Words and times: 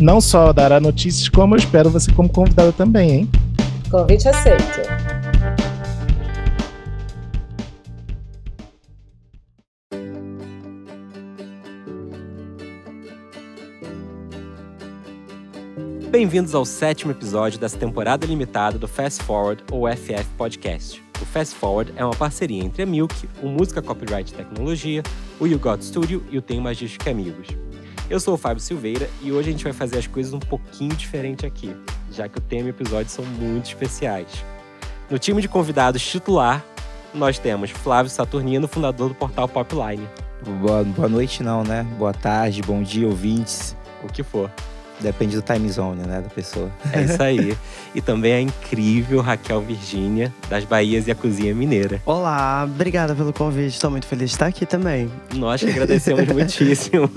Não 0.00 0.20
só 0.20 0.52
dará 0.52 0.80
notícias, 0.80 1.28
como 1.28 1.54
eu 1.54 1.58
espero 1.58 1.88
você 1.88 2.12
como 2.12 2.28
convidada 2.28 2.72
também, 2.72 3.10
hein? 3.10 3.30
Convite 3.88 4.28
aceito. 4.28 4.80
Bem-vindos 16.10 16.54
ao 16.54 16.64
sétimo 16.64 17.12
episódio 17.12 17.58
dessa 17.58 17.76
temporada 17.76 18.26
limitada 18.26 18.78
do 18.78 18.88
Fast 18.88 19.22
Forward 19.22 19.62
ou 19.70 19.88
FF 19.88 20.26
Podcast. 20.36 21.02
O 21.22 21.24
Fast 21.24 21.54
Forward 21.54 21.92
é 21.96 22.04
uma 22.04 22.14
parceria 22.14 22.62
entre 22.62 22.82
a 22.82 22.86
Milk, 22.86 23.28
o 23.40 23.46
Música 23.46 23.80
Copyright 23.80 24.34
Tecnologia, 24.34 25.04
o 25.38 25.46
You 25.46 25.58
Got 25.58 25.84
Studio 25.84 26.24
e 26.30 26.38
o 26.38 26.42
Tem 26.42 26.60
Magística 26.60 27.10
Amigos. 27.10 27.46
Eu 28.10 28.20
sou 28.20 28.34
o 28.34 28.36
Fábio 28.36 28.62
Silveira 28.62 29.08
e 29.22 29.32
hoje 29.32 29.48
a 29.48 29.52
gente 29.52 29.64
vai 29.64 29.72
fazer 29.72 29.96
as 29.96 30.06
coisas 30.06 30.34
um 30.34 30.38
pouquinho 30.38 30.94
diferente 30.94 31.46
aqui, 31.46 31.74
já 32.12 32.28
que 32.28 32.36
o 32.36 32.40
tema 32.40 32.68
e 32.68 32.70
o 32.70 32.70
episódio 32.70 33.10
são 33.10 33.24
muito 33.24 33.66
especiais. 33.66 34.44
No 35.08 35.18
time 35.18 35.40
de 35.40 35.48
convidados 35.48 36.06
titular, 36.06 36.62
nós 37.14 37.38
temos 37.38 37.70
Flávio 37.70 38.10
Saturnino, 38.10 38.68
fundador 38.68 39.08
do 39.08 39.14
portal 39.14 39.48
Popline. 39.48 40.06
Boa, 40.60 40.84
boa 40.84 41.08
noite 41.08 41.42
não, 41.42 41.64
né? 41.64 41.82
Boa 41.98 42.12
tarde, 42.12 42.60
bom 42.60 42.82
dia, 42.82 43.06
ouvintes. 43.06 43.74
O 44.02 44.08
que 44.08 44.22
for. 44.22 44.50
Depende 45.00 45.36
do 45.36 45.42
time 45.42 45.68
zone, 45.68 46.02
né, 46.06 46.20
da 46.20 46.28
pessoa. 46.28 46.70
É 46.92 47.02
isso 47.02 47.22
aí. 47.22 47.56
e 47.94 48.00
também 48.00 48.32
a 48.32 48.40
incrível 48.40 49.20
Raquel 49.20 49.60
Virgínia, 49.60 50.32
das 50.48 50.64
Bahias 50.64 51.06
e 51.06 51.10
a 51.10 51.14
Cozinha 51.14 51.54
Mineira. 51.54 52.00
Olá, 52.06 52.64
obrigada 52.64 53.14
pelo 53.14 53.32
convite. 53.32 53.74
Estou 53.74 53.90
muito 53.90 54.06
feliz 54.06 54.30
de 54.30 54.36
estar 54.36 54.46
aqui 54.46 54.64
também. 54.64 55.10
Nós 55.34 55.62
que 55.62 55.68
agradecemos 55.68 56.26
muitíssimo. 56.32 57.10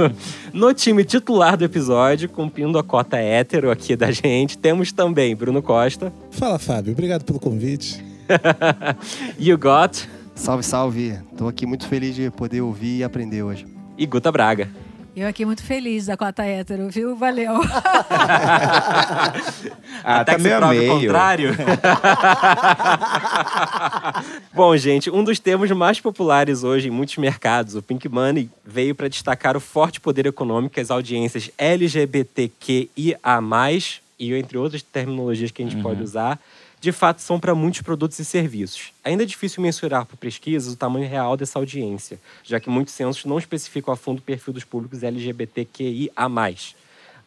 No 0.52 0.74
time 0.74 1.04
titular 1.04 1.56
do 1.56 1.64
episódio, 1.64 2.28
cumprindo 2.28 2.78
a 2.78 2.84
cota 2.84 3.18
hétero 3.18 3.72
aqui 3.72 3.96
da 3.96 4.12
gente, 4.12 4.58
temos 4.58 4.92
também 4.92 5.36
Bruno 5.36 5.62
Costa. 5.62 6.12
Fala, 6.32 6.60
Fábio. 6.60 6.94
Obrigado 6.94 7.24
pelo 7.24 7.40
convite. 7.40 8.04
you 9.40 9.58
got. 9.58 10.08
Salve, 10.36 10.64
salve. 10.64 11.18
Estou 11.32 11.48
aqui 11.48 11.66
muito 11.66 11.88
feliz 11.88 12.16
de 12.16 12.30
poder 12.30 12.62
ouvir 12.62 12.98
e 12.98 13.04
aprender 13.04 13.44
hoje. 13.44 13.66
E 13.98 14.06
Guta 14.06 14.32
Braga. 14.32 14.70
Eu 15.18 15.28
aqui 15.28 15.44
muito 15.46 15.64
feliz 15.64 16.06
da 16.06 16.16
cota 16.16 16.44
hétero, 16.44 16.90
viu? 16.90 17.16
Valeu. 17.16 17.54
ah, 20.04 20.04
Até 20.04 20.34
tá 20.34 20.36
que 20.36 20.42
se 20.42 20.44
meio 20.44 20.58
a 20.58 20.60
prove 20.60 20.78
o 20.78 20.94
contrário. 20.94 21.56
Bom, 24.54 24.78
gente, 24.78 25.10
um 25.10 25.24
dos 25.24 25.40
termos 25.40 25.72
mais 25.72 26.00
populares 26.00 26.64
hoje 26.64 26.90
em 26.90 26.92
muitos 26.92 27.18
mercados, 27.18 27.74
o 27.74 27.82
Pink 27.82 28.08
Money, 28.08 28.48
veio 28.64 28.94
para 28.94 29.08
destacar 29.08 29.58
o 29.58 29.60
forte 29.60 30.00
poder 30.00 30.28
econômico 30.28 30.76
que 30.76 30.82
as 30.82 30.92
audiências 30.92 31.50
LGBTQIA+, 31.58 33.18
e 34.20 34.36
entre 34.36 34.56
outras 34.56 34.84
terminologias 34.84 35.50
que 35.50 35.64
a 35.64 35.66
gente 35.68 35.82
pode 35.82 36.04
usar, 36.04 36.40
de 36.80 36.92
fato 36.92 37.22
são 37.22 37.40
para 37.40 37.56
muitos 37.56 37.82
produtos 37.82 38.20
e 38.20 38.26
serviços. 38.26 38.92
Ainda 39.04 39.24
é 39.24 39.26
difícil 39.26 39.62
mensurar 39.62 40.06
por 40.06 40.18
pesquisas 40.18 40.74
o 40.74 40.78
tamanho 40.78 41.10
real 41.10 41.36
dessa 41.36 41.58
audiência, 41.58 42.20
já 42.44 42.60
que 42.60 42.70
muitos 42.70 42.94
censos 42.94 43.26
não 43.26 43.40
especificam 43.40 43.94
a 43.94 43.98
fundo 43.98 44.20
o 44.20 44.22
perfil 44.22 44.54
dos 44.54 44.64
públicos 44.64 45.04
LGBTQIA+. 45.04 46.12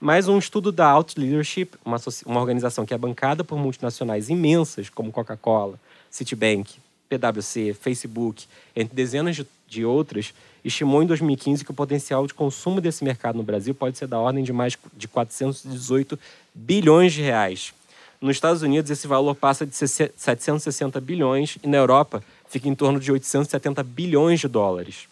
Mas 0.01 0.29
um 0.29 0.39
estudo 0.39 0.73
da 0.73 0.87
Out 0.87 1.19
Leadership, 1.21 1.71
uma, 1.85 1.99
uma 2.25 2.41
organização 2.41 2.87
que 2.87 2.95
é 2.95 2.99
bancada 2.99 3.45
por 3.45 3.59
multinacionais 3.59 4.31
imensas, 4.31 4.89
como 4.89 5.13
Coca-Cola, 5.13 5.79
Citibank, 6.11 6.77
PwC, 7.09 7.75
Facebook, 7.75 8.47
entre 8.75 8.95
dezenas 8.95 9.37
de, 9.37 9.47
de 9.69 9.85
outras, 9.85 10.33
estimou 10.65 11.03
em 11.03 11.07
2015 11.07 11.65
que 11.65 11.71
o 11.71 11.75
potencial 11.75 12.27
de 12.27 12.33
consumo 12.33 12.81
desse 12.81 13.03
mercado 13.03 13.37
no 13.37 13.43
Brasil 13.43 13.75
pode 13.75 13.99
ser 13.99 14.07
da 14.07 14.19
ordem 14.19 14.45
de 14.45 14.53
mais 14.53 14.79
de 14.97 15.09
418 15.09 16.19
bilhões 16.55 17.13
de 17.13 17.21
reais. 17.21 17.75
Nos 18.21 18.37
Estados 18.37 18.61
Unidos, 18.61 18.91
esse 18.91 19.07
valor 19.07 19.35
passa 19.35 19.65
de 19.65 19.75
760 19.75 21.01
bilhões 21.01 21.57
e 21.63 21.67
na 21.67 21.79
Europa 21.79 22.23
fica 22.51 22.69
em 22.69 22.75
torno 22.75 23.01
de 23.01 23.11
870 23.11 23.83
bilhões 23.83 24.41
de 24.41 24.47
dólares. 24.47 25.09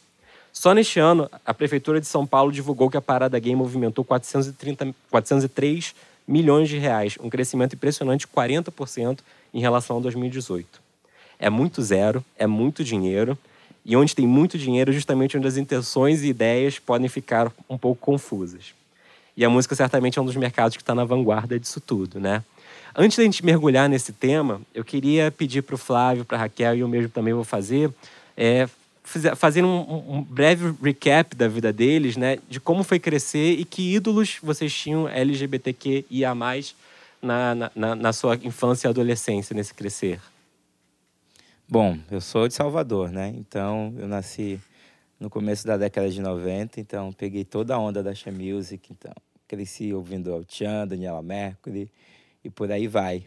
Só 0.53 0.75
neste 0.75 1.01
ano, 1.01 1.31
a 1.47 1.55
Prefeitura 1.55 2.03
de 2.03 2.07
São 2.07 2.27
Paulo 2.27 2.53
divulgou 2.53 2.91
que 2.91 2.99
a 2.99 3.01
Parada 3.01 3.39
Gay 3.39 3.57
movimentou 3.57 4.05
430, 4.05 4.95
403 5.11 5.95
milhões 6.27 6.69
de 6.69 6.77
reais, 6.77 7.17
um 7.19 7.31
crescimento 7.31 7.75
impressionante 7.75 8.21
de 8.21 8.27
40% 8.27 9.21
em 9.55 9.61
relação 9.61 9.97
a 9.97 10.01
2018. 10.01 10.79
É 11.39 11.49
muito 11.49 11.81
zero, 11.81 12.23
é 12.37 12.47
muito 12.47 12.85
dinheiro, 12.85 13.39
e 13.87 13.97
onde 13.97 14.15
tem 14.15 14.27
muito 14.27 14.59
dinheiro, 14.59 14.93
justamente 14.93 15.35
onde 15.35 15.47
as 15.47 15.57
intenções 15.57 16.23
e 16.23 16.27
ideias 16.27 16.79
podem 16.79 17.09
ficar 17.09 17.51
um 17.71 17.79
pouco 17.79 17.99
confusas. 18.03 18.75
E 19.35 19.45
a 19.47 19.49
música 19.49 19.75
certamente 19.75 20.19
é 20.19 20.23
um 20.23 20.27
dos 20.27 20.37
mercados 20.37 20.77
que 20.77 20.83
está 20.83 20.95
na 20.95 21.05
vanguarda 21.05 21.59
disso 21.59 21.81
tudo, 21.81 22.21
né? 22.21 22.45
Antes 23.01 23.17
da 23.17 23.23
gente 23.23 23.45
mergulhar 23.45 23.89
nesse 23.89 24.13
tema, 24.13 24.61
eu 24.75 24.85
queria 24.85 25.31
pedir 25.31 25.63
para 25.63 25.77
o 25.77 25.79
Flávio, 25.79 26.25
para 26.25 26.37
a 26.37 26.41
Raquel, 26.41 26.75
e 26.75 26.81
eu 26.81 26.89
mesmo 26.89 27.09
também 27.09 27.33
vou 27.33 27.45
fazer, 27.45 27.93
é, 28.37 28.69
fazer 29.37 29.65
um, 29.65 30.17
um- 30.19 30.23
breve 30.25 30.75
recap 30.83 31.37
da 31.37 31.47
vida 31.47 31.73
deles, 31.73 32.17
né? 32.17 32.41
De 32.49 32.59
como 32.59 32.83
foi 32.83 32.99
crescer 32.99 33.53
e 33.53 33.65
que 33.65 33.95
ídolos 33.95 34.39
vocês 34.43 34.75
tinham 34.75 35.09
LGBTQIA+, 35.09 36.35
na, 37.23 37.71
na, 37.73 37.95
na, 37.95 38.13
sua 38.13 38.35
infância 38.35 38.89
e 38.89 38.91
adolescência, 38.91 39.55
nesse 39.55 39.73
crescer. 39.73 40.21
Bom, 41.69 41.97
eu 42.11 42.21
sou 42.21 42.49
de 42.49 42.55
Salvador, 42.55 43.13
né? 43.13 43.33
Então, 43.37 43.95
eu 43.97 44.09
nasci 44.09 44.59
no 45.21 45.31
começo 45.31 45.65
da 45.65 45.77
década 45.77 46.11
de 46.11 46.21
90, 46.21 46.81
então 46.81 47.13
peguei 47.13 47.45
toda 47.45 47.77
a 47.77 47.79
onda 47.79 48.03
da 48.03 48.13
Xa 48.13 48.33
Music, 48.33 48.89
então 48.91 49.13
cresci 49.47 49.95
ouvindo 49.95 50.31
El 50.33 50.45
Daniela 50.85 51.23
Mercury 51.23 51.89
e 52.49 52.51
por 52.51 52.73
aí 52.73 52.89
vai. 52.89 53.25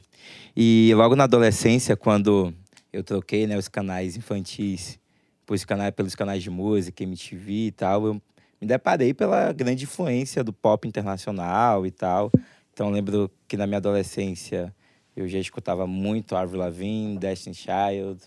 E 0.58 0.92
logo 0.96 1.16
na 1.16 1.26
adolescência, 1.26 1.96
quando 1.96 2.52
eu 2.92 3.04
troquei 3.04 3.46
né, 3.46 3.56
os 3.56 3.68
canais 3.68 4.18
infantis 4.18 5.00
pelos 5.46 5.64
canais, 5.64 5.94
pelos 5.94 6.16
canais 6.16 6.42
de 6.42 6.50
música, 6.50 7.04
MTV 7.04 7.68
e 7.68 7.72
tal, 7.72 8.06
eu 8.08 8.14
me 8.60 8.68
deparei 8.68 9.14
pela 9.14 9.54
grande 9.54 9.84
influência 9.84 10.44
do 10.44 10.52
pop 10.52 10.88
internacional 10.88 11.86
e 11.86 11.92
tal. 11.92 12.32
Então, 12.74 12.90
lembro 12.90 13.30
que 13.48 13.56
na 13.56 13.68
minha 13.68 13.78
adolescência 13.78 14.74
eu 15.16 15.28
já 15.28 15.38
escutava 15.38 15.86
muito 15.86 16.36
Avril 16.36 16.60
Lavigne, 16.60 17.18
Destiny 17.18 17.54
Child, 17.54 18.22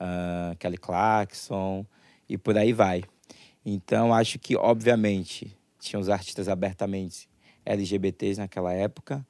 ah, 0.00 0.56
Kelly 0.58 0.78
Clarkson 0.78 1.86
e 2.28 2.36
por 2.36 2.56
aí 2.58 2.72
vai. 2.72 3.04
Então, 3.64 4.12
acho 4.12 4.40
que, 4.40 4.56
obviamente, 4.56 5.56
tinha 5.78 6.00
os 6.00 6.08
artistas 6.08 6.48
abertamente 6.48 7.28
LGBTs 7.64 8.40
naquela 8.40 8.72
época, 8.72 9.24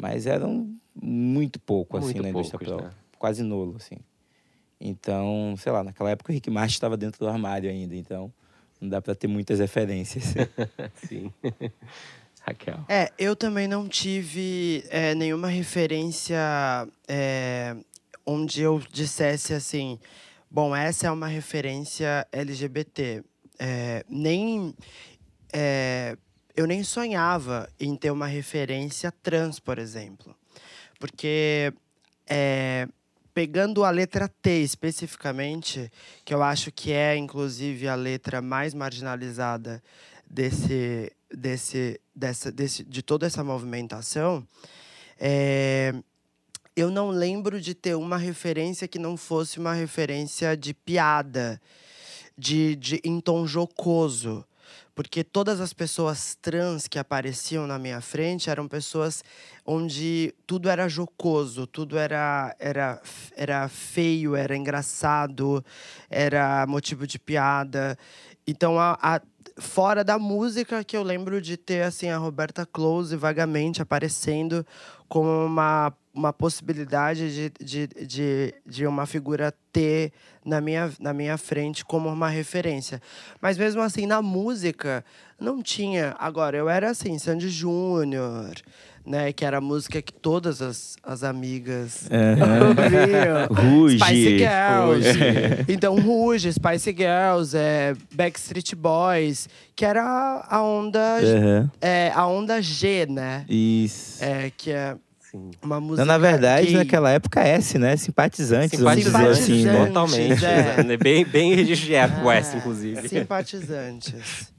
mas 0.00 0.26
eram 0.26 0.72
muito 0.94 1.58
pouco, 1.58 1.96
assim, 1.96 2.06
Muito 2.06 2.22
na 2.22 2.30
indústria 2.30 2.58
poucos, 2.58 2.84
né? 2.84 2.90
Quase 3.18 3.42
nulo, 3.42 3.76
assim. 3.76 3.96
Então, 4.80 5.54
sei 5.58 5.72
lá, 5.72 5.82
naquela 5.82 6.10
época 6.10 6.30
o 6.30 6.34
Rick 6.34 6.48
Martin 6.50 6.74
estava 6.74 6.96
dentro 6.96 7.18
do 7.18 7.28
armário 7.28 7.68
ainda, 7.68 7.96
então 7.96 8.32
não 8.80 8.88
dá 8.88 9.02
para 9.02 9.14
ter 9.14 9.26
muitas 9.26 9.58
referências. 9.58 10.34
Sim. 11.08 11.32
Raquel. 12.40 12.84
É, 12.88 13.12
eu 13.18 13.34
também 13.34 13.66
não 13.66 13.88
tive 13.88 14.84
é, 14.88 15.14
nenhuma 15.14 15.48
referência 15.48 16.38
é, 17.06 17.76
onde 18.24 18.62
eu 18.62 18.80
dissesse 18.92 19.52
assim, 19.52 19.98
bom, 20.48 20.74
essa 20.74 21.08
é 21.08 21.10
uma 21.10 21.26
referência 21.26 22.26
LGBT. 22.30 23.24
É, 23.58 24.04
nem 24.08 24.72
é, 25.52 26.16
eu 26.58 26.66
nem 26.66 26.82
sonhava 26.82 27.70
em 27.78 27.94
ter 27.94 28.10
uma 28.10 28.26
referência 28.26 29.12
trans, 29.22 29.60
por 29.60 29.78
exemplo, 29.78 30.34
porque 30.98 31.72
é, 32.26 32.88
pegando 33.32 33.84
a 33.84 33.90
letra 33.90 34.26
T 34.26 34.50
especificamente, 34.64 35.88
que 36.24 36.34
eu 36.34 36.42
acho 36.42 36.72
que 36.72 36.90
é 36.90 37.16
inclusive 37.16 37.86
a 37.86 37.94
letra 37.94 38.42
mais 38.42 38.74
marginalizada 38.74 39.80
desse, 40.28 41.12
desse, 41.32 42.00
dessa, 42.12 42.50
desse, 42.50 42.82
de 42.82 43.02
toda 43.04 43.24
essa 43.24 43.44
movimentação, 43.44 44.44
é, 45.16 45.94
eu 46.74 46.90
não 46.90 47.10
lembro 47.10 47.60
de 47.60 47.72
ter 47.72 47.94
uma 47.94 48.16
referência 48.16 48.88
que 48.88 48.98
não 48.98 49.16
fosse 49.16 49.60
uma 49.60 49.74
referência 49.74 50.56
de 50.56 50.74
piada, 50.74 51.62
de, 52.36 52.74
de 52.74 53.00
em 53.04 53.20
tom 53.20 53.46
jocoso. 53.46 54.44
Porque 54.98 55.22
todas 55.22 55.60
as 55.60 55.72
pessoas 55.72 56.36
trans 56.42 56.88
que 56.88 56.98
apareciam 56.98 57.68
na 57.68 57.78
minha 57.78 58.00
frente 58.00 58.50
eram 58.50 58.66
pessoas 58.66 59.22
onde 59.64 60.34
tudo 60.44 60.68
era 60.68 60.88
jocoso, 60.88 61.68
tudo 61.68 61.96
era, 61.96 62.52
era, 62.58 63.00
era 63.36 63.68
feio, 63.68 64.34
era 64.34 64.56
engraçado, 64.56 65.64
era 66.10 66.66
motivo 66.66 67.06
de 67.06 67.16
piada. 67.16 67.96
Então, 68.44 68.76
a, 68.76 68.98
a, 69.00 69.20
fora 69.60 70.02
da 70.02 70.18
música, 70.18 70.82
que 70.82 70.96
eu 70.96 71.04
lembro 71.04 71.40
de 71.40 71.56
ter 71.56 71.84
assim, 71.84 72.08
a 72.08 72.18
Roberta 72.18 72.66
Close 72.66 73.14
vagamente 73.14 73.80
aparecendo 73.80 74.66
como 75.08 75.28
uma 75.46 75.92
uma 76.18 76.32
possibilidade 76.32 77.32
de, 77.32 77.52
de, 77.64 77.86
de, 78.06 78.54
de 78.66 78.86
uma 78.86 79.06
figura 79.06 79.54
ter 79.72 80.12
na 80.44 80.60
minha, 80.60 80.90
na 80.98 81.12
minha 81.12 81.38
frente 81.38 81.84
como 81.84 82.08
uma 82.08 82.28
referência. 82.28 83.00
Mas 83.40 83.56
mesmo 83.56 83.80
assim, 83.80 84.04
na 84.04 84.20
música, 84.20 85.04
não 85.38 85.62
tinha. 85.62 86.16
Agora, 86.18 86.56
eu 86.56 86.68
era 86.68 86.90
assim, 86.90 87.16
Sandy 87.18 87.48
Júnior, 87.48 88.50
né? 89.06 89.32
Que 89.32 89.44
era 89.44 89.58
a 89.58 89.60
música 89.60 90.02
que 90.02 90.12
todas 90.12 90.60
as, 90.60 90.96
as 91.04 91.22
amigas 91.22 92.08
Uhum. 92.10 92.68
ouviam. 92.68 93.70
Ruge. 93.70 93.98
Spice 93.98 94.38
Girls. 94.38 95.64
Então, 95.68 96.00
Ruge, 96.00 96.52
Spice 96.52 96.90
Girls, 96.96 97.56
é, 97.56 97.94
Backstreet 98.12 98.74
Boys, 98.74 99.48
que 99.76 99.84
era 99.84 100.44
a 100.48 100.62
onda, 100.62 101.18
Uhum. 101.22 101.70
é, 101.80 102.10
a 102.12 102.26
onda 102.26 102.60
G, 102.60 103.06
né? 103.08 103.44
Isso. 103.48 104.24
É, 104.24 104.50
que 104.56 104.72
é 104.72 104.96
Sim. 105.30 105.50
uma 105.62 105.78
música. 105.78 106.04
Não, 106.04 106.06
na 106.06 106.18
verdade, 106.18 106.68
que... 106.68 106.76
naquela 106.76 107.10
época 107.10 107.40
S, 107.40 107.78
né? 107.78 107.96
Simpatizantes, 107.96 108.80
vamos 108.80 108.96
dizer 108.96 109.10
Simpatizantes, 109.10 109.42
assim, 109.42 109.64
né? 109.64 109.86
Totalmente. 109.86 110.44
É. 110.44 110.82
né? 110.82 110.96
Bem, 110.96 111.24
bem 111.24 111.54
registro 111.54 111.86
de 111.86 111.94
época, 111.94 112.34
É, 112.34 112.38
essa, 112.38 112.56
inclusive. 112.56 113.08
Simpatizantes. 113.08 114.52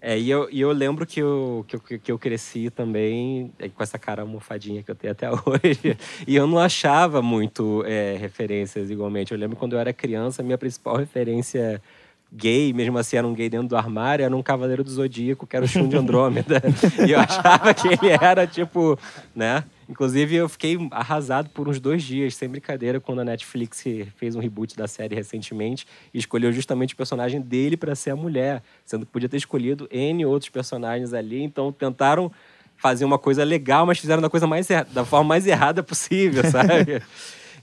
É, 0.00 0.16
e 0.16 0.30
eu, 0.30 0.48
e 0.50 0.60
eu 0.60 0.70
lembro 0.70 1.04
que 1.04 1.20
eu, 1.20 1.64
que, 1.66 1.76
eu, 1.76 1.80
que 1.80 2.12
eu 2.12 2.18
cresci 2.18 2.70
também 2.70 3.52
é, 3.58 3.68
com 3.68 3.82
essa 3.82 3.98
cara 3.98 4.22
almofadinha 4.22 4.82
que 4.82 4.90
eu 4.90 4.94
tenho 4.94 5.12
até 5.12 5.28
hoje. 5.44 5.98
E 6.26 6.36
eu 6.36 6.46
não 6.46 6.58
achava 6.58 7.20
muito 7.20 7.84
é, 7.84 8.16
referências 8.16 8.90
igualmente. 8.90 9.32
Eu 9.32 9.38
lembro 9.38 9.56
quando 9.56 9.72
eu 9.74 9.78
era 9.78 9.92
criança, 9.92 10.40
a 10.40 10.44
minha 10.44 10.56
principal 10.56 10.96
referência 10.96 11.82
gay, 12.30 12.72
mesmo 12.72 12.98
assim 12.98 13.16
era 13.16 13.26
um 13.26 13.32
gay 13.32 13.48
dentro 13.48 13.68
do 13.68 13.76
armário, 13.76 14.24
era 14.24 14.36
um 14.36 14.42
cavaleiro 14.42 14.84
do 14.84 14.90
Zodíaco, 14.90 15.46
que 15.46 15.56
era 15.56 15.64
o 15.64 15.68
Shun 15.68 15.88
de 15.88 15.96
Andrômeda. 15.96 16.62
e 17.06 17.12
eu 17.12 17.18
achava 17.18 17.72
que 17.72 17.88
ele 17.88 18.08
era, 18.08 18.46
tipo, 18.46 18.98
né? 19.34 19.64
Inclusive, 19.88 20.36
eu 20.36 20.48
fiquei 20.48 20.76
arrasado 20.90 21.48
por 21.48 21.66
uns 21.66 21.80
dois 21.80 22.02
dias, 22.02 22.36
sem 22.36 22.48
brincadeira, 22.48 23.00
quando 23.00 23.20
a 23.20 23.24
Netflix 23.24 23.82
fez 24.16 24.36
um 24.36 24.40
reboot 24.40 24.76
da 24.76 24.86
série 24.86 25.14
recentemente 25.14 25.86
e 26.12 26.18
escolheu 26.18 26.52
justamente 26.52 26.92
o 26.92 26.96
personagem 26.96 27.40
dele 27.40 27.76
para 27.76 27.94
ser 27.94 28.10
a 28.10 28.16
mulher, 28.16 28.62
sendo 28.84 29.06
que 29.06 29.12
podia 29.12 29.28
ter 29.28 29.38
escolhido 29.38 29.88
N 29.90 30.26
outros 30.26 30.50
personagens 30.50 31.14
ali. 31.14 31.42
Então, 31.42 31.72
tentaram 31.72 32.30
fazer 32.76 33.04
uma 33.04 33.18
coisa 33.18 33.42
legal, 33.42 33.86
mas 33.86 33.98
fizeram 33.98 34.20
da, 34.20 34.28
coisa 34.28 34.46
mais, 34.46 34.68
da 34.92 35.04
forma 35.04 35.28
mais 35.28 35.46
errada 35.46 35.82
possível, 35.82 36.44
sabe? 36.50 37.02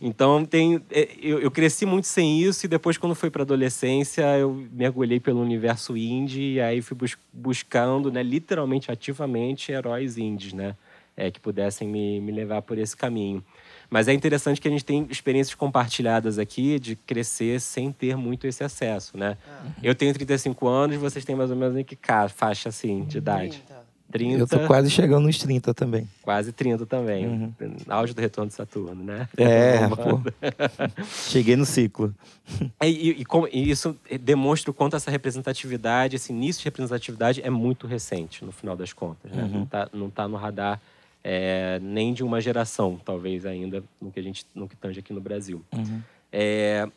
Então, 0.01 0.45
tem, 0.45 0.81
é, 0.91 1.09
eu, 1.21 1.39
eu 1.39 1.49
cresci 1.51 1.85
muito 1.85 2.05
sem 2.07 2.41
isso 2.41 2.65
e 2.65 2.69
depois, 2.69 2.97
quando 2.97 3.15
fui 3.15 3.29
para 3.29 3.43
adolescência, 3.43 4.23
eu 4.37 4.67
mergulhei 4.71 5.19
pelo 5.19 5.41
universo 5.41 5.95
indie 5.95 6.53
e 6.53 6.61
aí 6.61 6.81
fui 6.81 6.95
bus- 6.95 7.17
buscando, 7.31 8.11
né, 8.11 8.21
literalmente, 8.23 8.91
ativamente, 8.91 9.71
heróis 9.71 10.17
indies, 10.17 10.53
né? 10.53 10.75
É, 11.17 11.31
que 11.31 11.39
pudessem 11.39 11.87
me, 11.87 12.19
me 12.19 12.29
levar 12.31 12.61
por 12.61 12.77
esse 12.77 12.95
caminho. 12.95 13.41
Mas 13.89 14.09
é 14.09 14.13
interessante 14.13 14.59
que 14.59 14.67
a 14.67 14.71
gente 14.71 14.83
tem 14.83 15.07
experiências 15.09 15.55
compartilhadas 15.55 16.37
aqui 16.37 16.77
de 16.77 16.97
crescer 16.97 17.61
sem 17.61 17.89
ter 17.89 18.17
muito 18.17 18.45
esse 18.45 18.63
acesso, 18.65 19.17
né? 19.17 19.37
Eu 19.81 19.95
tenho 19.95 20.13
35 20.13 20.67
anos, 20.67 20.97
vocês 20.97 21.23
têm 21.23 21.33
mais 21.35 21.49
ou 21.51 21.55
menos 21.55 21.77
em 21.77 21.85
que 21.85 21.97
faixa, 22.35 22.67
assim, 22.67 23.05
de 23.05 23.19
idade? 23.19 23.63
30. 23.65 23.84
Eu 24.23 24.47
tô 24.47 24.59
quase 24.67 24.89
chegando 24.89 25.25
nos 25.25 25.37
30 25.37 25.73
também. 25.73 26.07
Quase 26.21 26.51
30 26.51 26.85
também. 26.85 27.27
Uhum. 27.27 27.53
Auge 27.87 28.13
do 28.13 28.21
retorno 28.21 28.47
de 28.49 28.55
Saturno, 28.55 29.03
né? 29.03 29.27
É. 29.37 29.79
Cheguei 31.29 31.55
no 31.55 31.65
ciclo. 31.65 32.13
É, 32.79 32.89
E, 32.89 33.09
e 33.21 33.25
como- 33.25 33.47
e 33.51 33.69
isso 33.69 33.95
demonstra 34.21 34.71
o 34.71 34.73
quanto 34.73 34.95
essa 34.95 35.11
representatividade, 35.11 36.15
esse 36.15 36.31
início 36.31 36.61
de 36.61 36.65
representatividade 36.65 37.41
é 37.41 37.49
muito 37.49 37.87
recente, 37.87 38.43
no 38.45 38.51
final 38.51 38.75
das 38.75 38.93
contas. 38.93 39.31
Né? 39.31 39.49
Não, 39.51 39.65
tá, 39.65 39.89
não 39.93 40.09
tá 40.09 40.27
no 40.27 40.37
radar 40.37 40.79
é, 41.23 41.79
nem 41.81 42.13
de 42.13 42.23
uma 42.23 42.39
geração, 42.39 42.99
talvez 43.03 43.45
ainda, 43.45 43.83
no 43.99 44.11
que 44.11 44.19
a 44.19 44.23
gente 44.23 44.45
no 44.53 44.67
que 44.67 44.75
tange 44.75 44.99
aqui 44.99 45.11
no 45.11 45.19
Brasil. 45.21 45.61
É, 46.31 46.87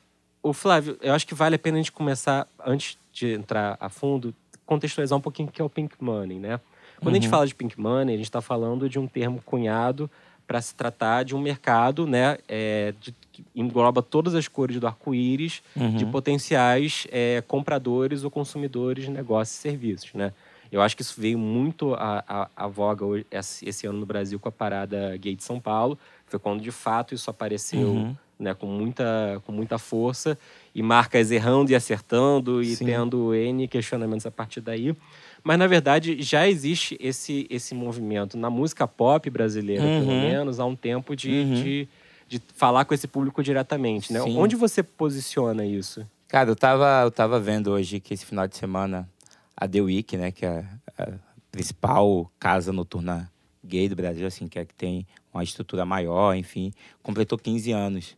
o 0.42 0.52
Flávio, 0.52 0.98
eu 1.00 1.14
acho 1.14 1.26
que 1.26 1.34
vale 1.34 1.56
a 1.56 1.58
pena 1.58 1.76
a 1.76 1.80
gente 1.80 1.92
começar, 1.92 2.46
antes 2.64 2.98
de 3.12 3.32
entrar 3.32 3.76
a 3.80 3.88
fundo, 3.88 4.34
contextualizar 4.66 5.18
um 5.18 5.20
pouquinho 5.22 5.48
o 5.48 5.52
que 5.52 5.60
é 5.62 5.64
o 5.64 5.70
Pink 5.70 5.94
Money, 6.00 6.38
né? 6.38 6.60
Quando 7.00 7.14
a 7.14 7.18
gente 7.18 7.28
fala 7.30 7.46
de 7.46 7.54
Pink 7.54 7.80
Money, 7.80 8.14
a 8.14 8.16
gente 8.18 8.26
está 8.26 8.40
falando 8.40 8.88
de 8.88 8.98
um 8.98 9.06
termo 9.06 9.40
cunhado 9.44 10.10
para 10.46 10.60
se 10.62 10.74
tratar 10.74 11.24
de 11.24 11.36
um 11.36 11.40
mercado, 11.40 12.06
né, 12.06 12.38
é, 12.48 12.94
de- 13.00 13.14
que 13.32 13.44
engloba 13.54 14.02
todas 14.02 14.34
as 14.34 14.48
cores 14.48 14.80
do 14.80 14.86
arco-íris 14.86 15.62
de 15.96 16.06
potenciais 16.06 17.06
é, 17.12 17.42
compradores 17.46 18.24
ou 18.24 18.30
consumidores 18.30 19.04
de 19.04 19.10
negócios 19.10 19.58
e 19.58 19.60
serviços, 19.60 20.12
né? 20.14 20.32
Eu 20.72 20.82
acho 20.82 20.94
que 20.96 21.02
isso 21.02 21.18
veio 21.18 21.38
muito 21.38 21.94
à, 21.94 22.22
à, 22.28 22.48
à 22.54 22.66
voga 22.66 23.04
hoje- 23.04 23.26
esse, 23.30 23.86
ano 23.86 24.00
no 24.00 24.06
Brasil 24.06 24.38
com 24.38 24.48
a 24.48 24.52
parada 24.52 25.16
gay 25.16 25.34
de 25.34 25.42
São 25.42 25.58
Paulo. 25.60 25.98
Foi 26.26 26.38
quando, 26.38 26.60
de 26.60 26.70
fato, 26.70 27.14
isso 27.14 27.30
apareceu 27.30 28.14
né, 28.38 28.54
com, 28.54 28.66
muita, 28.66 29.42
com 29.44 29.52
muita 29.52 29.78
força. 29.78 30.38
E 30.74 30.82
marcas 30.82 31.30
errando 31.30 31.70
e 31.72 31.74
acertando 31.74 32.62
e 32.62 32.76
Sim. 32.76 32.84
tendo 32.86 33.34
N 33.34 33.66
questionamentos 33.66 34.26
a 34.26 34.30
partir 34.30 34.60
daí. 34.60 34.94
Mas, 35.42 35.58
na 35.58 35.66
verdade, 35.66 36.20
já 36.22 36.48
existe 36.48 36.96
esse, 37.00 37.46
esse 37.50 37.74
movimento 37.74 38.36
na 38.36 38.48
música 38.50 38.86
pop 38.86 39.28
brasileira, 39.30 39.82
pelo 39.82 40.10
Uhum. 40.10 40.20
menos, 40.20 40.60
há 40.60 40.64
um 40.64 40.76
tempo 40.76 41.16
de, 41.16 41.30
Uhum. 41.30 41.54
de, 41.54 41.88
de 42.28 42.42
falar 42.54 42.84
com 42.84 42.94
esse 42.94 43.08
público 43.08 43.42
diretamente. 43.42 44.12
Né? 44.12 44.20
Sim. 44.20 44.36
Onde 44.36 44.54
você 44.56 44.82
posiciona 44.82 45.64
isso? 45.64 46.06
Cara, 46.28 46.50
eu 46.50 46.56
tava, 46.56 47.00
eu 47.04 47.10
tava 47.10 47.40
vendo 47.40 47.70
hoje 47.72 47.98
que 48.00 48.12
esse 48.14 48.26
final 48.26 48.46
de 48.46 48.56
semana 48.56 49.08
a 49.56 49.66
The 49.66 49.80
Week, 49.80 50.16
né, 50.16 50.30
que 50.30 50.44
é 50.44 50.64
a 50.98 51.08
principal 51.50 52.30
casa 52.38 52.72
noturna 52.72 53.30
gay 53.64 53.88
do 53.88 53.96
Brasil, 53.96 54.26
assim, 54.26 54.46
que 54.46 54.58
é 54.58 54.62
a 54.62 54.64
que 54.66 54.74
tem 54.74 55.06
uma 55.32 55.42
estrutura 55.42 55.84
maior, 55.84 56.34
enfim, 56.36 56.72
completou 57.02 57.38
15 57.38 57.72
anos. 57.72 58.16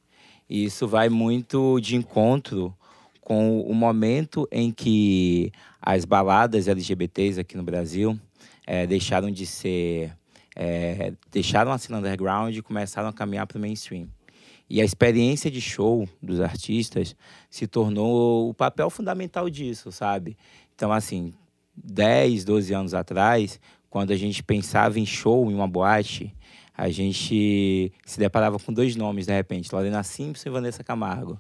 E 0.51 0.65
isso 0.65 0.89
vai 0.89 1.09
muito 1.09 1.79
de 1.79 1.95
encontro 1.95 2.77
com 3.21 3.61
o 3.61 3.73
momento 3.73 4.49
em 4.51 4.73
que 4.73 5.53
as 5.81 6.05
baladas 6.05 6.67
LGBTs 6.67 7.39
aqui 7.39 7.57
no 7.57 7.63
Brasil 7.63 8.19
eh, 8.67 8.85
deixaram 8.89 9.31
de 9.31 9.47
ser. 9.47 10.13
eh, 10.57 11.13
deixaram 11.31 11.71
a 11.71 11.79
cena 11.79 11.99
underground 11.99 12.53
e 12.57 12.61
começaram 12.61 13.09
a 13.09 13.13
caminhar 13.13 13.47
para 13.47 13.59
o 13.59 13.61
mainstream. 13.61 14.09
E 14.69 14.81
a 14.81 14.85
experiência 14.85 15.49
de 15.51 15.61
show 15.61 16.09
dos 16.21 16.41
artistas 16.41 17.15
se 17.49 17.69
tornou 17.69 18.51
o 18.51 18.55
papel 18.55 18.91
fundamental 18.91 19.49
disso, 19.49 19.93
sabe? 19.93 20.37
Então, 20.75 20.91
assim, 20.93 21.33
10, 21.77 22.45
12 22.45 22.75
anos 22.75 22.95
atrás, 22.95 23.61
quando 23.89 24.13
a 24.13 24.17
gente 24.17 24.43
pensava 24.43 24.99
em 24.99 25.07
show 25.07 25.49
em 25.51 25.55
uma 25.55 25.69
boate, 25.69 26.35
a 26.81 26.89
gente 26.89 27.93
se 28.07 28.19
deparava 28.19 28.59
com 28.59 28.73
dois 28.73 28.97
nomes, 28.97 29.27
de 29.27 29.35
repente, 29.35 29.71
Lorena 29.71 30.03
Simpson 30.03 30.49
e 30.49 30.53
Vanessa 30.53 30.83
Camargo. 30.83 31.39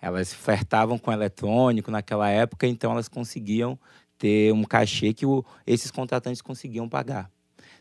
Elas 0.00 0.32
flertavam 0.32 0.96
com 0.96 1.12
eletrônico 1.12 1.90
naquela 1.90 2.30
época, 2.30 2.66
então 2.66 2.92
elas 2.92 3.06
conseguiam 3.06 3.78
ter 4.16 4.50
um 4.50 4.64
cachê 4.64 5.12
que 5.12 5.26
o- 5.26 5.44
esses 5.66 5.90
contratantes 5.90 6.40
conseguiam 6.40 6.88
pagar. 6.88 7.30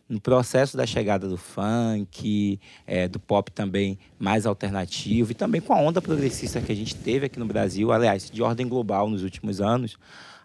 No 0.10 0.20
processo 0.20 0.76
da 0.76 0.86
chegada 0.86 1.30
do 1.30 1.38
funk, 1.38 2.60
eh, 2.86 3.08
do 3.08 3.22
pop 3.22 3.54
também 3.54 3.98
mais 4.20 4.46
alternativo, 4.46 5.32
e 5.32 5.36
também 5.36 5.62
com 5.62 5.72
a 5.72 5.80
onda 5.80 6.02
progressista 6.02 6.60
que 6.60 6.74
a 6.74 6.76
gente 6.76 6.94
teve 6.94 7.28
aqui 7.28 7.40
no 7.40 7.46
Brasil, 7.46 7.90
aliás, 7.90 8.30
de 8.30 8.44
ordem 8.44 8.68
global 8.68 9.10
nos 9.10 9.24
últimos 9.24 9.62
anos, 9.62 9.98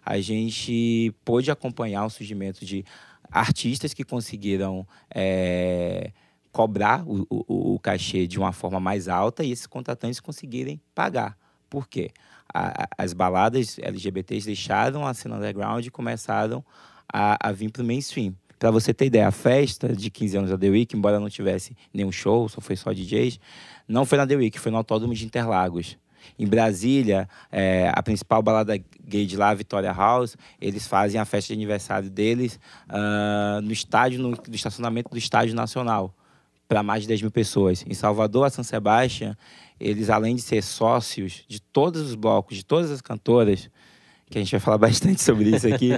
a 0.05 0.17
gente 0.21 1.13
pôde 1.25 1.51
acompanhar 1.51 2.05
o 2.05 2.09
surgimento 2.09 2.65
de 2.65 2.85
artistas 3.29 3.93
que 3.93 4.05
conseguiram 4.05 4.87
eh, 5.13 6.11
cobrar 6.53 7.03
o, 7.05 7.25
o, 7.29 7.73
o 7.73 7.79
cachê 7.79 8.25
de 8.27 8.37
uma 8.39 8.53
forma 8.53 8.79
mais 8.79 9.09
alta 9.09 9.43
e 9.43 9.51
esses 9.51 9.67
contratantes 9.67 10.19
conseguirem 10.21 10.79
pagar. 10.95 11.35
Por 11.69 11.87
quê? 11.89 12.11
A- 12.53 12.83
a- 12.83 12.87
as 12.99 13.11
baladas 13.11 13.79
LGBTs 13.79 14.45
deixaram 14.45 15.05
a 15.05 15.13
cena 15.15 15.35
underground 15.37 15.83
e 15.85 15.89
começaram 15.89 16.63
a, 17.11 17.49
a 17.49 17.51
vir 17.51 17.71
para 17.71 17.81
o 17.81 17.85
mainstream. 17.85 18.35
Para 18.59 18.69
você 18.71 18.93
ter 18.93 19.07
ideia, 19.07 19.27
a 19.27 19.31
festa 19.31 19.93
de 19.93 20.09
15 20.09 20.37
anos 20.37 20.49
da 20.51 20.57
The 20.57 20.69
Week, 20.69 20.95
embora 20.95 21.19
não 21.19 21.27
tivesse 21.29 21.75
nenhum 21.93 22.11
show, 22.11 22.47
só 22.47 22.61
foi 22.61 22.75
só 22.77 22.93
DJs, 22.93 23.39
não 23.87 24.05
foi 24.05 24.17
na 24.19 24.25
The 24.27 24.35
Week, 24.35 24.57
foi 24.59 24.71
no 24.71 24.77
Autódromo 24.77 25.13
de 25.13 25.25
Interlagos. 25.25 25.97
Em 26.39 26.47
Brasília, 26.47 27.27
eh, 27.51 27.91
a 27.93 28.01
principal 28.01 28.41
balada 28.41 28.77
gay 29.03 29.25
de 29.25 29.35
lá, 29.35 29.53
Vitória 29.53 29.91
House, 29.91 30.37
eles 30.61 30.87
fazem 30.87 31.19
a 31.19 31.25
festa 31.25 31.47
de 31.47 31.53
aniversário 31.59 32.09
deles 32.09 32.57
ah, 32.87 33.59
no 33.61 33.71
estádio, 33.73 34.19
no, 34.21 34.29
no 34.29 34.55
estacionamento 34.55 35.09
do 35.09 35.17
Estádio 35.17 35.53
Nacional, 35.53 36.15
para 36.73 36.81
mais 36.81 37.03
de 37.03 37.07
10 37.09 37.21
mil 37.21 37.29
pessoas. 37.29 37.85
Em 37.87 37.93
Salvador, 37.93 38.47
a 38.47 38.49
São 38.49 38.63
Sebastião, 38.63 39.37
eles, 39.79 40.09
além 40.09 40.35
de 40.35 40.41
ser 40.41 40.63
sócios 40.63 41.45
de 41.47 41.61
todos 41.61 42.01
os 42.01 42.15
blocos, 42.15 42.57
de 42.57 42.65
todas 42.65 42.89
as 42.89 42.99
cantoras, 42.99 43.69
que 44.27 44.39
a 44.39 44.41
gente 44.41 44.49
vai 44.49 44.59
falar 44.59 44.79
bastante 44.89 45.21
sobre 45.21 45.55
isso 45.55 45.71
aqui, 45.71 45.91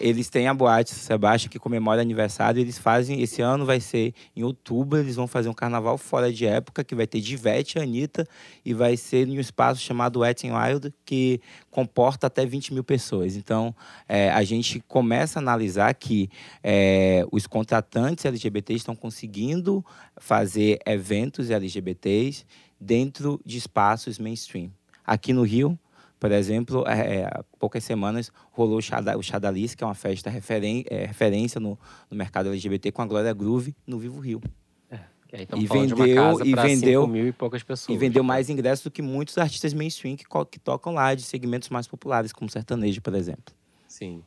eles 0.00 0.28
têm 0.28 0.48
a 0.48 0.54
boate 0.54 0.94
Sebastião 0.94 1.50
que 1.50 1.58
comemora 1.58 2.00
aniversário. 2.00 2.60
Eles 2.60 2.78
fazem, 2.78 3.20
esse 3.20 3.42
ano 3.42 3.66
vai 3.66 3.78
ser 3.80 4.14
em 4.34 4.42
outubro, 4.42 4.98
eles 4.98 5.16
vão 5.16 5.26
fazer 5.26 5.48
um 5.48 5.54
carnaval 5.54 5.98
fora 5.98 6.32
de 6.32 6.46
época, 6.46 6.82
que 6.82 6.94
vai 6.94 7.06
ter 7.06 7.20
Divete 7.20 7.78
e 7.78 7.82
Anitta, 7.82 8.26
e 8.64 8.72
vai 8.72 8.96
ser 8.96 9.28
em 9.28 9.36
um 9.36 9.40
espaço 9.40 9.80
chamado 9.80 10.20
Wet 10.20 10.50
Wild, 10.50 10.92
que 11.04 11.40
comporta 11.70 12.26
até 12.26 12.46
20 12.46 12.72
mil 12.72 12.82
pessoas. 12.82 13.36
Então, 13.36 13.74
é, 14.08 14.30
a 14.30 14.42
gente 14.42 14.80
começa 14.88 15.38
a 15.38 15.42
analisar 15.42 15.94
que 15.94 16.30
é, 16.64 17.24
os 17.30 17.46
contratantes 17.46 18.24
LGBTs 18.24 18.78
estão 18.78 18.96
conseguindo 18.96 19.84
fazer 20.16 20.78
eventos 20.86 21.50
LGBTs 21.50 22.44
dentro 22.80 23.40
de 23.44 23.58
espaços 23.58 24.18
mainstream. 24.18 24.70
Aqui 25.04 25.32
no 25.32 25.42
Rio, 25.42 25.78
por 26.20 26.30
exemplo, 26.30 26.84
é, 26.86 27.24
há 27.24 27.42
poucas 27.58 27.82
semanas 27.82 28.30
rolou 28.52 28.76
o, 28.76 28.82
Chada, 28.82 29.16
o 29.16 29.22
Chadalis, 29.22 29.74
que 29.74 29.82
é 29.82 29.86
uma 29.86 29.94
festa 29.94 30.28
referen 30.28 30.84
é, 30.90 31.06
referência 31.06 31.58
no, 31.58 31.78
no, 32.10 32.16
mercado 32.16 32.50
LGBT 32.50 32.92
com 32.92 33.00
a 33.00 33.06
Glória 33.06 33.32
Groove 33.32 33.74
no 33.86 33.98
Vivo 33.98 34.20
Rio. 34.20 34.38
É, 35.32 35.46
e 35.56 35.66
vendeu 35.66 36.44
e 36.44 36.54
vendeu 36.54 37.06
mil 37.06 37.26
e 37.26 37.32
poucas 37.32 37.62
pessoas. 37.62 37.96
E 37.96 37.98
vendeu 37.98 38.22
mais 38.22 38.50
ingressos 38.50 38.84
do 38.84 38.90
que 38.90 39.00
muitos 39.00 39.38
artistas 39.38 39.72
mainstream 39.72 40.14
que, 40.14 40.24
que 40.50 40.58
tocam 40.58 40.92
lá 40.92 41.14
de 41.14 41.22
segmentos 41.22 41.70
mais 41.70 41.86
populares, 41.88 42.32
como 42.34 42.50
sertanejo, 42.50 43.00
por 43.00 43.14
exemplo. 43.14 43.54
Sim. 43.88 44.22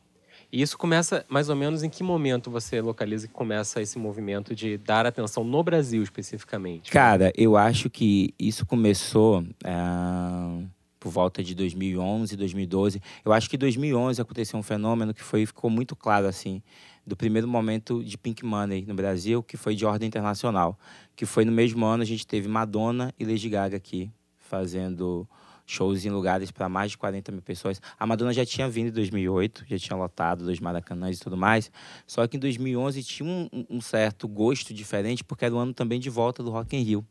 E 0.50 0.62
isso 0.62 0.76
começa 0.76 1.24
mais 1.28 1.48
ou 1.48 1.54
menos 1.54 1.84
em 1.84 1.90
que 1.90 2.02
momento 2.02 2.50
você 2.50 2.80
localiza 2.80 3.28
que 3.28 3.34
começa 3.34 3.80
esse 3.80 3.98
movimento 3.98 4.52
de 4.52 4.78
dar 4.78 5.06
atenção 5.06 5.44
no 5.44 5.62
Brasil 5.62 6.02
especificamente? 6.02 6.90
Cara, 6.90 7.32
eu 7.36 7.56
acho 7.56 7.88
que 7.88 8.34
isso 8.36 8.66
começou. 8.66 9.42
Uh 9.64 10.66
por 11.04 11.10
volta 11.10 11.44
de 11.44 11.54
2011, 11.54 12.34
2012. 12.34 12.98
Eu 13.22 13.34
acho 13.34 13.50
que 13.50 13.56
em 13.56 13.58
2011 13.58 14.22
aconteceu 14.22 14.58
um 14.58 14.62
fenômeno 14.62 15.12
que 15.12 15.22
foi 15.22 15.44
ficou 15.44 15.68
muito 15.68 15.94
claro 15.94 16.26
assim, 16.26 16.62
do 17.06 17.14
primeiro 17.14 17.46
momento 17.46 18.02
de 18.02 18.16
Pink 18.16 18.42
Money 18.42 18.86
no 18.86 18.94
Brasil, 18.94 19.42
que 19.42 19.58
foi 19.58 19.74
de 19.74 19.84
ordem 19.84 20.08
internacional, 20.08 20.78
que 21.14 21.26
foi 21.26 21.44
no 21.44 21.52
mesmo 21.52 21.84
ano 21.84 22.02
a 22.02 22.06
gente 22.06 22.26
teve 22.26 22.48
Madonna 22.48 23.12
e 23.20 23.24
Lady 23.26 23.50
Gaga 23.50 23.76
aqui 23.76 24.10
fazendo 24.38 25.28
shows 25.66 26.06
em 26.06 26.10
lugares 26.10 26.50
para 26.50 26.70
mais 26.70 26.92
de 26.92 26.96
40 26.96 27.32
mil 27.32 27.42
pessoas. 27.42 27.82
A 27.98 28.06
Madonna 28.06 28.32
já 28.32 28.46
tinha 28.46 28.66
vindo 28.66 28.88
em 28.88 28.92
2008, 28.92 29.66
já 29.68 29.78
tinha 29.78 29.96
lotado 29.98 30.46
dois 30.46 30.58
Maracanãs 30.58 31.18
e 31.18 31.20
tudo 31.20 31.36
mais. 31.36 31.70
Só 32.06 32.26
que 32.26 32.38
em 32.38 32.40
2011 32.40 33.02
tinha 33.02 33.28
um, 33.28 33.66
um, 33.68 33.80
certo 33.82 34.26
gosto 34.26 34.72
diferente, 34.72 35.22
porque 35.22 35.44
era 35.44 35.54
o 35.54 35.58
ano 35.58 35.74
também 35.74 36.00
de 36.00 36.08
volta 36.08 36.42
do 36.42 36.50
Rock 36.50 36.74
in 36.74 36.80
Rio. 36.80 37.06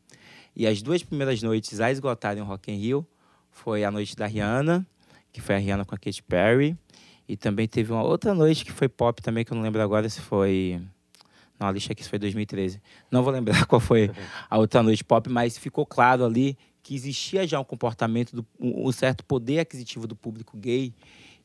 E 0.56 0.66
as 0.66 0.82
duas 0.82 1.04
primeiras 1.04 1.40
noites 1.40 1.80
a 1.80 1.92
esgotarem 1.92 2.42
o 2.42 2.46
Rock 2.46 2.72
in 2.72 2.76
Rio 2.76 3.06
foi 3.54 3.84
a 3.84 3.90
noite 3.90 4.16
da 4.16 4.26
Rihanna, 4.26 4.86
que 5.32 5.40
foi 5.40 5.54
a 5.54 5.58
Rihanna 5.58 5.84
com 5.84 5.94
a 5.94 5.98
Katy 5.98 6.22
Perry. 6.24 6.76
E 7.26 7.36
também 7.36 7.66
teve 7.66 7.92
uma 7.92 8.02
outra 8.02 8.34
noite 8.34 8.64
que 8.64 8.72
foi 8.72 8.88
pop 8.88 9.22
também, 9.22 9.44
que 9.44 9.52
eu 9.52 9.56
não 9.56 9.62
lembro 9.62 9.80
agora 9.80 10.08
se 10.08 10.20
foi. 10.20 10.82
Não, 11.58 11.68
a 11.68 11.72
lista 11.72 11.92
aqui 11.92 12.06
foi 12.06 12.18
2013. 12.18 12.82
Não 13.10 13.22
vou 13.22 13.32
lembrar 13.32 13.64
qual 13.66 13.80
foi 13.80 14.10
a 14.50 14.58
outra 14.58 14.82
noite 14.82 15.02
pop, 15.02 15.30
mas 15.30 15.56
ficou 15.56 15.86
claro 15.86 16.24
ali 16.24 16.58
que 16.82 16.94
existia 16.94 17.46
já 17.46 17.58
um 17.58 17.64
comportamento, 17.64 18.36
do, 18.36 18.46
um 18.60 18.92
certo 18.92 19.24
poder 19.24 19.60
aquisitivo 19.60 20.06
do 20.06 20.14
público 20.14 20.58
gay 20.58 20.92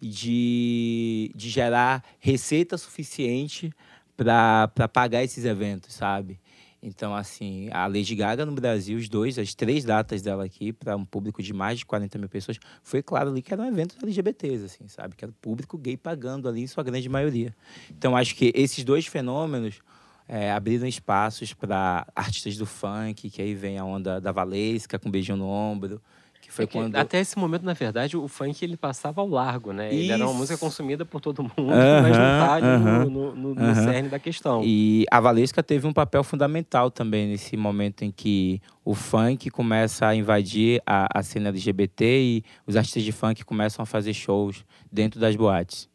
de, 0.02 1.32
de 1.34 1.50
gerar 1.50 2.04
receita 2.20 2.78
suficiente 2.78 3.72
para 4.18 4.90
pagar 4.92 5.24
esses 5.24 5.46
eventos, 5.46 5.94
sabe? 5.94 6.38
Então, 6.82 7.14
assim, 7.14 7.70
a 7.72 7.88
Lady 7.88 8.16
Gaga 8.16 8.46
no 8.46 8.54
Brasil, 8.54 8.98
os 8.98 9.10
dois, 9.10 9.38
as 9.38 9.54
três 9.54 9.84
datas 9.84 10.22
dela 10.22 10.46
aqui, 10.46 10.72
para 10.72 10.96
um 10.96 11.04
público 11.04 11.44
de 11.44 11.54
mais 11.54 11.80
de 11.80 11.86
40 11.86 12.18
mil 12.18 12.30
pessoas, 12.30 12.58
foi 12.82 13.04
claro 13.04 13.30
ali 13.30 13.42
que 13.42 13.54
era 13.54 13.62
um 13.62 13.66
evento 13.66 13.96
LGBTs, 14.02 14.64
assim, 14.64 14.88
sabe? 14.88 15.16
Que 15.16 15.26
era 15.26 15.32
o 15.32 15.36
público 15.36 15.78
gay 15.78 15.98
pagando 15.98 16.48
ali, 16.48 16.62
em 16.62 16.68
sua 16.68 16.84
grande 16.84 17.10
maioria. 17.10 17.54
Então, 17.92 18.16
acho 18.16 18.34
que 18.34 18.54
esses 18.56 18.84
dois 18.84 19.06
fenômenos 19.06 19.82
é, 20.28 20.52
abriram 20.52 20.88
espaços 20.88 21.54
para 21.54 22.08
artistas 22.16 22.56
do 22.56 22.66
funk, 22.66 23.30
que 23.30 23.42
aí 23.42 23.54
vem 23.54 23.78
a 23.78 23.84
onda 23.84 24.22
da 24.22 24.32
Valesca 24.32 24.98
com 24.98 25.10
um 25.10 25.12
beijinho 25.12 25.38
no 25.38 25.48
ombro, 25.48 26.02
que 26.50 26.56
foi 26.56 26.66
é 26.66 26.68
que 26.68 26.74
quando... 26.74 26.96
Até 26.96 27.20
esse 27.20 27.38
momento, 27.38 27.64
na 27.64 27.74
verdade, 27.74 28.18
o 28.18 28.28
funk 28.28 28.66
ele 28.66 28.76
passava 28.76 29.22
ao 29.22 29.30
largo, 29.30 29.72
né? 29.72 29.90
Isso. 29.90 30.00
Ele 30.00 30.12
era 30.12 30.26
uma 30.26 30.34
música 30.34 30.58
consumida 30.58 31.06
por 31.06 31.22
todo 31.22 31.44
mundo, 31.44 31.54
uh 31.58 31.72
-huh, 31.72 32.02
mas 32.02 32.18
não 32.18 32.40
tá 32.40 32.58
uh 32.58 32.62
-huh, 32.62 33.10
no, 33.10 33.36
no, 33.36 33.36
no, 33.36 33.50
uh 33.50 33.68
-huh. 33.68 33.84
cerne 33.84 34.10
da 34.10 34.18
questão. 34.18 34.64
E 34.66 35.06
a 35.12 35.20
Valesca 35.20 35.62
teve 35.62 35.86
um 35.86 35.94
papel 35.94 36.24
fundamental 36.24 36.90
também 36.90 37.28
nesse 37.28 37.56
momento 37.56 38.04
em 38.04 38.12
que 38.12 38.60
o 38.84 38.96
funk 38.96 39.52
começa 39.52 40.08
a 40.08 40.16
invadir 40.16 40.82
a, 40.86 41.20
a 41.20 41.22
cena 41.22 41.50
LGBT 41.50 42.20
e 42.20 42.44
os 42.66 42.76
artistas 42.76 43.04
de 43.04 43.12
funk 43.12 43.46
começam 43.46 43.84
a 43.84 43.86
fazer 43.86 44.14
shows 44.14 44.66
dentro 44.92 45.20
das 45.20 45.36
boates. 45.36 45.88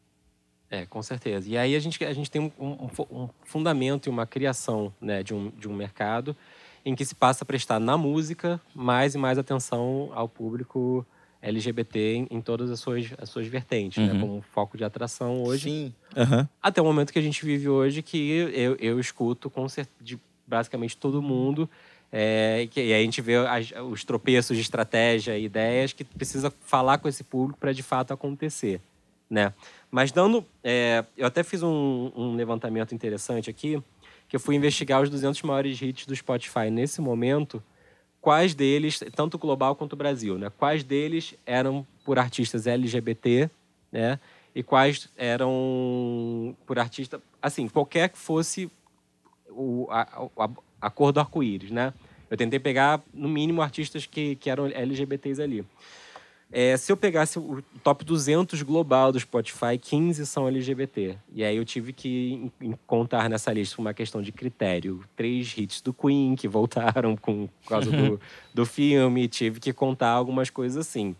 É, 0.71 0.85
com 0.85 1.01
certeza. 1.01 1.49
E 1.49 1.57
aí 1.57 1.75
a 1.75 1.79
gente, 1.79 2.03
a 2.03 2.13
gente 2.13 2.31
tem 2.31 2.41
um, 2.41 2.51
um, 2.57 2.89
um 3.11 3.29
fundamento 3.43 4.07
e 4.07 4.09
uma 4.09 4.25
criação 4.25 4.93
né, 4.99 5.21
de, 5.21 5.33
um, 5.33 5.51
de 5.51 5.67
um 5.67 5.73
mercado 5.73 6.35
em 6.85 6.95
que 6.95 7.03
se 7.03 7.15
passa 7.15 7.43
a 7.43 7.45
prestar 7.45 7.79
na 7.79 7.97
música 7.97 8.61
mais 8.73 9.15
e 9.15 9.17
mais 9.17 9.39
atenção 9.39 10.11
ao 10.13 10.29
público 10.29 11.05
LGBT 11.41 12.15
em, 12.15 12.27
em 12.29 12.41
todas 12.41 12.69
as 12.69 12.79
suas, 12.79 13.07
as 13.17 13.29
suas 13.29 13.47
vertentes, 13.47 13.97
né? 13.97 14.09
uhum. 14.09 14.13
né? 14.13 14.19
como 14.19 14.41
foco 14.41 14.77
de 14.77 14.83
atração 14.83 15.43
hoje. 15.43 15.69
Sim. 15.69 15.93
Uhum. 16.15 16.47
Até 16.61 16.81
o 16.81 16.85
momento 16.85 17.11
que 17.11 17.19
a 17.19 17.21
gente 17.21 17.43
vive 17.43 17.67
hoje, 17.67 18.01
que 18.01 18.31
eu, 18.55 18.75
eu 18.75 18.99
escuto 18.99 19.49
com 19.49 19.65
de 19.99 20.19
basicamente 20.47 20.95
todo 20.95 21.21
mundo. 21.21 21.67
É, 22.11 22.67
que, 22.71 22.79
e 22.79 22.93
aí 22.93 23.01
a 23.01 23.03
gente 23.03 23.21
vê 23.21 23.35
as, 23.35 23.73
os 23.91 24.03
tropeços 24.03 24.55
de 24.55 24.61
estratégia 24.61 25.37
e 25.37 25.45
ideias 25.45 25.91
que 25.91 26.03
precisa 26.03 26.53
falar 26.61 26.99
com 26.99 27.07
esse 27.07 27.23
público 27.23 27.59
para 27.59 27.73
de 27.73 27.83
fato 27.83 28.13
acontecer. 28.13 28.79
Né? 29.29 29.51
Mas 29.91 30.11
dando. 30.11 30.45
É, 30.63 31.03
eu 31.17 31.25
até 31.25 31.43
fiz 31.43 31.63
um, 31.63 32.11
um 32.15 32.35
levantamento 32.35 32.93
interessante 32.93 33.49
aqui 33.49 33.81
eu 34.35 34.39
fui 34.39 34.55
investigar 34.55 35.01
os 35.01 35.09
200 35.09 35.41
maiores 35.43 35.81
hits 35.81 36.05
do 36.05 36.13
Spotify 36.13 36.69
nesse 36.69 36.99
momento, 36.99 37.63
quais 38.19 38.53
deles, 38.53 38.99
tanto 39.15 39.37
global 39.37 39.77
quanto 39.77 39.95
Brasil, 39.95 40.37
né? 40.37 40.51
Quais 40.57 40.83
deles 40.83 41.35
eram 41.45 41.87
por 42.03 42.19
artistas 42.19 42.67
LGBT, 42.67 43.49
né? 43.89 44.19
E 44.53 44.61
quais 44.61 45.07
eram 45.15 46.53
por 46.65 46.77
artista, 46.77 47.21
assim, 47.41 47.69
qualquer 47.69 48.09
que 48.09 48.17
fosse 48.17 48.69
o, 49.49 49.87
a, 49.89 50.01
a, 50.37 50.49
a 50.81 50.89
cor 50.89 51.13
do 51.13 51.21
arco-íris, 51.21 51.71
né? 51.71 51.93
Eu 52.29 52.35
tentei 52.35 52.59
pegar, 52.59 53.01
no 53.13 53.29
mínimo, 53.29 53.61
artistas 53.61 54.05
que, 54.05 54.35
que 54.35 54.49
eram 54.49 54.65
LGBTs 54.65 55.41
ali. 55.41 55.63
É, 56.51 56.77
se 56.77 56.91
eu 56.91 56.95
pegasse 56.95 57.37
o 57.39 57.61
top 57.83 58.05
200 58.05 58.61
global 58.61 59.11
do 59.11 59.19
Spotify, 59.19 59.77
15 59.79 60.25
são 60.25 60.47
LGBT. 60.47 61.17
E 61.33 61.43
aí 61.43 61.57
eu 61.57 61.65
tive 61.65 61.91
que 61.91 62.51
contar 62.85 63.29
nessa 63.29 63.51
lista 63.51 63.81
uma 63.81 63.93
questão 63.93 64.21
de 64.21 64.31
critério. 64.31 65.03
Três 65.15 65.53
hits 65.57 65.81
do 65.81 65.93
Queen, 65.93 66.35
que 66.35 66.47
voltaram 66.47 67.15
com, 67.17 67.47
por 67.61 67.69
causa 67.69 67.91
do, 67.91 68.19
do 68.53 68.65
filme. 68.65 69.27
Tive 69.27 69.59
que 69.59 69.73
contar 69.73 70.11
algumas 70.11 70.49
coisas 70.49 70.77
assim. 70.77 71.15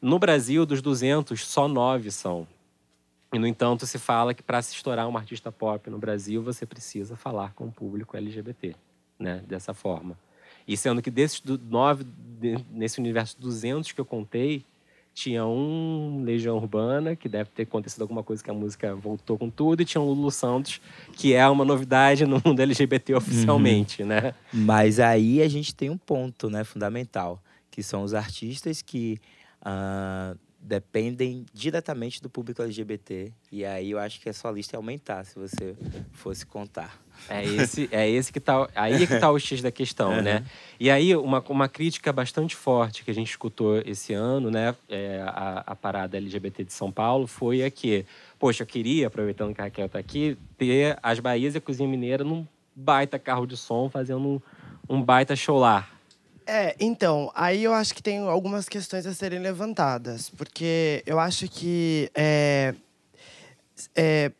No 0.00 0.18
Brasil, 0.18 0.66
dos 0.66 0.82
200, 0.82 1.44
só 1.44 1.66
nove 1.66 2.10
são. 2.10 2.46
E, 3.32 3.38
no 3.38 3.46
entanto, 3.46 3.86
se 3.86 3.98
fala 3.98 4.32
que 4.32 4.42
para 4.42 4.62
se 4.62 4.74
estourar 4.74 5.08
uma 5.08 5.18
artista 5.18 5.52
pop 5.52 5.88
no 5.90 5.98
Brasil, 5.98 6.42
você 6.42 6.64
precisa 6.64 7.16
falar 7.16 7.52
com 7.52 7.66
o 7.66 7.72
público 7.72 8.16
LGBT, 8.16 8.74
né? 9.18 9.42
Dessa 9.46 9.74
forma. 9.74 10.16
E 10.68 10.76
sendo 10.76 11.00
que 11.00 11.10
desses 11.10 11.42
nove, 11.68 12.06
nesse 12.70 13.00
universo 13.00 13.40
200 13.40 13.90
que 13.90 14.00
eu 14.00 14.04
contei, 14.04 14.64
tinha 15.14 15.44
um 15.44 16.22
Legião 16.24 16.56
Urbana, 16.58 17.16
que 17.16 17.28
deve 17.28 17.50
ter 17.50 17.62
acontecido 17.62 18.02
alguma 18.02 18.22
coisa 18.22 18.44
que 18.44 18.50
a 18.50 18.54
música 18.54 18.94
voltou 18.94 19.36
com 19.36 19.50
tudo, 19.50 19.82
e 19.82 19.84
tinha 19.84 20.00
um 20.00 20.04
Lulu 20.04 20.30
Santos, 20.30 20.80
que 21.14 21.34
é 21.34 21.48
uma 21.48 21.64
novidade 21.64 22.24
no 22.24 22.40
mundo 22.44 22.60
LGBT 22.60 23.14
oficialmente, 23.14 24.02
uhum. 24.02 24.08
né? 24.08 24.34
Mas 24.52 25.00
aí 25.00 25.42
a 25.42 25.48
gente 25.48 25.74
tem 25.74 25.90
um 25.90 25.98
ponto, 25.98 26.48
né, 26.48 26.62
fundamental, 26.62 27.42
que 27.70 27.82
são 27.82 28.04
os 28.04 28.14
artistas 28.14 28.80
que 28.80 29.18
uh, 29.62 30.38
dependem 30.60 31.46
diretamente 31.52 32.20
do 32.20 32.28
público 32.28 32.62
LGBT. 32.62 33.32
E 33.50 33.64
aí 33.64 33.92
eu 33.92 33.98
acho 33.98 34.20
que 34.20 34.28
a 34.28 34.32
sua 34.32 34.50
lista 34.50 34.74
ia 34.74 34.78
aumentar 34.78 35.24
se 35.24 35.38
você 35.38 35.76
fosse 36.12 36.44
contar. 36.44 36.98
É 37.28 37.44
esse, 37.44 37.88
é 37.90 38.08
esse 38.08 38.32
que 38.32 38.40
tá. 38.40 38.68
Aí 38.74 39.02
é 39.02 39.06
que 39.06 39.18
tá 39.18 39.30
o 39.30 39.38
X 39.40 39.62
da 39.62 39.70
questão, 39.70 40.12
uhum. 40.12 40.22
né? 40.22 40.44
E 40.78 40.90
aí, 40.90 41.16
uma, 41.16 41.42
uma 41.48 41.68
crítica 41.68 42.12
bastante 42.12 42.54
forte 42.54 43.04
que 43.04 43.10
a 43.10 43.14
gente 43.14 43.30
escutou 43.30 43.78
esse 43.78 44.12
ano, 44.12 44.50
né? 44.50 44.74
É, 44.88 45.22
a, 45.26 45.64
a 45.66 45.76
parada 45.76 46.16
LGBT 46.16 46.64
de 46.64 46.72
São 46.72 46.92
Paulo 46.92 47.26
foi 47.26 47.64
a 47.64 47.70
que, 47.70 48.04
poxa, 48.38 48.62
eu 48.62 48.66
queria, 48.66 49.06
aproveitando 49.08 49.54
que 49.54 49.60
a 49.60 49.64
Raquel 49.64 49.88
tá 49.88 49.98
aqui, 49.98 50.36
ter 50.56 50.98
as 51.02 51.18
Bahias 51.18 51.54
e 51.54 51.58
a 51.58 51.60
Cozinha 51.60 51.88
Mineira 51.88 52.22
num 52.22 52.46
baita 52.74 53.18
carro 53.18 53.46
de 53.46 53.56
som, 53.56 53.88
fazendo 53.88 54.20
um, 54.20 54.40
um 54.88 55.02
baita 55.02 55.34
show 55.34 55.58
lá. 55.58 55.88
É, 56.50 56.74
então, 56.80 57.30
aí 57.34 57.62
eu 57.62 57.74
acho 57.74 57.94
que 57.94 58.02
tem 58.02 58.20
algumas 58.20 58.70
questões 58.70 59.04
a 59.06 59.12
serem 59.12 59.38
levantadas, 59.38 60.30
porque 60.30 61.02
eu 61.04 61.20
acho 61.20 61.46
que 61.46 62.10
é, 62.14 62.74
é, 63.94 64.32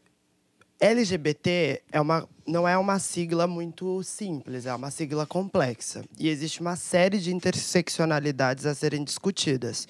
LGBT 0.81 1.83
é 1.93 2.01
uma, 2.01 2.27
não 2.47 2.67
é 2.67 2.79
uma 2.79 2.99
sigla 2.99 3.47
muito 3.47 4.03
simples, 4.03 4.65
é 4.65 4.75
uma 4.75 4.91
sigla 4.91 5.27
complexa. 5.27 6.03
E 6.19 6.31
existe 6.31 6.63
uma 6.63 6.77
série 6.77 7.19
de 7.19 7.35
interseccionalidades 7.35 8.65
a 8.65 8.75
serem 8.75 9.05
discutidas. 9.05 9.87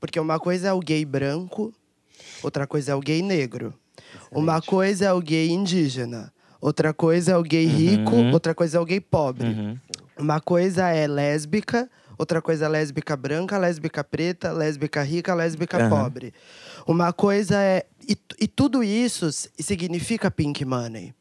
Porque 0.00 0.18
uma 0.18 0.40
coisa 0.40 0.66
é 0.66 0.72
o 0.72 0.80
gay 0.80 1.04
branco, 1.04 1.72
outra 2.42 2.66
coisa 2.66 2.90
é 2.90 2.94
o 2.96 3.00
gay 3.00 3.22
negro. 3.22 3.72
Uma 4.32 4.60
coisa 4.60 5.04
é 5.04 5.12
o 5.12 5.20
gay 5.20 5.48
indígena, 5.48 6.32
outra 6.60 6.92
coisa 6.92 7.32
é 7.32 7.36
o 7.36 7.42
gay 7.42 7.66
rico, 7.66 8.16
Uhum. 8.16 8.32
outra 8.32 8.52
coisa 8.52 8.78
é 8.78 8.80
o 8.80 8.84
gay 8.84 9.00
pobre. 9.00 9.46
Uhum. 9.46 9.78
Uma 10.16 10.40
coisa 10.40 10.88
é 10.88 11.06
lésbica, 11.06 11.90
outra 12.18 12.42
coisa 12.42 12.66
é 12.66 12.68
lésbica 12.68 13.16
branca, 13.16 13.58
lésbica 13.58 14.04
preta, 14.04 14.52
lésbica 14.52 15.02
rica, 15.02 15.34
lésbica 15.34 15.78
Aham. 15.78 15.88
pobre. 15.88 16.34
Uma 16.86 17.12
coisa 17.12 17.60
é. 17.60 17.86
E, 18.08 18.16
e 18.40 18.48
tudo 18.48 18.82
isso 18.82 19.30
significa 19.58 20.30
pink 20.30 20.64
money. 20.64 21.14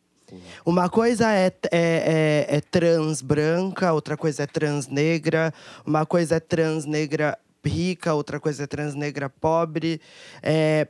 Uma 0.65 0.89
coisa 0.89 1.31
é, 1.31 1.47
é, 1.47 2.47
é, 2.49 2.57
é 2.57 2.61
trans 2.61 3.21
branca, 3.21 3.91
outra 3.91 4.15
coisa 4.15 4.43
é 4.43 4.47
trans 4.47 4.87
negra, 4.87 5.53
uma 5.85 6.05
coisa 6.05 6.35
é 6.35 6.39
trans 6.39 6.85
negra 6.85 7.37
rica, 7.65 8.13
outra 8.13 8.39
coisa 8.39 8.63
é 8.63 8.67
trans 8.67 8.95
negra 8.95 9.29
pobre. 9.29 9.99
É, 10.41 10.87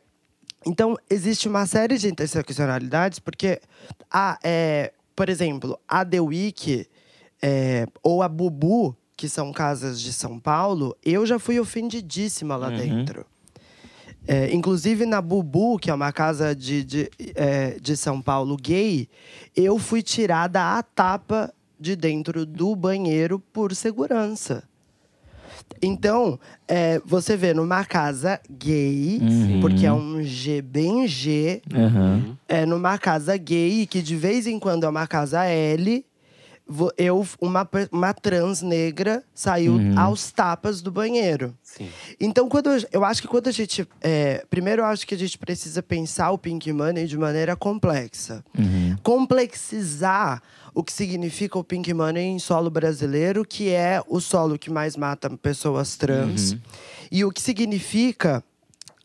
então, 0.66 0.96
existe 1.10 1.48
uma 1.48 1.66
série 1.66 1.98
de 1.98 2.08
interseccionalidades, 2.08 3.18
porque, 3.20 3.60
a, 4.12 4.38
é, 4.44 4.94
por 5.16 5.28
exemplo, 5.28 5.80
a 5.88 6.06
The 6.06 6.22
Week 6.22 6.88
é, 7.42 7.88
ou 8.04 8.22
a 8.22 8.28
Bubu, 8.30 8.96
que 9.18 9.28
são 9.30 9.52
casas 9.52 10.00
de 10.02 10.12
São 10.14 10.40
Paulo, 10.40 10.96
eu 11.04 11.26
já 11.26 11.38
fui 11.40 11.60
ofendidíssima 11.60 12.56
lá 12.56 12.70
Uhum. 12.70 12.78
dentro. 12.78 13.26
É, 14.28 14.54
inclusive 14.54 15.06
na 15.06 15.20
Bubu, 15.22 15.78
que 15.80 15.90
é 15.90 15.94
uma 15.94 16.12
casa 16.12 16.56
de, 16.56 16.84
de, 16.84 17.10
é, 17.36 17.78
de 17.82 17.98
São 17.98 18.22
Paulo 18.22 18.56
gay, 18.56 19.08
eu 19.56 19.78
fui 19.80 20.02
tirada 20.04 20.78
a 20.78 20.84
tapa 20.84 21.52
de 21.80 21.96
dentro 21.96 22.46
do 22.46 22.76
banheiro 22.76 23.40
por 23.40 23.76
segurança. 23.76 24.64
Então, 25.82 26.40
é, 26.68 27.02
você 27.06 27.36
vê 27.36 27.54
numa 27.54 27.84
casa 27.84 28.40
gay, 28.50 29.20
Uhum. 29.22 29.60
porque 29.60 29.86
é 29.86 29.92
um 29.94 30.22
G 30.24 30.62
bem 30.62 31.08
G, 31.08 31.62
Aham. 31.74 32.38
é 32.48 32.66
numa 32.66 32.98
casa 33.00 33.36
gay, 33.38 33.88
que 33.88 34.02
de 34.02 34.16
vez 34.16 34.46
em 34.46 34.60
quando 34.60 34.84
é 34.86 34.90
uma 34.90 35.08
casa 35.08 35.44
L, 35.46 36.06
eu, 36.98 37.26
uma, 37.40 37.68
uma 37.92 38.14
trans 38.14 38.62
negra 38.62 39.24
saiu 39.34 39.74
Uhum. 39.74 40.00
aos 40.00 40.32
tapas 40.32 40.82
do 40.82 40.92
banheiro. 40.92 41.56
Sim. 41.64 41.90
Então, 42.20 42.48
quando 42.50 42.70
eu, 42.70 42.84
eu 42.92 43.06
acho 43.06 43.22
que 43.22 43.28
quando 43.28 43.48
a 43.48 43.52
gente. 43.52 43.88
é, 44.02 44.46
primeiro, 44.50 44.82
eu 44.82 44.86
acho 44.86 45.06
que 45.08 45.16
a 45.16 45.18
gente 45.18 45.38
precisa 45.38 45.82
pensar 45.84 46.32
o 46.32 46.38
Pink 46.38 46.72
Money 46.72 47.08
de 47.08 47.18
maneira 47.18 47.56
complexa. 47.56 48.44
Uhum. 48.58 48.96
Complexizar 49.52 50.42
o 50.74 50.84
que 50.84 50.94
significa 50.94 51.58
o 51.60 51.64
Pink 51.64 51.94
Money 51.94 52.24
em 52.26 52.40
solo 52.40 52.70
brasileiro, 52.70 53.44
que 53.46 53.70
é 53.70 54.02
o 54.08 54.20
solo 54.22 54.58
que 54.58 54.70
mais 54.70 54.96
mata 54.96 55.30
pessoas 55.38 55.96
trans. 55.98 56.56
E 57.12 57.26
o 57.26 57.32
que 57.32 57.42
significa. 57.42 58.44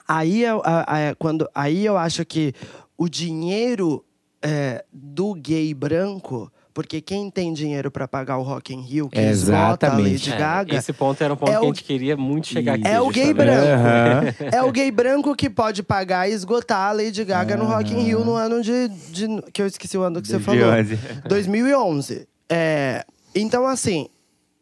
Aí, 0.07 0.45
eu- 0.45 0.63
a- 0.65 1.09
a- 1.11 1.15
quando, 1.17 1.49
aí 1.53 1.85
eu 1.85 1.97
acho 1.97 2.25
que 2.25 2.55
o 2.97 3.09
dinheiro 3.09 4.05
é, 4.43 4.85
do 4.93 5.35
gay 5.35 5.75
branco. 5.75 6.53
Porque 6.77 7.01
quem 7.01 7.31
tem 7.31 7.55
dinheiro 7.55 7.91
para 7.91 8.07
pagar 8.07 8.37
o 8.37 8.43
Rock 8.43 8.75
in 8.75 8.83
Rio, 8.83 9.09
que 9.09 9.19
esgota 9.19 9.87
a. 9.91 9.97
Lady 9.97 10.31
É, 10.31 10.37
Gaga, 10.37 10.77
esse 10.77 10.93
ponto 10.93 11.25
era 11.25 11.33
um 11.33 11.37
ponto 11.37 11.51
é 11.51 11.59
que 11.59 11.65
a 11.65 11.69
gente 11.69 11.83
queria 11.83 12.19
muito 12.19 12.49
chegar 12.49 12.75
aqui. 12.75 12.87
é 12.87 13.01
o 13.01 13.09
gay 13.09 13.33
branco. 13.33 13.67
Aham. 13.67 14.35
É 14.53 14.63
o 14.63 14.71
gay 14.71 14.91
branco 14.91 15.35
que 15.35 15.49
pode 15.49 15.83
pagar 15.83 16.29
e 16.29 16.35
esgotar 16.35 16.91
a 16.91 16.93
Lady 16.93 17.25
Gaga 17.25 17.57
no 17.57 17.65
Rock 17.65 17.95
in 17.95 18.03
Rio 18.03 18.23
no 18.27 18.35
ano 18.35 18.61
de, 18.63 18.89
de- 18.89 19.43
que 19.55 19.63
eu 19.63 19.67
esqueci 19.67 19.97
o 19.97 20.03
ano 20.03 20.21
que 20.21 20.29
você 20.29 20.39
falou. 20.39 20.61
2011. 20.61 20.99
2011. 21.27 22.29
É, 22.49 23.05
então 23.35 23.67
assim, 23.67 24.07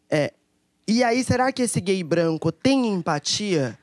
é, 0.09 0.31
e 0.87 1.03
aí 1.03 1.21
será 1.21 1.51
que 1.51 1.63
esse 1.63 1.81
gay 1.81 2.01
branco 2.01 2.49
tem 2.49 2.87
empatia 2.87 3.77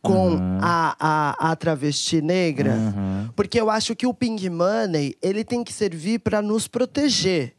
com 0.00 0.38
a, 0.62 0.96
a, 0.98 1.50
a 1.52 1.56
travesti 1.56 2.22
negra? 2.22 2.72
Uhum. 2.72 3.28
Porque 3.36 3.60
eu 3.60 3.68
acho 3.68 3.94
que 3.94 4.06
o 4.06 4.14
Pink 4.14 4.48
Money, 4.48 5.14
ele 5.20 5.44
tem 5.44 5.62
que 5.62 5.74
servir 5.74 6.20
para 6.20 6.40
nos 6.40 6.66
proteger. 6.66 7.55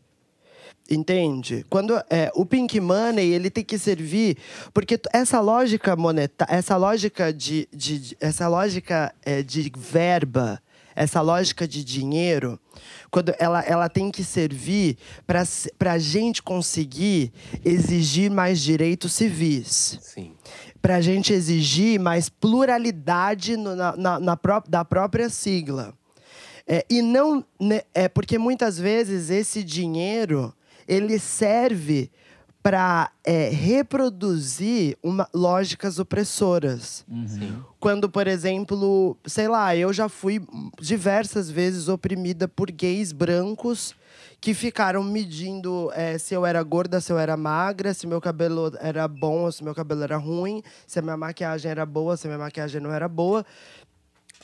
Entende? 0.90 1.66
Quando 1.70 1.94
é, 2.10 2.32
o 2.34 2.46
Pink 2.46 2.80
Money 2.80 3.34
ele 3.34 3.50
tem 3.50 3.64
que 3.64 3.78
servir 3.78 4.38
porque 4.74 5.00
essa 5.12 5.40
lógica 5.42 5.96
monetária, 5.96 6.54
essa 6.56 6.78
lógica 6.78 7.34
de, 7.34 7.68
de- 7.74 8.00
de- 8.00 8.18
essa 8.22 8.48
lógica 8.48 9.14
é, 9.26 9.42
de 9.44 9.70
verba, 9.78 10.62
essa 10.96 11.20
lógica 11.22 11.68
de 11.68 11.84
dinheiro, 11.84 12.58
quando 13.12 13.34
ela, 13.38 13.62
ela 13.62 13.90
tem 13.90 14.10
que 14.10 14.24
servir 14.24 14.98
para 15.28 15.44
a 15.92 15.98
gente 16.00 16.42
conseguir 16.42 17.32
exigir 17.66 18.32
mais 18.32 18.60
direitos 18.62 19.12
civis 19.14 20.00
Sim. 20.02 20.34
para 20.82 20.96
a 20.96 21.02
gente 21.02 21.34
exigir 21.34 22.00
mais 22.00 22.30
pluralidade 22.30 23.58
no- 23.58 23.76
na, 23.76 23.96
na, 23.96 24.20
na 24.20 24.38
pró- 24.38 24.64
da 24.68 24.84
própria 24.86 25.30
sigla. 25.30 25.94
É, 26.70 26.86
e 26.90 27.02
não 27.02 27.46
né, 27.60 27.82
é 27.94 28.10
porque 28.10 28.38
muitas 28.38 28.78
vezes 28.78 29.30
esse 29.30 29.64
dinheiro 29.64 30.54
ele 30.88 31.20
serve 31.20 32.10
para 32.62 33.12
reproduzir 33.52 34.98
uma, 35.02 35.30
lógicas 35.34 36.00
opressoras. 36.00 37.06
Sim. 37.26 37.64
Quando, 37.80 38.10
por 38.10 38.28
exemplo, 38.28 39.18
sei 39.26 39.48
lá, 39.48 39.74
eu 39.74 39.94
já 39.94 40.10
fui 40.10 40.42
diversas 40.82 41.50
vezes 41.50 41.88
oprimida 41.88 42.46
por 42.46 42.70
gays 42.70 43.14
brancos 43.14 43.96
que 44.42 44.54
ficaram 44.54 45.02
medindo 45.02 45.90
eh, 45.94 46.18
se 46.18 46.34
eu 46.34 46.46
era 46.46 46.62
gorda, 46.62 47.00
se 47.00 47.12
eu 47.12 47.18
era 47.18 47.38
magra, 47.38 47.94
se 47.94 48.06
meu 48.06 48.20
cabelo 48.20 48.72
era 48.80 49.08
bom 49.08 49.44
ou 49.44 49.52
se 49.52 49.64
meu 49.64 49.74
cabelo 49.74 50.04
era 50.04 50.18
ruim, 50.18 50.62
se 50.86 51.00
a 51.00 51.02
minha 51.02 51.18
maquiagem 51.18 51.72
era 51.72 51.86
boa, 51.86 52.18
se 52.18 52.28
a 52.28 52.30
minha 52.30 52.40
maquiagem 52.40 52.82
não 52.82 52.92
era 52.92 53.08
boa. 53.08 53.46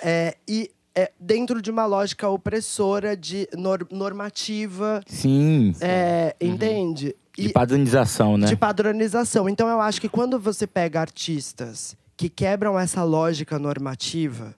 É, 0.01 0.38
e 0.47 0.71
é, 0.95 1.12
dentro 1.19 1.62
de 1.62 1.71
uma 1.71 1.86
lógica 1.86 2.27
opressora, 2.29 3.15
de 3.17 3.47
nor- 3.58 3.88
normativa, 3.91 5.01
Sim. 5.08 5.73
é, 5.82 6.36
entende? 6.39 7.15
De 7.38 7.49
padronização, 7.49 8.38
né? 8.38 8.45
de 8.47 8.56
padronização. 8.56 9.49
Então 9.49 9.67
eu 9.67 9.82
acho 9.82 9.99
que 9.99 10.08
quando 10.10 10.39
você 10.39 10.67
pega 10.67 11.01
artistas 11.01 11.95
que 12.15 12.29
quebram 12.29 12.77
essa 12.79 13.03
lógica 13.03 13.58
normativa 13.58 14.53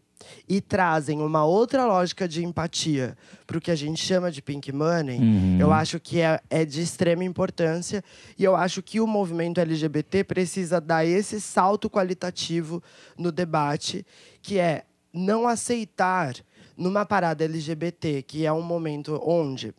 e 0.49 0.59
trazem 0.59 1.21
uma 1.21 1.45
outra 1.45 1.85
lógica 1.85 2.27
de 2.27 2.43
empatia 2.43 3.15
para 3.47 3.57
o 3.57 3.61
que 3.61 3.71
a 3.71 3.75
gente 3.75 4.03
chama 4.03 4.29
de 4.29 4.41
pink 4.41 4.71
money, 4.73 5.19
Uhum. 5.19 5.57
eu 5.59 5.71
acho 5.71 5.99
que 5.99 6.19
é, 6.19 6.41
é 6.49 6.65
de 6.65 6.81
extrema 6.81 7.23
importância 7.23 8.03
e 8.37 8.43
eu 8.43 8.55
acho 8.55 8.81
que 8.83 8.99
o 8.99 9.07
movimento 9.07 9.59
LGBT 9.61 10.23
precisa 10.25 10.81
dar 10.81 11.05
esse 11.05 11.39
salto 11.39 11.89
qualitativo 11.89 12.83
no 13.17 13.31
debate, 13.31 14.05
que 14.41 14.59
é 14.59 14.83
não 15.15 15.47
aceitar 15.47 16.35
numa 16.77 17.05
parada 17.05 17.43
LGBT, 17.45 18.21
que 18.23 18.45
é 18.45 18.51
um 18.51 18.61
momento 18.61 19.19
onde 19.25 19.73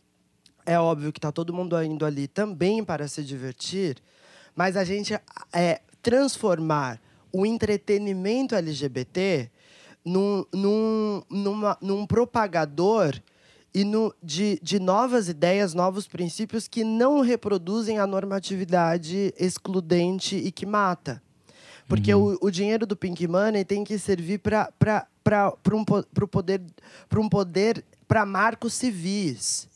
é 0.65 0.77
óbvio 0.79 1.13
que 1.13 1.19
tá 1.19 1.31
todo 1.31 1.53
mundo 1.53 1.81
indo 1.81 2.05
ali 2.05 2.27
também 2.27 2.83
para 2.83 3.07
se 3.07 3.23
divertir, 3.23 3.97
mas 4.55 4.75
a 4.75 4.83
gente 4.83 5.13
é 5.53 5.81
transformar 6.01 6.99
o 7.31 7.45
entretenimento 7.45 8.55
LGBT 8.55 9.49
num, 10.03 10.45
num, 10.53 11.21
numa- 11.29 11.77
num 11.81 12.05
propagador 12.05 13.13
e 13.73 13.83
no, 13.83 14.13
de, 14.23 14.59
de 14.63 14.79
novas 14.79 15.29
ideias, 15.29 15.73
novos 15.73 16.07
princípios 16.07 16.67
que 16.67 16.83
não 16.83 17.21
reproduzem 17.21 17.99
a 17.99 18.07
normatividade 18.07 19.33
excludente 19.37 20.35
e 20.35 20.51
que 20.51 20.65
mata. 20.65 21.21
Porque 21.87 22.13
o, 22.13 22.37
o 22.41 22.51
dinheiro 22.51 22.85
do 22.85 22.95
Pink 22.95 23.27
Money 23.27 23.63
tem 23.63 23.83
que 23.83 23.97
servir 23.97 24.39
para 24.39 25.53
um, 25.73 25.85
pro 25.85 26.27
poder, 26.27 26.61
para 27.07 27.19
um 27.19 27.29
poder 27.29 27.83
para 28.07 28.25
marcos 28.25 28.73
civis. 28.73 29.67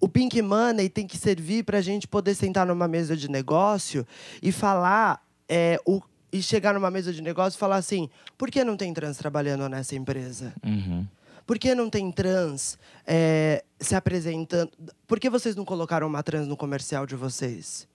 O 0.00 0.08
Pink 0.08 0.40
Money 0.42 0.88
tem 0.88 1.06
que 1.06 1.16
servir 1.16 1.64
para 1.64 1.78
a 1.78 1.80
gente 1.80 2.06
poder 2.06 2.34
sentar 2.34 2.66
numa 2.66 2.86
mesa 2.86 3.16
de 3.16 3.28
negócio 3.28 4.06
e 4.42 4.52
falar 4.52 5.24
é, 5.48 5.80
o, 5.84 6.00
e 6.32 6.42
chegar 6.42 6.74
numa 6.74 6.90
mesa 6.90 7.12
de 7.12 7.22
negócio 7.22 7.56
e 7.56 7.60
falar 7.60 7.76
assim: 7.76 8.08
por 8.36 8.50
que 8.50 8.62
não 8.62 8.76
tem 8.76 8.92
trans 8.92 9.16
trabalhando 9.16 9.68
nessa 9.68 9.96
empresa? 9.96 10.52
Uhum. 10.64 11.06
Por 11.46 11.58
que 11.58 11.74
não 11.74 11.88
tem 11.88 12.10
trans 12.10 12.78
é, 13.06 13.64
se 13.80 13.94
apresentando? 13.94 14.70
Por 15.06 15.18
que 15.20 15.30
vocês 15.30 15.54
não 15.54 15.64
colocaram 15.64 16.06
uma 16.06 16.22
trans 16.22 16.46
no 16.46 16.56
comercial 16.56 17.06
de 17.06 17.14
vocês? 17.14 17.88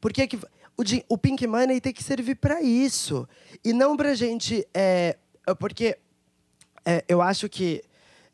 Por 0.00 0.12
que, 0.12 0.26
que 0.26 0.38
o, 0.76 0.82
o 1.14 1.18
Pink 1.18 1.46
Money 1.46 1.80
tem 1.80 1.92
que 1.92 2.02
servir 2.02 2.36
para 2.36 2.62
isso 2.62 3.28
e 3.64 3.72
não 3.72 3.96
para 3.96 4.14
gente 4.14 4.66
é, 4.74 5.16
é 5.46 5.54
porque 5.54 5.98
é, 6.84 7.04
eu 7.08 7.20
acho 7.20 7.48
que 7.48 7.82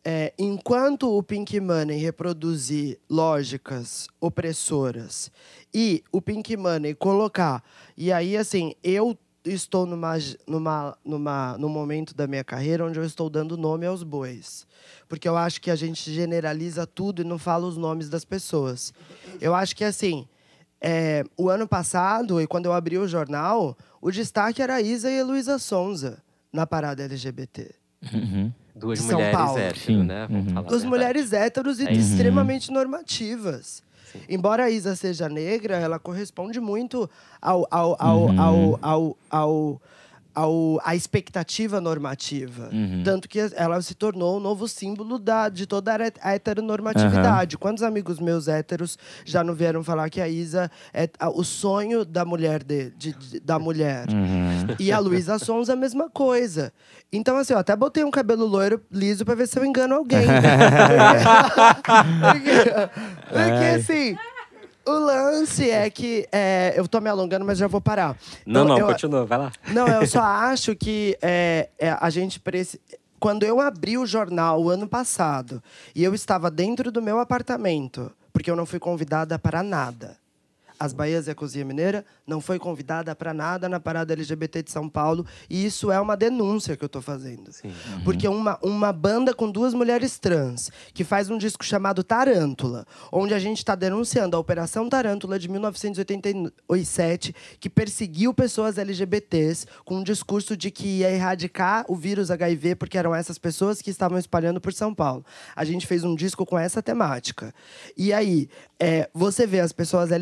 é, 0.05 0.33
enquanto 0.39 1.17
o 1.17 1.23
Pink 1.23 1.61
Money 1.61 1.99
reproduzir 1.99 2.99
lógicas 3.11 4.09
opressoras 4.21 5.31
e 5.75 6.03
o 6.13 6.23
Pink 6.23 6.57
Money 6.57 6.95
colocar 6.95 7.63
e 7.97 8.13
aí 8.13 8.37
assim 8.37 8.75
eu 8.83 9.19
estou 9.45 9.87
numa, 9.87 10.15
numa, 10.47 10.99
numa, 11.05 11.59
num 11.59 11.69
momento 11.69 12.15
da 12.15 12.27
minha 12.27 12.45
carreira 12.45 12.85
onde 12.85 12.99
eu 12.99 13.05
estou 13.05 13.31
dando 13.31 13.57
nome 13.57 13.87
aos 13.87 14.03
bois. 14.03 14.67
Porque 15.09 15.29
eu 15.29 15.37
acho 15.37 15.61
que 15.61 15.71
a 15.71 15.77
gente 15.77 16.13
generaliza 16.13 16.87
tudo 16.87 17.23
e 17.23 17.25
não 17.25 17.39
fala 17.39 17.67
os 17.67 17.77
nomes 17.77 18.09
das 18.09 18.25
pessoas. 18.25 18.93
Eu 19.41 19.55
acho 19.55 19.75
que, 19.75 19.85
assim, 19.85 20.29
é, 20.81 21.25
o 21.37 21.49
ano 21.49 21.67
passado, 21.67 22.41
e 22.41 22.47
quando 22.47 22.67
eu 22.67 22.73
abri 22.73 22.99
o 22.99 23.09
jornal, 23.09 23.77
o 24.01 24.11
destaque 24.11 24.63
era 24.63 24.77
a 24.77 24.81
Isa 24.81 25.11
e 25.11 25.21
a 25.21 25.25
Luísa 25.25 25.59
Sonza 25.59 26.19
na 26.53 26.67
parada 26.67 27.03
LGBT. 27.05 27.71
Uhum. 28.13 28.53
Duas 28.75 29.01
São 29.01 29.17
mulheres 29.17 29.37
Paulo. 29.37 29.59
héteros, 29.59 29.83
Sim. 29.83 30.03
né? 30.05 30.27
Uhum. 30.31 30.63
Duas 30.63 30.85
mulheres 30.85 31.33
héteros 31.33 31.81
e 31.81 31.91
isso. 31.91 32.13
extremamente 32.13 32.71
normativas. 32.71 33.83
Embora 34.29 34.65
a 34.65 34.71
Isa 34.71 34.95
seja 34.97 35.29
negra, 35.29 35.77
ela 35.77 35.99
corresponde 35.99 36.61
muito 36.61 37.11
ao, 37.43 37.67
ao, 37.71 37.97
ao, 38.01 38.21
Uhum. 38.27 38.41
ao, 38.41 38.79
ao, 38.81 39.17
ao, 39.29 39.83
ao- 40.39 40.79
à 40.85 40.95
expectativa 40.95 41.81
normativa. 41.81 42.69
Uhum. 42.73 43.03
Tanto 43.05 43.29
que 43.29 43.39
ela 43.57 43.81
se 43.83 43.95
tornou 43.95 44.37
o 44.37 44.41
novo 44.41 44.69
símbolo 44.69 45.19
da, 45.19 45.49
de 45.49 45.67
toda 45.67 45.93
a 45.95 45.97
het- 45.99 46.19
a 46.23 46.35
heteronormatividade. 46.35 47.57
Quantos 47.59 47.83
amigos 47.83 48.19
meus 48.21 48.47
héteros 48.49 48.97
já 49.25 49.43
não 49.43 49.55
vieram 49.55 49.83
falar 49.83 50.09
que 50.11 50.21
a 50.21 50.29
Isa 50.29 50.71
é 50.95 51.09
a- 51.19 51.29
o 51.31 51.43
sonho 51.45 52.05
da 52.05 52.25
mulher, 52.25 52.63
de, 52.63 52.91
de- 52.91 53.13
de- 53.13 53.41
da 53.41 53.59
mulher? 53.59 54.07
Uhum. 54.11 54.75
E 54.79 54.93
a 54.93 54.99
Luísa 54.99 55.39
Sons 55.39 55.69
a 55.69 55.77
mesma 55.77 56.09
coisa. 56.09 56.73
Então, 57.13 57.37
assim, 57.37 57.53
eu 57.55 57.59
até 57.59 57.75
botei 57.75 58.05
um 58.05 58.11
cabelo 58.11 58.47
loiro 58.47 58.81
liso 58.93 59.25
pra 59.25 59.35
ver 59.35 59.49
se 59.49 59.59
eu 59.59 59.65
engano 59.65 59.95
alguém. 59.95 60.27
porque, 62.33 62.89
porque, 63.29 63.65
assim, 63.77 64.17
o 64.89 64.99
lance 64.99 65.71
é 65.71 65.89
que. 65.91 66.27
é, 66.33 66.73
eu 66.77 66.87
tô 66.89 67.01
me 67.01 67.09
alongando, 67.11 67.45
mas 67.45 67.59
já 67.59 67.67
vou 67.67 67.81
parar. 67.81 68.17
Não, 68.47 68.63
Eu- 68.63 68.69
não, 68.69 68.79
eu- 68.79 68.87
continua, 68.87 69.25
vai 69.27 69.39
lá. 69.39 69.53
Não, 69.73 69.87
eu 69.89 70.07
só 70.07 70.21
acho 70.23 70.75
que 70.77 71.17
é, 71.23 71.69
é, 71.79 71.97
a 71.99 72.11
gente 72.11 72.41
precisa. 72.41 72.79
Quando 73.21 73.43
eu 73.45 73.61
abri 73.61 73.99
o 73.99 74.07
jornal 74.07 74.63
o 74.63 74.71
ano 74.71 74.87
passado 74.89 75.61
e 75.95 76.05
eu 76.05 76.15
estava 76.15 76.51
dentro 76.51 76.93
do 76.93 77.03
meu 77.03 77.19
apartamento, 77.19 78.13
porque 78.33 78.49
eu 78.51 78.55
não 78.57 78.65
fui 78.65 78.79
convidada 78.79 79.39
para 79.39 79.63
nada. 79.63 80.17
As 80.79 80.93
Bahias 80.93 81.27
e 81.27 81.31
a 81.31 81.35
Cozinha 81.35 81.65
Mineira 81.65 82.05
não 82.27 82.41
foi 82.41 82.59
convidada 82.59 83.15
para 83.15 83.35
nada 83.35 83.69
na 83.69 83.81
parada 83.81 84.13
LGBT 84.13 84.63
de 84.63 84.71
São 84.71 84.89
Paulo. 84.89 85.27
E 85.49 85.65
isso 85.65 85.91
é 85.91 86.01
uma 86.01 86.17
denúncia 86.17 86.77
que 86.77 86.85
eu 86.85 86.87
estou 86.87 87.03
fazendo. 87.03 87.53
Sim. 87.53 87.73
Porque 88.05 88.29
uma, 88.29 88.59
uma 88.63 88.93
banda 88.93 89.35
com 89.35 89.51
duas 89.51 89.75
mulheres 89.75 90.19
trans, 90.19 90.71
que 90.95 91.05
faz 91.05 91.31
um 91.31 91.39
disco 91.39 91.65
chamado 91.65 92.05
Tarântula, 92.05 92.87
onde 93.11 93.35
a 93.35 93.39
gente 93.39 93.59
está 93.59 93.75
denunciando 93.75 94.37
a 94.37 94.41
Operação 94.41 94.89
Tarântula 94.89 95.39
de 95.39 95.49
1987, 95.49 97.35
que 97.59 97.69
perseguiu 97.69 98.33
pessoas 98.33 98.79
LGBTs 98.79 99.67
com 99.85 99.97
um 99.97 100.03
discurso 100.03 100.57
de 100.57 100.71
que 100.71 100.99
ia 100.99 101.11
erradicar 101.11 101.85
o 101.89 101.97
vírus 101.97 102.31
HIV, 102.31 102.77
porque 102.77 102.99
eram 102.99 103.15
essas 103.15 103.39
pessoas 103.39 103.83
que 103.83 103.91
estavam 103.91 104.19
espalhando 104.19 104.61
por 104.61 104.73
São 104.73 104.95
Paulo. 104.95 105.25
A 105.57 105.65
gente 105.65 105.87
fez 105.87 106.05
um 106.05 106.15
disco 106.15 106.47
com 106.47 106.59
essa 106.59 106.83
temática. 106.83 107.53
E 107.97 108.13
aí, 108.13 108.49
é, 108.79 109.09
você 109.13 109.47
vê 109.47 109.61
as 109.61 109.73
pessoas 109.73 110.13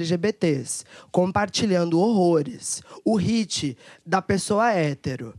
LGBTs 0.46 0.84
compartilhando 1.10 1.98
horrores, 2.00 2.82
o 3.04 3.16
hit 3.16 3.76
da 4.04 4.22
pessoa 4.22 4.72
hétero. 4.72 5.34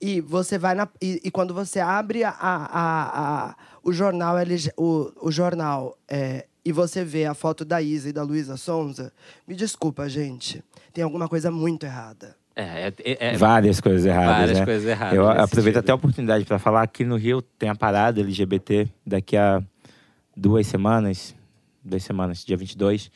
E 0.00 0.20
você 0.20 0.58
vai 0.58 0.74
na. 0.74 0.88
E, 1.02 1.20
e 1.24 1.30
quando 1.30 1.52
você 1.52 1.80
abre 1.80 2.22
a, 2.22 2.30
a, 2.30 3.48
a- 3.50 3.56
o 3.82 3.92
jornal, 3.92 4.38
LG, 4.38 4.70
o, 4.76 5.10
o 5.22 5.30
jornal 5.32 5.96
é, 6.08 6.46
e 6.64 6.70
você 6.70 7.04
vê 7.04 7.24
a 7.26 7.34
foto 7.34 7.64
da 7.64 7.82
Isa 7.82 8.08
e 8.08 8.12
da 8.12 8.22
Luísa 8.22 8.56
Sonza, 8.56 9.12
me 9.46 9.56
desculpa, 9.56 10.08
gente. 10.08 10.62
Tem 10.92 11.02
alguma 11.02 11.28
coisa 11.28 11.50
muito 11.50 11.84
errada. 11.84 12.36
É, 12.54 12.92
é, 13.04 13.32
é- 13.32 13.36
Várias 13.36 13.80
coisas 13.80 14.04
erradas, 14.06 14.36
várias 14.36 14.58
né? 14.60 14.64
coisas 14.64 14.88
erradas. 14.88 15.14
Eu 15.16 15.28
aproveito 15.28 15.54
sentido. 15.54 15.78
até 15.78 15.92
a 15.92 15.94
oportunidade 15.96 16.44
para 16.44 16.58
falar 16.60 16.82
aqui 16.82 17.04
no 17.04 17.16
Rio 17.16 17.40
tem 17.42 17.68
a 17.68 17.74
parada 17.74 18.20
LGBT 18.20 18.88
daqui 19.04 19.36
a 19.36 19.60
duas 20.36 20.66
semanas, 20.68 21.34
duas 21.88 22.02
semanas, 22.02 22.44
dia 22.44 22.56
22. 22.56 23.10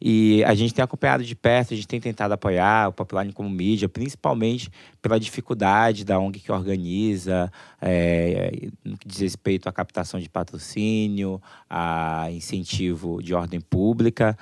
E 0.00 0.44
a 0.44 0.54
gente 0.54 0.72
tem 0.74 0.82
acompanhado 0.82 1.24
de 1.24 1.34
perto, 1.34 1.74
a 1.74 1.76
gente 1.76 1.88
tem 1.88 2.00
tentado 2.00 2.34
apoiar 2.34 2.88
o 2.88 2.92
Popline 2.92 3.32
como 3.32 3.48
mídia, 3.48 3.88
principalmente 3.88 4.70
pela 5.02 5.18
dificuldade 5.18 6.04
da 6.04 6.18
ONG 6.18 6.40
que 6.40 6.52
organiza, 6.52 7.50
é, 7.80 8.68
no 8.84 8.96
que 8.96 9.08
diz 9.08 9.18
respeito 9.18 9.68
à 9.68 9.72
captação 9.72 10.20
de 10.20 10.28
patrocínio, 10.28 11.40
a 11.68 12.28
incentivo 12.30 13.22
de 13.22 13.34
ordem 13.34 13.60
pública. 13.60 14.36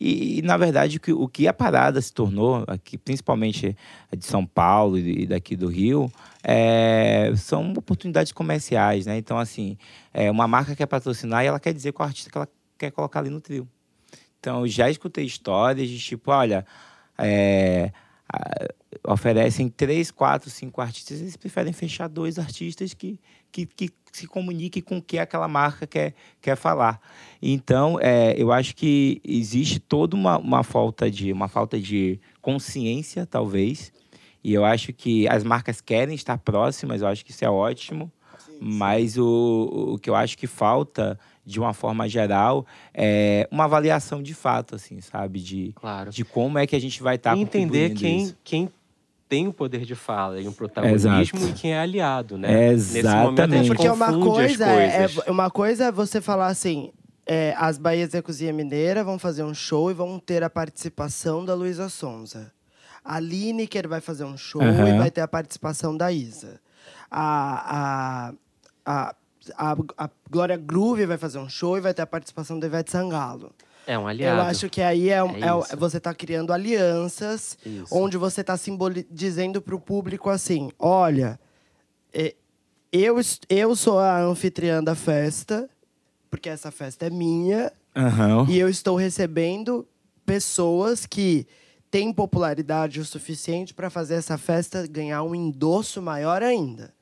E, 0.00 0.40
na 0.42 0.56
verdade, 0.56 0.96
o 0.96 1.00
que, 1.00 1.12
o 1.12 1.28
que 1.28 1.46
a 1.46 1.52
parada 1.52 2.00
se 2.00 2.10
tornou, 2.10 2.64
aqui, 2.66 2.96
principalmente 2.96 3.76
de 4.16 4.24
São 4.24 4.46
Paulo 4.46 4.98
e 4.98 5.26
daqui 5.26 5.54
do 5.54 5.68
Rio, 5.68 6.10
é, 6.42 7.30
são 7.36 7.72
oportunidades 7.72 8.32
comerciais, 8.32 9.04
né? 9.04 9.18
Então, 9.18 9.38
assim, 9.38 9.76
é, 10.14 10.30
uma 10.30 10.48
marca 10.48 10.74
quer 10.74 10.86
patrocinar 10.86 11.44
e 11.44 11.48
ela 11.48 11.60
quer 11.60 11.74
dizer 11.74 11.92
qual 11.92 12.06
artista 12.08 12.30
que 12.30 12.38
ela 12.38 12.48
quer 12.80 12.90
colocar 12.90 13.20
ali 13.20 13.30
no 13.30 13.40
trio. 13.40 13.68
Então, 14.38 14.60
eu 14.60 14.68
já 14.68 14.88
escutei 14.88 15.26
histórias 15.26 15.88
de 15.88 15.98
tipo, 15.98 16.30
olha, 16.30 16.64
é, 17.18 17.92
oferecem 19.06 19.68
três, 19.68 20.10
quatro, 20.10 20.48
cinco 20.48 20.80
artistas, 20.80 21.20
eles 21.20 21.36
preferem 21.36 21.74
fechar 21.74 22.08
dois 22.08 22.38
artistas 22.38 22.94
que, 22.94 23.20
que, 23.52 23.66
que 23.66 23.90
se 24.10 24.26
comuniquem 24.26 24.82
com 24.82 24.96
o 24.96 25.02
que 25.02 25.18
aquela 25.18 25.46
marca 25.46 25.86
quer, 25.86 26.14
quer 26.40 26.56
falar. 26.56 26.98
Então, 27.42 27.98
é, 28.00 28.34
eu 28.36 28.50
acho 28.50 28.74
que 28.74 29.20
existe 29.22 29.78
toda 29.78 30.16
uma, 30.16 30.38
uma 30.38 30.64
falta 30.64 31.10
de 31.10 31.30
uma 31.32 31.46
falta 31.46 31.78
de 31.78 32.18
consciência, 32.40 33.26
talvez. 33.26 33.92
E 34.42 34.54
eu 34.54 34.64
acho 34.64 34.90
que 34.94 35.28
as 35.28 35.44
marcas 35.44 35.82
querem 35.82 36.14
estar 36.14 36.38
próximas, 36.38 37.02
eu 37.02 37.08
acho 37.08 37.22
que 37.24 37.30
isso 37.30 37.44
é 37.44 37.50
ótimo. 37.50 38.10
Mas 38.62 39.16
o, 39.16 39.92
o 39.94 39.98
que 39.98 40.10
eu 40.10 40.14
acho 40.14 40.36
que 40.36 40.46
falta, 40.46 41.18
de 41.44 41.58
uma 41.58 41.72
forma 41.72 42.08
geral, 42.08 42.66
é 42.94 43.48
uma 43.50 43.64
avaliação 43.64 44.22
de 44.22 44.34
fato, 44.34 44.74
assim, 44.74 45.00
sabe? 45.00 45.40
De, 45.40 45.72
Claro. 45.74 46.10
de 46.10 46.24
como 46.24 46.58
é 46.58 46.66
que 46.66 46.76
a 46.76 46.80
gente 46.80 47.02
vai 47.02 47.16
estar 47.16 47.36
E 47.36 47.40
entender 47.40 47.94
quem, 47.94 48.22
isso. 48.24 48.36
quem 48.44 48.68
tem 49.28 49.46
o 49.48 49.52
poder 49.52 49.84
de 49.84 49.94
fala 49.94 50.40
e 50.40 50.46
um 50.48 50.52
protagonismo 50.52 51.16
Exato. 51.38 51.46
e 51.48 51.52
quem 51.52 51.72
é 51.72 51.78
aliado, 51.78 52.36
né? 52.36 52.72
Nesse 52.72 53.02
momento 53.02 53.06
a 53.06 53.44
Exatamente. 53.44 53.56
gente 53.58 53.68
Porque 53.68 53.88
uma 53.88 54.06
confunde 54.12 54.40
as 54.40 54.56
coisa, 54.56 54.66
é, 54.66 55.04
é- 55.26 55.30
uma 55.30 55.50
coisa 55.50 55.84
é 55.86 55.92
você 55.92 56.20
falar 56.20 56.48
assim: 56.48 56.92
é, 57.26 57.54
as 57.56 57.78
Bahias 57.78 58.10
da 58.10 58.20
Cozinha 58.22 58.52
Mineira 58.52 59.02
vão 59.04 59.18
fazer 59.18 59.44
um 59.44 59.54
show 59.54 59.90
e 59.90 59.94
vão 59.94 60.18
ter 60.18 60.42
a 60.42 60.50
participação 60.50 61.44
da 61.44 61.54
Luísa 61.54 61.88
Sonza. 61.88 62.52
A 63.04 63.18
Lineker 63.20 63.88
vai 63.88 64.00
fazer 64.00 64.24
um 64.24 64.36
show 64.36 64.60
Aham. 64.62 64.88
e 64.88 64.98
vai 64.98 65.10
ter 65.10 65.20
a 65.22 65.28
participação 65.28 65.96
da 65.96 66.10
Isa. 66.12 66.60
A, 67.10 68.32
a, 68.84 69.02
a, 69.10 69.14
a, 69.56 69.76
a 69.96 70.10
Glória 70.30 70.56
Groove 70.56 71.06
vai 71.06 71.16
fazer 71.18 71.38
um 71.38 71.48
show 71.48 71.76
e 71.76 71.80
vai 71.80 71.94
ter 71.94 72.02
a 72.02 72.06
participação 72.06 72.58
da 72.58 72.66
Ivete 72.66 72.90
Sangalo. 72.90 73.52
É 73.86 73.98
um 73.98 74.06
aliado. 74.06 74.38
Eu 74.38 74.42
acho 74.44 74.68
que 74.68 74.80
aí 74.82 75.08
é, 75.08 75.18
É 75.18 75.72
é 75.72 75.76
você 75.76 75.96
está 75.96 76.14
criando 76.14 76.52
alianças, 76.52 77.58
Isso. 77.64 77.86
onde 77.94 78.16
você 78.16 78.42
está 78.42 78.54
dizendo 79.10 79.60
para 79.60 79.74
o 79.74 79.80
público 79.80 80.28
assim: 80.30 80.70
olha, 80.78 81.40
é, 82.12 82.34
eu, 82.92 83.16
eu 83.48 83.74
sou 83.74 83.98
a 83.98 84.20
anfitriã 84.20 84.82
da 84.82 84.94
festa, 84.94 85.68
porque 86.30 86.48
essa 86.48 86.70
festa 86.70 87.06
é 87.06 87.10
minha, 87.10 87.72
Aham. 87.96 88.46
e 88.48 88.58
eu 88.58 88.68
estou 88.68 88.96
recebendo 88.96 89.86
pessoas 90.24 91.06
que 91.06 91.46
têm 91.90 92.12
popularidade 92.12 93.00
o 93.00 93.04
suficiente 93.04 93.74
para 93.74 93.90
fazer 93.90 94.14
essa 94.14 94.38
festa 94.38 94.86
ganhar 94.86 95.22
um 95.24 95.34
endosso 95.34 96.00
maior 96.00 96.42
ainda. 96.42 96.94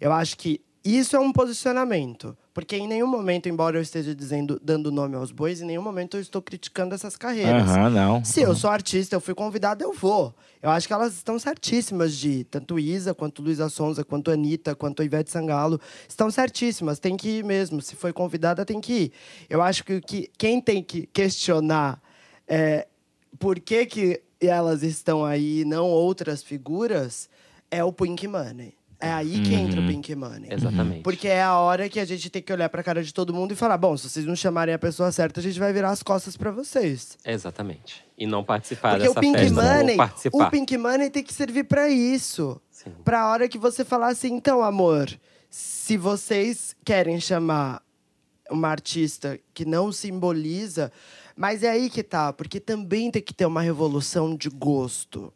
Eu 0.00 0.12
acho 0.12 0.36
que 0.36 0.60
isso 0.84 1.16
é 1.16 1.20
um 1.20 1.32
posicionamento. 1.32 2.36
Porque 2.52 2.76
em 2.76 2.86
nenhum 2.86 3.06
momento, 3.06 3.48
embora 3.48 3.78
eu 3.78 3.82
esteja 3.82 4.14
dizendo, 4.14 4.60
dando 4.62 4.92
nome 4.92 5.16
aos 5.16 5.32
bois, 5.32 5.62
em 5.62 5.64
nenhum 5.64 5.82
momento 5.82 6.16
eu 6.16 6.20
estou 6.20 6.42
criticando 6.42 6.94
essas 6.94 7.16
carreiras. 7.16 7.70
Aham, 7.70 7.90
não. 7.90 8.24
Se 8.24 8.42
eu 8.42 8.54
sou 8.54 8.68
artista, 8.68 9.16
eu 9.16 9.20
fui 9.20 9.34
convidada, 9.34 9.82
eu 9.82 9.92
vou. 9.92 10.34
Eu 10.60 10.70
acho 10.70 10.86
que 10.86 10.92
elas 10.92 11.14
estão 11.14 11.38
certíssimas 11.38 12.14
de. 12.14 12.44
Tanto 12.44 12.78
Isa, 12.78 13.14
quanto 13.14 13.42
Luísa 13.42 13.68
Sonza, 13.70 14.04
quanto 14.04 14.30
Anitta, 14.30 14.74
quanto 14.74 15.02
Ivete 15.02 15.30
Sangalo. 15.30 15.80
Estão 16.06 16.30
certíssimas, 16.30 16.98
tem 16.98 17.16
que 17.16 17.38
ir 17.38 17.44
mesmo. 17.44 17.80
Se 17.80 17.96
foi 17.96 18.12
convidada, 18.12 18.64
tem 18.64 18.80
que 18.80 18.92
ir. 18.92 19.12
Eu 19.48 19.62
acho 19.62 19.84
que, 19.84 20.00
que 20.00 20.30
quem 20.36 20.60
tem 20.60 20.82
que 20.82 21.06
questionar 21.06 22.02
é, 22.46 22.86
por 23.38 23.58
que, 23.60 23.86
que 23.86 24.22
elas 24.40 24.82
estão 24.82 25.24
aí 25.24 25.60
e 25.60 25.64
não 25.64 25.88
outras 25.88 26.42
figuras 26.42 27.30
é 27.70 27.82
o 27.82 27.92
Pink 27.92 28.28
Money. 28.28 28.74
É 29.02 29.12
aí 29.12 29.40
que 29.40 29.52
entra 29.52 29.80
o 29.80 29.86
Pink 29.86 30.14
Money. 30.14 30.46
Exatamente. 30.48 31.02
Porque 31.02 31.26
é 31.26 31.42
a 31.42 31.58
hora 31.58 31.88
que 31.88 31.98
a 31.98 32.04
gente 32.04 32.30
tem 32.30 32.40
que 32.40 32.52
olhar 32.52 32.68
pra 32.68 32.84
cara 32.84 33.02
de 33.02 33.12
todo 33.12 33.34
mundo 33.34 33.50
e 33.50 33.56
falar: 33.56 33.76
bom, 33.76 33.96
se 33.96 34.08
vocês 34.08 34.24
não 34.24 34.36
chamarem 34.36 34.72
a 34.72 34.78
pessoa 34.78 35.10
certa, 35.10 35.40
a 35.40 35.42
gente 35.42 35.58
vai 35.58 35.72
virar 35.72 35.90
as 35.90 36.04
costas 36.04 36.36
pra 36.36 36.52
vocês. 36.52 37.18
Exatamente. 37.26 38.04
E 38.16 38.26
não 38.26 38.44
participar 38.44 38.90
Porque 38.90 39.08
dessa 39.08 39.18
o 39.18 39.20
Pink 39.20 39.38
festa. 39.38 39.60
Money, 39.60 39.96
o 40.32 40.50
Pink 40.50 40.78
Money 40.78 41.10
tem 41.10 41.24
que 41.24 41.34
servir 41.34 41.64
pra 41.64 41.88
isso. 41.88 42.60
Sim. 42.70 42.92
Pra 43.04 43.28
hora 43.28 43.48
que 43.48 43.58
você 43.58 43.84
falar 43.84 44.08
assim, 44.08 44.34
então, 44.34 44.62
amor, 44.62 45.10
se 45.50 45.96
vocês 45.96 46.76
querem 46.84 47.18
chamar 47.18 47.82
uma 48.48 48.68
artista 48.68 49.36
que 49.52 49.64
não 49.64 49.90
simboliza, 49.90 50.92
mas 51.36 51.64
é 51.64 51.70
aí 51.70 51.90
que 51.90 52.04
tá, 52.04 52.32
porque 52.32 52.60
também 52.60 53.10
tem 53.10 53.20
que 53.20 53.34
ter 53.34 53.46
uma 53.46 53.62
revolução 53.62 54.36
de 54.36 54.48
gosto. 54.48 55.32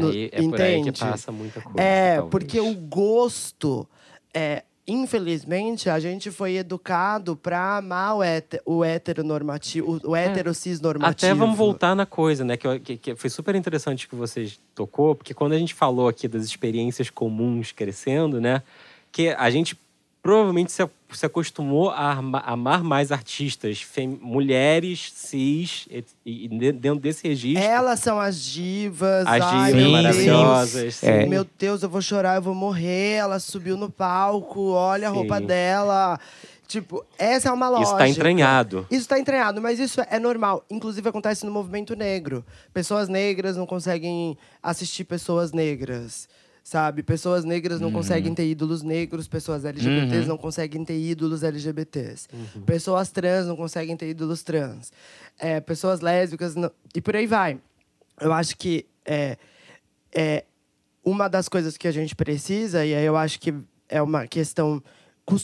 No- 0.00 0.08
Aí, 0.10 0.28
é 0.32 0.42
por 0.42 0.60
aí 0.60 0.74
que 0.74 0.80
entende? 0.80 0.98
passa 1.00 1.30
muita 1.32 1.60
coisa. 1.60 1.80
É, 1.80 2.14
talvez. 2.16 2.30
porque 2.30 2.60
o 2.60 2.74
gosto 2.74 3.88
é 4.32 4.64
infelizmente 4.86 5.88
a 5.88 5.98
gente 5.98 6.30
foi 6.30 6.56
educado 6.56 7.34
pra 7.36 7.78
amar 7.78 8.16
o, 8.16 8.22
hétero, 8.22 8.62
o 8.66 8.84
heteronormativo, 8.84 10.00
o, 10.04 10.10
o 10.10 10.16
hétero 10.16 10.52
cis 10.52 10.78
normativo. 10.80 11.26
É. 11.26 11.30
Até 11.30 11.38
vamos 11.38 11.56
voltar 11.56 11.94
na 11.94 12.04
coisa, 12.04 12.44
né? 12.44 12.56
Que, 12.56 12.78
que- 12.80 12.96
que 12.98 13.16
foi 13.16 13.30
super 13.30 13.54
interessante 13.54 14.06
que 14.08 14.14
vocês 14.14 14.60
tocou, 14.74 15.14
porque 15.14 15.32
quando 15.32 15.52
a 15.54 15.58
gente 15.58 15.72
falou 15.72 16.06
aqui 16.08 16.28
das 16.28 16.44
experiências 16.44 17.08
comuns 17.08 17.72
crescendo, 17.72 18.40
né? 18.40 18.62
Que 19.10 19.28
a 19.30 19.48
gente 19.50 19.78
provavelmente 20.22 20.70
se, 20.72 20.86
se 21.18 21.26
acostumou 21.26 21.90
a 21.90 22.12
amar 22.44 22.82
mais 22.84 23.10
artistas, 23.12 23.80
fem- 23.80 24.18
mulheres, 24.20 25.12
cis, 25.14 25.86
e, 25.90 26.04
e 26.44 26.48
de- 26.48 26.72
dentro 26.72 27.00
desse 27.00 27.26
registro. 27.26 27.62
Elas 27.62 28.00
são 28.00 28.20
as 28.20 28.40
divas. 28.44 29.26
As 29.26 29.42
ai, 29.42 29.66
divas 29.72 29.82
meu 29.82 29.90
maravilhosas, 29.90 30.82
Deus. 30.82 30.94
sim. 30.96 31.26
Meu 31.28 31.46
Deus, 31.58 31.82
eu 31.82 31.88
vou 31.88 32.02
chorar, 32.02 32.36
eu 32.36 32.42
vou 32.42 32.54
morrer. 32.54 33.14
Ela 33.14 33.38
subiu 33.38 33.76
no 33.76 33.90
palco, 33.90 34.70
olha 34.70 35.08
a 35.08 35.10
Sim. 35.10 35.16
roupa 35.18 35.40
dela. 35.40 36.18
Tipo, 36.66 37.04
essa 37.18 37.50
é 37.50 37.52
uma 37.52 37.68
lógica. 37.68 37.88
Isso 37.90 37.98
tá 37.98 38.08
entranhado. 38.08 38.86
Isso 38.90 39.08
tá 39.08 39.18
entranhado, 39.18 39.60
mas 39.60 39.78
isso 39.78 40.00
é 40.10 40.18
normal. 40.18 40.64
Inclusive, 40.70 41.06
acontece 41.08 41.44
no 41.44 41.52
movimento 41.52 41.94
negro. 41.94 42.44
Pessoas 42.72 43.08
negras 43.08 43.56
não 43.56 43.66
conseguem 43.66 44.36
assistir 44.62 45.04
pessoas 45.04 45.52
negras. 45.52 46.26
Sabe? 46.66 47.02
Pessoas 47.02 47.44
negras 47.44 47.78
não 47.78 47.92
conseguem 47.92 48.34
ter 48.34 48.48
ídolos 48.48 48.82
negros, 48.82 49.28
pessoas 49.28 49.66
LGBTs 49.66 50.20
Uhum. 50.22 50.26
não 50.28 50.38
conseguem 50.38 50.82
ter 50.82 50.98
ídolos 50.98 51.42
LGBTs. 51.42 52.26
Pessoas 52.64 53.10
trans 53.10 53.46
não 53.46 53.54
conseguem 53.54 53.94
ter 53.94 54.08
ídolos 54.08 54.42
trans. 54.42 54.90
É, 55.38 55.60
pessoas 55.60 56.00
lésbicas. 56.00 56.54
não- 56.54 56.70
E 56.94 57.02
por 57.02 57.14
aí 57.14 57.26
vai. 57.26 57.60
Eu 58.18 58.32
acho 58.32 58.56
que 58.56 58.86
é, 59.04 59.36
é 60.10 60.44
uma 61.04 61.28
das 61.28 61.50
coisas 61.50 61.76
que 61.76 61.86
a 61.86 61.92
gente 61.92 62.16
precisa, 62.16 62.82
e 62.86 62.94
aí 62.94 63.04
eu 63.04 63.14
acho 63.16 63.38
que 63.40 63.52
é 63.86 64.00
uma 64.00 64.26
questão 64.26 64.82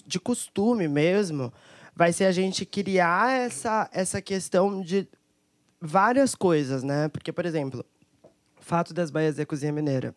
de 0.06 0.18
costume 0.18 0.88
mesmo, 0.88 1.52
vai 1.94 2.14
ser 2.14 2.24
a 2.24 2.32
gente 2.32 2.64
criar 2.64 3.30
essa, 3.38 3.90
essa 3.92 4.22
questão 4.22 4.80
de 4.80 5.06
várias 5.78 6.34
coisas, 6.34 6.82
né? 6.82 7.08
Porque, 7.08 7.30
por 7.30 7.44
exemplo, 7.44 7.84
o 8.24 8.62
fato 8.62 8.94
das 8.94 9.10
Baias 9.10 9.36
da 9.36 9.44
Cozinha 9.44 9.70
Mineira 9.72 10.14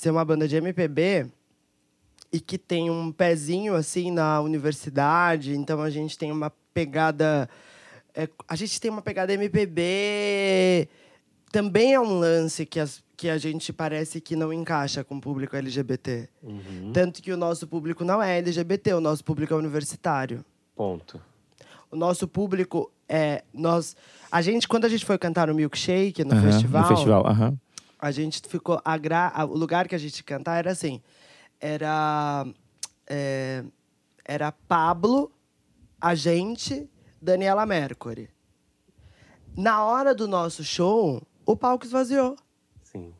ser 0.00 0.10
uma 0.10 0.24
banda 0.24 0.48
de 0.48 0.56
MPB 0.56 1.26
e 2.32 2.40
que 2.40 2.56
tem 2.56 2.90
um 2.90 3.12
pezinho 3.12 3.74
assim 3.74 4.10
na 4.10 4.40
universidade, 4.40 5.54
então 5.54 5.82
a 5.82 5.90
gente 5.90 6.16
tem 6.16 6.32
uma 6.32 6.50
pegada 6.72 7.48
é, 8.14 8.28
a 8.48 8.56
gente 8.56 8.80
tem 8.80 8.90
uma 8.90 9.02
pegada 9.02 9.32
MPB 9.32 10.88
também 11.52 11.94
é 11.94 12.00
um 12.00 12.18
lance 12.18 12.64
que, 12.64 12.80
as, 12.80 13.02
que 13.16 13.28
a 13.28 13.36
gente 13.36 13.72
parece 13.72 14.20
que 14.20 14.34
não 14.36 14.52
encaixa 14.52 15.02
com 15.04 15.16
o 15.16 15.20
público 15.20 15.56
LGBT. 15.56 16.28
Uhum. 16.42 16.92
Tanto 16.92 17.20
que 17.20 17.32
o 17.32 17.36
nosso 17.36 17.66
público 17.66 18.04
não 18.04 18.22
é 18.22 18.38
LGBT, 18.38 18.94
o 18.94 19.00
nosso 19.00 19.24
público 19.24 19.52
é 19.52 19.56
universitário. 19.56 20.44
Ponto. 20.76 21.20
O 21.90 21.96
nosso 21.96 22.28
público 22.28 22.90
é. 23.08 23.42
Nós, 23.52 23.96
a 24.30 24.40
gente, 24.40 24.68
quando 24.68 24.84
a 24.84 24.88
gente 24.88 25.04
foi 25.04 25.18
cantar 25.18 25.48
no 25.48 25.54
Milkshake, 25.54 26.24
no 26.24 26.32
Aham, 26.32 26.52
festival, 26.52 26.82
No 26.82 26.88
festival, 26.88 27.26
aham. 27.26 27.58
A 28.00 28.10
gente 28.10 28.40
ficou. 28.48 28.80
A 28.84 28.96
gra, 28.96 29.28
a- 29.34 29.44
o 29.44 29.56
lugar 29.56 29.86
que 29.88 29.94
a 29.94 29.98
gente 29.98 30.22
cantar 30.24 30.56
era 30.58 30.70
assim: 30.72 31.00
era. 31.60 32.46
é, 33.06 33.64
era 34.24 34.52
Pablo, 34.52 35.32
a 36.00 36.14
gente, 36.14 36.88
Daniela 37.20 37.66
Mercury. 37.66 38.30
Na 39.56 39.84
hora 39.84 40.14
do 40.14 40.28
nosso 40.28 40.62
show, 40.62 41.20
o 41.44 41.56
palco 41.56 41.84
esvaziou. 41.84 42.36
Sim, 42.84 43.12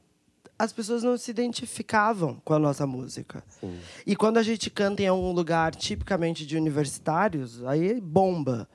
As 0.58 0.72
pessoas 0.72 1.02
não 1.02 1.16
se 1.18 1.30
identificavam 1.30 2.40
com 2.44 2.54
a 2.54 2.58
nossa 2.58 2.86
música. 2.86 3.42
sim. 3.48 3.80
E 4.06 4.14
quando 4.14 4.36
a 4.38 4.42
gente 4.42 4.70
canta 4.70 5.02
em 5.02 5.08
algum 5.08 5.32
lugar 5.32 5.74
tipicamente 5.74 6.46
de 6.46 6.56
universitários, 6.56 7.64
aí 7.64 8.00
bomba. 8.00 8.68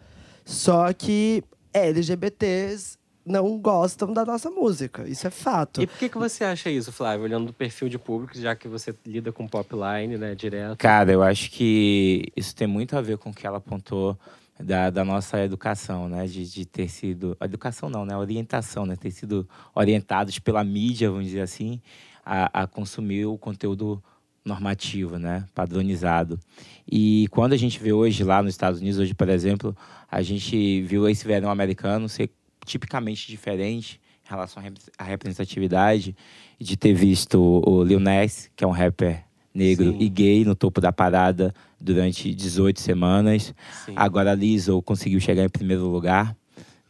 Só 0.44 0.92
que 0.94 1.44
LGBTs 1.74 2.98
não 3.26 3.58
gostam 3.58 4.14
da 4.14 4.24
nossa 4.24 4.52
música. 4.52 5.08
Isso 5.08 5.26
é 5.26 5.30
fato. 5.30 5.82
E 5.82 5.88
por 5.88 5.98
que, 5.98 6.10
que 6.10 6.18
você 6.18 6.44
acha 6.44 6.70
isso, 6.70 6.92
Flávio? 6.92 7.26
Olhando 7.26 7.48
do 7.48 7.54
perfil 7.54 7.90
de 7.90 7.98
público, 7.98 8.38
já 8.38 8.56
que 8.56 8.68
você 8.68 8.94
lida 9.06 9.32
com 9.32 9.48
pop 9.48 9.68
line, 9.74 10.18
né, 10.18 10.36
direto. 10.36 10.78
Cara, 10.78 11.12
eu 11.12 11.24
acho 11.24 11.50
que 11.50 12.32
isso 12.36 12.56
tem 12.56 12.68
muito 12.68 12.96
a 12.96 13.02
ver 13.02 13.18
com 13.18 13.32
o 13.32 13.34
que 13.34 13.48
ela 13.48 13.58
apontou 13.58 14.18
da, 14.60 14.90
da 14.90 15.04
nossa 15.04 15.44
educação, 15.44 16.08
né? 16.08 16.28
De, 16.28 16.50
de 16.50 16.66
ter 16.66 16.88
sido. 16.88 17.36
Educação 17.42 17.90
não, 17.90 18.06
né? 18.06 18.16
Orientação, 18.16 18.86
né? 18.86 18.96
Ter 18.96 19.12
sido 19.12 19.48
orientados 19.74 20.38
pela 20.40 20.64
mídia, 20.64 21.10
vamos 21.10 21.26
dizer 21.26 21.42
assim, 21.42 21.82
a, 22.24 22.62
a 22.62 22.68
consumir 22.68 23.26
o 23.26 23.38
conteúdo 23.38 24.02
normativo, 24.46 25.18
né? 25.18 25.46
Padronizado. 25.54 26.40
E 26.90 27.28
quando 27.32 27.54
a 27.54 27.58
gente 27.58 27.80
vê 27.80 27.92
hoje 27.92 28.24
lá 28.24 28.44
nos 28.44 28.54
Estados 28.54 28.80
Unidos, 28.80 29.00
hoje, 29.00 29.14
por 29.14 29.28
exemplo, 29.28 29.76
a 30.10 30.22
gente 30.22 30.84
viu 30.84 31.10
esse 31.10 31.26
verão 31.26 31.50
americano 31.50 32.08
ser 32.08 32.30
tipicamente 32.66 33.28
diferente 33.28 34.00
em 34.26 34.30
relação 34.30 34.62
à 34.62 34.64
rep- 34.64 34.78
à 34.98 35.04
representatividade, 35.04 36.16
de 36.60 36.76
ter 36.78 36.94
visto 36.94 37.62
o 37.66 37.84
Lil 37.84 38.00
Nas, 38.00 38.50
que 38.56 38.64
é 38.64 38.68
um 38.68 38.72
rapper 38.72 39.24
negro 39.54 39.92
Sim. 39.92 39.98
e 40.00 40.10
gay 40.10 40.44
no 40.44 40.56
topo 40.56 40.82
da 40.82 40.92
parada 40.92 41.54
durante 41.80 42.34
18 42.34 42.80
semanas. 42.80 43.54
Sim. 43.86 43.94
Agora 43.96 44.32
a 44.32 44.36
Lizzo 44.36 44.82
conseguiu 44.82 45.20
chegar 45.20 45.44
em 45.44 45.50
primeiro 45.50 45.88
lugar. 45.88 46.36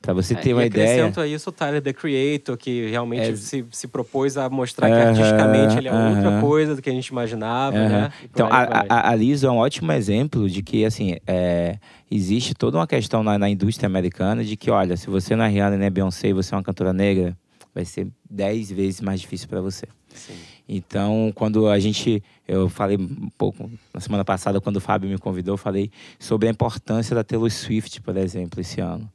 Para 0.01 0.13
você 0.13 0.35
ter 0.35 0.51
É, 0.51 0.53
uma 0.53 0.63
e 0.63 0.67
ideia. 0.67 0.85
acrescento 0.85 1.19
a 1.19 1.27
isso 1.27 1.49
o 1.49 1.51
Tyler, 1.51 1.81
The 1.81 1.91
Creator, 1.91 2.55
que 2.55 2.87
realmente 2.89 3.31
É. 3.31 3.35
se, 3.35 3.65
se 3.71 3.87
propôs 3.87 4.37
a 4.37 4.47
mostrar 4.47 4.87
que 4.87 4.93
Aham, 5.01 5.07
artisticamente 5.09 5.77
ele 5.79 5.87
é 5.87 5.93
outra 5.93 6.29
aham. 6.29 6.41
coisa 6.41 6.75
do 6.75 6.81
que 6.81 6.89
a 6.91 6.93
gente 6.93 7.07
imaginava, 7.07 7.75
Aham. 7.75 7.89
né? 7.89 8.11
E 8.23 8.27
por 8.27 8.33
Então, 8.35 8.47
a, 8.51 8.85
a, 8.87 9.09
a 9.09 9.15
Lizzo 9.15 9.47
é 9.47 9.51
um 9.51 9.57
ótimo 9.57 9.91
exemplo 9.91 10.47
de 10.47 10.61
que, 10.61 10.85
assim, 10.85 11.17
é, 11.25 11.79
existe 12.09 12.53
toda 12.53 12.77
uma 12.77 12.87
questão 12.87 13.23
na, 13.23 13.37
na 13.37 13.49
indústria 13.49 13.87
americana 13.87 14.43
de 14.43 14.55
que, 14.55 14.69
olha, 14.69 14.95
se 14.97 15.09
você 15.09 15.35
não 15.35 15.43
é 15.43 15.49
Rihanna 15.49 15.77
nem 15.77 15.87
é 15.87 15.89
Beyoncé 15.89 16.29
e 16.29 16.33
você 16.33 16.53
é 16.53 16.57
uma 16.57 16.63
cantora 16.63 16.93
negra, 16.93 17.37
vai 17.73 17.85
ser 17.85 18.07
dez 18.29 18.71
vezes 18.71 19.01
mais 19.01 19.19
difícil 19.19 19.47
para 19.47 19.61
você. 19.61 19.87
Sim. 20.13 20.33
Então, 20.67 21.31
quando 21.35 21.67
a 21.67 21.77
gente. 21.77 22.23
Eu 22.47 22.69
falei 22.69 22.97
um 22.97 23.29
pouco 23.37 23.69
na 23.93 23.99
semana 23.99 24.23
passada, 24.23 24.61
quando 24.61 24.77
o 24.77 24.81
Fábio 24.81 25.09
me 25.09 25.17
convidou, 25.17 25.53
eu 25.53 25.57
falei 25.57 25.91
sobre 26.19 26.47
a 26.47 26.51
importância 26.51 27.15
da 27.15 27.23
Taylor 27.23 27.51
Swift, 27.51 28.01
por 28.01 28.17
exemplo, 28.17 28.61
esse 28.61 28.81
ano. 28.81 29.11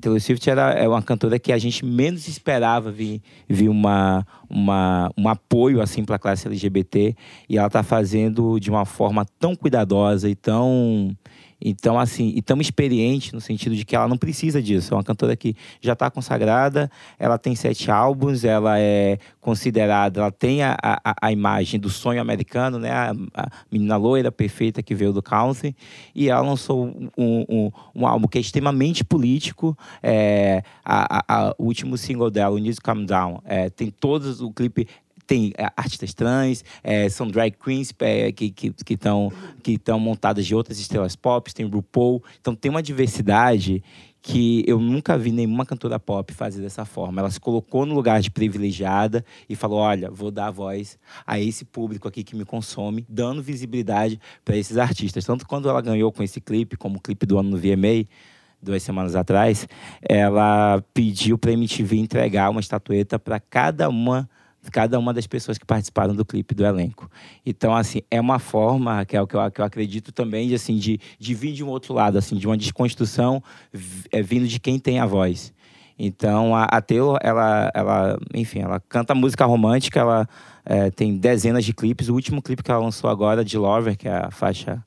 Taylor 0.00 0.20
Swift 0.20 0.50
era, 0.50 0.72
é 0.72 0.88
uma 0.88 1.00
cantora 1.00 1.38
que 1.38 1.52
a 1.52 1.58
gente 1.58 1.84
menos 1.84 2.26
esperava 2.26 2.90
vir, 2.90 3.22
vir 3.48 3.68
uma, 3.68 4.26
uma, 4.50 5.10
um 5.16 5.28
apoio 5.28 5.80
assim 5.80 6.04
para 6.04 6.16
a 6.16 6.18
classe 6.18 6.48
LGBT 6.48 7.14
e 7.48 7.56
ela 7.56 7.68
está 7.68 7.84
fazendo 7.84 8.58
de 8.58 8.68
uma 8.68 8.84
forma 8.84 9.24
tão 9.38 9.54
cuidadosa 9.54 10.28
e 10.28 10.34
tão 10.34 11.16
então 11.64 11.98
assim 11.98 12.32
e 12.34 12.42
tão 12.42 12.60
experiente 12.60 13.32
no 13.34 13.40
sentido 13.40 13.74
de 13.76 13.84
que 13.84 13.94
ela 13.96 14.08
não 14.08 14.16
precisa 14.16 14.60
disso. 14.62 14.92
É 14.94 14.96
uma 14.96 15.04
cantora 15.04 15.36
que 15.36 15.54
já 15.80 15.92
está 15.92 16.10
consagrada 16.10 16.90
ela 17.18 17.38
tem 17.38 17.54
sete 17.54 17.90
álbuns 17.90 18.44
ela 18.44 18.78
é 18.78 19.18
considerada 19.40 20.20
ela 20.20 20.30
tem 20.32 20.62
a, 20.62 20.76
a, 20.82 21.14
a 21.22 21.32
imagem 21.32 21.78
do 21.78 21.88
sonho 21.88 22.20
americano 22.20 22.78
né? 22.78 22.90
A, 22.90 23.12
a 23.34 23.48
menina 23.70 23.96
loira 23.96 24.30
perfeita 24.32 24.82
que 24.82 24.94
veio 24.94 25.12
do 25.12 25.22
country. 25.22 25.74
E 26.14 26.28
ela 26.28 26.40
lançou 26.40 26.86
um, 26.86 27.44
um, 27.48 27.70
um 27.94 28.06
álbum 28.06 28.26
que 28.28 28.38
é 28.38 28.40
extremamente 28.40 29.04
político. 29.04 29.76
É, 30.02 30.62
a, 30.84 31.22
a- 31.28 31.54
o 31.58 31.64
último 31.64 31.96
single 31.96 32.30
dela, 32.30 32.54
o 32.54 32.58
Need 32.58 32.76
to 32.76 32.82
Calm 32.82 33.04
Down, 33.04 33.40
é, 33.44 33.70
tem 33.70 33.90
todos 33.90 34.40
o 34.40 34.50
clipe 34.52 34.86
tem 35.26 35.52
é, 35.56 35.70
artistas 35.76 36.14
trans, 36.14 36.64
é, 36.82 37.08
são 37.08 37.28
drag 37.28 37.52
queens 37.52 37.94
é, 38.00 38.32
que 38.32 38.52
estão 38.90 39.30
que, 39.56 39.62
que 39.62 39.72
estão 39.72 39.98
montadas 39.98 40.46
de 40.46 40.54
outras 40.54 40.78
estrelas 40.78 41.16
pop, 41.16 41.52
tem 41.52 41.66
RuPaul, 41.66 42.22
então 42.40 42.54
tem 42.54 42.70
uma 42.70 42.82
diversidade 42.82 43.82
que 44.22 44.62
eu 44.68 44.78
nunca 44.78 45.18
vi 45.18 45.32
nenhuma 45.32 45.66
cantora 45.66 45.98
pop 45.98 46.32
fazer 46.32 46.62
dessa 46.62 46.84
forma. 46.84 47.20
Ela 47.20 47.30
se 47.30 47.40
colocou 47.40 47.84
no 47.84 47.92
lugar 47.92 48.20
de 48.20 48.30
privilegiada 48.30 49.24
e 49.48 49.56
falou: 49.56 49.80
olha, 49.80 50.08
vou 50.10 50.30
dar 50.30 50.52
voz 50.52 50.96
a 51.26 51.40
esse 51.40 51.64
público 51.64 52.06
aqui 52.06 52.22
que 52.22 52.36
me 52.36 52.44
consome, 52.44 53.04
dando 53.08 53.42
visibilidade 53.42 54.20
para 54.44 54.56
esses 54.56 54.78
artistas. 54.78 55.24
Tanto 55.24 55.46
quando 55.46 55.68
ela 55.68 55.80
ganhou 55.80 56.12
com 56.12 56.22
esse 56.22 56.40
clipe, 56.40 56.76
como 56.76 56.98
o 56.98 57.00
clipe 57.00 57.26
do 57.26 57.36
ano 57.36 57.50
no 57.50 57.56
VMA, 57.58 58.06
duas 58.62 58.82
semanas 58.84 59.16
atrás, 59.16 59.66
ela 60.00 60.82
pediu 60.94 61.36
para 61.36 61.50
a 61.50 61.54
MTV 61.54 61.96
entregar 61.96 62.48
uma 62.48 62.60
estatueta 62.60 63.18
para 63.18 63.40
cada 63.40 63.88
uma 63.88 64.30
cada 64.70 64.98
uma 64.98 65.12
das 65.12 65.26
pessoas 65.26 65.58
que 65.58 65.66
participaram 65.66 66.14
do 66.14 66.24
clipe 66.24 66.54
do 66.54 66.64
elenco. 66.64 67.10
Então, 67.44 67.74
assim, 67.74 68.02
é 68.10 68.20
uma 68.20 68.38
forma, 68.38 68.96
Raquel, 68.96 69.26
que 69.26 69.36
eu, 69.36 69.50
que 69.50 69.60
eu 69.60 69.64
acredito 69.64 70.12
também 70.12 70.48
de, 70.48 70.54
assim, 70.54 70.76
de, 70.76 71.00
de 71.18 71.34
vir 71.34 71.52
de 71.52 71.64
um 71.64 71.68
outro 71.68 71.94
lado, 71.94 72.18
assim, 72.18 72.36
de 72.36 72.46
uma 72.46 72.56
desconstrução 72.56 73.42
é, 74.10 74.22
vindo 74.22 74.46
de 74.46 74.60
quem 74.60 74.78
tem 74.78 74.98
a 75.00 75.06
voz. 75.06 75.52
Então, 75.98 76.54
a, 76.54 76.64
a 76.64 76.82
ela, 77.20 77.70
ela, 77.74 78.18
enfim, 78.34 78.60
ela 78.60 78.80
canta 78.80 79.14
música 79.14 79.44
romântica, 79.44 80.00
ela 80.00 80.28
é, 80.64 80.90
tem 80.90 81.16
dezenas 81.16 81.64
de 81.64 81.72
clipes. 81.72 82.08
O 82.08 82.14
último 82.14 82.40
clipe 82.40 82.62
que 82.62 82.70
ela 82.70 82.82
lançou 82.82 83.10
agora, 83.10 83.44
de 83.44 83.58
Lover, 83.58 83.96
que 83.96 84.08
é 84.08 84.16
a 84.16 84.30
faixa 84.30 84.82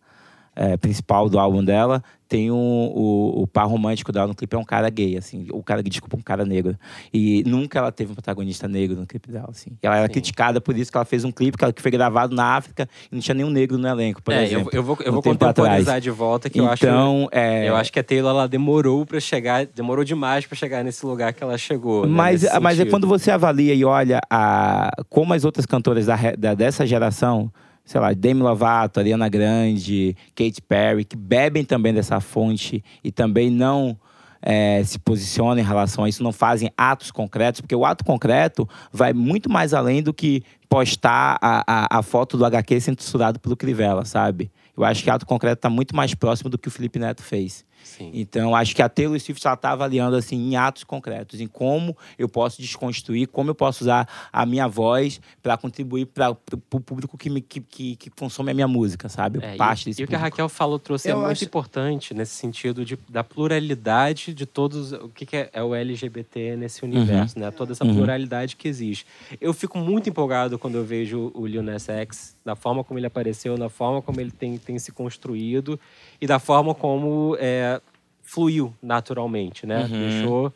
é, 0.55 0.77
principal 0.77 1.29
do 1.29 1.37
álbum 1.37 1.63
dela, 1.63 2.01
tem 2.27 2.49
um, 2.49 2.55
o, 2.55 3.43
o 3.43 3.47
par 3.47 3.67
romântico 3.67 4.11
dela 4.11 4.25
no 4.27 4.33
clipe 4.33 4.55
é 4.55 4.59
um 4.59 4.63
cara 4.63 4.89
gay, 4.89 5.15
assim, 5.15 5.45
o 5.51 5.61
cara, 5.61 5.83
desculpa, 5.83 6.17
um 6.17 6.21
cara 6.21 6.43
negro. 6.43 6.75
E 7.13 7.43
nunca 7.45 7.77
ela 7.77 7.91
teve 7.91 8.11
um 8.11 8.15
protagonista 8.15 8.67
negro 8.67 8.95
no 8.99 9.05
clipe 9.05 9.29
dela, 9.31 9.49
assim. 9.51 9.71
Ela 9.81 9.97
era 9.97 10.07
Sim. 10.07 10.13
criticada 10.13 10.59
por 10.59 10.75
isso 10.75 10.91
que 10.91 10.97
ela 10.97 11.05
fez 11.05 11.23
um 11.23 11.31
clipe 11.31 11.55
que, 11.57 11.63
ela- 11.63 11.71
que 11.73 11.81
foi 11.81 11.91
gravado 11.91 12.33
na 12.35 12.55
África 12.55 12.89
e 13.11 13.15
não 13.15 13.21
tinha 13.21 13.35
nenhum 13.35 13.51
negro 13.51 13.77
no 13.77 13.87
elenco, 13.87 14.23
por 14.23 14.33
É, 14.33 14.39
eu, 14.39 14.43
exemplo. 14.43 14.69
eu 14.73 14.81
vou, 14.83 14.97
eu 15.05 15.11
vou 15.13 15.21
tempo 15.21 15.37
contemporizar 15.45 15.81
atrás. 15.81 16.03
de 16.03 16.09
volta 16.09 16.49
que 16.49 16.59
eu 16.59 16.67
acho. 16.67 16.83
Então, 16.83 17.29
é... 17.31 17.69
Eu 17.69 17.75
acho 17.75 17.93
que 17.93 17.99
a 17.99 18.03
Taylor 18.03 18.31
ela 18.31 18.47
demorou 18.47 19.05
para 19.05 19.19
chegar, 19.19 19.65
demorou 19.67 20.03
demais 20.03 20.47
para 20.47 20.57
chegar 20.57 20.83
nesse 20.83 21.05
lugar 21.05 21.31
que 21.31 21.43
ela 21.43 21.57
chegou. 21.59 22.07
né, 22.07 22.11
Mas, 22.11 22.41
nesse 22.41 22.59
mas 22.59 22.79
é 22.79 22.85
quando 22.85 23.05
você 23.05 23.29
avalia 23.29 23.73
e 23.75 23.85
olha 23.85 24.19
a, 24.31 24.89
como 25.09 25.31
as 25.33 25.45
outras 25.45 25.65
cantoras 25.67 26.07
da, 26.07 26.17
da- 26.37 26.53
dessa 26.55 26.87
geração 26.87 27.51
sei 27.85 28.01
lá, 28.01 28.11
Demi 28.13 28.41
Lovato, 28.41 28.99
Ariana 28.99 29.29
Grande, 29.29 30.17
Katy 30.35 30.61
Perry, 30.67 31.05
que 31.05 31.15
bebem 31.15 31.63
também 31.63 31.93
dessa 31.93 32.19
fonte 32.19 32.83
e 33.03 33.11
também 33.11 33.49
não 33.49 33.97
é, 34.41 34.83
se 34.83 34.99
posicionam 34.99 35.59
em 35.59 35.63
relação 35.63 36.03
a 36.03 36.09
isso, 36.09 36.23
não 36.23 36.31
fazem 36.31 36.71
atos 36.77 37.11
concretos, 37.11 37.61
porque 37.61 37.75
o 37.75 37.85
ato 37.85 38.03
concreto 38.05 38.67
vai 38.91 39.13
muito 39.13 39.49
mais 39.49 39.73
além 39.73 40.03
do 40.03 40.13
que 40.13 40.43
postar 40.69 41.37
a, 41.41 41.63
a, 41.67 41.99
a 41.99 42.01
foto 42.03 42.37
do 42.37 42.45
HQ 42.45 42.79
censurado 42.81 43.39
pelo 43.39 43.55
Crivella, 43.57 44.05
sabe? 44.05 44.51
Eu 44.77 44.83
acho 44.83 45.03
que 45.03 45.09
ato 45.09 45.25
concreto 45.25 45.59
está 45.59 45.69
muito 45.69 45.95
mais 45.95 46.13
próximo 46.13 46.49
do 46.49 46.57
que 46.57 46.67
o 46.67 46.71
Felipe 46.71 46.99
Neto 46.99 47.23
fez. 47.23 47.65
Sim. 47.85 48.09
Então, 48.13 48.55
acho 48.55 48.75
que 48.75 48.81
a 48.81 48.89
Taylor 48.89 49.19
Swift 49.19 49.45
está 49.47 49.71
avaliando 49.71 50.15
assim, 50.15 50.35
em 50.37 50.55
atos 50.55 50.83
concretos, 50.83 51.39
em 51.39 51.47
como 51.47 51.95
eu 52.17 52.27
posso 52.27 52.59
desconstruir, 52.61 53.27
como 53.27 53.51
eu 53.51 53.55
posso 53.55 53.83
usar 53.83 54.07
a 54.33 54.45
minha 54.45 54.67
voz 54.67 55.21
para 55.43 55.55
contribuir 55.55 56.07
para 56.07 56.31
o 56.31 56.37
público 56.81 57.17
que, 57.17 57.29
me, 57.29 57.41
que, 57.41 57.61
que, 57.61 57.95
que, 57.95 58.09
consome 58.09 58.49
a 58.51 58.53
minha 58.53 58.67
música, 58.67 59.07
sabe? 59.07 59.39
É, 59.41 59.55
Parte 59.55 59.83
e, 59.83 59.85
desse 59.91 60.01
e 60.01 60.05
o 60.05 60.07
que 60.07 60.15
a. 60.15 60.17
Raquel 60.17 60.49
falou 60.49 60.79
trouxe 60.79 61.07
é 61.09 61.11
Eu 61.11 61.17
muito 61.19 61.31
acho- 61.31 61.45
importante 61.45 62.13
nesse 62.13 62.33
sentido 62.33 62.83
de, 62.83 62.97
da 63.07 63.23
pluralidade 63.23 64.33
de 64.33 64.45
todos. 64.45 64.91
O 64.91 65.09
que, 65.09 65.25
que 65.25 65.35
é, 65.37 65.49
é 65.53 65.63
o 65.63 65.73
LGBT 65.75 66.55
nesse 66.55 66.83
universo, 66.83 67.37
né? 67.39 67.51
Toda 67.51 67.71
essa 67.73 67.85
Uhum. 67.85 67.93
pluralidade 67.95 68.55
que 68.55 68.67
existe. 68.67 69.05
Eu 69.39 69.53
fico 69.53 69.77
muito 69.77 70.09
empolgado 70.09 70.57
quando 70.57 70.75
eu 70.75 70.83
vejo 70.83 71.31
o 71.35 71.45
Lil 71.45 71.61
Nas 71.61 71.87
X, 71.87 72.34
da 72.45 72.55
forma 72.55 72.83
como 72.83 72.99
ele 72.99 73.07
apareceu, 73.07 73.57
da 73.57 73.69
forma 73.69 74.01
como 74.03 74.21
ele 74.21 74.29
tem, 74.31 74.55
tem 74.57 74.77
se 74.77 74.91
construído 74.91 75.79
e 76.21 76.27
da 76.27 76.37
forma 76.37 76.75
como 76.75 77.35
é, 77.39 77.81
fluiu 78.21 78.71
naturalmente, 78.81 79.65
né? 79.65 79.81
Uhum. 79.91 79.97
Deixou, 79.99 80.53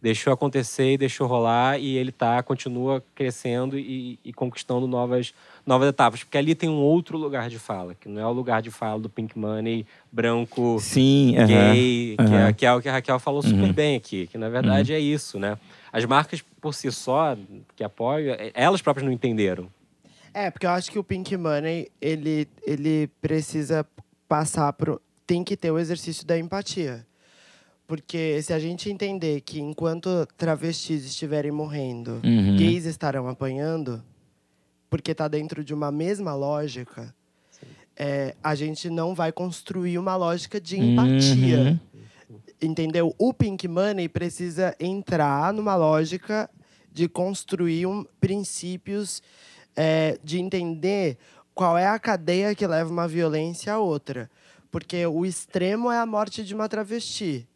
deixou 0.00 0.30
acontecer 0.34 0.92
e 0.92 0.98
deixou 0.98 1.26
rolar 1.26 1.78
e 1.78 1.96
ele 1.96 2.12
tá, 2.12 2.42
continua 2.42 3.02
crescendo 3.14 3.78
e, 3.78 4.18
e 4.22 4.30
conquistando 4.30 4.86
novas, 4.86 5.32
novas 5.64 5.88
etapas. 5.88 6.22
Porque 6.22 6.36
ali 6.36 6.54
tem 6.54 6.68
um 6.68 6.76
outro 6.82 7.16
lugar 7.16 7.48
de 7.48 7.58
fala, 7.58 7.94
que 7.94 8.10
não 8.10 8.20
é 8.20 8.26
o 8.26 8.32
lugar 8.32 8.60
de 8.60 8.70
fala 8.70 9.00
do 9.00 9.08
Pink 9.08 9.38
Money 9.38 9.86
branco, 10.12 10.76
Sim, 10.80 11.32
gay, 11.46 12.16
que, 12.28 12.34
é, 12.34 12.52
que 12.52 12.66
é 12.66 12.74
o 12.74 12.82
que 12.82 12.90
a 12.90 12.92
Raquel 12.92 13.18
falou 13.18 13.40
super 13.40 13.68
Uhum. 13.68 13.72
bem 13.72 13.96
aqui, 13.96 14.26
que 14.26 14.36
na 14.36 14.50
verdade 14.50 14.92
é 14.92 15.00
isso, 15.00 15.38
né? 15.38 15.56
As 15.90 16.04
marcas 16.04 16.42
por 16.60 16.74
si 16.74 16.92
só, 16.92 17.34
que 17.74 17.82
apoiam, 17.82 18.34
é- 18.34 18.50
elas 18.54 18.82
próprias 18.82 19.06
não 19.06 19.12
entenderam. 19.12 19.66
É, 20.34 20.50
porque 20.50 20.66
eu 20.66 20.70
acho 20.70 20.90
que 20.90 20.98
o 20.98 21.04
Pink 21.04 21.36
Money, 21.36 21.90
ele, 22.00 22.48
ele 22.66 23.08
precisa 23.20 23.86
passar 24.28 24.72
pro. 24.72 25.00
Tem 25.26 25.44
que 25.44 25.56
ter 25.56 25.70
o 25.70 25.78
exercício 25.78 26.26
da 26.26 26.38
empatia. 26.38 27.06
Porque 27.86 28.40
se 28.42 28.52
a 28.52 28.58
gente 28.58 28.88
entender 28.90 29.42
que 29.42 29.60
enquanto 29.60 30.26
travestis 30.36 31.04
estiverem 31.04 31.50
morrendo, 31.50 32.20
Uhum. 32.24 32.56
gays 32.56 32.86
estarão 32.86 33.28
apanhando, 33.28 34.02
porque 34.88 35.14
tá 35.14 35.28
dentro 35.28 35.62
de 35.62 35.74
uma 35.74 35.92
mesma 35.92 36.34
lógica, 36.34 37.14
é, 37.96 38.34
a 38.42 38.54
gente 38.54 38.88
não 38.88 39.14
vai 39.14 39.30
construir 39.30 39.98
uma 39.98 40.16
lógica 40.16 40.58
de 40.60 40.78
empatia. 40.80 41.78
Uhum. 42.30 42.40
Entendeu? 42.60 43.14
O 43.18 43.34
Pink 43.34 43.68
Money 43.68 44.08
precisa 44.08 44.74
entrar 44.80 45.52
numa 45.52 45.74
lógica 45.76 46.48
de 46.90 47.08
construir 47.08 47.86
um, 47.86 48.04
princípios 48.20 49.22
é, 49.76 50.18
de 50.22 50.38
entender 50.38 51.16
qual 51.54 51.76
é 51.76 51.86
a 51.86 51.98
cadeia 51.98 52.54
que 52.54 52.66
leva 52.66 52.90
uma 52.90 53.08
violência 53.08 53.72
a 53.72 53.78
outra. 53.78 54.30
Porque 54.70 55.06
o 55.06 55.26
extremo 55.26 55.90
é 55.90 55.98
a 55.98 56.06
morte 56.06 56.42
de 56.44 56.54
uma 56.54 56.68
travesti. 56.68 57.46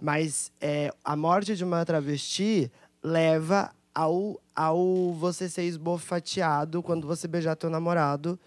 Mas 0.00 0.50
é, 0.60 0.92
a 1.04 1.14
morte 1.14 1.54
de 1.54 1.62
uma 1.62 1.84
travesti 1.84 2.70
leva 3.02 3.70
ao, 3.94 4.40
ao 4.54 5.12
você 5.12 5.48
ser 5.48 5.64
esbofateado 5.64 6.82
quando 6.82 7.06
você 7.06 7.28
beijar 7.28 7.56
teu 7.56 7.68
namorado, 7.68 8.38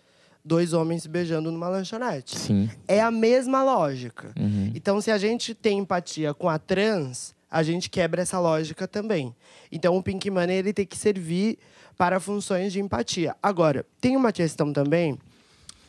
dois 0.44 0.74
homens 0.74 1.04
se 1.04 1.10
beijando 1.10 1.52
numa 1.52 1.70
lanchonete. 1.70 2.38
Sim. 2.38 2.70
É 2.88 3.02
a 3.02 3.12
mesma 3.12 3.64
lógica. 3.64 4.32
Uhum. 4.38 4.72
Então, 4.76 5.00
se 5.02 5.12
a 5.12 5.18
gente 5.18 5.54
tem 5.54 5.80
empatia 5.80 6.34
com 6.34 6.50
a 6.50 6.60
trans, 6.60 7.34
a 7.56 7.64
gente 7.64 7.90
quebra 7.90 8.22
essa 8.22 8.38
lógica 8.38 8.86
também. 8.86 9.34
Então, 9.72 9.96
o 9.96 10.04
Pink 10.04 10.30
Money 10.30 10.58
ele 10.58 10.74
tem 10.74 10.86
que 10.86 10.98
servir 10.98 11.58
para 11.98 12.20
funções 12.20 12.74
de 12.74 12.82
empatia. 12.82 13.34
Agora, 13.42 13.86
tem 14.02 14.18
uma 14.18 14.34
questão 14.34 14.74
também 14.74 15.18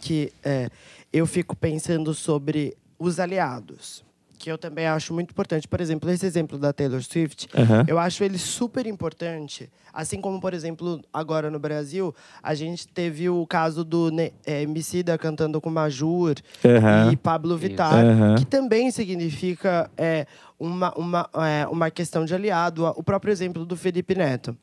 que 0.01 0.33
é, 0.45 0.71
eu 1.13 1.27
fico 1.27 1.57
pensando 1.57 2.15
sobre 2.15 2.77
os 2.97 3.19
aliados, 3.19 4.05
que 4.47 4.53
eu 4.53 4.57
também 4.57 4.87
acho 4.87 5.13
muito 5.13 5.31
importante. 5.33 5.67
Por 5.67 5.81
exemplo, 5.81 6.09
esse 6.09 6.25
exemplo 6.25 6.57
da 6.57 6.73
Taylor 6.73 7.03
Swift, 7.03 7.49
Aham. 7.53 7.85
eu 7.89 7.99
acho 7.99 8.23
ele 8.23 8.39
super 8.39 8.87
importante. 8.87 9.69
Assim 9.93 10.21
como, 10.21 10.41
por 10.41 10.55
exemplo, 10.55 11.01
agora 11.13 11.51
no 11.51 11.59
Brasil, 11.59 12.15
a 12.41 12.55
gente 12.55 12.87
teve 12.87 13.29
o 13.29 13.45
caso 13.45 13.83
do 13.85 14.09
é, 14.47 14.63
Emicida 14.63 15.19
cantando 15.19 15.61
com 15.61 15.69
Majur 15.69 16.37
Aham. 16.65 17.11
e 17.11 17.17
Pablo 17.17 17.57
Vittar, 17.57 18.05
Aham. 18.05 18.37
que 18.37 18.45
também 18.45 18.89
significa 18.93 19.91
é, 19.99 20.29
uma, 20.61 20.95
uma, 20.97 21.29
é, 21.45 21.67
uma 21.67 21.91
questão 21.91 22.25
de 22.25 22.33
aliado. 22.33 22.87
O 22.97 23.03
próprio 23.03 23.33
exemplo 23.33 23.67
do 23.67 23.77
Felipe 23.77 24.15
Neto. 24.15 24.57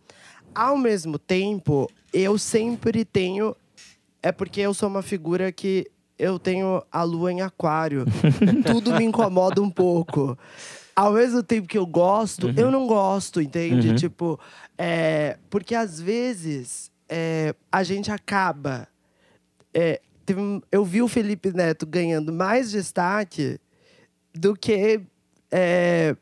Ao 0.56 0.78
mesmo 0.78 1.20
tempo, 1.20 1.92
eu 2.14 2.38
sempre 2.38 3.04
tenho. 3.04 3.54
É 4.22 4.32
porque 4.32 4.62
eu 4.62 4.74
sou 4.74 4.88
uma 4.88 5.02
figura 5.02 5.52
que 5.52 5.92
eu 6.24 6.40
tenho 6.40 6.82
a 6.90 7.04
lua 7.04 7.34
em 7.34 7.42
aquário. 7.42 8.06
Tudo 8.66 8.94
me 8.94 9.04
incomoda 9.04 9.62
um 9.62 9.70
pouco. 9.70 10.38
Ao 10.96 11.12
mesmo 11.12 11.44
tempo 11.44 11.68
que 11.68 11.78
eu 11.78 11.86
gosto, 11.86 12.50
eu 12.56 12.72
não 12.72 12.88
gosto, 12.88 13.42
entende? 13.42 13.90
Uhum. 13.90 13.96
Tipo, 13.96 14.40
é, 14.78 15.38
porque 15.50 15.76
às 15.76 16.00
vezes 16.00 16.90
é, 17.10 17.54
a 17.70 17.84
gente 17.84 18.10
acaba. 18.10 18.88
é, 19.74 20.00
teve 20.26 20.40
eu 20.72 20.86
vi 20.86 21.02
o 21.02 21.10
Felipe 21.10 21.52
Neto 21.52 21.86
ganhando 21.86 22.32
mais 22.32 22.72
destaque 22.72 23.60
do 24.34 24.56
que 24.56 25.02
é, 25.52 26.16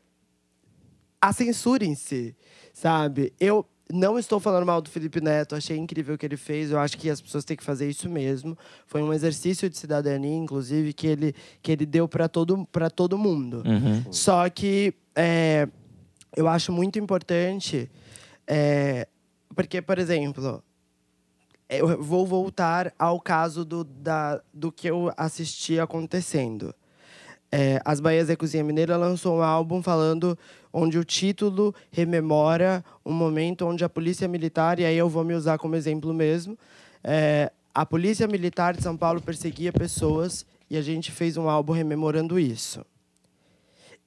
a 1.20 1.32
censura 1.32 1.84
em 1.84 1.94
si, 1.94 2.34
sabe? 2.72 3.32
Eu 3.38 3.64
não 3.92 4.18
estou 4.18 4.40
falando 4.40 4.64
mal 4.64 4.80
do 4.80 4.88
Felipe 4.88 5.20
Neto, 5.20 5.54
achei 5.54 5.76
incrível 5.76 6.14
o 6.14 6.18
que 6.18 6.26
ele 6.26 6.36
fez, 6.36 6.70
eu 6.70 6.78
acho 6.78 6.96
que 6.96 7.10
as 7.10 7.20
pessoas 7.20 7.44
têm 7.44 7.56
que 7.56 7.62
fazer 7.62 7.88
isso 7.88 8.08
mesmo. 8.08 8.56
Foi 8.86 9.02
um 9.02 9.12
exercício 9.12 9.68
de 9.68 9.76
cidadania, 9.76 10.34
inclusive, 10.34 10.92
que 10.92 11.06
ele, 11.06 11.34
que 11.60 11.70
ele 11.70 11.84
deu 11.84 12.08
para 12.08 12.28
todo, 12.28 12.66
pra 12.72 12.88
todo 12.88 13.18
mundo. 13.18 13.62
Uhum. 13.66 14.10
Só 14.10 14.48
que 14.48 14.94
é, 15.14 15.68
eu 16.34 16.48
acho 16.48 16.72
muito 16.72 16.98
importante, 16.98 17.90
é, 18.46 19.06
porque, 19.54 19.82
por 19.82 19.98
exemplo, 19.98 20.62
eu 21.68 22.02
vou 22.02 22.26
voltar 22.26 22.92
ao 22.98 23.20
caso 23.20 23.64
do, 23.64 23.84
da, 23.84 24.40
do 24.52 24.72
que 24.72 24.88
eu 24.88 25.12
assisti 25.16 25.78
acontecendo. 25.78 26.74
É, 27.50 27.80
As 27.84 28.00
Bahias 28.00 28.28
da 28.28 28.36
Cozinha 28.36 28.64
Mineira 28.64 28.96
lançou 28.96 29.38
um 29.38 29.42
álbum 29.42 29.82
falando 29.82 30.38
onde 30.72 30.98
o 30.98 31.04
título 31.04 31.74
rememora 31.90 32.84
um 33.04 33.12
momento 33.12 33.66
onde 33.66 33.84
a 33.84 33.88
polícia 33.88 34.26
militar, 34.26 34.78
e 34.78 34.84
aí 34.84 34.96
eu 34.96 35.08
vou 35.08 35.24
me 35.24 35.34
usar 35.34 35.58
como 35.58 35.76
exemplo 35.76 36.12
mesmo, 36.14 36.58
é, 37.04 37.52
a 37.74 37.84
polícia 37.84 38.26
militar 38.26 38.74
de 38.76 38.82
São 38.82 38.96
Paulo 38.96 39.20
perseguia 39.20 39.72
pessoas 39.72 40.46
e 40.70 40.76
a 40.76 40.82
gente 40.82 41.10
fez 41.10 41.36
um 41.36 41.48
álbum 41.48 41.72
rememorando 41.72 42.38
isso. 42.38 42.84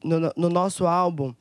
No, 0.04 0.20
no- 0.20 0.34
no 0.36 0.50
nosso 0.50 0.86
álbum, 0.86 1.34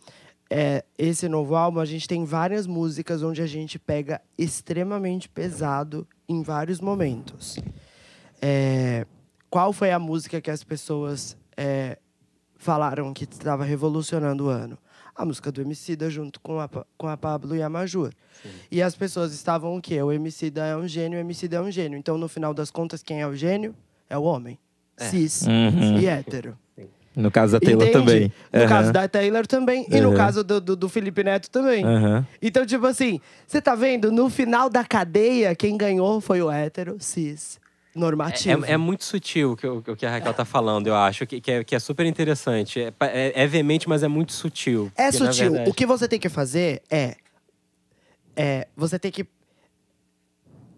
é, 0.50 0.84
esse 0.96 1.28
novo 1.28 1.54
álbum, 1.56 1.80
a 1.80 1.84
gente 1.84 2.06
tem 2.06 2.24
várias 2.24 2.66
músicas 2.66 3.22
onde 3.22 3.42
a 3.42 3.46
gente 3.46 3.78
pega 3.78 4.20
extremamente 4.38 5.28
pesado 5.28 6.06
em 6.28 6.42
vários 6.42 6.80
momentos. 6.80 7.58
É, 8.40 9.06
qual 9.50 9.72
foi 9.72 9.90
a 9.90 9.98
música 9.98 10.40
que 10.40 10.50
as 10.50 10.62
pessoas 10.64 11.36
é, 11.56 11.98
falaram 12.56 13.12
que 13.12 13.24
estava 13.24 13.64
revolucionando 13.64 14.46
o 14.46 14.48
ano? 14.48 14.78
A 15.16 15.24
música 15.24 15.52
do 15.52 15.60
Emicida 15.60 16.10
junto 16.10 16.40
com 16.40 16.58
a, 16.58 16.68
com 16.98 17.06
a 17.08 17.16
Pablo 17.16 17.54
e 17.54 17.62
a 17.62 17.68
Majur. 17.68 18.10
E 18.70 18.82
as 18.82 18.96
pessoas 18.96 19.32
estavam 19.32 19.76
o 19.76 19.80
quê? 19.80 20.02
O 20.02 20.10
Emicida 20.12 20.64
é 20.66 20.76
um 20.76 20.88
gênio, 20.88 21.18
o 21.18 21.20
Emicida 21.20 21.56
é 21.56 21.60
um 21.60 21.70
gênio. 21.70 21.96
Então, 21.98 22.18
no 22.18 22.28
final 22.28 22.52
das 22.52 22.70
contas, 22.70 23.02
quem 23.02 23.20
é 23.20 23.26
o 23.26 23.34
gênio? 23.34 23.74
É 24.10 24.18
o 24.18 24.22
homem. 24.24 24.58
Cis 24.96 25.42
Uhum. 25.42 25.98
e 25.98 26.06
hétero. 26.06 26.56
No 27.16 27.30
caso 27.30 27.52
da 27.52 27.60
Taylor 27.60 27.82
Entende? 27.86 27.92
também. 28.04 28.32
No 28.52 28.58
Aham. 28.60 28.68
caso 28.68 28.92
da 28.92 29.08
Taylor 29.08 29.46
também. 29.46 29.86
E 29.88 30.00
no 30.00 30.14
caso 30.14 30.42
do, 30.42 30.60
do, 30.60 30.74
do 30.74 30.88
Felipe 30.88 31.22
Neto 31.22 31.48
também. 31.48 31.84
Então, 32.42 32.66
tipo 32.66 32.84
assim, 32.86 33.20
você 33.46 33.62
tá 33.62 33.76
vendo? 33.76 34.10
No 34.10 34.28
final 34.28 34.68
da 34.68 34.84
cadeia, 34.84 35.54
quem 35.54 35.76
ganhou 35.76 36.20
foi 36.20 36.42
o 36.42 36.50
hétero, 36.50 36.96
cis, 36.98 37.60
normativo. 37.94 38.64
É, 38.64 38.72
é 38.72 38.76
muito 38.76 39.04
sutil 39.04 39.52
o 39.52 39.56
que, 39.56 39.66
o 39.66 39.96
que 39.96 40.04
a 40.06 40.10
Raquel 40.10 40.34
tá 40.34 40.44
falando, 40.44 40.86
eu 40.88 40.94
acho, 40.96 41.26
que, 41.26 41.40
que, 41.40 41.50
é, 41.50 41.64
que 41.64 41.74
é 41.74 41.78
super 41.78 42.04
interessante. 42.06 42.80
É, 42.80 42.92
é, 43.00 43.42
é 43.42 43.46
veemente, 43.46 43.88
mas 43.88 44.02
é 44.02 44.08
muito 44.08 44.32
sutil. 44.32 44.90
É 44.96 45.10
porque, 45.10 45.18
sutil. 45.26 45.50
verdade- 45.50 45.70
O 45.70 45.74
que 45.74 45.86
você 45.86 46.08
tem 46.08 46.18
que 46.18 46.28
fazer 46.28 46.82
é, 46.90 47.16
é. 48.36 48.68
Você 48.76 48.98
tem 48.98 49.10
que 49.10 49.26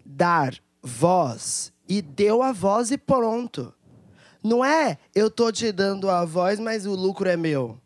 dar 0.04 0.54
voz 0.82 1.72
e 1.88 2.00
deu 2.02 2.42
a 2.42 2.52
voz 2.52 2.90
e 2.90 2.98
pronto. 2.98 3.72
Não 4.42 4.64
é 4.64 4.98
eu 5.14 5.30
tô 5.30 5.50
te 5.50 5.72
dando 5.72 6.08
a 6.08 6.24
voz, 6.24 6.60
mas 6.60 6.86
o 6.86 6.94
lucro 6.94 7.28
é 7.28 7.36
meu. 7.36 7.80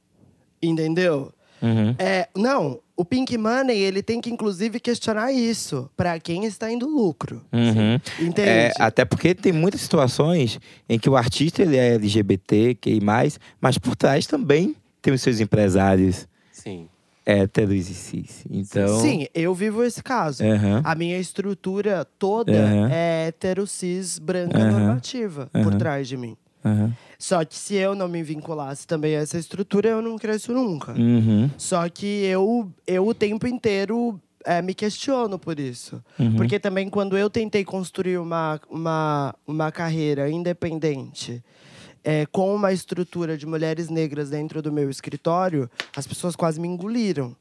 Entendeu? 0.62 1.32
Uhum. 1.62 1.94
É, 1.98 2.28
não, 2.34 2.80
o 2.96 3.04
Pink 3.04 3.36
Money, 3.38 3.78
ele 3.78 4.02
tem 4.02 4.20
que 4.20 4.30
inclusive 4.30 4.78
questionar 4.78 5.32
isso 5.32 5.90
para 5.96 6.18
quem 6.20 6.44
está 6.44 6.70
indo 6.70 6.86
lucro. 6.86 7.42
Uhum. 7.52 7.98
Entende? 8.18 8.48
É, 8.50 8.72
até 8.78 9.04
porque 9.04 9.34
tem 9.34 9.52
muitas 9.52 9.80
situações 9.80 10.58
em 10.88 10.98
que 10.98 11.08
o 11.08 11.16
artista 11.16 11.62
ele 11.62 11.76
é 11.76 11.94
LGBT, 11.94 12.76
mais, 13.02 13.40
mas 13.61 13.78
por 13.78 13.96
trás 13.96 14.26
também 14.26 14.76
tem 15.00 15.14
os 15.14 15.22
seus 15.22 15.40
empresários 15.40 16.28
Sim. 16.52 16.88
héteros 17.24 17.88
e 17.88 17.94
cis. 17.94 18.44
Então, 18.50 19.00
Sim, 19.00 19.26
eu 19.34 19.54
vivo 19.54 19.82
esse 19.82 20.02
caso. 20.02 20.44
Aham. 20.44 20.82
A 20.84 20.94
minha 20.94 21.18
estrutura 21.18 22.04
toda 22.18 22.52
Aham. 22.52 22.88
é 22.90 23.28
hétero, 23.28 23.66
cis, 23.66 24.18
branca, 24.18 24.58
normativa 24.58 25.48
por 25.62 25.74
trás 25.74 26.06
de 26.06 26.16
mim. 26.16 26.36
Aham. 26.64 26.92
Só 27.18 27.44
que 27.44 27.56
se 27.56 27.74
eu 27.74 27.94
não 27.94 28.08
me 28.08 28.22
vinculasse 28.22 28.86
também 28.86 29.14
a 29.14 29.20
essa 29.20 29.38
estrutura, 29.38 29.90
eu 29.90 30.00
não 30.00 30.16
cresço 30.16 30.52
nunca. 30.52 30.92
Uhum. 30.92 31.50
Só 31.58 31.86
que 31.88 32.06
eu, 32.24 32.70
eu 32.86 33.06
o 33.06 33.12
tempo 33.12 33.46
inteiro 33.46 34.18
é, 34.44 34.62
me 34.62 34.72
questiono 34.74 35.38
por 35.38 35.61
isso. 35.61 36.02
Uhum. 36.18 36.36
Porque 36.36 36.58
também 36.58 36.88
quando 36.88 37.16
eu 37.18 37.28
tentei 37.28 37.64
construir 37.64 38.18
uma, 38.18 38.58
uma, 38.70 39.34
uma 39.46 39.70
carreira 39.70 40.30
independente 40.30 41.42
é, 42.02 42.26
com 42.26 42.54
uma 42.54 42.72
estrutura 42.72 43.36
de 43.36 43.46
mulheres 43.46 43.88
negras 43.88 44.30
dentro 44.30 44.62
do 44.62 44.72
meu 44.72 44.90
escritório, 44.90 45.70
as 45.94 46.06
pessoas 46.06 46.34
quase 46.34 46.61
me 46.61 46.68
engoliram. 46.68 47.36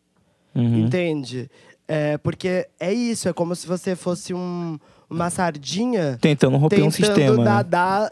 Uhum. 0.54 0.86
Entende? 0.86 1.50
É, 1.88 2.18
porque 2.18 2.68
é 2.80 2.94
isso, 2.94 3.30
é 3.30 3.34
como 3.34 3.56
se 3.56 3.66
você 3.66 3.96
fosse 3.96 4.34
um, 4.34 4.78
uma 5.10 5.30
sardinha 5.30 6.18
Tentando 6.22 6.58
romper 6.58 6.84
um 6.84 6.92
tentando 6.92 6.92
sistema. 6.92 7.44
né? 7.44 8.12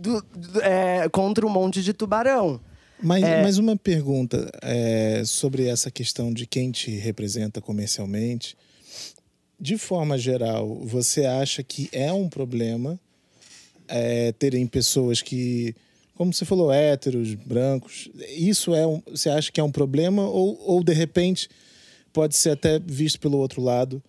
Do- 0.00 0.22
do- 0.34 0.60
é, 0.62 1.08
contra 1.08 1.46
um 1.46 1.50
monte 1.50 1.82
de 1.82 1.92
tubarão. 1.92 2.60
Mas, 3.02 3.22
É. 3.24 3.42
mas 3.42 3.56
uma 3.58 3.76
pergunta 3.76 4.50
é, 4.62 5.22
sobre 5.24 5.66
essa 5.66 5.90
questão 5.90 6.32
de 6.32 6.46
quem 6.46 6.70
te 6.70 6.90
representa 6.90 7.60
comercialmente. 7.60 8.56
De 9.58 9.76
forma 9.78 10.18
geral, 10.18 10.80
você 10.84 11.24
acha 11.24 11.62
que 11.62 11.88
é 11.92 12.12
um 12.12 12.28
problema 12.28 12.98
é, 13.88 14.32
terem 14.32 14.66
pessoas 14.66 15.20
que, 15.22 15.74
como 16.14 16.32
você 16.32 16.44
falou, 16.44 16.70
héteros, 16.72 17.34
brancos? 17.34 18.08
Isso 18.36 18.74
é 18.74 18.86
um, 18.86 19.02
você 19.10 19.28
acha 19.30 19.50
que 19.50 19.60
é 19.60 19.64
um 19.64 19.72
problema 19.72 20.22
ou, 20.28 20.58
ou 20.64 20.84
de 20.84 20.92
repente 20.92 21.48
pode 22.12 22.36
ser 22.36 22.50
até 22.50 22.78
visto 22.78 23.18
pelo 23.18 23.38
outro 23.38 23.60
lado 23.62 24.02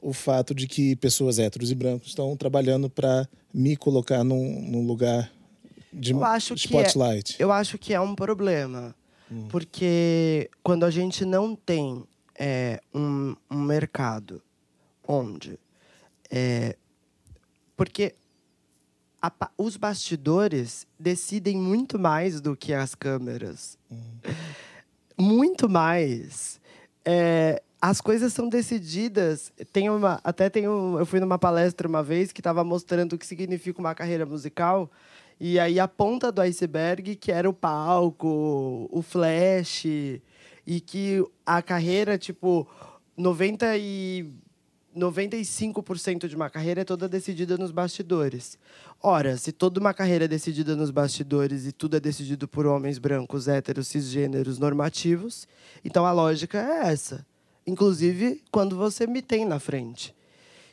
o 0.00 0.12
fato 0.12 0.54
de 0.54 0.66
que 0.66 0.94
pessoas 0.96 1.38
héteros 1.38 1.70
e 1.70 1.74
brancos 1.74 2.08
estão 2.08 2.36
trabalhando 2.36 2.88
para 2.88 3.28
me 3.52 3.76
colocar 3.76 4.22
num, 4.22 4.60
num 4.62 4.86
lugar 4.86 5.32
de 5.92 6.12
Eu 6.12 6.24
acho 6.24 6.54
que 6.54 6.76
é- 6.76 6.82
spotlight? 6.82 7.36
Eu 7.38 7.50
acho 7.50 7.78
que 7.78 7.94
é 7.94 8.00
um 8.00 8.14
problema. 8.14 8.94
Porque 9.48 10.48
quando 10.62 10.84
a 10.84 10.90
gente 10.90 11.24
não 11.24 11.56
tem 11.56 12.04
é, 12.38 12.80
um, 12.94 13.34
um 13.50 13.60
mercado 13.60 14.40
onde. 15.06 15.58
é, 16.30 16.76
porque 17.76 18.14
a 19.20 19.32
os 19.58 19.76
bastidores 19.76 20.86
decidem 20.98 21.56
muito 21.56 21.98
mais 21.98 22.40
do 22.40 22.56
que 22.56 22.72
as 22.72 22.94
câmeras. 22.94 23.76
Muito 25.18 25.68
mais. 25.68 26.60
É, 27.04 27.62
as 27.80 28.00
coisas 28.00 28.32
são 28.32 28.48
decididas. 28.48 29.52
Tem 29.72 29.90
uma, 29.90 30.20
até 30.24 30.48
tem 30.48 30.68
um, 30.68 30.98
eu 30.98 31.06
fui 31.06 31.20
numa 31.20 31.38
palestra 31.38 31.88
uma 31.88 32.02
vez 32.02 32.32
que 32.32 32.40
estava 32.40 32.64
mostrando 32.64 33.14
o 33.14 33.18
que 33.18 33.26
significa 33.26 33.80
uma 33.80 33.94
carreira 33.94 34.24
musical. 34.24 34.90
E 35.38 35.58
aí 35.58 35.78
a 35.78 35.86
ponta 35.86 36.32
do 36.32 36.40
iceberg, 36.40 37.16
que 37.16 37.30
era 37.30 37.48
o 37.48 37.52
palco, 37.52 38.88
o 38.90 39.02
flash, 39.02 39.84
e 39.84 40.80
que 40.80 41.22
a 41.44 41.60
carreira, 41.60 42.16
tipo, 42.16 42.66
90 43.16 43.76
e 43.76 44.32
95% 44.96 46.26
de 46.26 46.34
uma 46.34 46.48
carreira 46.48 46.80
é 46.80 46.84
toda 46.84 47.06
decidida 47.06 47.58
nos 47.58 47.70
bastidores. 47.70 48.58
Ora, 49.02 49.36
se 49.36 49.52
toda 49.52 49.78
uma 49.78 49.92
carreira 49.92 50.24
é 50.24 50.28
decidida 50.28 50.74
nos 50.74 50.90
bastidores 50.90 51.66
e 51.66 51.72
tudo 51.72 51.98
é 51.98 52.00
decidido 52.00 52.48
por 52.48 52.64
homens 52.64 52.98
brancos, 52.98 53.46
héteros, 53.46 53.88
cisgêneros, 53.88 54.58
normativos, 54.58 55.46
então 55.84 56.06
a 56.06 56.12
lógica 56.12 56.58
é 56.58 56.88
essa. 56.88 57.26
Inclusive, 57.66 58.42
quando 58.50 58.76
você 58.76 59.06
me 59.06 59.20
tem 59.20 59.44
na 59.44 59.58
frente. 59.58 60.14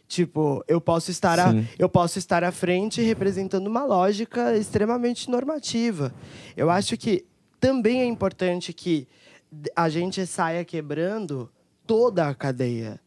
Tipo, 0.07 0.63
eu 0.67 0.79
posso 0.79 1.09
estar 1.09 1.39
à, 1.39 1.51
Sim. 1.51 1.67
eu 1.79 1.89
posso 1.89 2.19
estar 2.19 2.43
à 2.43 2.51
frente 2.51 3.01
representando 3.01 3.65
uma 3.65 3.83
lógica 3.83 4.55
extremamente 4.55 5.29
normativa. 5.29 6.13
Eu 6.55 6.69
acho 6.69 6.95
que 6.97 7.25
também 7.59 8.01
é 8.01 8.05
importante 8.05 8.73
que 8.73 9.07
a 9.75 9.89
gente 9.89 10.25
saia 10.27 10.63
quebrando 10.63 11.49
toda 11.87 12.27
a 12.27 12.35
cadeia. 12.35 12.99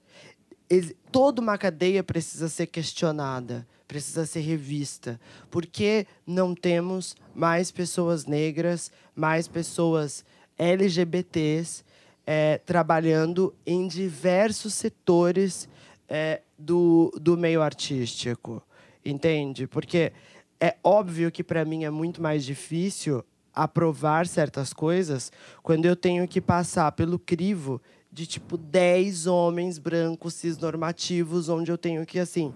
Toda 1.13 1.41
uma 1.41 1.57
cadeia 1.57 2.03
precisa 2.03 2.49
ser 2.49 2.67
questionada, 2.67 3.67
precisa 3.87 4.27
ser 4.27 4.41
revista. 4.41 5.21
Por 5.49 5.65
que 5.65 6.07
não 6.27 6.55
temos 6.57 7.15
mais 7.33 7.71
pessoas 7.71 8.27
negras, 8.27 8.91
mais 9.15 9.47
pessoas 9.47 10.25
LGBTs 10.59 11.85
eh, 12.27 12.61
trabalhando 12.67 13.55
em 13.65 13.87
diversos 13.87 14.75
setores 14.75 15.69
eh, 16.09 16.43
do, 16.59 17.13
do 17.21 17.37
meio 17.37 17.63
artístico? 17.63 18.63
Entende? 19.05 19.67
Porque 19.67 20.13
é 20.61 20.77
óbvio 20.83 21.31
que 21.31 21.45
para 21.45 21.65
mim 21.65 21.85
é 21.85 21.91
muito 21.91 22.21
mais 22.21 22.45
difícil 22.45 23.25
aprovar 23.55 24.27
certas 24.27 24.73
coisas 24.73 25.33
quando 25.63 25.87
eu 25.87 25.97
tenho 25.97 26.27
que 26.29 26.41
passar 26.41 26.93
pelo 26.93 27.19
crivo 27.19 27.81
de 28.13 28.27
tipo 28.27 28.57
10 28.57 29.27
homens 29.27 29.79
brancos 29.79 30.35
cisnormativos, 30.35 31.49
onde 31.49 31.71
eu 31.71 31.79
tenho 31.79 32.05
que 32.05 32.19
assim, 32.19 32.53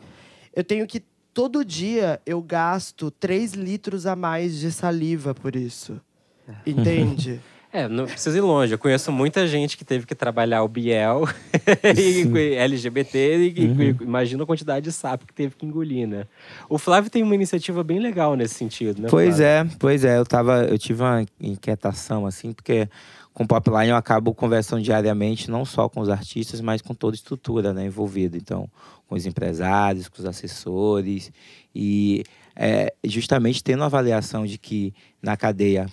eu 0.55 0.65
tenho 0.65 0.87
que 0.87 1.03
todo 1.33 1.65
dia 1.65 2.21
eu 2.27 2.43
gasto 2.43 3.11
3 3.11 3.53
litros 3.53 4.07
a 4.07 4.17
mais 4.17 4.59
de 4.59 4.73
saliva 4.73 5.35
por 5.35 5.55
isso. 5.55 6.01
Entende? 6.67 7.41
É, 7.73 7.89
não 7.89 8.05
precisa 8.05 8.37
ir 8.37 8.41
longe. 8.41 8.75
Eu 8.75 8.79
conheço 8.79 9.13
muita 9.13 9.47
gente 9.47 9.77
que 9.77 9.85
teve 9.85 10.05
que 10.05 10.15
trabalhar 10.15 10.63
o 10.65 10.69
Biel 10.69 11.23
e 11.97 12.55
LGBT 12.57 13.39
e, 13.39 13.61
e 13.61 13.97
imagina 14.01 14.43
a 14.43 14.47
quantidade 14.47 14.85
de 14.85 14.93
sapo 14.93 15.25
que 15.25 15.33
teve 15.33 15.55
que 15.55 15.65
engolir, 15.65 16.09
né? 16.09 16.27
O 16.69 16.79
Flávio 16.79 17.09
tem 17.09 17.23
uma 17.23 17.35
iniciativa 17.35 17.85
bem 17.85 18.01
legal 18.01 18.35
nesse 18.35 18.55
sentido, 18.55 19.03
né? 19.03 19.09
Pois 19.09 19.37
Flávio? 19.37 19.45
é, 19.45 19.77
pois 19.79 20.05
é. 20.05 20.19
Eu, 20.19 20.27
tava, 20.27 20.65
eu 20.65 20.77
tive 20.77 21.03
uma 21.03 21.25
inquietação, 21.41 22.27
assim, 22.27 22.53
porque 22.53 22.89
com 23.33 23.45
o 23.45 23.47
Popline 23.47 23.91
eu 23.91 23.97
acabo 23.97 24.35
conversando 24.35 24.83
diariamente, 24.83 25.49
não 25.49 25.65
só 25.65 25.89
com 25.89 26.01
os 26.01 26.09
artistas, 26.09 26.61
mas 26.61 26.83
com 26.83 26.93
toda 26.93 27.15
a 27.15 27.19
estrutura 27.19 27.73
né, 27.73 27.87
envolvida. 27.87 28.37
Então, 28.37 28.69
com 29.07 29.15
os 29.15 29.27
empresários, 29.27 30.09
com 30.09 30.21
os 30.21 30.27
assessores. 30.27 31.31
E 31.73 32.25
é, 32.57 32.93
justamente 33.05 33.63
tendo 33.63 33.85
a 33.85 33.87
avaliação 33.87 34.45
de 34.45 34.59
que 34.59 34.93
na 35.23 35.37
cadeia 35.37 35.87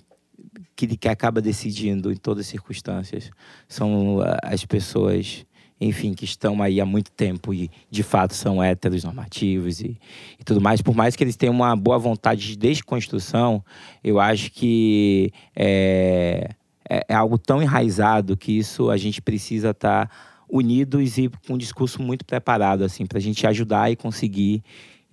que, 0.75 0.95
que 0.95 1.09
acaba 1.09 1.41
decidindo 1.41 2.11
em 2.11 2.15
todas 2.15 2.45
as 2.45 2.47
circunstâncias 2.47 3.31
são 3.67 4.21
ah, 4.21 4.37
as 4.43 4.63
pessoas, 4.65 5.45
enfim, 5.79 6.13
que 6.13 6.25
estão 6.25 6.61
aí 6.61 6.79
há 6.79 6.85
muito 6.85 7.11
tempo 7.11 7.53
e 7.53 7.69
de 7.89 8.03
fato 8.03 8.33
são 8.33 8.61
héteros 8.61 9.03
normativos 9.03 9.81
e, 9.81 9.99
e 10.39 10.43
tudo 10.43 10.61
mais. 10.61 10.81
Por 10.81 10.95
mais 10.95 11.15
que 11.15 11.23
eles 11.23 11.35
tenham 11.35 11.53
uma 11.53 11.75
boa 11.75 11.97
vontade 11.97 12.47
de 12.47 12.55
desconstrução, 12.55 13.63
eu 14.03 14.19
acho 14.19 14.51
que 14.51 15.31
é, 15.55 16.49
é, 16.89 17.05
é 17.09 17.15
algo 17.15 17.37
tão 17.37 17.61
enraizado 17.61 18.37
que 18.37 18.51
isso 18.51 18.89
a 18.89 18.97
gente 18.97 19.21
precisa 19.21 19.71
estar 19.71 20.09
unidos 20.49 21.17
e 21.17 21.29
com 21.45 21.55
um 21.55 21.57
discurso 21.57 22.01
muito 22.01 22.23
preparado 22.23 22.83
assim 22.83 23.05
para 23.05 23.17
a 23.17 23.21
gente 23.21 23.45
ajudar 23.45 23.91
e 23.91 23.95
conseguir 23.95 24.63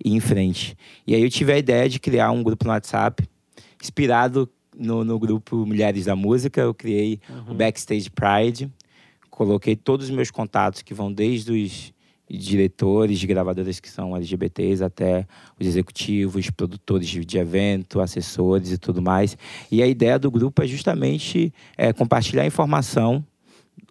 ir 0.03 0.13
em 0.13 0.19
frente. 0.19 0.77
E 1.05 1.13
aí 1.13 1.21
eu 1.21 1.29
tive 1.29 1.51
a 1.51 1.57
ideia 1.57 1.89
de 1.89 1.99
criar 1.99 2.31
um 2.31 2.41
grupo 2.41 2.65
no 2.65 2.71
WhatsApp 2.71 3.27
inspirado 3.81 4.49
no, 4.77 5.03
no 5.03 5.17
grupo 5.19 5.65
Mulheres 5.65 6.05
da 6.05 6.15
Música. 6.15 6.61
Eu 6.61 6.73
criei 6.73 7.19
o 7.47 7.53
Backstage 7.53 8.09
Pride, 8.09 8.71
coloquei 9.29 9.75
todos 9.75 10.09
os 10.09 10.15
meus 10.15 10.31
contatos 10.31 10.81
que 10.81 10.93
vão 10.93 11.11
desde 11.11 11.51
os 11.51 11.93
diretores 12.29 13.19
de 13.19 13.27
gravadoras 13.27 13.79
que 13.79 13.89
são 13.89 14.15
LGBTs 14.15 14.83
até 14.83 15.27
os 15.59 15.67
executivos, 15.67 16.49
produtores 16.49 17.07
de, 17.07 17.23
de 17.23 17.37
evento, 17.37 17.99
assessores 17.99 18.71
e 18.71 18.77
tudo 18.77 19.01
mais. 19.01 19.37
E 19.71 19.81
a 19.83 19.87
ideia 19.87 20.17
do 20.17 20.31
grupo 20.31 20.63
é 20.63 20.67
justamente 20.67 21.53
é, 21.77 21.93
compartilhar 21.93 22.45
informação, 22.45 23.23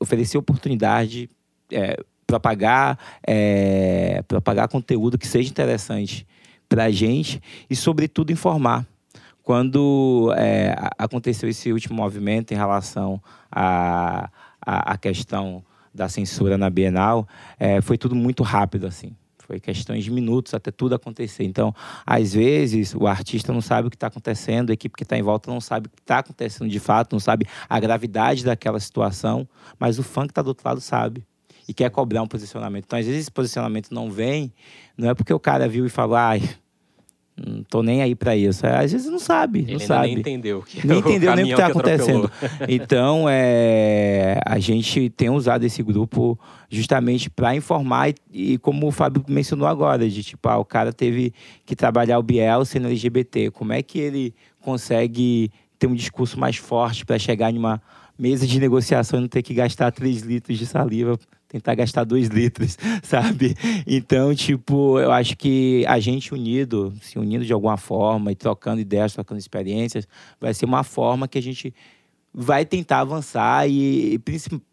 oferecer 0.01 0.37
oportunidade, 0.37 1.29
é, 1.71 1.97
propagar, 2.27 2.99
é, 3.27 4.23
propagar 4.27 4.69
conteúdo 4.69 5.17
que 5.17 5.27
seja 5.27 5.49
interessante 5.49 6.27
para 6.69 6.85
a 6.85 6.91
gente 6.91 7.41
e, 7.71 7.77
sobretudo, 7.77 8.33
informar. 8.33 8.87
Quando 9.45 10.33
é, 10.37 10.75
a- 10.77 11.05
aconteceu 11.05 11.49
esse 11.49 11.71
último 11.71 11.95
movimento 11.97 12.53
em 12.53 12.57
relação 12.57 13.23
à 13.53 14.31
à 14.67 14.93
à 14.95 14.97
questão 14.99 15.63
da 15.95 16.09
censura 16.09 16.57
na 16.59 16.71
Bienal, 16.71 17.29
é, 17.61 17.81
foi 17.83 17.97
tudo 17.99 18.15
muito 18.17 18.43
rápido, 18.43 18.87
assim. 18.87 19.15
Foi 19.39 19.61
questões 19.61 20.03
de 20.03 20.11
minutos 20.11 20.55
até 20.55 20.71
tudo 20.71 20.95
acontecer. 20.95 21.45
Então, 21.45 21.75
às 22.07 22.33
vezes, 22.33 22.95
o 22.95 23.07
artista 23.07 23.53
não 23.53 23.61
sabe 23.61 23.87
o 23.89 23.91
que 23.91 23.97
está 23.97 24.07
acontecendo, 24.07 24.71
a 24.71 24.73
equipe 24.73 24.97
que 24.97 25.03
está 25.03 25.19
em 25.19 25.23
volta 25.23 25.51
não 25.51 25.61
sabe 25.61 25.87
o 25.89 25.91
que 25.91 26.01
está 26.01 26.21
acontecendo 26.21 26.69
de 26.71 26.81
fato, 26.81 27.13
não 27.13 27.21
sabe 27.21 27.47
a 27.69 27.79
gravidade 27.79 28.43
daquela 28.43 28.81
situação, 28.81 29.47
mas 29.79 29.99
o 29.99 30.03
fã 30.03 30.23
que 30.25 30.31
está 30.33 30.41
do 30.41 30.49
outro 30.49 30.67
lado 30.67 30.81
sabe 30.81 31.23
e 31.69 31.75
quer 31.75 31.91
cobrar 31.91 32.23
um 32.23 32.27
posicionamento. 32.27 32.85
Então, 32.87 32.99
às 32.99 33.05
vezes, 33.05 33.21
esse 33.21 33.31
posicionamento 33.31 33.91
não 33.91 34.11
vem, 34.11 34.51
não 34.97 35.11
é 35.11 35.15
porque 35.15 35.33
o 35.35 35.39
cara 35.39 35.69
viu 35.69 35.85
e 35.85 35.91
falou, 35.91 36.17
ai, 36.17 36.43
não 37.37 37.65
tô 37.65 37.83
nem 37.83 38.01
aí 38.01 38.15
para 38.15 38.37
isso. 38.37 38.65
Às 38.67 38.93
vezes 38.93 39.11
não 39.11 39.19
sabe, 39.19 39.61
Ele 39.61 39.73
não 39.73 39.81
sabe. 39.81 40.09
nem 40.09 40.19
entendeu. 40.19 40.63
Que 40.63 40.87
Nem 40.87 40.99
é 40.99 41.01
entendeu 41.01 41.35
nem 41.35 41.45
o 41.45 41.49
que 41.49 41.53
está 41.55 41.69
caminhão 41.69 41.81
atropelou. 41.81 42.25
acontecendo. 42.27 42.69
Então, 42.69 43.27
é, 43.29 44.39
a 44.47 44.59
gente 44.61 45.11
tem 45.11 45.31
usado 45.31 45.65
esse 45.65 45.83
grupo 45.83 46.39
justamente 46.71 47.29
para 47.29 47.55
informar 47.57 48.11
e, 48.11 48.15
e 48.33 48.59
como 48.59 48.87
o 48.87 48.93
Fábio 48.93 49.25
mencionou 49.29 49.67
agora, 49.67 50.09
de 50.09 50.23
tipo, 50.23 50.49
ah, 50.49 50.59
o 50.59 50.65
cara 50.65 50.93
teve 50.93 51.33
que 51.67 51.75
trabalhar 51.75 52.19
o 52.19 52.23
Biel 52.23 52.65
sendo 52.65 52.87
LGBT. 52.87 53.51
Como 53.51 53.73
é 53.73 53.83
que 53.83 53.99
ele 53.99 54.35
consegue 54.61 55.51
ter 55.79 55.87
um 55.89 55.95
discurso 55.95 56.39
mais 56.39 56.57
forte 56.57 57.05
para 57.05 57.19
chegar 57.19 57.51
em 57.53 57.59
uma 57.59 57.83
mesa 58.19 58.47
de 58.47 58.61
negociação 58.61 59.19
e 59.19 59.23
não 59.23 59.29
ter 59.29 59.43
que 59.43 59.53
gastar 59.53 59.91
3 59.91 60.21
litros 60.23 60.57
de 60.57 60.67
saliva, 60.67 61.19
tentar 61.55 61.77
gastar 61.77 62.03
2 62.03 62.29
litros, 62.29 62.77
sabe? 63.03 63.55
Então, 63.87 64.35
tipo, 64.35 64.99
eu 64.99 65.13
acho 65.13 65.37
que 65.37 65.85
a 65.87 66.01
gente 66.01 66.35
unido, 66.35 66.93
se 67.01 67.17
unindo 67.17 67.45
de 67.45 67.53
alguma 67.53 67.77
forma 67.77 68.33
e 68.33 68.35
trocando 68.35 68.81
ideias, 68.81 69.13
trocando 69.13 69.39
experiências, 69.39 70.09
vai 70.41 70.53
ser 70.53 70.65
uma 70.65 70.83
forma 70.83 71.29
que 71.29 71.39
a 71.39 71.43
gente 71.43 71.73
vai 72.37 72.65
tentar 72.65 72.99
avançar 72.99 73.71
e, 73.71 74.21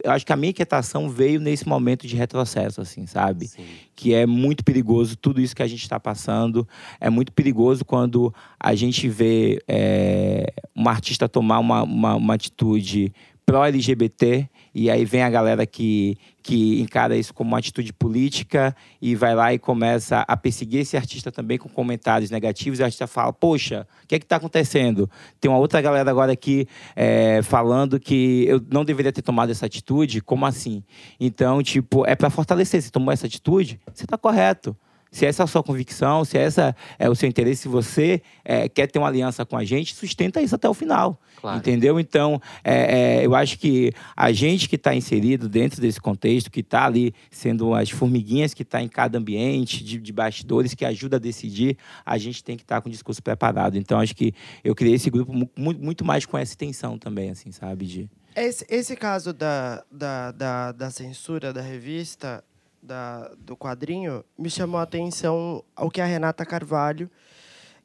eu 0.04 0.10
acho 0.10 0.26
que 0.26 0.34
a 0.34 0.36
minha 0.36 0.50
inquietação 0.50 1.08
veio 1.08 1.40
nesse 1.40 1.68
momento 1.68 2.08
de 2.08 2.16
retrocesso, 2.16 2.82
assim, 2.82 3.06
sabe? 3.06 3.50
Sim. 3.50 3.64
que 3.96 4.16
é 4.16 4.26
muito 4.26 4.64
perigoso 4.64 5.16
tudo 5.16 5.40
isso 5.40 5.56
que 5.56 5.62
a 5.62 5.68
gente 5.68 5.84
está 5.84 6.00
passando. 6.00 6.68
É 7.00 7.12
muito 7.12 7.32
perigoso 7.32 7.86
quando 7.86 8.34
a 8.60 8.74
gente 8.74 9.08
vê 9.08 9.62
é, 9.68 10.52
uma 10.74 10.90
artista 10.90 11.30
tomar 11.30 11.60
uma, 11.60 11.84
uma, 11.84 12.16
uma 12.16 12.34
atitude 12.34 13.14
pró-LGBT 13.46 14.50
e 14.74 14.90
aí 14.90 15.06
vem 15.06 15.22
a 15.22 15.30
galera 15.30 15.66
que, 15.66 16.18
que 16.42 16.82
encara 16.82 17.16
isso 17.16 17.34
como 17.34 17.50
uma 17.50 17.60
atitude 17.60 17.94
política 17.94 18.76
e 19.02 19.16
vai 19.16 19.36
lá 19.36 19.54
e 19.54 19.60
começa 19.60 20.26
a 20.28 20.36
perseguir 20.36 20.82
esse 20.82 20.98
artista 20.98 21.32
também 21.32 21.58
com 21.58 21.70
comentários 21.70 22.30
negativos. 22.30 22.80
E 22.80 22.82
o 22.82 22.86
artista 22.86 23.08
fala: 23.08 23.32
Poxa, 23.32 23.88
o 24.04 24.08
que 24.08 24.16
é 24.16 24.20
que 24.20 24.26
está 24.26 24.38
acontecendo? 24.38 25.10
Tem 25.40 25.50
uma 25.50 25.58
outra 25.58 25.82
galera 25.82 26.10
agora 26.10 26.32
aqui 26.32 26.68
é, 26.96 27.42
falando 27.44 28.00
que 28.00 28.46
eu 28.48 28.62
não 28.72 28.84
deveria 28.84 29.12
ter 29.12 29.22
tomado 29.22 29.52
essa 29.52 29.66
atitude. 29.66 30.22
Como 30.22 30.46
assim? 30.46 30.84
Então, 31.20 31.62
tipo, 31.62 32.06
é 32.06 32.16
para 32.16 32.30
fortalecer. 32.30 32.82
Você 32.82 32.90
tomou 32.90 33.12
essa 33.12 33.28
atitude, 33.28 33.80
você 33.94 34.06
está 34.06 34.18
correto. 34.18 34.76
Se 35.12 35.26
essa 35.26 35.44
é 35.44 35.46
a 35.46 35.48
sua 35.48 35.62
convicção, 35.62 36.24
se 36.24 36.38
essa 36.38 36.74
é 36.98 37.10
o 37.10 37.16
seu 37.16 37.28
interesse, 37.28 37.64
se 37.64 37.68
você 37.68 38.22
é, 38.46 38.70
quer 38.70 38.88
ter 38.88 38.98
uma 38.98 39.10
aliança 39.10 39.46
com 39.46 39.58
a 39.58 39.66
gente, 39.66 39.94
sustenta 39.94 40.42
isso 40.42 40.56
até 40.56 40.70
o 40.70 40.74
final. 40.74 41.20
Claro. 41.36 41.58
Entendeu? 41.58 42.00
Então, 42.00 42.42
é, 42.64 43.20
é, 43.20 43.26
eu 43.26 43.36
acho 43.36 43.60
que 43.60 43.92
a 44.16 44.32
gente 44.32 44.70
que 44.70 44.78
está 44.78 44.96
inserido 44.96 45.50
dentro 45.50 45.82
desse 45.82 46.00
contexto, 46.00 46.50
que 46.50 46.62
está 46.62 46.86
ali 46.86 47.14
sendo 47.30 47.74
as 47.74 47.90
formiguinhas 47.90 48.54
que 48.54 48.62
está 48.64 48.82
em 48.82 48.88
cada 48.88 49.18
ambiente, 49.18 49.84
de, 49.84 49.98
de 49.98 50.14
bastidores, 50.14 50.74
que 50.74 50.86
ajuda 50.86 51.18
a 51.18 51.20
decidir, 51.20 51.78
a 52.06 52.18
gente 52.18 52.42
tem 52.42 52.56
que 52.56 52.64
estar 52.64 52.80
com 52.80 52.88
o 52.88 52.92
discurso 52.92 53.22
preparado. 53.22 53.78
Então, 53.78 54.00
acho 54.00 54.16
que 54.16 54.34
eu 54.64 54.74
criei 54.74 54.96
esse 54.96 55.10
grupo 55.10 55.34
mu- 55.34 55.50
mu- 55.58 55.78
muito 55.78 56.06
mais 56.06 56.26
com 56.26 56.38
essa 56.38 56.54
intenção 56.54 56.98
também, 56.98 57.32
assim, 57.32 57.52
sabe? 57.52 57.86
De... 57.86 58.10
Esse, 58.34 58.66
esse 58.70 58.96
caso 58.96 59.34
da, 59.34 59.84
da, 59.92 60.32
da, 60.32 60.72
da 60.72 60.90
censura 60.90 61.52
da 61.52 61.62
revista, 61.62 62.42
da, 62.82 63.28
do 63.38 63.56
quadrinho, 63.56 64.24
me 64.38 64.50
chamou 64.50 64.80
a 64.80 64.84
atenção 64.84 65.64
o 65.78 65.90
que 65.90 66.02
a 66.02 66.06
Renata 66.06 66.46
Carvalho, 66.46 67.10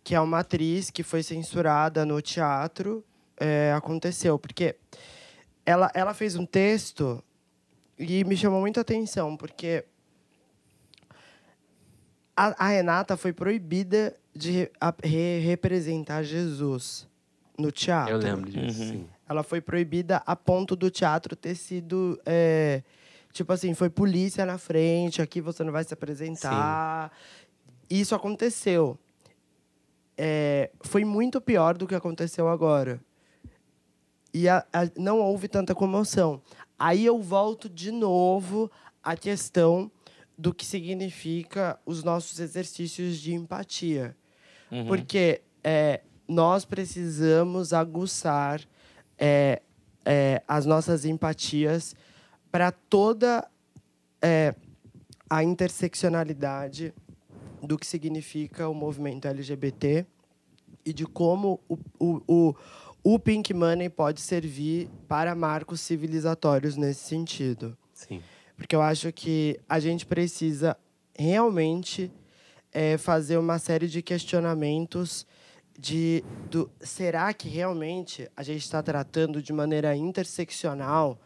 que 0.03 0.15
é 0.15 0.21
uma 0.21 0.39
atriz 0.41 0.91
que 0.91 1.03
foi 1.03 1.23
censurada 1.23 2.05
no 2.07 2.21
teatro, 2.23 3.05
é, 3.39 3.73
aconteceu. 3.77 4.39
Porque 4.39 4.77
ela, 5.65 5.91
ela 5.95 6.15
fez 6.15 6.37
um 6.37 6.47
texto 6.47 7.23
e 7.99 8.25
me 8.25 8.37
chamou 8.37 8.61
muita 8.61 8.81
atenção, 8.83 9.37
porque 9.37 9.85
a, 12.37 12.65
a 12.67 12.69
Renata 12.69 13.17
foi 13.17 13.33
proibida 13.33 14.15
de 14.35 14.71
re- 15.03 15.39
representar 15.41 16.23
Jesus 16.23 17.09
no 17.59 17.71
teatro. 17.73 18.13
Eu 18.15 18.19
lembro 18.19 18.51
disso, 18.51 18.83
Uhum. 18.83 19.07
Ela 19.29 19.43
foi 19.43 19.61
proibida 19.61 20.23
a 20.25 20.37
ponto 20.37 20.77
do 20.77 20.89
teatro 20.89 21.35
ter 21.35 21.57
sido. 21.57 22.21
é, 22.25 22.83
tipo 23.37 23.53
assim, 23.53 23.74
foi 23.74 23.89
polícia 23.91 24.45
na 24.47 24.59
frente, 24.59 25.20
aqui 25.22 25.41
você 25.41 25.62
não 25.62 25.72
vai 25.72 25.84
se 25.84 25.93
apresentar. 25.95 27.12
Isso 27.89 28.14
aconteceu. 28.14 28.99
É, 30.18 30.70
foi 30.80 31.05
muito 31.05 31.41
pior 31.41 31.76
do 31.76 31.87
que 31.87 31.95
aconteceu 31.95 32.49
agora. 32.49 33.01
E 34.32 34.49
a- 34.49 34.66
a- 34.72 34.91
não 34.97 35.20
houve 35.20 35.49
tanta 35.49 35.74
comoção. 35.74 36.41
Aí 36.78 37.05
eu 37.05 37.20
volto 37.20 37.68
de 37.68 37.91
novo 37.91 38.70
à 39.03 39.16
questão 39.16 39.91
do 40.37 40.53
que 40.53 40.64
significa 40.66 41.78
os 41.87 42.03
nossos 42.03 42.39
exercícios 42.41 43.18
de 43.18 43.34
empatia. 43.34 44.16
Porque 44.87 45.43
é, 45.62 46.01
nós 46.28 46.64
precisamos 46.64 47.72
aguçar 47.72 48.61
é, 49.18 49.62
é, 50.05 50.43
as 50.47 50.66
nossas 50.66 51.05
empatias 51.05 51.95
para 52.57 52.73
toda 52.73 53.47
é, 54.23 54.55
a 55.29 55.45
interseccionalidade 55.45 56.95
do 57.63 57.77
que 57.77 57.87
significa 57.87 58.67
o 58.67 58.73
movimento 58.73 59.29
LGBT 59.29 60.07
e 60.83 60.91
de 60.91 61.05
como 61.05 61.61
o, 61.69 61.79
o, 61.99 62.23
o, 62.27 62.55
o 63.05 63.19
Pink 63.19 63.53
Money 63.53 63.91
pode 63.91 64.23
servir 64.23 64.89
para 65.07 65.35
marcos 65.35 65.83
civilizatórios 65.83 66.79
nesse 66.79 67.07
sentido. 67.07 67.77
Sim. 67.93 68.23
Porque 68.57 68.75
eu 68.75 68.81
acho 68.81 69.13
que 69.13 69.61
a 69.69 69.79
gente 69.79 70.07
precisa 70.07 70.79
realmente 71.15 72.11
é, 72.73 72.97
fazer 72.97 73.37
uma 73.37 73.59
série 73.59 73.87
de 73.87 74.01
questionamentos 74.01 75.27
de 75.79 76.25
do 76.51 76.71
será 76.81 77.35
que 77.35 77.51
realmente 77.51 78.31
a 78.35 78.43
gente 78.43 78.63
está 78.63 78.83
tratando 78.83 79.43
de 79.43 79.53
maneira 79.53 79.95
interseccional 79.95 81.21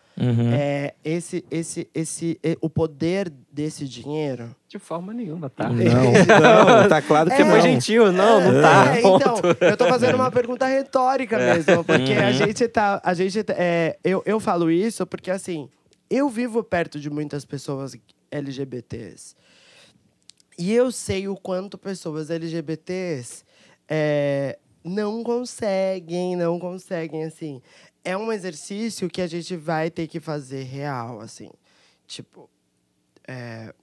é, 0.53 0.95
esse 1.05 1.45
esse 1.51 1.89
esse 1.95 2.39
o 2.61 2.69
poder 2.69 3.33
desse 3.51 3.87
dinheiro 3.89 4.55
De 4.69 4.79
forma 4.79 5.13
nenhuma, 5.15 5.49
tá? 5.49 5.69
Não, 5.69 5.75
não, 6.83 6.89
tá 6.89 7.01
claro 7.03 7.31
que 7.31 7.41
É. 7.43 7.45
foi 7.51 7.61
gentil, 7.63 8.13
não, 8.13 8.41
não 8.41 8.61
tá. 8.63 8.97
É, 8.97 9.01
então, 9.01 9.35
eu 9.61 9.77
tô 9.77 9.87
fazendo 9.87 10.15
uma 10.17 10.31
pergunta 10.31 10.67
retórica 10.67 11.39
mesmo, 11.39 11.83
porque 11.85 12.13
a 12.13 12.33
gente 12.33 12.69
tá. 12.69 13.01
A 13.05 13.15
gente, 13.15 13.43
tá- 13.43 13.55
é, 13.57 13.99
eu, 14.05 14.23
eu 14.27 14.39
falo 14.39 14.71
isso 14.71 15.07
porque, 15.07 15.31
assim, 15.31 15.69
eu 16.11 16.29
vivo 16.29 16.63
perto 16.63 17.01
de 17.01 17.09
muitas 17.11 17.45
pessoas 17.45 17.97
LGBTs. 18.31 19.35
E 20.59 20.73
eu 20.75 20.93
sei 20.93 21.27
o 21.29 21.37
quanto 21.37 21.79
pessoas 21.79 22.29
LGBTs 22.31 23.45
é, 23.89 24.59
não 24.83 25.23
conseguem, 25.23 26.37
não 26.37 26.59
conseguem, 26.59 27.25
assim. 27.25 27.63
É 28.05 28.17
um 28.17 28.33
exercício 28.33 29.11
que 29.11 29.21
a 29.21 29.27
gente 29.27 29.57
vai 29.57 29.91
ter 29.91 30.07
que 30.07 30.21
fazer 30.21 30.63
real, 30.65 31.21
assim. 31.21 31.51
Tipo, 32.07 32.49
é, 33.27 33.75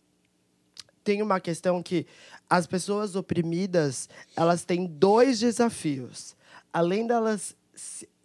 tem 1.04 1.22
uma 1.22 1.40
questão 1.40 1.82
que 1.82 2.06
as 2.50 2.68
pessoas 2.68 3.16
oprimidas 3.16 4.10
elas 4.36 4.66
têm 4.66 4.86
dois 4.86 5.40
desafios. 5.40 6.36
Além 6.74 7.08
delas 7.08 7.56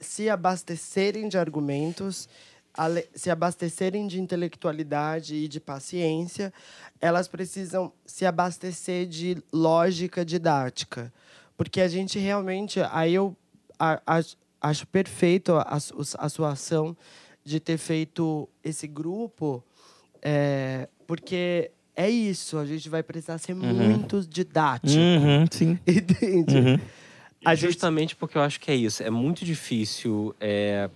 se, 0.00 0.28
abastecerem 0.28 1.28
de 1.28 1.38
argumentos, 1.38 2.28
se 3.14 3.30
abastecerem 3.30 4.06
de 4.06 4.20
intelectualidade 4.20 5.34
e 5.34 5.46
de 5.46 5.60
paciência, 5.60 6.52
elas 7.00 7.28
precisam 7.28 7.92
se 8.04 8.24
abastecer 8.24 9.06
de 9.06 9.42
lógica 9.52 10.24
didática. 10.24 11.12
Porque 11.56 11.80
a 11.80 11.88
gente 11.88 12.18
realmente. 12.18 12.80
Aí 12.90 13.14
eu 13.14 13.36
a- 13.78 14.00
acho- 14.06 14.36
acho 14.60 14.86
perfeito 14.86 15.52
a, 15.54 15.78
a 16.18 16.28
sua 16.28 16.50
ação 16.52 16.96
de 17.44 17.58
ter 17.58 17.76
feito 17.78 18.48
esse 18.62 18.86
grupo, 18.86 19.62
é, 20.22 20.88
porque 21.06 21.70
é 21.96 22.08
isso, 22.08 22.56
a 22.58 22.64
gente 22.64 22.88
vai 22.88 23.02
precisar 23.02 23.38
ser 23.38 23.54
muito 23.54 24.20
didático. 24.26 24.94
Uhum, 24.96 25.44
sim. 25.50 25.78
Entende? 25.86 26.80
A 27.44 27.54
gente 27.56 27.72
Justamente 27.72 28.14
porque 28.14 28.38
eu 28.38 28.42
acho 28.42 28.60
que 28.60 28.70
é 28.70 28.74
isso. 28.76 29.02
É 29.02 29.10
muito 29.10 29.44
difícil 29.44 30.32
é, 30.40 30.88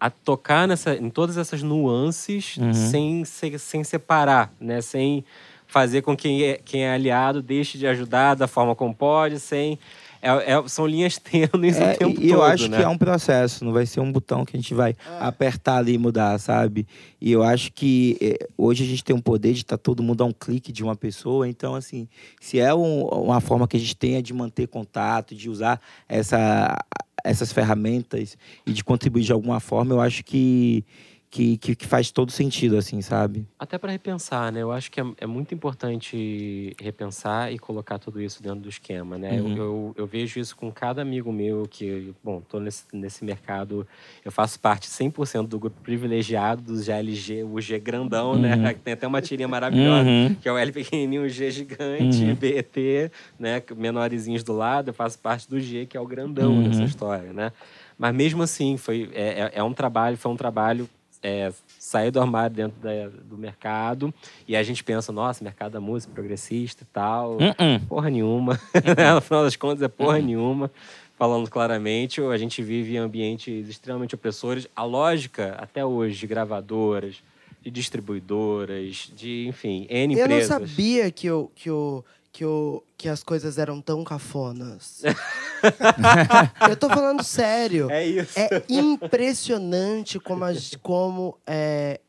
a 0.00 0.10
tocar 0.10 0.66
nessa, 0.66 0.94
em 0.96 1.08
todas 1.10 1.36
essas 1.36 1.62
nuances 1.62 2.56
sem, 2.90 3.24
se- 3.24 3.58
sem 3.58 3.84
separar, 3.84 4.52
né? 4.58 4.80
Sem 4.80 5.24
fazer 5.70 6.02
com 6.02 6.16
que 6.16 6.22
quem 6.24 6.42
é, 6.42 6.60
quem 6.64 6.84
é 6.84 6.92
aliado 6.92 7.40
deixe 7.40 7.78
de 7.78 7.86
ajudar 7.86 8.34
da 8.34 8.46
forma 8.48 8.74
como 8.74 8.94
pode, 8.94 9.38
sem 9.38 9.78
é- 10.22 10.52
é- 10.52 10.68
são 10.68 10.86
linhas 10.86 11.16
tênues 11.22 11.78
É, 11.78 11.92
o 11.94 11.98
tempo 11.98 12.20
e 12.20 12.28
eu 12.28 12.38
todo, 12.40 12.42
acho 12.50 12.68
né? 12.68 12.76
que 12.78 12.82
é 12.82 12.88
um 12.88 12.98
processo, 12.98 13.64
não 13.64 13.72
vai 13.72 13.86
ser 13.86 14.00
um 14.00 14.10
botão 14.12 14.44
que 14.44 14.56
a 14.56 14.60
gente 14.60 14.74
vai 14.74 14.94
apertar 15.20 15.76
ali 15.78 15.94
e 15.94 15.98
mudar, 15.98 16.38
sabe? 16.38 16.86
E 17.20 17.30
eu 17.32 17.42
acho 17.42 17.72
que 17.72 18.18
eh, 18.20 18.46
hoje 18.58 18.82
a 18.84 18.86
gente 18.86 19.02
tem 19.04 19.14
um 19.16 19.20
poder 19.20 19.52
de 19.54 19.60
estar 19.60 19.78
todo 19.78 20.02
mundo 20.02 20.22
a 20.22 20.26
um 20.26 20.32
clique 20.32 20.72
de 20.72 20.82
uma 20.82 20.94
pessoa, 20.96 21.48
então, 21.48 21.74
assim, 21.74 22.06
se 22.40 22.58
é 22.58 22.74
um- 22.74 23.04
uma 23.06 23.40
forma 23.40 23.66
que 23.68 23.76
a 23.76 23.80
gente 23.80 23.96
tenha 23.96 24.20
de 24.22 24.34
manter 24.34 24.66
contato, 24.68 25.34
de 25.34 25.48
usar 25.48 25.80
essa, 26.08 26.76
essas 27.24 27.52
ferramentas 27.52 28.36
e 28.66 28.72
de 28.72 28.82
contribuir 28.84 29.22
de 29.24 29.32
alguma 29.32 29.60
forma, 29.60 29.94
eu 29.94 30.00
acho 30.00 30.24
que, 30.24 30.84
que, 31.30 31.56
que, 31.58 31.76
que 31.76 31.86
faz 31.86 32.10
todo 32.10 32.32
sentido, 32.32 32.76
assim, 32.76 33.00
sabe? 33.00 33.46
Até 33.56 33.78
para 33.78 33.92
repensar, 33.92 34.50
né? 34.50 34.62
Eu 34.62 34.72
acho 34.72 34.90
que 34.90 35.00
é, 35.00 35.04
é 35.18 35.26
muito 35.26 35.54
importante 35.54 36.74
repensar 36.80 37.52
e 37.52 37.58
colocar 37.58 38.00
tudo 38.00 38.20
isso 38.20 38.42
dentro 38.42 38.58
do 38.60 38.68
esquema, 38.68 39.16
né? 39.16 39.38
Eu- 39.38 39.44
Uhum. 39.44 39.56
Eu, 39.60 39.94
eu, 39.98 40.06
vejo 40.06 40.40
isso 40.40 40.56
com 40.56 40.72
cada 40.72 41.02
amigo 41.02 41.32
meu 41.32 41.66
que, 41.70 42.12
bom, 42.24 42.40
tô 42.40 42.58
nesse, 42.58 42.84
nesse 42.92 43.24
mercado, 43.24 43.86
eu 44.24 44.32
faço 44.32 44.58
parte 44.58 44.88
100% 44.88 45.46
do 45.46 45.58
grupo 45.58 45.80
privilegiado 45.82 46.62
dos 46.62 46.84
GLG, 46.84 47.44
o 47.44 47.60
G 47.60 47.78
grandão, 47.78 48.36
né? 48.36 48.56
Uhum. 48.56 48.74
Tem 48.82 48.94
até 48.94 49.06
uma 49.06 49.22
tirinha 49.22 49.46
maravilhosa, 49.48 50.08
Uhum. 50.08 50.34
que 50.40 50.48
é 50.48 50.52
o 50.52 50.58
L 50.58 50.72
pequenininho, 50.72 51.22
o 51.22 51.28
G 51.28 51.50
gigante, 51.52 52.24
Uhum. 52.24 52.34
BET, 52.34 53.10
né? 53.38 53.62
Menorzinhos 53.76 54.42
do 54.42 54.52
lado, 54.52 54.88
eu 54.88 54.94
faço 54.94 55.16
parte 55.18 55.48
do 55.48 55.60
G, 55.60 55.86
que 55.86 55.96
é 55.96 56.00
o 56.00 56.06
grandão 56.06 56.54
Uhum. 56.56 56.62
dessa 56.64 56.82
história, 56.84 57.32
né? 57.32 57.52
Mas 57.96 58.14
mesmo 58.14 58.42
assim, 58.42 58.76
foi, 58.76 59.10
é, 59.12 59.42
é- 59.42 59.50
é 59.54 59.62
um 59.62 59.72
trabalho, 59.72 60.16
foi 60.16 60.32
um 60.32 60.36
trabalho 60.36 60.88
é, 61.22 61.52
sair 61.78 62.10
do 62.10 62.20
armário 62.20 62.54
dentro 62.56 62.80
da- 62.80 63.08
do 63.24 63.36
mercado 63.36 64.12
e 64.48 64.56
a 64.56 64.62
gente 64.62 64.82
pensa, 64.82 65.12
nossa, 65.12 65.44
mercado 65.44 65.72
da 65.72 65.80
música 65.80 66.12
progressista 66.14 66.82
e 66.82 66.86
tal. 66.86 67.32
Uhum. 67.32 67.80
Porra 67.88 68.08
nenhuma. 68.10 68.58
no 69.14 69.20
final 69.20 69.44
das 69.44 69.56
contas, 69.56 69.82
é 69.82 69.88
porra 69.88 70.18
nenhuma. 70.18 70.70
Falando 71.18 71.50
claramente, 71.50 72.18
a 72.22 72.36
gente 72.38 72.62
vive 72.62 72.94
em 72.94 72.98
ambientes 72.98 73.68
extremamente 73.68 74.14
opressores. 74.14 74.66
A 74.74 74.84
lógica, 74.84 75.54
até 75.58 75.84
hoje, 75.84 76.18
de 76.18 76.26
gravadoras, 76.26 77.22
de 77.62 77.70
distribuidoras, 77.70 79.12
de, 79.14 79.46
enfim, 79.46 79.86
N 79.90 80.14
Eu 80.14 80.20
não 80.28 80.36
empresas. 80.36 80.48
sabia 80.70 81.10
que, 81.10 81.26
eu, 81.26 81.50
que, 81.54 81.68
eu, 81.68 82.02
que, 82.40 82.44
eu, 82.44 82.82
que 82.96 83.06
as 83.06 83.22
coisas 83.22 83.58
eram 83.58 83.82
tão 83.82 84.02
cafonas. 84.02 85.02
eu 86.70 86.74
tô 86.74 86.88
falando 86.88 87.22
sério. 87.22 87.90
É 87.90 88.06
isso. 88.06 88.38
É 88.38 88.62
impressionante 88.66 90.18
como, 90.18 90.44
a 90.46 90.52
como, 90.80 91.38
é, 91.46 92.00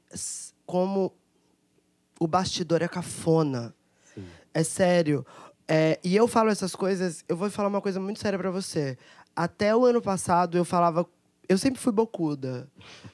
como 0.66 1.14
o 2.18 2.26
bastidor 2.28 2.82
é 2.82 2.88
cafona. 2.88 3.76
É 4.54 4.64
sério. 4.64 5.26
É, 5.68 6.00
e 6.02 6.16
eu 6.16 6.30
falo 6.30 6.50
essas 6.50 6.78
coisas, 6.78 7.26
eu 7.28 7.36
vou 7.36 7.50
falar 7.50 7.68
uma 7.68 7.82
coisa 7.82 8.00
muito 8.00 8.22
séria 8.22 8.40
pra 8.40 8.52
você. 8.52 8.98
Até 9.36 9.76
o 9.76 9.84
ano 9.84 10.02
passado 10.02 10.58
eu 10.58 10.64
falava. 10.64 11.06
Eu 11.52 11.58
sempre 11.58 11.82
fui 11.82 11.92
bocuda. 11.92 12.66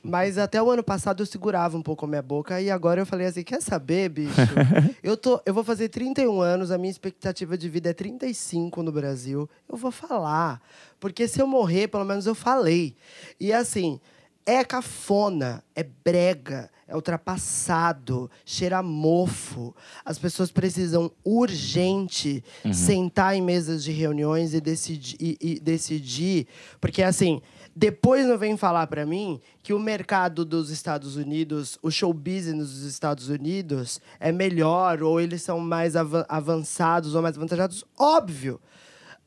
Mas 0.04 0.38
até 0.38 0.62
o 0.62 0.70
ano 0.70 0.84
passado 0.84 1.24
eu 1.24 1.26
segurava 1.26 1.76
um 1.76 1.82
pouco 1.82 2.06
a 2.06 2.08
minha 2.08 2.22
boca. 2.22 2.62
E 2.62 2.70
agora 2.70 3.02
eu 3.02 3.06
falei 3.06 3.26
assim: 3.26 3.42
quer 3.42 3.64
saber, 3.64 4.10
bicho? 4.10 4.36
eu, 5.02 5.18
tô, 5.18 5.42
eu 5.44 5.56
vou 5.56 5.64
fazer 5.64 5.90
31 5.90 6.40
anos, 6.40 6.70
a 6.70 6.78
minha 6.78 6.92
expectativa 6.92 7.58
de 7.58 7.68
vida 7.68 7.90
é 7.90 7.94
35 7.94 8.84
no 8.84 8.92
Brasil. 8.92 9.50
Eu 9.68 9.76
vou 9.76 9.90
falar. 9.90 10.62
Porque 11.00 11.28
se 11.28 11.42
eu 11.42 11.48
morrer, 11.48 11.88
pelo 11.88 12.06
menos 12.06 12.28
eu 12.28 12.36
falei. 12.36 12.96
E 13.40 13.52
assim, 13.52 14.00
é 14.46 14.64
cafona, 14.64 15.64
é 15.76 15.84
brega, 15.84 16.70
é 16.88 16.96
ultrapassado, 16.96 18.30
cheira 18.46 18.84
mofo. 18.84 19.76
As 20.06 20.20
pessoas 20.20 20.52
precisam 20.52 21.12
urgente 21.24 22.44
sentar 22.72 23.36
em 23.36 23.42
mesas 23.42 23.84
de 23.84 23.92
reuniões 23.92 24.54
e 24.54 24.62
decidir, 24.62 25.18
e, 25.20 25.38
e 25.42 25.60
decidir. 25.60 26.46
Porque 26.80 27.02
assim, 27.02 27.42
depois 27.80 28.26
não 28.26 28.40
vem 28.40 28.58
falar 28.58 28.88
para 28.88 29.06
mim 29.06 29.40
que 29.62 29.72
o 29.72 29.78
mercado 29.78 30.44
dos 30.44 30.72
Estados 30.72 31.16
Unidos, 31.16 31.78
o 31.84 31.92
show 31.92 32.12
business 32.12 32.72
dos 32.72 32.82
Estados 32.82 33.30
Unidos 33.30 34.02
é 34.20 34.32
melhor 34.32 35.04
ou 35.04 35.22
eles 35.22 35.44
são 35.44 35.60
mais 35.60 35.96
avan- 35.96 36.26
avançados 36.28 37.14
ou 37.14 37.22
mais 37.22 37.38
avantajados. 37.38 37.86
Óbvio. 37.96 38.60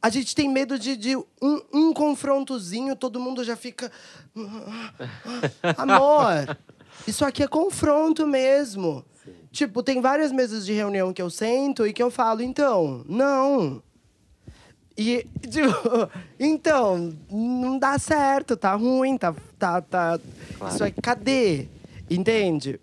A 0.03 0.11
gente 0.11 0.35
tem 0.35 0.49
medo 0.49 0.79
de, 0.81 0.97
de 0.97 1.17
um, 1.17 1.61
um 1.73 1.93
confrontozinho, 1.93 2.97
todo 2.97 3.21
mundo 3.21 3.45
já 3.45 3.55
fica. 3.55 3.93
Amor, 5.77 6.57
isso 7.07 7.25
aqui 7.25 7.45
é 7.45 7.47
confronto 7.47 8.27
mesmo. 8.27 9.05
Tipo, 9.53 9.81
tem 9.81 10.01
várias 10.01 10.33
mesas 10.33 10.67
de 10.67 10.73
reunião 10.73 11.13
que 11.13 11.23
eu 11.23 11.31
sento 11.31 11.87
e 11.87 11.93
que 11.93 12.03
eu 12.03 12.11
falo, 12.11 12.43
então, 12.43 13.05
não. 13.09 13.81
E, 15.01 15.27
tipo, 15.49 16.11
então, 16.39 17.17
não 17.31 17.79
dá 17.79 17.99
certo, 17.99 18.55
tá 18.55 18.75
ruim, 18.75 19.17
tá. 19.17 19.35
tá, 19.59 19.81
tá 19.81 20.21
Isso 20.69 20.85
aqui, 20.85 21.01
cadê? 21.01 21.69
Entende? 22.11 22.79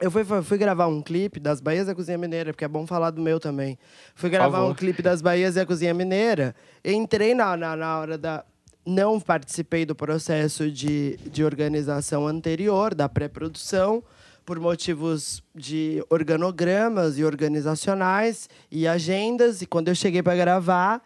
Eu 0.00 0.08
fui, 0.08 0.22
fui 0.24 0.56
gravar 0.56 0.86
um 0.86 1.02
clipe 1.02 1.40
das 1.40 1.60
Bahias 1.60 1.88
da 1.88 1.96
Cozinha 1.96 2.16
Mineira, 2.16 2.52
porque 2.52 2.64
é 2.64 2.68
bom 2.68 2.86
falar 2.86 3.10
do 3.10 3.20
meu 3.20 3.40
também. 3.40 3.76
Fui 4.14 4.30
gravar 4.30 4.64
um 4.66 4.72
clipe 4.72 5.02
das 5.02 5.20
Bahias 5.20 5.56
da 5.56 5.66
Cozinha 5.66 5.92
Mineira. 5.92 6.54
Entrei 6.84 7.34
na, 7.34 7.56
na, 7.56 7.74
na 7.74 7.98
hora 7.98 8.16
da. 8.16 8.44
Não 8.86 9.18
participei 9.18 9.84
do 9.84 9.96
processo 9.96 10.70
de, 10.70 11.16
de 11.26 11.42
organização 11.42 12.28
anterior, 12.28 12.94
da 12.94 13.08
pré-produção, 13.08 14.00
por 14.46 14.60
motivos 14.60 15.42
de 15.52 16.04
organogramas 16.08 17.18
e 17.18 17.24
organizacionais 17.24 18.48
e 18.70 18.86
agendas. 18.86 19.60
E 19.60 19.66
quando 19.66 19.88
eu 19.88 19.94
cheguei 19.96 20.22
para 20.22 20.36
gravar, 20.36 21.02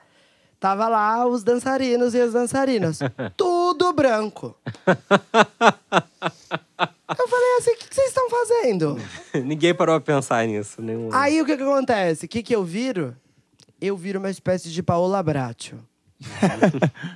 tava 0.63 0.87
lá 0.87 1.27
os 1.27 1.43
dançarinos 1.43 2.15
e 2.15 2.21
as 2.21 2.33
dançarinas. 2.33 3.01
tudo 3.37 3.93
branco. 3.93 4.57
Eu 7.19 7.29
falei 7.29 7.57
assim, 7.59 7.73
o 7.73 7.77
que 7.77 7.95
vocês 7.95 8.09
estão 8.09 8.31
fazendo? 8.31 8.97
Ninguém 9.45 9.75
parou 9.75 9.97
a 9.97 10.01
pensar 10.01 10.47
nisso. 10.47 10.81
Nenhum... 10.81 11.11
Aí 11.13 11.43
o 11.43 11.45
que, 11.45 11.57
que 11.57 11.63
acontece? 11.63 12.25
O 12.27 12.29
que, 12.29 12.43
que 12.43 12.55
eu 12.55 12.65
viro? 12.65 13.15
Eu 13.81 13.97
viro 13.97 14.19
uma 14.19 14.31
espécie 14.31 14.71
de 14.71 14.83
Paola 14.83 15.23
Bracho. 15.23 15.77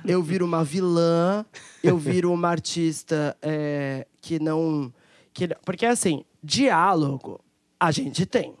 eu 0.05 0.21
viro 0.21 0.45
uma 0.45 0.63
vilã, 0.63 1.43
eu 1.81 1.97
viro 1.97 2.31
uma 2.31 2.49
artista 2.49 3.35
é, 3.41 4.05
que 4.21 4.39
não. 4.39 4.93
Que, 5.33 5.47
porque 5.65 5.85
assim, 5.85 6.23
diálogo 6.43 7.39
a 7.79 7.89
gente 7.89 8.25
tem. 8.25 8.53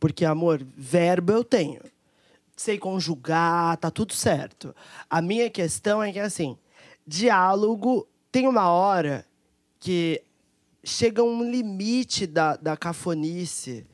Porque, 0.00 0.24
amor, 0.24 0.64
verbo 0.76 1.32
eu 1.32 1.44
tenho. 1.44 1.80
Sei 2.58 2.76
conjugar, 2.76 3.76
tá 3.76 3.88
tudo 3.88 4.12
certo. 4.12 4.74
A 5.08 5.22
minha 5.22 5.48
questão 5.48 6.02
é 6.02 6.12
que, 6.12 6.18
assim, 6.18 6.58
diálogo 7.06 8.08
tem 8.32 8.48
uma 8.48 8.68
hora 8.68 9.24
que 9.78 10.20
chega 10.82 11.22
um 11.22 11.48
limite 11.48 12.26
da, 12.26 12.56
da 12.56 12.76
cafonice, 12.76 13.86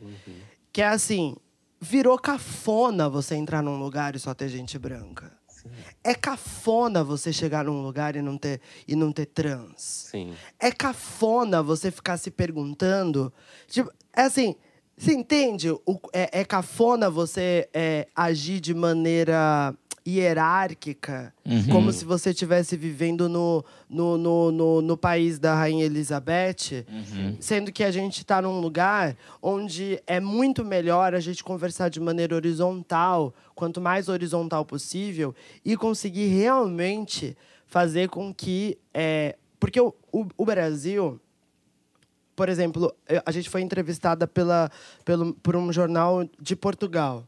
que 0.73 0.81
é 0.81 0.87
assim, 0.87 1.37
virou 1.79 2.19
cafona 2.19 3.07
você 3.07 3.35
entrar 3.35 3.63
num 3.63 3.79
lugar 3.79 4.17
e 4.17 4.19
só 4.19 4.33
ter 4.33 4.49
gente 4.49 4.79
branca. 4.79 5.31
É 6.03 6.15
cafona 6.15 7.05
você 7.05 7.33
chegar 7.33 7.65
num 7.65 7.83
lugar 7.83 8.17
e 8.17 8.23
não 8.23 8.39
ter, 8.39 8.63
e 8.89 8.97
não 8.97 9.13
ter 9.13 9.27
trans. 9.27 10.09
Sim. 10.11 10.35
É 10.59 10.71
cafona 10.73 11.63
você 11.63 11.91
ficar 11.91 12.17
se 12.17 12.31
perguntando. 12.31 13.33
Tipo, 13.67 13.91
é 14.15 14.23
assim, 14.23 14.57
você 14.97 15.13
entende? 15.13 15.71
O, 15.71 15.99
é, 16.13 16.41
é 16.41 16.45
cafona 16.45 17.11
você 17.11 17.69
é, 17.73 18.07
agir 18.15 18.61
de 18.61 18.73
maneira 18.75 19.75
hierárquica, 20.07 21.33
como 21.73 21.91
se 21.91 22.05
você 22.05 22.31
estivesse 22.31 22.77
vivendo 22.77 23.27
no, 23.27 23.65
no, 23.89 24.19
no, 24.19 24.53
no, 24.53 24.83
no 24.83 24.97
país 24.99 25.39
da 25.39 25.55
Rainha 25.55 25.87
Elizabeth, 25.87 26.85
sendo 27.41 27.73
que 27.73 27.83
a 27.83 27.91
gente 27.91 28.19
está 28.19 28.43
num 28.43 28.61
lugar 28.61 29.17
onde 29.41 29.99
é 30.07 30.21
muito 30.21 30.63
melhor 30.63 31.15
a 31.15 31.21
gente 31.21 31.43
conversar 31.43 31.89
de 31.89 32.01
maneira 32.01 32.35
horizontal, 32.35 33.35
quanto 33.55 33.81
mais 33.81 34.09
horizontal 34.09 34.65
possível, 34.65 35.35
e 35.65 35.75
conseguir 35.75 36.27
realmente 36.27 37.35
fazer 37.67 38.09
com 38.11 38.33
que. 38.33 38.77
É, 38.93 39.37
porque 39.59 39.81
o, 39.81 39.95
o, 40.13 40.27
o 40.37 40.45
Brasil 40.45 41.19
por 42.35 42.49
exemplo, 42.49 42.95
a 43.25 43.31
gente 43.31 43.49
foi 43.49 43.61
entrevistada 43.61 44.27
pela, 44.27 44.71
pelo, 45.05 45.35
por 45.35 45.57
um 45.57 45.73
jornal 45.73 46.25
de 46.41 46.57
Portugal. 46.57 47.27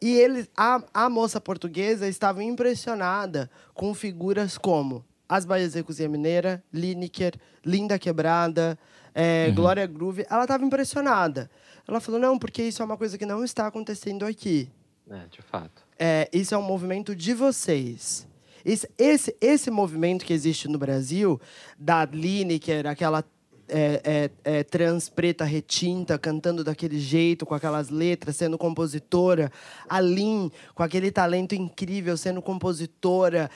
E 0.00 0.16
eles, 0.16 0.48
a, 0.56 0.82
a 0.92 1.08
moça 1.08 1.40
portuguesa 1.40 2.06
estava 2.08 2.42
impressionada 2.42 3.50
com 3.72 3.94
figuras 3.94 4.58
como 4.58 5.04
As 5.28 5.44
Bahias 5.44 5.72
da 5.72 5.82
Cozinha 5.82 6.08
Mineira, 6.08 6.62
Lineker, 6.72 7.34
Linda 7.64 7.98
Quebrada, 7.98 8.78
eh, 9.14 9.50
Glória 9.52 9.86
Groove. 9.86 10.26
Ela 10.28 10.42
estava 10.42 10.64
impressionada. 10.64 11.50
Ela 11.86 12.00
falou, 12.00 12.20
não, 12.20 12.38
porque 12.38 12.62
isso 12.62 12.82
é 12.82 12.84
uma 12.84 12.96
coisa 12.96 13.16
que 13.16 13.26
não 13.26 13.44
está 13.44 13.66
acontecendo 13.66 14.24
aqui. 14.24 14.68
É, 15.10 15.26
de 15.30 15.42
fato. 15.42 15.82
É, 15.98 16.28
isso 16.32 16.54
é 16.54 16.58
um 16.58 16.62
movimento 16.62 17.14
de 17.14 17.34
vocês. 17.34 18.26
Esse, 18.64 18.88
esse, 18.96 19.36
esse 19.40 19.70
movimento 19.70 20.24
que 20.24 20.32
existe 20.32 20.68
no 20.68 20.78
Brasil, 20.78 21.38
da 21.78 22.06
Lineker, 22.06 22.86
aquela 22.86 23.22
é, 23.68 24.00
é, 24.04 24.30
é, 24.58 24.62
trans, 24.62 25.08
preta, 25.08 25.44
retinta, 25.44 26.18
cantando 26.18 26.62
daquele 26.62 26.98
jeito, 26.98 27.46
com 27.46 27.54
aquelas 27.54 27.90
letras, 27.90 28.36
sendo 28.36 28.58
compositora. 28.58 29.50
A 29.88 30.00
Lin, 30.00 30.50
com 30.74 30.82
aquele 30.82 31.10
talento 31.10 31.54
incrível, 31.54 32.16
sendo 32.16 32.42
compositora. 32.42 33.50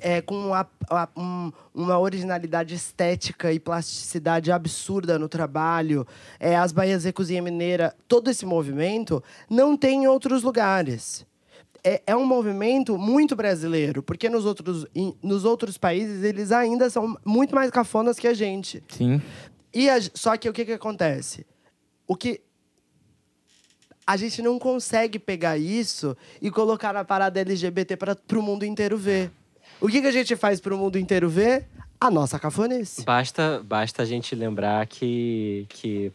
É, 0.00 0.20
com 0.20 0.54
a, 0.54 0.64
a, 0.88 1.08
um, 1.16 1.50
uma 1.74 1.98
originalidade 1.98 2.72
estética 2.72 3.52
e 3.52 3.58
plasticidade 3.58 4.52
absurda 4.52 5.18
no 5.18 5.28
trabalho. 5.28 6.06
É, 6.38 6.54
as 6.54 6.70
Bahias 6.70 7.04
e 7.04 7.12
Cozinha 7.12 7.42
Mineira, 7.42 7.92
todo 8.06 8.30
esse 8.30 8.46
movimento 8.46 9.20
não 9.50 9.76
tem 9.76 10.04
em 10.04 10.06
outros 10.06 10.44
lugares 10.44 11.26
é, 11.84 12.00
é 12.06 12.16
um 12.16 12.24
movimento 12.24 12.96
muito 12.96 13.34
brasileiro, 13.34 14.02
porque 14.02 14.28
nos 14.28 14.44
outros, 14.44 14.86
em, 14.94 15.14
nos 15.22 15.44
outros 15.44 15.76
países 15.76 16.22
eles 16.22 16.52
ainda 16.52 16.88
são 16.88 17.16
muito 17.24 17.54
mais 17.54 17.70
cafonas 17.70 18.18
que 18.18 18.28
a 18.28 18.34
gente. 18.34 18.82
Sim. 18.88 19.20
E 19.72 19.88
a, 19.88 19.98
só 20.14 20.36
que 20.36 20.48
o 20.48 20.52
que, 20.52 20.64
que 20.64 20.72
acontece? 20.72 21.46
O 22.06 22.16
que 22.16 22.40
a 24.06 24.16
gente 24.16 24.42
não 24.42 24.58
consegue 24.58 25.18
pegar 25.18 25.56
isso 25.56 26.16
e 26.40 26.50
colocar 26.50 26.92
na 26.92 27.04
parada 27.04 27.40
LGBT 27.40 27.96
para 27.96 28.16
o 28.32 28.42
mundo 28.42 28.64
inteiro 28.64 28.98
ver. 28.98 29.30
O 29.80 29.88
que, 29.88 30.00
que 30.00 30.06
a 30.06 30.12
gente 30.12 30.36
faz 30.36 30.60
para 30.60 30.74
o 30.74 30.78
mundo 30.78 30.98
inteiro 30.98 31.28
ver? 31.28 31.66
A 32.00 32.10
nossa 32.10 32.38
cafonice. 32.38 33.04
Basta, 33.04 33.62
basta 33.64 34.02
a 34.02 34.04
gente 34.04 34.34
lembrar 34.34 34.86
que, 34.86 35.66
que 35.68 36.12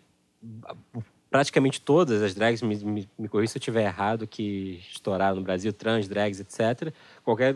praticamente 1.29 1.79
todas 1.81 2.21
as 2.21 2.33
drags, 2.33 2.61
me, 2.61 2.75
me, 2.75 3.09
me 3.17 3.27
corrija 3.27 3.53
se 3.53 3.57
eu 3.57 3.59
estiver 3.59 3.85
errado, 3.85 4.27
que 4.27 4.81
estouraram 4.91 5.37
no 5.37 5.41
Brasil, 5.41 5.71
trans, 5.71 6.07
drags, 6.07 6.39
etc. 6.39 6.93
Qualquer 7.23 7.55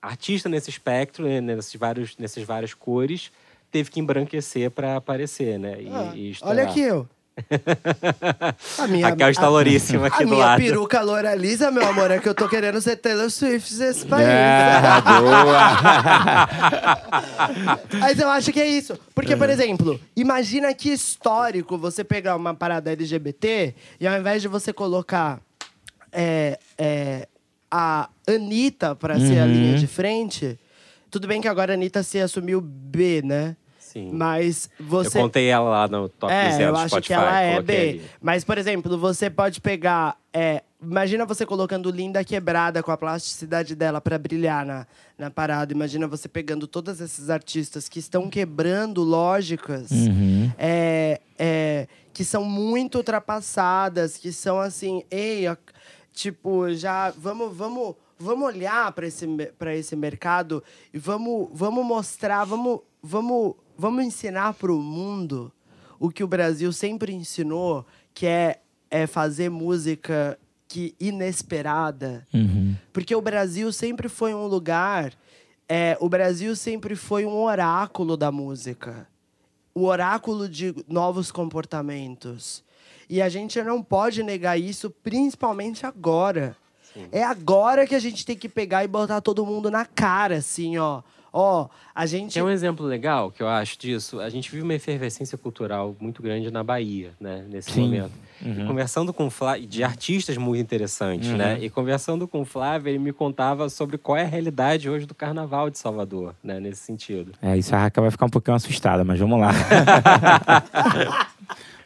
artista 0.00 0.48
nesse 0.48 0.70
espectro, 0.70 1.26
né, 1.26 1.40
nesses 1.40 1.74
vários, 1.74 2.16
nessas 2.16 2.44
várias 2.44 2.74
cores, 2.74 3.32
teve 3.70 3.90
que 3.90 4.00
embranquecer 4.00 4.70
para 4.70 4.96
aparecer, 4.96 5.58
né? 5.58 5.76
E, 5.80 5.88
ah, 5.88 6.12
e 6.14 6.36
olha 6.42 6.64
aqui 6.64 6.80
eu. 6.80 7.08
A 8.78 8.86
minha, 8.88 9.08
Raquel 9.08 9.30
está 9.30 9.48
louríssima 9.48 10.08
aqui 10.08 10.24
a 10.24 10.26
do 10.26 10.34
lado. 10.34 10.58
Minha 10.58 10.72
peruca 10.72 11.00
loura 11.00 11.34
lisa, 11.34 11.70
meu 11.70 11.86
amor, 11.86 12.10
é 12.10 12.18
que 12.18 12.28
eu 12.28 12.34
tô 12.34 12.48
querendo 12.48 12.80
ser 12.80 12.96
Taylor 12.96 13.30
Swift 13.30 13.74
nesse 13.76 14.04
país. 14.06 14.26
Ah, 14.28 15.00
boa! 15.20 15.68
Mas 18.00 18.18
eu 18.18 18.28
acho 18.28 18.52
que 18.52 18.60
é 18.60 18.66
isso. 18.66 18.98
Porque, 19.14 19.36
por 19.36 19.48
exemplo, 19.48 20.00
imagina 20.16 20.74
que 20.74 20.90
histórico 20.90 21.78
você 21.78 22.02
pegar 22.02 22.34
uma 22.36 22.54
parada 22.54 22.90
LGBT 22.90 23.74
e 24.00 24.06
ao 24.06 24.18
invés 24.18 24.42
de 24.42 24.48
você 24.48 24.72
colocar 24.72 25.40
é, 26.12 26.58
é, 26.76 27.28
a 27.70 28.08
Anitta 28.26 28.96
para 28.96 29.14
uhum. 29.14 29.26
ser 29.26 29.38
a 29.38 29.46
linha 29.46 29.78
de 29.78 29.86
frente... 29.86 30.58
Tudo 31.10 31.26
bem 31.26 31.40
que 31.40 31.48
agora 31.48 31.72
a 31.72 31.74
Anitta 31.74 32.02
se 32.02 32.20
assumiu 32.20 32.60
B, 32.60 33.22
né? 33.22 33.56
Sim. 33.78 34.10
Mas 34.12 34.68
você. 34.78 35.18
Eu 35.18 35.22
contei 35.22 35.46
ela 35.46 35.70
lá 35.70 35.88
no 35.88 36.08
top 36.10 36.32
é, 36.32 36.52
zero 36.52 36.72
eu 36.72 36.76
acho 36.76 36.88
Spotify, 36.88 37.06
que 37.06 37.12
ela 37.14 37.40
é 37.40 37.62
B. 37.62 37.76
Ali. 37.76 38.02
Mas, 38.20 38.44
por 38.44 38.58
exemplo, 38.58 38.98
você 38.98 39.30
pode 39.30 39.62
pegar. 39.62 40.18
É, 40.30 40.62
imagina 40.80 41.24
você 41.24 41.46
colocando 41.46 41.90
Linda 41.90 42.22
Quebrada 42.22 42.82
com 42.82 42.92
a 42.92 42.96
plasticidade 42.98 43.74
dela 43.74 43.98
para 43.98 44.18
brilhar 44.18 44.66
na, 44.66 44.86
na 45.16 45.30
parada. 45.30 45.72
Imagina 45.72 46.06
você 46.06 46.28
pegando 46.28 46.66
todos 46.66 47.00
esses 47.00 47.30
artistas 47.30 47.88
que 47.88 47.98
estão 47.98 48.28
quebrando 48.28 49.02
lógicas. 49.02 49.90
Uhum. 49.90 50.52
É, 50.58 51.20
é, 51.38 51.86
que 52.12 52.24
são 52.24 52.44
muito 52.44 52.98
ultrapassadas, 52.98 54.18
que 54.18 54.32
são 54.32 54.60
assim, 54.60 55.02
ei, 55.10 55.44
tipo, 56.12 56.74
já 56.74 57.10
vamos, 57.16 57.56
vamos, 57.56 57.94
vamos 58.18 58.46
olhar 58.46 58.92
para 58.92 59.06
esse, 59.06 59.26
esse 59.76 59.96
mercado 59.96 60.62
e 60.92 60.98
vamos, 60.98 61.48
vamos 61.52 61.84
mostrar, 61.84 62.44
vamos, 62.44 62.80
vamos 63.02 63.54
vamos 63.78 64.04
ensinar 64.04 64.54
para 64.54 64.72
o 64.72 64.82
mundo 64.82 65.52
o 66.00 66.10
que 66.10 66.24
o 66.24 66.28
Brasil 66.28 66.72
sempre 66.72 67.12
ensinou, 67.12 67.86
que 68.12 68.26
é, 68.26 68.60
é 68.90 69.06
fazer 69.06 69.48
música 69.48 70.36
que 70.66 70.94
inesperada. 70.98 72.26
Uhum. 72.34 72.74
Porque 72.92 73.14
o 73.14 73.22
Brasil 73.22 73.72
sempre 73.72 74.08
foi 74.08 74.34
um 74.34 74.46
lugar, 74.46 75.12
é, 75.68 75.96
o 76.00 76.08
Brasil 76.08 76.54
sempre 76.56 76.96
foi 76.96 77.24
um 77.24 77.36
oráculo 77.36 78.16
da 78.16 78.32
música. 78.32 79.08
O 79.74 79.84
oráculo 79.84 80.48
de 80.48 80.74
novos 80.88 81.30
comportamentos. 81.30 82.64
E 83.08 83.22
a 83.22 83.28
gente 83.28 83.62
não 83.62 83.82
pode 83.82 84.22
negar 84.22 84.58
isso, 84.58 84.90
principalmente 84.90 85.86
agora. 85.86 86.56
Sim. 86.92 87.06
É 87.12 87.22
agora 87.22 87.86
que 87.86 87.94
a 87.94 88.00
gente 88.00 88.24
tem 88.24 88.36
que 88.36 88.48
pegar 88.48 88.84
e 88.84 88.88
botar 88.88 89.20
todo 89.20 89.44
mundo 89.44 89.70
na 89.70 89.84
cara, 89.84 90.36
assim, 90.36 90.78
ó. 90.78 91.02
Ó, 91.32 91.64
oh, 91.64 91.68
a 91.94 92.06
gente. 92.06 92.34
Tem 92.34 92.42
um 92.42 92.48
exemplo 92.48 92.86
legal 92.86 93.30
que 93.30 93.42
eu 93.42 93.48
acho 93.48 93.78
disso. 93.78 94.18
A 94.20 94.30
gente 94.30 94.50
vive 94.50 94.62
uma 94.62 94.74
efervescência 94.74 95.36
cultural 95.36 95.94
muito 96.00 96.22
grande 96.22 96.50
na 96.50 96.64
Bahia, 96.64 97.12
né? 97.20 97.44
Nesse 97.48 97.70
Sim. 97.70 97.82
momento. 97.82 98.28
Uhum. 98.40 98.68
conversando 98.68 99.12
com 99.12 99.26
o 99.26 99.30
Flávio, 99.30 99.66
de 99.66 99.82
artistas 99.82 100.36
muito 100.36 100.60
interessantes, 100.60 101.28
uhum. 101.28 101.36
né? 101.36 101.58
E 101.60 101.68
conversando 101.68 102.28
com 102.28 102.42
o 102.42 102.44
Flávio, 102.44 102.88
ele 102.88 102.98
me 102.98 103.12
contava 103.12 103.68
sobre 103.68 103.98
qual 103.98 104.16
é 104.16 104.22
a 104.22 104.26
realidade 104.26 104.88
hoje 104.88 105.06
do 105.06 105.14
carnaval 105.14 105.68
de 105.68 105.76
Salvador, 105.76 106.36
né? 106.42 106.60
Nesse 106.60 106.82
sentido. 106.82 107.32
É, 107.42 107.56
isso 107.56 107.74
a 107.74 107.78
Raquel 107.78 108.02
vai 108.02 108.10
ficar 108.12 108.26
um 108.26 108.30
pouquinho 108.30 108.56
assustada, 108.56 109.02
mas 109.02 109.18
vamos 109.18 109.40
lá. 109.40 109.50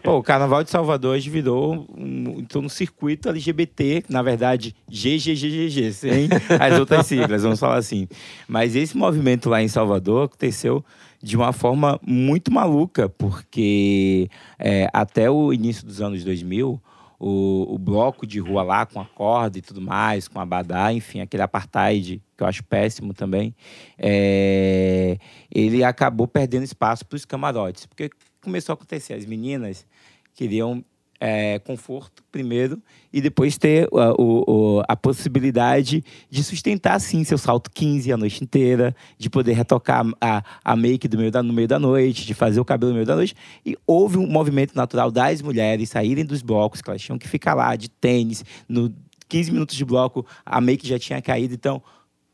Pô, 0.02 0.18
o 0.18 0.22
Carnaval 0.22 0.64
de 0.64 0.70
Salvador 0.70 1.18
virou 1.20 1.86
um, 1.96 2.40
então, 2.40 2.62
um 2.62 2.68
circuito 2.68 3.28
LGBT, 3.28 4.04
na 4.08 4.20
verdade, 4.20 4.74
GGGGG, 4.88 5.92
sem 5.92 6.28
as 6.60 6.78
outras 6.78 7.06
siglas, 7.06 7.44
vamos 7.44 7.60
falar 7.60 7.76
assim. 7.76 8.08
Mas 8.48 8.74
esse 8.74 8.96
movimento 8.96 9.48
lá 9.48 9.62
em 9.62 9.68
Salvador 9.68 10.24
aconteceu 10.24 10.84
de 11.22 11.36
uma 11.36 11.52
forma 11.52 12.00
muito 12.04 12.52
maluca, 12.52 13.08
porque 13.08 14.28
é, 14.58 14.88
até 14.92 15.30
o 15.30 15.52
início 15.52 15.86
dos 15.86 16.00
anos 16.00 16.24
2000, 16.24 16.82
o, 17.20 17.74
o, 17.74 17.78
bloco 17.78 18.26
de 18.26 18.40
rua 18.40 18.64
lá 18.64 18.84
com 18.84 19.00
a 19.00 19.04
corda 19.04 19.56
e 19.56 19.62
tudo 19.62 19.80
mais, 19.80 20.26
com 20.26 20.40
a 20.40 20.44
badá, 20.44 20.92
enfim, 20.92 21.20
aquele 21.20 21.44
apartheid 21.44 22.20
que 22.36 22.42
eu 22.42 22.48
acho 22.48 22.64
péssimo 22.64 23.14
também, 23.14 23.54
é, 23.96 25.16
ele 25.48 25.84
acabou 25.84 26.26
perdendo 26.26 26.64
espaço 26.64 27.06
para 27.06 27.14
os 27.14 27.24
camarotes, 27.24 27.86
porque 27.86 28.10
começou 28.42 28.72
a 28.72 28.74
acontecer, 28.74 29.14
as 29.14 29.24
meninas 29.24 29.86
queriam 30.34 30.84
é, 31.24 31.60
conforto 31.60 32.24
primeiro 32.32 32.82
e 33.12 33.20
depois 33.20 33.56
ter 33.56 33.88
a, 33.92 34.12
o, 34.20 34.82
a 34.88 34.96
possibilidade 34.96 36.04
de 36.28 36.42
sustentar 36.42 37.00
sim 37.00 37.22
seu 37.22 37.38
salto 37.38 37.70
15 37.70 38.12
a 38.12 38.16
noite 38.16 38.42
inteira, 38.42 38.92
de 39.16 39.30
poder 39.30 39.52
retocar 39.52 40.04
a, 40.20 40.42
a 40.64 40.74
make 40.74 41.06
do 41.06 41.16
meio 41.16 41.30
da, 41.30 41.40
no 41.40 41.52
meio 41.52 41.68
da 41.68 41.78
noite, 41.78 42.26
de 42.26 42.34
fazer 42.34 42.58
o 42.58 42.64
cabelo 42.64 42.90
no 42.90 42.96
meio 42.96 43.06
da 43.06 43.14
noite. 43.14 43.36
E 43.64 43.76
houve 43.86 44.18
um 44.18 44.26
movimento 44.26 44.74
natural 44.74 45.12
das 45.12 45.40
mulheres 45.40 45.90
saírem 45.90 46.24
dos 46.24 46.42
blocos, 46.42 46.82
que 46.82 46.90
elas 46.90 47.00
tinham 47.00 47.18
que 47.18 47.28
ficar 47.28 47.54
lá 47.54 47.76
de 47.76 47.88
tênis, 47.88 48.44
no 48.68 48.92
15 49.28 49.52
minutos 49.52 49.76
de 49.76 49.84
bloco 49.84 50.26
a 50.44 50.60
make 50.60 50.86
já 50.86 50.98
tinha 50.98 51.22
caído, 51.22 51.54
então 51.54 51.80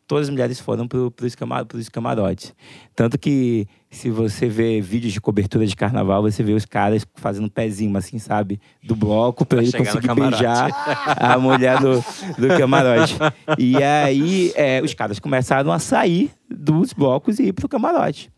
todas 0.09 0.27
as 0.27 0.31
mulheres 0.31 0.59
foram 0.59 0.89
para 0.89 0.99
os 0.99 1.35
camar 1.35 1.67
camarotes. 1.93 2.55
Tanto 2.97 3.19
que, 3.19 3.69
se 3.91 4.11
você 4.11 4.49
vê 4.49 4.81
vídeos 4.81 5.13
de 5.13 5.21
cobertura 5.21 5.67
de 5.67 5.77
carnaval, 5.77 6.23
você 6.23 6.43
vê 6.43 6.55
os 6.55 6.65
caras 6.65 7.07
fazendo 7.15 7.51
pezinho, 7.51 7.95
assim, 7.97 8.19
sabe? 8.19 8.59
Do 8.83 8.97
bloco, 8.97 9.45
para 9.45 9.63
ele 9.63 9.71
conseguir 9.71 10.15
beijar 10.15 10.71
a 11.17 11.39
mulher 11.39 11.79
do, 11.79 12.03
do 12.39 12.49
camarote. 12.57 13.17
E 13.59 13.77
aí, 13.77 14.51
é, 14.57 14.81
os 14.83 14.95
caras 14.95 15.19
começaram 15.19 15.71
a 15.71 15.79
sair 15.79 16.31
dos 16.51 16.95
blocos 16.95 17.39
e 17.39 17.49
ir 17.49 17.53
para 17.53 17.67
o 17.67 17.69
camarote. 17.69 18.33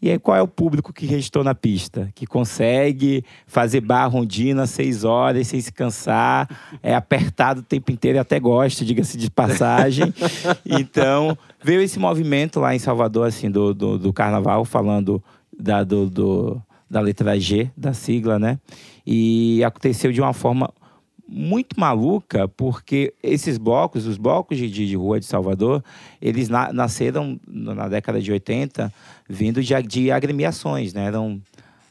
E 0.00 0.10
aí, 0.10 0.18
qual 0.18 0.36
é 0.36 0.42
o 0.42 0.46
público 0.46 0.92
que 0.92 1.06
restou 1.06 1.42
na 1.42 1.56
pista? 1.56 2.08
Que 2.14 2.24
consegue 2.24 3.24
fazer 3.48 3.80
barra 3.80 4.06
rondina 4.06 4.64
seis 4.64 5.02
horas 5.02 5.48
sem 5.48 5.60
se 5.60 5.72
cansar, 5.72 6.48
é 6.82 6.94
apertado 6.94 7.60
o 7.60 7.64
tempo 7.64 7.90
inteiro 7.90 8.16
e 8.16 8.20
até 8.20 8.38
gosta, 8.38 8.84
diga-se 8.84 9.18
de 9.18 9.28
passagem. 9.28 10.14
então, 10.64 11.36
veio 11.62 11.82
esse 11.82 11.98
movimento 11.98 12.60
lá 12.60 12.74
em 12.76 12.78
Salvador, 12.78 13.26
assim, 13.26 13.50
do, 13.50 13.74
do, 13.74 13.98
do 13.98 14.12
carnaval, 14.12 14.64
falando 14.64 15.22
da, 15.58 15.82
do, 15.82 16.08
do, 16.08 16.62
da 16.88 17.00
letra 17.00 17.38
G, 17.38 17.68
da 17.76 17.92
sigla, 17.92 18.38
né? 18.38 18.58
E 19.04 19.64
aconteceu 19.64 20.12
de 20.12 20.20
uma 20.20 20.32
forma 20.32 20.72
muito 21.28 21.78
maluca, 21.78 22.48
porque 22.48 23.12
esses 23.22 23.58
blocos, 23.58 24.06
os 24.06 24.16
blocos 24.16 24.56
de, 24.56 24.70
de 24.70 24.96
rua 24.96 25.20
de 25.20 25.26
Salvador, 25.26 25.84
eles 26.22 26.48
na, 26.48 26.72
nasceram 26.72 27.38
na 27.46 27.88
década 27.88 28.20
de 28.20 28.32
80 28.32 28.92
vindo 29.28 29.62
de, 29.62 29.80
de 29.82 30.10
agremiações, 30.10 30.94
né? 30.94 31.04
Eram 31.04 31.40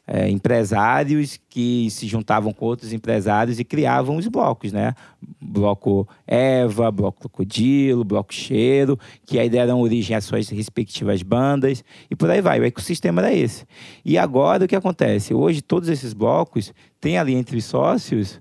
é, 0.07 0.29
empresários 0.29 1.39
que 1.49 1.89
se 1.91 2.07
juntavam 2.07 2.51
com 2.53 2.65
outros 2.65 2.93
empresários 2.93 3.59
e 3.59 3.63
criavam 3.63 4.15
os 4.15 4.27
blocos, 4.27 4.71
né? 4.71 4.95
Bloco 5.39 6.07
Eva, 6.25 6.89
Bloco 6.89 7.19
Crocodilo, 7.19 8.03
Bloco 8.03 8.33
Cheiro, 8.33 8.97
que 9.25 9.37
aí 9.37 9.49
deram 9.49 9.81
origem 9.81 10.15
às 10.15 10.23
suas 10.23 10.49
respectivas 10.49 11.21
bandas 11.21 11.83
e 12.09 12.15
por 12.15 12.29
aí 12.29 12.41
vai. 12.41 12.59
O 12.59 12.65
ecossistema 12.65 13.21
era 13.21 13.33
esse. 13.33 13.65
E 14.03 14.17
agora 14.17 14.65
o 14.65 14.67
que 14.67 14.75
acontece? 14.75 15.33
Hoje 15.33 15.61
todos 15.61 15.89
esses 15.89 16.13
blocos 16.13 16.73
têm 16.99 17.17
ali 17.17 17.35
entre 17.35 17.57
os 17.57 17.65
sócios 17.65 18.39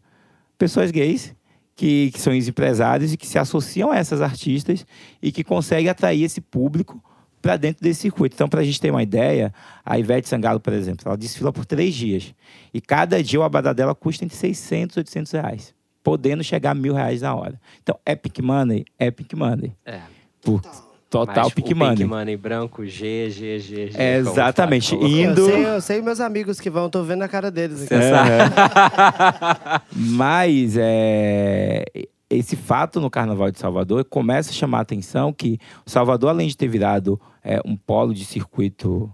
pessoas 0.59 0.91
gays 0.91 1.35
que, 1.75 2.11
que 2.13 2.21
são 2.21 2.35
empresários 2.35 3.13
e 3.13 3.17
que 3.17 3.27
se 3.27 3.39
associam 3.39 3.91
a 3.91 3.97
essas 3.97 4.23
artistas 4.23 4.87
e 5.23 5.31
que 5.31 5.45
conseguem 5.45 5.89
atrair 5.89 6.23
esse 6.23 6.41
público 6.41 7.03
para 7.41 7.57
dentro 7.57 7.83
desse 7.83 8.01
circuito. 8.01 8.35
Então, 8.35 8.49
para 8.49 8.61
a 8.61 8.65
gente 8.65 8.81
ter 8.81 8.91
uma 8.91 9.03
ideia, 9.03 9.53
a 9.85 9.99
Ivete 9.99 10.29
Sangalo, 10.29 10.59
por 10.59 10.73
exemplo, 10.73 11.07
ela 11.07 11.17
desfila 11.17 11.53
por 11.53 11.65
três 11.65 11.95
dias. 11.95 12.35
E 12.73 12.81
cada 12.81 13.23
dia 13.23 13.39
o 13.39 13.43
abadá 13.43 13.73
dela 13.73 13.95
custa 13.95 14.25
entre 14.25 14.37
600 14.37 14.97
e 14.97 15.01
800 15.01 15.33
reais, 15.33 15.75
podendo 16.03 16.43
chegar 16.43 16.71
a 16.71 16.75
mil 16.75 16.95
reais 16.95 17.23
na 17.23 17.35
hora. 17.35 17.61
Então, 17.83 17.97
Epic 18.05 18.41
Money, 18.41 18.85
Epic 18.99 19.33
Money. 19.35 19.77
É. 19.85 20.01
Por 20.43 20.61
total 21.09 21.45
Mas 21.45 21.55
Pick 21.55 21.67
o 21.73 21.77
Money. 21.77 21.97
Pink 21.97 22.09
Money 22.09 22.37
branco, 22.37 22.85
G, 22.87 23.31
G, 23.31 23.59
G, 23.59 23.91
G. 23.91 23.99
É, 23.99 24.17
exatamente. 24.19 24.91
fala. 24.91 25.09
Indo- 25.09 25.41
Eu 25.41 25.47
sei, 25.51 25.67
eu 25.67 25.81
sei 25.81 26.03
meus 26.03 26.21
amigos 26.21 26.59
que 26.61 26.69
vão, 26.71 26.91
tô 26.91 27.03
vendo 27.03 27.23
a 27.23 27.29
cara 27.29 27.51
deles 27.51 27.83
aqui. 27.83 27.95
Sabe? 27.95 29.81
Mas 29.95 30.77
é, 30.79 31.85
esse 32.29 32.57
fato 32.57 33.01
no 33.01 33.11
Carnaval 33.11 33.51
de 33.51 33.59
Salvador 33.59 34.05
começa 34.05 34.51
a 34.51 34.55
chamar 34.55 34.79
a 34.79 34.83
atenção 34.83 35.33
que 35.33 35.59
o 35.85 35.91
Salvador, 35.91 36.31
além 36.31 36.49
de 36.49 36.57
ter 36.57 36.69
virado 36.69 37.21
é, 37.43 37.61
um 37.65 37.77
polo 37.77 38.13
de 38.13 38.25
circuito 38.25 39.11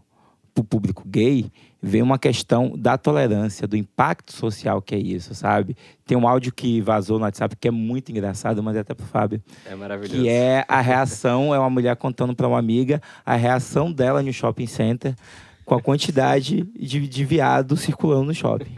para 0.54 0.62
o 0.62 0.64
público 0.64 1.02
gay, 1.06 1.50
vem 1.82 2.00
uma 2.00 2.18
questão 2.18 2.72
da 2.76 2.96
tolerância, 2.96 3.66
do 3.66 3.76
impacto 3.76 4.32
social 4.32 4.80
que 4.80 4.94
é 4.94 4.98
isso, 4.98 5.34
sabe? 5.34 5.76
Tem 6.06 6.16
um 6.16 6.28
áudio 6.28 6.52
que 6.52 6.80
vazou 6.80 7.18
no 7.18 7.24
WhatsApp 7.24 7.56
que 7.56 7.66
é 7.66 7.70
muito 7.72 8.10
engraçado, 8.12 8.62
mas 8.62 8.76
até 8.76 8.94
pro 8.94 9.04
Fábio. 9.04 9.42
É 9.66 9.74
maravilhoso. 9.74 10.22
Que 10.22 10.28
é 10.28 10.64
a 10.68 10.80
reação, 10.80 11.52
é 11.52 11.58
uma 11.58 11.70
mulher 11.70 11.96
contando 11.96 12.36
para 12.36 12.46
uma 12.46 12.58
amiga 12.58 13.02
a 13.26 13.34
reação 13.34 13.90
dela 13.90 14.22
no 14.22 14.32
shopping 14.32 14.66
center 14.66 15.14
com 15.64 15.74
a 15.76 15.80
quantidade 15.80 16.66
de, 16.76 17.06
de 17.06 17.24
viado 17.24 17.76
circulando 17.76 18.24
no 18.24 18.34
shopping. 18.34 18.74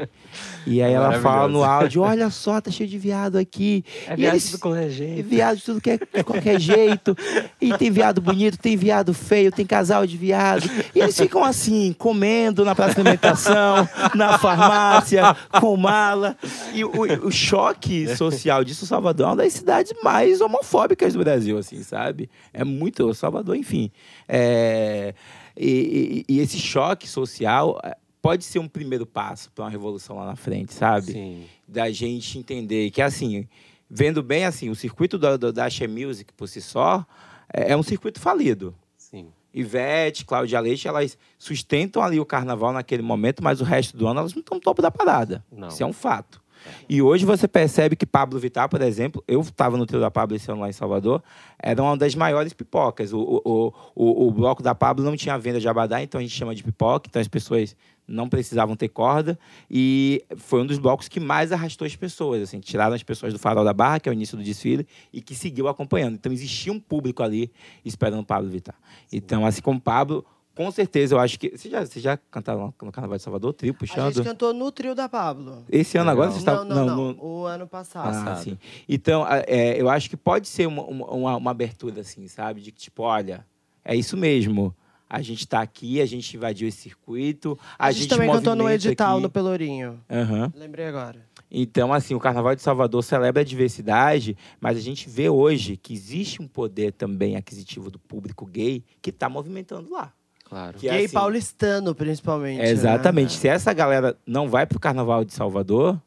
E 0.67 0.83
aí 0.83 0.93
ela 0.93 1.19
fala 1.21 1.49
no 1.49 1.63
áudio, 1.65 2.03
olha 2.03 2.29
só, 2.31 2.61
tá 2.61 2.71
cheio 2.71 2.89
de 2.89 2.99
viado 2.99 3.37
aqui. 3.37 3.85
É 4.07 4.13
E 4.13 4.17
viado 4.17 4.33
eles- 4.35 4.51
do 4.53 4.59
qualquer 4.59 4.87
é 4.87 4.91
jeito. 4.91 5.29
viado 5.29 5.57
de 5.57 5.63
tudo 5.65 5.81
que 5.81 5.91
é, 5.91 5.99
de 5.99 6.25
qualquer 6.25 6.61
jeito. 6.61 7.17
E 7.61 7.73
tem 7.79 7.91
viado 7.91 8.21
bonito, 8.21 8.59
tem 8.59 8.77
viado 8.77 9.15
feio, 9.15 9.51
tem 9.51 9.65
casal 9.67 10.07
de 10.07 10.17
viado. 10.17 10.69
E 10.95 11.01
eles 11.01 11.17
ficam 11.17 11.43
assim, 11.45 11.95
comendo 11.99 12.65
na 12.65 12.75
praça 12.75 12.95
de 12.95 13.01
alimentação, 13.01 13.89
na 14.15 14.39
farmácia, 14.39 15.37
com 15.61 15.77
mala. 15.77 16.37
E 16.75 16.85
o, 16.85 16.91
o 17.27 17.31
choque 17.31 18.15
social 18.17 18.63
disso, 18.65 18.87
Salvador 18.87 19.27
é 19.27 19.29
uma 19.31 19.37
das 19.37 19.53
cidades 19.55 19.93
mais 20.03 20.41
homofóbicas 20.41 21.15
do 21.15 21.19
Brasil, 21.21 21.57
assim, 21.59 21.83
sabe? 21.83 22.29
É 22.53 22.63
muito. 22.65 23.13
Salvador, 23.15 23.57
enfim. 23.57 23.91
É, 24.29 25.15
e, 25.57 26.25
e- 26.29 26.35
e 26.35 26.41
esse 26.41 26.59
choque 26.59 27.09
social 27.09 27.81
é, 27.85 27.97
pode 28.23 28.45
ser 28.45 28.59
um 28.59 28.69
primeiro 28.69 29.07
passo 29.07 29.51
para 29.53 29.65
uma 29.65 29.71
revolução 29.71 30.17
lá 30.17 30.27
na 30.27 30.37
frente, 30.37 30.73
sabe? 30.75 31.13
Sim. 31.13 31.45
da 31.67 31.91
gente 31.91 32.39
entender 32.39 32.91
que, 32.91 33.01
assim, 33.03 33.47
vendo 33.89 34.23
bem, 34.23 34.45
assim, 34.45 34.69
o 34.71 34.75
circuito 34.75 35.19
da, 35.19 35.37
da, 35.37 35.51
da 35.51 35.65
Axé 35.67 35.87
Music 35.87 36.33
por 36.35 36.49
si 36.49 36.61
só 36.61 37.05
é, 37.53 37.73
é 37.73 37.77
um 37.77 37.83
circuito 37.83 38.21
falido. 38.21 38.75
Sim. 38.97 39.29
Ivete, 39.53 40.25
Cláudia 40.25 40.59
Leite, 40.59 40.89
elas 40.89 41.17
sustentam 41.39 42.03
ali 42.03 42.19
o 42.19 42.25
carnaval 42.27 42.73
naquele 42.73 43.03
momento, 43.03 43.43
mas 43.43 43.61
o 43.61 43.65
resto 43.65 43.97
do 43.97 44.07
ano 44.09 44.21
elas 44.21 44.33
não 44.35 44.41
estão 44.41 44.57
no 44.57 44.61
topo 44.61 44.83
da 44.83 44.91
parada. 44.91 45.45
Não. 45.53 45.69
Isso 45.69 45.83
é 45.83 45.87
um 45.87 45.93
fato. 45.93 46.43
E 46.89 47.01
hoje 47.03 47.25
você 47.25 47.47
percebe 47.49 47.97
que 47.97 48.07
Pablo 48.07 48.39
Vittar, 48.39 48.69
por 48.69 48.81
exemplo, 48.83 49.23
eu 49.27 49.41
estava 49.41 49.77
no 49.77 49.87
trio 49.87 50.01
da 50.01 50.11
Pablo 50.11 50.37
esse 50.37 50.51
ano 50.51 50.61
lá 50.61 50.69
em 50.69 50.73
Salvador, 50.73 51.23
era 51.59 51.83
uma 51.83 51.97
das 51.97 52.15
maiores 52.15 52.53
pipocas. 52.53 53.13
O, 53.13 53.21
o, 53.21 53.43
o, 53.45 53.73
o, 53.95 54.29
o 54.29 54.31
bloco 54.31 54.63
da 54.63 54.75
Pablo 54.75 55.05
não 55.05 55.17
tinha 55.17 55.39
venda 55.39 55.61
de 55.61 55.69
abadá, 55.69 56.03
então 56.03 56.19
a 56.19 56.23
gente 56.23 56.35
chama 56.35 56.55
de 56.55 56.63
pipoca, 56.63 57.09
então 57.09 57.21
as 57.21 57.29
pessoas 57.29 57.77
não 58.07 58.29
precisavam 58.29 58.77
ter 58.77 58.89
corda. 58.89 59.39
E 59.71 60.23
foi 60.37 60.63
um 60.63 60.67
dos 60.67 60.79
blocos 60.79 61.09
que 61.09 61.19
mais 61.19 61.53
arrastou 61.53 61.87
as 61.87 61.97
pessoas. 61.97 62.43
Assim, 62.43 62.61
tiraram 62.61 62.95
as 62.95 63.03
pessoas 63.03 63.33
do 63.33 63.39
farol 63.39 63.65
da 63.65 63.73
barra, 63.73 64.01
que 64.01 64.09
é 64.09 64.13
o 64.13 64.15
início 64.15 64.37
do 64.37 64.43
desfile, 64.43 64.87
e 65.13 65.21
que 65.21 65.35
seguiu 65.35 65.69
acompanhando. 65.69 66.15
Então 66.15 66.33
existia 66.33 66.73
um 66.73 66.81
público 66.81 67.23
ali 67.23 67.51
esperando 67.85 68.25
Pablo 68.25 68.51
Vittar. 68.51 68.77
Então, 69.13 69.47
assim 69.47 69.63
como 69.63 69.81
Pablo, 69.81 70.25
com 70.55 70.71
certeza 70.71 71.15
eu 71.15 71.19
acho 71.19 71.39
que. 71.39 71.51
Você 71.57 71.69
já, 71.69 71.85
você 71.85 72.01
já 72.01 72.17
cantaram 72.17 72.73
no 72.83 72.93
Carnaval 72.93 73.17
de 73.17 73.23
Salvador, 73.23 73.53
trio 73.53 73.73
A 73.73 73.75
puxando? 73.79 74.13
gente 74.15 74.25
cantou 74.25 74.53
no 74.55 74.71
trio 74.71 74.95
da 74.95 75.09
Pablo. 75.09 75.65
Esse 75.69 75.99
ano 75.99 76.11
agora 76.11 76.31
você 76.31 76.39
está. 76.39 76.55
não, 76.57 76.65
não, 76.65 76.87
não, 76.87 76.97
no- 77.15 77.25
O 77.25 77.45
ano 77.47 77.67
passado. 77.67 78.29
ah, 78.29 78.37
sim. 78.37 78.57
Então, 78.89 79.25
a- 79.25 79.39
é, 79.47 79.81
eu 79.81 79.89
acho 79.89 80.09
que 80.09 80.17
pode 80.17 80.47
ser 80.49 80.67
uma, 80.67 80.83
uma, 80.83 81.37
uma- 81.37 81.51
abertura, 81.51 82.01
assim, 82.03 82.27
sabe? 82.29 82.61
De 82.61 82.71
que, 82.73 82.81
tipo, 82.81 83.03
olha, 83.03 83.45
é 83.85 83.95
isso 83.97 84.17
mesmo. 84.17 84.75
A 85.09 85.21
gente 85.23 85.41
está 85.41 85.61
aqui, 85.61 86.01
a 86.01 86.07
gente 86.07 86.37
invadiu 86.37 86.67
esse 86.67 86.79
circuito. 86.79 87.57
A, 87.79 87.87
A, 87.87 87.93
gente, 87.93 88.09
também 88.09 88.29
cantou 88.31 88.57
no 88.57 88.69
edital, 88.69 89.15
aqui. 89.15 89.23
no 89.23 89.31
Pelourinho. 89.31 90.01
Aham. 90.11 90.53
Lembrei 90.57 90.87
agora. 90.87 91.25
Então, 91.51 91.93
assim, 91.93 92.15
o 92.15 92.19
Carnaval 92.21 92.57
de 92.57 92.63
Salvador 92.63 93.05
celebra 93.05 93.43
a 93.43 93.45
diversidade, 93.45 94.37
mas 94.61 94.77
a 94.77 94.81
gente 94.81 95.09
vê 95.09 95.29
hoje 95.29 95.77
que 95.77 95.93
existe 95.93 96.43
um 96.43 96.49
poder 96.49 96.93
também 96.93 97.37
aquisitivo 97.37 97.91
do 97.91 97.99
público 97.99 98.45
gay 98.47 98.83
que 99.01 99.11
está 99.11 99.29
movimentando 99.29 99.93
lá. 99.93 100.13
Claro. 100.45 100.79
Que 100.79 100.89
é 100.89 100.93
Gay 100.93 101.05
assim- 101.07 101.15
paulistano, 101.15 101.95
principalmente. 101.95 102.59
né? 102.59 102.69
Exatamente. 102.71 103.33
Se 103.33 103.49
essa 103.49 103.73
galera 103.73 104.17
não 104.27 104.49
vai 104.49 104.67
pro 104.67 104.79
Carnaval 104.79 105.25
de 105.25 105.33
Salvador, 105.33 105.99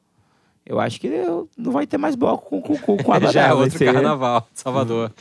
eu 0.66 0.80
acho 0.80 1.00
que 1.00 1.08
eu- 1.08 1.50
não 1.58 1.72
vai 1.72 1.88
ter 1.88 1.98
mais 1.98 2.16
bloco 2.16 2.50
com, 2.50 2.62
com, 2.62 2.78
com, 2.78 2.98
com 3.04 3.14
a 3.14 3.20
Já 3.32 3.48
é 3.48 3.54
outro 3.54 3.78
ser- 3.78 3.94
carnaval 3.94 4.48
de 4.54 4.60
Salvador. 4.60 5.12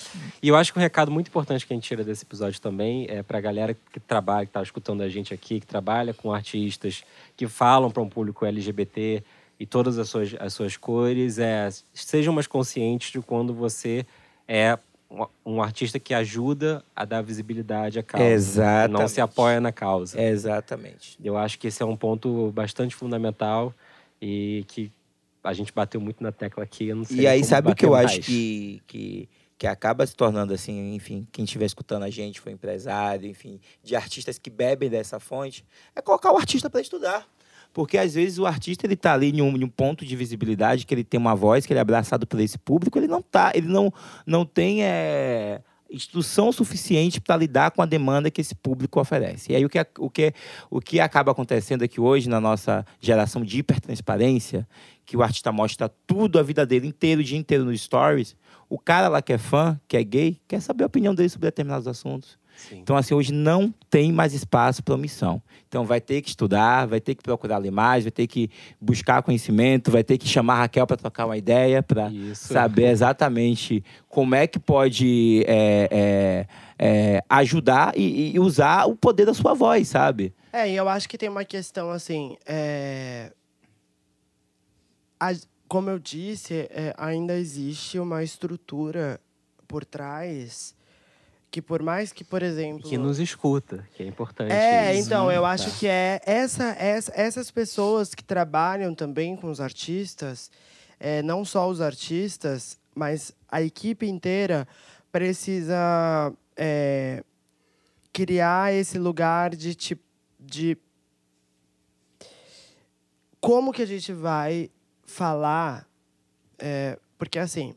E 0.42 0.48
eu 0.48 0.56
acho 0.56 0.72
que 0.72 0.78
um 0.78 0.82
recado 0.82 1.10
muito 1.10 1.28
importante 1.28 1.66
que 1.66 1.72
a 1.72 1.76
gente 1.76 1.86
tira 1.86 2.04
desse 2.04 2.24
episódio 2.24 2.60
também 2.60 3.06
é 3.08 3.22
pra 3.22 3.40
galera 3.40 3.76
que 3.92 3.98
trabalha, 4.00 4.44
que 4.46 4.52
tá 4.52 4.62
escutando 4.62 5.02
a 5.02 5.08
gente 5.08 5.32
aqui, 5.32 5.60
que 5.60 5.66
trabalha 5.66 6.12
com 6.12 6.32
artistas, 6.32 7.02
que 7.36 7.46
falam 7.48 7.90
para 7.90 8.02
um 8.02 8.08
público 8.08 8.44
LGBT 8.44 9.22
e 9.58 9.64
todas 9.64 9.98
as 9.98 10.08
suas, 10.08 10.34
as 10.38 10.52
suas 10.52 10.76
cores, 10.76 11.38
é, 11.38 11.68
sejam 11.94 12.34
mais 12.34 12.46
conscientes 12.46 13.10
de 13.10 13.20
quando 13.20 13.54
você 13.54 14.04
é 14.46 14.78
um- 15.44 15.62
artista 15.62 15.98
que 15.98 16.12
ajuda 16.12 16.84
a 16.94 17.04
dar 17.04 17.22
visibilidade 17.22 17.98
à 17.98 18.02
causa. 18.02 18.24
Não 18.24 18.32
Exatamente. 18.34 19.10
se 19.12 19.20
apoia 19.20 19.60
na 19.60 19.72
causa. 19.72 20.20
Exatamente. 20.20 21.18
Eu 21.22 21.36
acho 21.36 21.58
que 21.58 21.68
esse 21.68 21.82
é 21.82 21.86
um 21.86 21.96
ponto 21.96 22.50
bastante 22.52 22.94
fundamental 22.94 23.72
e 24.20 24.64
que 24.68 24.90
a 25.44 25.52
gente 25.52 25.72
bateu 25.72 26.00
muito 26.00 26.22
na 26.22 26.32
tecla 26.32 26.64
aqui. 26.64 26.92
Não 26.92 27.04
E 27.10 27.26
aí, 27.26 27.44
sabe 27.44 27.70
o 27.70 27.74
que 27.74 27.84
eu 27.84 27.90
bater 27.90 28.04
acho 28.06 28.14
mais. 28.16 28.26
que, 28.26 28.82
que, 28.86 29.28
que 29.56 29.66
acaba 29.66 30.04
se 30.06 30.14
tornando 30.16 30.52
assim, 30.52 30.94
enfim, 30.94 31.26
quem 31.30 31.44
estiver 31.44 31.66
escutando 31.66 32.02
a 32.02 32.10
gente, 32.10 32.40
foi 32.40 32.52
empresário, 32.52 33.28
enfim, 33.28 33.60
de 33.84 33.94
artistas 33.94 34.38
que 34.38 34.50
bebem 34.50 34.90
dessa 34.90 35.20
fonte, 35.20 35.64
é 35.94 36.02
colocar 36.02 36.32
o 36.32 36.36
artista 36.36 36.68
para 36.68 36.80
estudar. 36.80 37.26
Porque 37.76 37.98
às 37.98 38.14
vezes 38.14 38.38
o 38.38 38.46
artista 38.46 38.86
ele 38.86 38.96
tá 38.96 39.12
ali 39.12 39.28
em 39.28 39.42
um, 39.42 39.54
em 39.54 39.62
um 39.62 39.68
ponto 39.68 40.02
de 40.06 40.16
visibilidade, 40.16 40.86
que 40.86 40.94
ele 40.94 41.04
tem 41.04 41.20
uma 41.20 41.34
voz, 41.34 41.66
que 41.66 41.74
ele 41.74 41.78
é 41.78 41.82
abraçado 41.82 42.26
por 42.26 42.40
esse 42.40 42.56
público, 42.56 42.98
ele 42.98 43.06
não 43.06 43.20
tá, 43.20 43.52
ele 43.54 43.68
não, 43.68 43.92
não 44.26 44.46
tem 44.46 44.82
é, 44.82 45.60
instrução 45.90 46.50
suficiente 46.50 47.20
para 47.20 47.36
lidar 47.36 47.72
com 47.72 47.82
a 47.82 47.84
demanda 47.84 48.30
que 48.30 48.40
esse 48.40 48.54
público 48.54 48.98
oferece. 48.98 49.52
E 49.52 49.56
aí 49.56 49.62
o 49.62 49.68
que, 49.68 49.78
o 49.98 50.08
que, 50.08 50.32
o 50.70 50.80
que 50.80 51.00
acaba 51.00 51.32
acontecendo 51.32 51.82
aqui 51.82 52.00
hoje 52.00 52.30
na 52.30 52.40
nossa 52.40 52.82
geração 52.98 53.44
de 53.44 53.58
hipertransparência, 53.58 54.66
que 55.04 55.14
o 55.14 55.22
artista 55.22 55.52
mostra 55.52 55.86
tudo 56.06 56.38
a 56.38 56.42
vida 56.42 56.64
dele 56.64 56.86
inteiro, 56.86 57.20
o 57.20 57.24
dia 57.24 57.36
inteiro 57.36 57.66
nos 57.66 57.78
stories, 57.82 58.34
o 58.70 58.78
cara 58.78 59.08
lá 59.08 59.20
que 59.20 59.34
é 59.34 59.38
fã, 59.38 59.78
que 59.86 59.98
é 59.98 60.02
gay, 60.02 60.40
quer 60.48 60.62
saber 60.62 60.84
a 60.84 60.86
opinião 60.86 61.14
dele 61.14 61.28
sobre 61.28 61.48
determinados 61.48 61.86
assuntos. 61.86 62.38
Sim. 62.56 62.78
Então, 62.80 62.96
assim, 62.96 63.14
hoje 63.14 63.32
não 63.32 63.72
tem 63.90 64.10
mais 64.12 64.32
espaço 64.34 64.82
para 64.82 64.94
omissão. 64.94 65.40
Então, 65.68 65.84
vai 65.84 66.00
ter 66.00 66.22
que 66.22 66.28
estudar, 66.30 66.86
vai 66.86 67.00
ter 67.00 67.14
que 67.14 67.22
procurar 67.22 67.58
ler 67.58 67.70
mais, 67.70 68.04
vai 68.04 68.10
ter 68.10 68.26
que 68.26 68.50
buscar 68.80 69.22
conhecimento, 69.22 69.90
vai 69.90 70.02
ter 70.02 70.16
que 70.18 70.26
chamar 70.26 70.54
a 70.54 70.58
Raquel 70.60 70.86
para 70.86 70.96
trocar 70.96 71.26
uma 71.26 71.36
ideia, 71.36 71.82
para 71.82 72.10
saber 72.34 72.86
exatamente 72.88 73.84
como 74.08 74.34
é 74.34 74.46
que 74.46 74.58
pode 74.58 75.44
é, 75.46 75.88
é, 75.90 76.46
é, 77.16 77.22
ajudar 77.28 77.92
e, 77.96 78.32
e 78.34 78.40
usar 78.40 78.86
o 78.86 78.96
poder 78.96 79.26
da 79.26 79.34
sua 79.34 79.54
voz, 79.54 79.88
sabe? 79.88 80.32
É, 80.52 80.70
e 80.70 80.74
eu 80.76 80.88
acho 80.88 81.08
que 81.08 81.18
tem 81.18 81.28
uma 81.28 81.44
questão 81.44 81.90
assim. 81.90 82.36
é, 82.46 83.32
a- 85.20 85.34
como 85.68 85.90
eu 85.90 85.98
disse, 85.98 86.68
é, 86.70 86.94
ainda 86.96 87.34
existe 87.34 87.98
uma 87.98 88.22
estrutura 88.22 89.20
por 89.66 89.84
trás 89.84 90.75
que, 91.56 91.62
por 91.62 91.82
mais 91.82 92.12
que, 92.12 92.22
por 92.22 92.42
exemplo. 92.42 92.86
Que 92.86 92.98
nos 92.98 93.18
escuta, 93.18 93.88
que 93.94 94.02
é 94.02 94.06
importante. 94.06 94.52
É, 94.52 94.94
isso. 94.94 95.06
então, 95.06 95.32
eu 95.32 95.40
Tá. 95.40 95.50
acho 95.52 95.78
que 95.78 95.86
é 95.86 96.20
essa, 96.26 96.64
essa, 96.78 97.10
essas 97.14 97.50
pessoas 97.50 98.14
que 98.14 98.22
trabalham 98.22 98.94
também 98.94 99.34
com 99.34 99.50
os 99.50 99.58
artistas, 99.58 100.50
é, 101.00 101.22
não 101.22 101.46
só 101.46 101.66
os 101.66 101.80
artistas, 101.80 102.78
mas 102.94 103.32
a 103.48 103.62
equipe 103.62 104.06
inteira 104.06 104.68
precisa 105.10 106.30
é, 106.54 107.24
criar 108.12 108.74
esse 108.74 108.98
lugar 108.98 109.56
de 109.56 109.74
tipo 109.74 110.04
de 110.38 110.76
como 113.40 113.72
que 113.72 113.80
a 113.80 113.86
gente 113.86 114.12
vai 114.12 114.70
falar 115.06 115.88
é, 116.58 116.98
porque 117.18 117.38
assim 117.38 117.74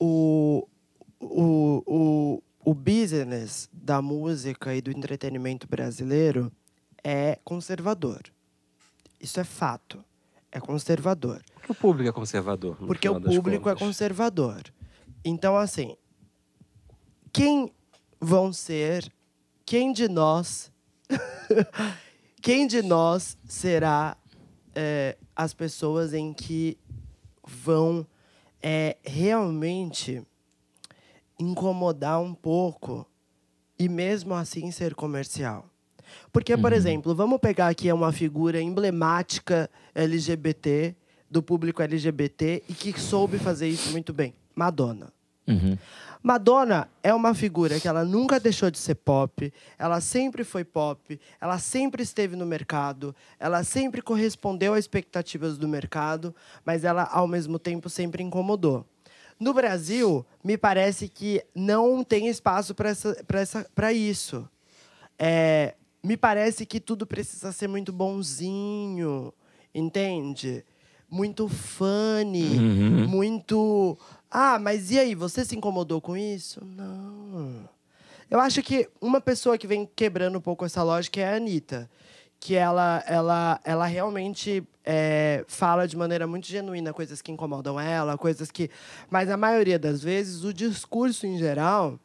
o, 0.00 0.66
o, 1.30 1.82
o, 1.86 2.42
o 2.64 2.74
business 2.74 3.68
da 3.72 4.00
música 4.02 4.74
e 4.74 4.80
do 4.80 4.90
entretenimento 4.90 5.66
brasileiro 5.66 6.52
é 7.02 7.38
conservador. 7.44 8.22
Isso 9.20 9.40
é 9.40 9.44
fato. 9.44 10.04
É 10.50 10.60
conservador. 10.60 11.42
Porque 11.54 11.72
o 11.72 11.74
público 11.74 12.08
é 12.08 12.12
conservador. 12.12 12.76
Porque 12.76 13.08
o 13.08 13.20
público 13.20 13.68
é 13.68 13.74
conservador. 13.74 14.62
Então, 15.24 15.56
assim, 15.56 15.96
quem 17.32 17.72
vão 18.20 18.52
ser 18.52 19.12
quem 19.64 19.92
de 19.92 20.08
nós 20.08 20.72
quem 22.40 22.66
de 22.66 22.82
nós 22.82 23.36
será 23.44 24.16
é, 24.74 25.16
as 25.34 25.52
pessoas 25.52 26.14
em 26.14 26.32
que 26.32 26.78
vão 27.46 28.06
é, 28.62 28.96
realmente 29.04 30.22
incomodar 31.38 32.20
um 32.20 32.34
pouco 32.34 33.06
e 33.78 33.88
mesmo 33.88 34.34
assim 34.34 34.70
ser 34.70 34.94
comercial. 34.94 35.66
Porque, 36.32 36.56
por 36.56 36.72
exemplo, 36.72 37.14
vamos 37.14 37.38
pegar 37.40 37.68
aqui 37.68 37.90
uma 37.92 38.12
figura 38.12 38.60
emblemática 38.60 39.68
LGBT, 39.94 40.94
do 41.30 41.42
público 41.42 41.82
LGBT, 41.82 42.62
e 42.68 42.72
que 42.72 42.98
soube 43.00 43.38
fazer 43.38 43.68
isso 43.68 43.90
muito 43.90 44.12
bem. 44.12 44.34
Madonna. 44.54 45.12
Uhum. 45.46 45.76
Madonna 46.22 46.88
é 47.02 47.14
uma 47.14 47.34
figura 47.34 47.78
que 47.78 47.86
ela 47.86 48.04
nunca 48.04 48.40
deixou 48.40 48.68
de 48.68 48.78
ser 48.78 48.96
pop, 48.96 49.52
ela 49.78 50.00
sempre 50.00 50.42
foi 50.42 50.64
pop, 50.64 51.20
ela 51.40 51.58
sempre 51.58 52.02
esteve 52.02 52.34
no 52.34 52.44
mercado, 52.44 53.14
ela 53.38 53.62
sempre 53.62 54.02
correspondeu 54.02 54.74
às 54.74 54.80
expectativas 54.80 55.56
do 55.56 55.68
mercado, 55.68 56.34
mas 56.64 56.82
ela, 56.82 57.04
ao 57.04 57.28
mesmo 57.28 57.58
tempo, 57.60 57.88
sempre 57.88 58.24
incomodou. 58.24 58.84
No 59.38 59.52
Brasil, 59.52 60.24
me 60.42 60.56
parece 60.56 61.08
que 61.08 61.44
não 61.54 62.02
tem 62.02 62.28
espaço 62.28 62.74
para 63.74 63.92
isso. 63.92 64.48
É, 65.18 65.74
me 66.02 66.16
parece 66.16 66.64
que 66.64 66.80
tudo 66.80 67.06
precisa 67.06 67.52
ser 67.52 67.68
muito 67.68 67.92
bonzinho, 67.92 69.32
entende? 69.74 70.64
Muito 71.10 71.48
funny, 71.48 72.58
Uhum. 72.58 73.08
muito. 73.08 73.98
Ah, 74.30 74.58
mas 74.58 74.90
e 74.90 74.98
aí, 74.98 75.14
você 75.14 75.44
se 75.44 75.56
incomodou 75.56 76.00
com 76.00 76.16
isso? 76.16 76.64
Não. 76.64 77.68
Eu 78.28 78.40
acho 78.40 78.62
que 78.62 78.88
uma 79.00 79.20
pessoa 79.20 79.56
que 79.56 79.66
vem 79.68 79.88
quebrando 79.94 80.38
um 80.38 80.40
pouco 80.40 80.64
essa 80.64 80.82
lógica 80.82 81.20
é 81.20 81.24
a 81.32 81.36
Anitta. 81.36 81.88
Que 82.38 82.54
ela, 82.54 83.02
ela, 83.06 83.60
ela 83.64 83.86
realmente 83.86 84.62
é, 84.84 85.44
fala 85.48 85.86
de 85.88 85.96
maneira 85.96 86.26
muito 86.26 86.46
genuína 86.46 86.92
coisas 86.92 87.20
que 87.22 87.32
incomodam 87.32 87.80
ela, 87.80 88.16
coisas 88.16 88.50
que. 88.50 88.70
Mas 89.10 89.30
a 89.30 89.36
maioria 89.36 89.78
das 89.78 90.02
vezes, 90.02 90.44
o 90.44 90.52
discurso 90.52 91.26
em 91.26 91.38
geral. 91.38 91.98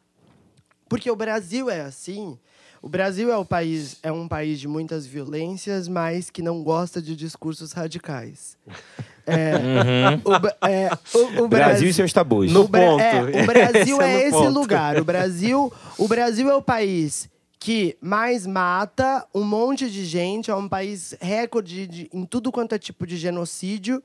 Porque 0.89 1.09
o 1.11 1.15
Brasil 1.15 1.69
é 1.69 1.81
assim. 1.81 2.37
O 2.81 2.89
Brasil 2.89 3.31
é, 3.31 3.37
o 3.37 3.45
país, 3.45 3.97
é 4.01 4.11
um 4.11 4.27
país 4.27 4.59
de 4.59 4.67
muitas 4.67 5.05
violências, 5.05 5.87
mas 5.87 6.29
que 6.31 6.41
não 6.41 6.63
gosta 6.63 6.99
de 7.01 7.15
discursos 7.15 7.71
radicais. 7.73 8.57
É, 9.23 10.19
o, 10.25 10.39
Ba- 10.39 10.57
é, 10.67 10.89
o- 11.15 11.43
o 11.43 11.47
Brasil 11.47 11.87
e 11.87 11.93
seus 11.93 12.11
tabus. 12.11 12.51
No 12.51 12.61
o 12.61 12.67
Bra- 12.67 12.81
ponto. 12.81 13.01
é, 13.01 13.43
o 13.43 13.45
Brasil 13.45 14.01
Esse 14.01 14.09
é 14.09 14.13
é, 14.15 14.21
esse 14.23 14.31
ponto. 14.31 14.49
lugar. 14.49 14.97
O 14.97 15.05
Brasil, 15.05 15.71
o 15.99 16.07
Brasil 16.07 16.49
é 16.49 16.55
o 16.55 16.61
país 16.61 17.29
que 17.63 17.95
mais 18.01 18.47
mata 18.47 19.23
um 19.35 19.43
monte 19.43 19.87
de 19.87 20.03
gente. 20.03 20.49
É 20.49 20.55
um 20.55 20.67
país 20.67 21.15
recorde 21.21 21.85
de- 21.85 22.09
em 22.11 22.25
tudo 22.25 22.51
quanto 22.51 22.73
é 22.73 22.79
tipo 22.79 23.05
de 23.05 23.15
genocídio. 23.17 24.01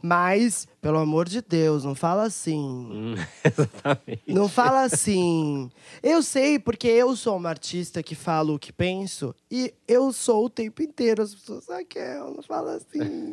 Mas, 0.00 0.66
pelo 0.80 0.96
amor 0.96 1.28
de 1.28 1.42
Deus, 1.42 1.84
não 1.84 1.94
fala 1.94 2.22
assim. 2.22 2.56
Hum, 2.56 3.14
exatamente. 3.44 4.22
Não 4.28 4.48
fala 4.48 4.82
assim. 4.84 5.70
Eu 6.02 6.22
sei, 6.22 6.56
porque 6.58 6.86
eu 6.86 7.14
sou 7.16 7.36
uma 7.36 7.48
artista 7.48 8.00
que 8.00 8.14
falo 8.14 8.54
o 8.54 8.58
que 8.60 8.72
penso 8.72 9.34
e 9.50 9.74
eu 9.88 10.12
sou 10.12 10.44
o 10.46 10.48
tempo 10.50 10.80
inteiro. 10.80 11.20
As 11.22 11.34
pessoas, 11.34 11.66
Raquel, 11.68 12.32
não 12.34 12.42
fala 12.44 12.76
assim. 12.76 13.32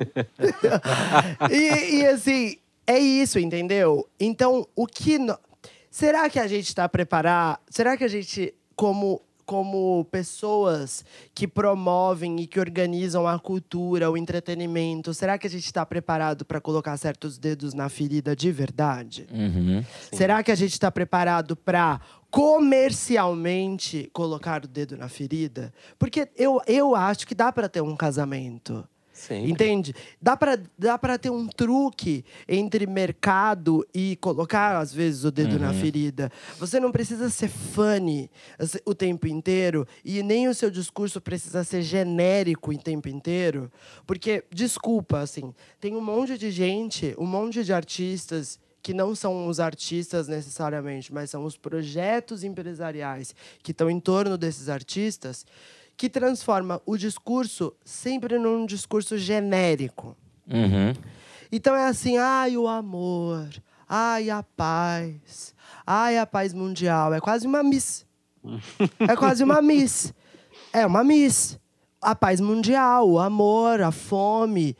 e, 1.52 1.96
e, 1.98 2.06
assim, 2.08 2.58
é 2.88 2.98
isso, 2.98 3.38
entendeu? 3.40 4.10
Então, 4.20 4.68
o 4.76 4.88
que. 4.88 5.20
no- 5.20 5.38
Será 5.92 6.30
que 6.30 6.40
a 6.40 6.48
gente 6.48 6.68
está 6.68 6.90
preparado? 6.90 7.60
Será 7.70 7.96
que 7.96 8.04
a 8.04 8.08
gente, 8.10 8.54
como. 8.76 9.22
Como 9.48 10.06
pessoas 10.12 11.06
que 11.34 11.48
promovem 11.48 12.42
e 12.42 12.46
que 12.46 12.60
organizam 12.60 13.26
a 13.26 13.40
cultura, 13.40 14.12
o 14.12 14.18
entretenimento, 14.18 15.14
será 15.14 15.38
que 15.38 15.48
a 15.48 15.50
gente 15.50 15.66
está 15.66 15.86
preparado 15.86 16.44
para 16.44 16.60
colocar 16.60 16.98
certos 16.98 17.38
dedos 17.38 17.74
na 17.74 17.88
ferida 17.88 18.36
de 18.36 18.52
verdade? 18.52 19.26
Uhum. 19.32 19.82
Será 20.12 20.44
que 20.44 20.52
a 20.52 20.56
gente 20.56 20.74
está 20.74 20.92
preparado 20.92 21.56
para 21.56 22.02
comercialmente 22.30 24.10
colocar 24.12 24.66
o 24.66 24.68
dedo 24.68 24.98
na 24.98 25.08
ferida? 25.08 25.74
Porque 25.98 26.28
eu, 26.36 26.62
eu 26.68 26.94
acho 26.94 27.26
que 27.26 27.34
dá 27.34 27.50
para 27.50 27.70
ter 27.70 27.82
um 27.82 27.96
casamento. 27.96 28.86
Sempre. 29.18 29.52
Entende? 29.52 29.96
Dá 30.22 30.38
para 30.38 30.60
dá 30.78 30.96
pra 30.96 31.18
ter 31.18 31.32
um 31.32 31.48
truque 31.48 32.24
entre 32.48 32.86
mercado 32.86 33.84
e 33.92 34.16
colocar, 34.18 34.78
às 34.78 34.94
vezes, 34.94 35.24
o 35.24 35.32
dedo 35.32 35.58
na 35.60 35.74
ferida. 35.74 36.32
Você 36.60 36.80
não 36.80 36.92
precisa 36.92 37.28
ser 37.32 37.50
funny 37.50 38.30
o 38.86 38.94
tempo 38.94 39.28
inteiro 39.28 39.88
e 40.06 40.22
nem 40.22 40.48
o 40.48 40.54
seu 40.54 40.70
discurso 40.70 41.20
precisa 41.20 41.64
ser 41.64 41.82
genérico 41.82 42.72
o 42.72 42.78
tempo 42.78 43.10
inteiro. 43.10 43.72
Porque, 44.06 44.44
desculpa, 44.52 45.20
assim, 45.20 45.52
tem 45.80 45.96
um 45.96 46.02
monte 46.02 46.38
de 46.38 46.52
gente, 46.52 47.16
um 47.18 47.26
monte 47.26 47.64
de 47.64 47.74
artistas 47.74 48.60
que 48.84 48.94
não 48.94 49.16
são 49.16 49.48
os 49.48 49.60
artistas 49.60 50.28
necessariamente, 50.28 51.12
mas 51.12 51.30
são 51.30 51.44
os 51.44 51.58
projetos 51.58 52.44
empresariais 52.44 53.36
que 53.62 53.72
estão 53.72 53.90
em 53.90 54.00
torno 54.00 54.38
desses 54.38 54.70
artistas, 54.70 55.46
que 55.98 56.08
transforma 56.08 56.80
o 56.86 56.96
discurso 56.96 57.74
sempre 57.84 58.38
num 58.38 58.66
discurso 58.68 59.18
genérico. 59.18 60.16
Uhum. 60.48 60.94
Então 61.52 61.76
é 61.76 61.88
assim, 61.88 62.18
ai, 62.18 62.56
o 62.56 62.68
amor, 62.68 63.50
ai, 63.90 64.30
a 64.30 64.44
paz, 64.44 65.56
ai, 65.86 66.18
a 66.20 66.26
paz 66.28 66.54
mundial. 66.54 67.14
É 67.14 67.20
quase 67.20 67.48
uma 67.48 67.64
miss. 67.64 68.06
É 69.00 69.16
quase 69.16 69.44
uma 69.44 69.62
miss. 69.62 70.14
É 70.72 70.86
uma 70.86 71.04
miss. 71.04 71.60
A 72.00 72.14
paz 72.14 72.40
mundial, 72.40 73.10
o 73.10 73.20
amor, 73.20 73.82
a 73.82 73.92
fome. 73.92 74.78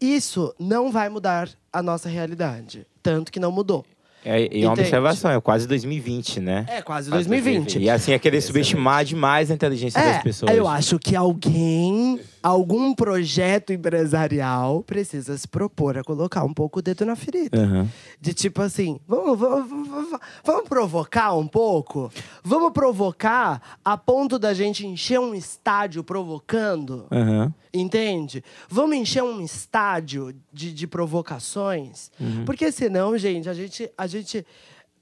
Isso 0.00 0.54
não 0.58 0.90
vai 0.90 1.08
mudar 1.08 1.50
a 1.72 1.82
nossa 1.82 2.08
realidade. 2.08 2.86
Tanto 3.02 3.32
que 3.32 3.40
não 3.40 3.50
mudou. 3.50 3.84
É, 4.24 4.40
e 4.40 4.64
uma 4.64 4.72
Entende? 4.72 4.80
observação, 4.88 5.30
é 5.30 5.40
quase 5.40 5.68
2020, 5.68 6.40
né? 6.40 6.64
É 6.68 6.80
quase 6.80 7.10
Quase 7.10 7.28
2020. 7.28 7.78
E 7.78 7.90
assim, 7.90 8.12
é 8.12 8.18
querer 8.18 8.40
subestimar 8.40 9.04
demais 9.04 9.50
a 9.50 9.54
inteligência 9.54 10.00
das 10.00 10.22
pessoas. 10.22 10.50
É, 10.50 10.58
eu 10.58 10.66
acho 10.66 10.98
que 10.98 11.14
alguém, 11.14 12.18
algum 12.44 12.94
projeto 12.94 13.72
empresarial 13.72 14.82
precisa 14.82 15.34
se 15.38 15.48
propor 15.48 15.96
a 15.96 16.04
colocar 16.04 16.44
um 16.44 16.52
pouco 16.52 16.78
o 16.78 16.82
dedo 16.82 17.06
na 17.06 17.16
ferida. 17.16 17.58
Aham. 17.58 17.88
De 18.20 18.34
tipo 18.34 18.60
assim, 18.60 19.00
vamos, 19.08 19.38
vamos, 19.38 19.88
vamos, 19.88 20.20
vamos 20.44 20.68
provocar 20.68 21.34
um 21.34 21.48
pouco? 21.48 22.12
Vamos 22.42 22.70
provocar 22.74 23.78
a 23.82 23.96
ponto 23.96 24.38
da 24.38 24.52
gente 24.52 24.86
encher 24.86 25.18
um 25.18 25.34
estádio 25.34 26.04
provocando? 26.04 27.06
Aham. 27.10 27.54
Entende? 27.72 28.44
Vamos 28.68 28.94
encher 28.94 29.22
um 29.22 29.40
estádio 29.40 30.34
de, 30.52 30.70
de 30.70 30.86
provocações? 30.86 32.10
Uhum. 32.20 32.44
Porque 32.44 32.70
senão, 32.70 33.16
gente, 33.16 33.48
a 33.48 33.54
gente. 33.54 33.90
A 33.96 34.06
gente 34.06 34.44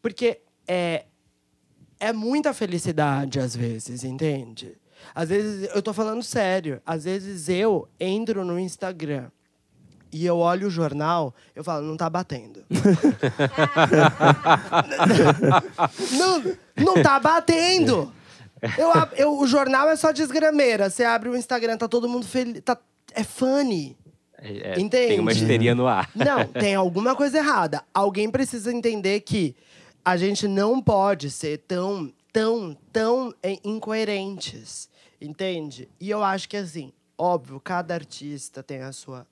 porque 0.01 0.41
é, 0.67 1.07
é 1.99 2.13
muita 2.13 2.55
felicidade, 2.55 3.41
às 3.41 3.57
vezes, 3.57 4.05
entende? 4.05 4.77
Às 5.15 5.29
vezes, 5.29 5.69
eu 5.75 5.83
tô 5.83 5.93
falando 5.93 6.23
sério. 6.23 6.81
Às 6.87 7.05
vezes 7.05 7.49
eu 7.49 7.89
entro 7.99 8.45
no 8.45 8.59
Instagram 8.59 9.27
e 10.13 10.27
eu 10.27 10.39
olho 10.39 10.69
o 10.69 10.71
jornal, 10.71 11.35
eu 11.57 11.65
falo, 11.65 11.85
não 11.87 11.97
tá 11.97 12.09
batendo. 12.11 12.63
não, 16.13 16.43
não 16.77 17.03
tá 17.03 17.19
batendo! 17.19 18.13
Eu, 18.79 18.91
eu- 19.17 19.39
o 19.39 19.47
jornal 19.47 19.89
é 19.89 19.97
só 19.97 20.13
desgrameira. 20.13 20.89
Você 20.89 21.05
abre 21.05 21.29
o 21.29 21.37
Instagram, 21.37 21.77
tá 21.77 21.89
todo 21.89 22.09
mundo 22.09 22.27
feliz. 22.27 22.63
Tá, 22.63 22.79
é 23.13 23.25
funny. 23.25 23.97
É, 24.39 24.75
é, 24.75 24.81
Entende? 24.81 25.09
Tem 25.09 25.21
uma 25.21 25.33
histeria 25.33 25.75
no 25.75 25.87
ar. 25.87 26.09
Não, 26.15 26.45
tem 26.47 26.75
alguma 26.75 27.17
coisa 27.17 27.39
errada. 27.39 27.83
Alguém 27.93 28.31
precisa 28.31 28.73
entender 28.73 29.21
que 29.21 29.57
a 30.05 30.17
gente 30.17 30.47
não 30.47 30.81
pode 30.81 31.31
ser 31.31 31.59
tão, 31.67 32.13
tão, 32.33 32.77
tão 32.93 33.35
eh, 33.43 33.59
incoerentes. 33.65 34.89
Entende? 35.27 35.89
E 36.01 36.11
eu 36.11 36.23
acho 36.23 36.49
que, 36.49 36.57
assim, 36.57 36.93
óbvio, 37.17 37.61
cada 37.61 37.95
artista 37.95 38.63
tem 38.63 38.81
a 38.83 38.91
sua, 38.93 39.27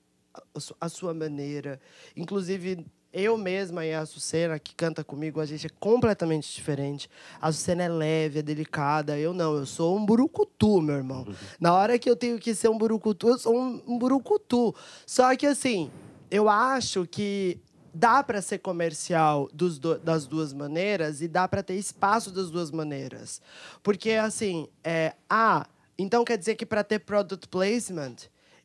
a 0.55 0.59
su- 0.59 0.75
a 0.79 0.87
sua 0.87 1.13
maneira. 1.13 1.79
Inclusive, 2.15 2.85
eu 3.11 3.37
mesma 3.37 3.85
e 3.85 3.93
a 3.93 4.05
Sucena, 4.05 4.57
que 4.57 4.73
canta 4.73 5.03
comigo, 5.03 5.41
a 5.41 5.45
gente 5.45 5.67
é 5.67 5.69
completamente 5.81 6.49
diferente. 6.53 7.09
A 7.41 7.51
Sucena 7.51 7.83
é 7.83 7.89
leve, 7.89 8.39
é 8.39 8.41
delicada. 8.41 9.17
Eu 9.19 9.33
não, 9.33 9.55
eu 9.57 9.65
sou 9.65 9.97
um 9.97 10.05
burucutu, 10.05 10.81
meu 10.81 10.95
irmão. 10.95 11.27
Na 11.59 11.73
hora 11.73 11.99
que 11.99 12.09
eu 12.09 12.15
tenho 12.15 12.39
que 12.39 12.55
ser 12.55 12.69
um 12.69 12.77
burucutu, 12.77 13.27
eu 13.27 13.37
sou 13.37 13.57
um, 13.59 13.81
um 13.85 13.97
burucutu. 13.99 14.73
Só 15.05 15.35
que, 15.35 15.45
assim, 15.45 15.91
eu 16.29 16.47
acho 16.47 17.05
que 17.05 17.59
dá 17.93 18.23
para 18.23 18.41
ser 18.41 18.59
comercial 18.59 19.49
dos 19.53 19.77
do- 19.77 19.99
das 19.99 20.25
duas 20.25 20.53
maneiras 20.53 21.21
e 21.21 21.27
dá 21.27 21.45
para 21.49 21.61
ter 21.61 21.75
espaço 21.75 22.31
das 22.31 22.49
duas 22.49 22.71
maneiras. 22.71 23.41
Porque, 23.83 24.11
assim, 24.11 24.69
é, 24.81 25.13
ah, 25.29 25.67
então 26.01 26.23
quer 26.23 26.37
dizer 26.37 26.55
que 26.55 26.65
para 26.65 26.83
ter 26.83 26.99
product 26.99 27.47
placement, 27.47 28.15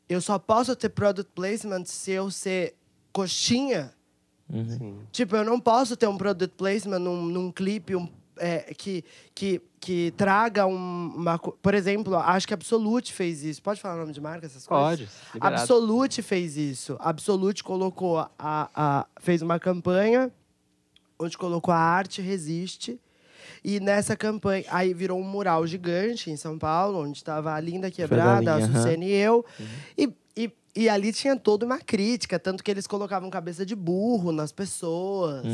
eu 0.08 0.20
só 0.20 0.38
posso 0.38 0.74
ter 0.76 0.88
product 0.90 1.32
placement 1.34 1.84
se 1.84 2.12
eu 2.12 2.30
ser 2.30 2.74
coxinha? 3.12 3.92
Sim. 4.50 4.98
Tipo, 5.10 5.36
eu 5.36 5.44
não 5.44 5.58
posso 5.58 5.96
ter 5.96 6.06
um 6.06 6.16
product 6.16 6.54
placement 6.56 7.00
num, 7.00 7.26
num 7.26 7.50
clipe 7.50 7.96
um 7.96 8.08
é, 8.38 8.74
que, 8.74 9.02
que, 9.34 9.60
que 9.80 10.12
traga 10.16 10.66
um- 10.66 11.12
uma. 11.16 11.38
Por 11.38 11.72
exemplo, 11.74 12.14
acho 12.16 12.46
que 12.46 12.52
Absolute 12.54 13.12
fez 13.12 13.42
isso. 13.42 13.62
Pode 13.62 13.80
falar 13.80 13.94
o 13.94 13.98
nome 14.00 14.12
de 14.12 14.20
marca, 14.20 14.44
essas 14.44 14.66
coisas? 14.66 15.00
Pode. 15.00 15.08
liberado. 15.34 15.60
Absolute 15.62 16.22
fez 16.22 16.56
isso. 16.56 16.96
Absolute 17.00 17.64
colocou 17.64 18.18
a, 18.18 18.30
a 18.38 19.06
fez 19.20 19.40
uma 19.42 19.58
campanha 19.58 20.30
onde 21.18 21.36
colocou 21.38 21.72
a 21.72 21.78
arte 21.78 22.20
resiste. 22.20 23.00
E 23.64 23.80
nessa 23.80 24.16
campanha, 24.16 24.64
aí 24.68 24.94
virou 24.94 25.18
um 25.18 25.24
mural 25.24 25.66
gigante 25.66 26.30
em 26.30 26.36
São 26.36 26.58
Paulo, 26.58 27.02
onde 27.02 27.18
estava 27.18 27.52
a 27.54 27.60
Linda 27.60 27.90
Quebrada, 27.90 28.52
a 28.52 28.56
aham. 28.56 28.72
Sucene 28.72 29.06
e 29.06 29.12
eu. 29.12 29.44
E, 29.96 30.12
e, 30.36 30.52
e 30.74 30.88
ali 30.88 31.12
tinha 31.12 31.34
toda 31.36 31.64
uma 31.64 31.78
crítica, 31.78 32.38
tanto 32.38 32.62
que 32.62 32.70
eles 32.70 32.86
colocavam 32.86 33.30
cabeça 33.30 33.64
de 33.64 33.74
burro 33.74 34.30
nas 34.32 34.52
pessoas, 34.52 35.44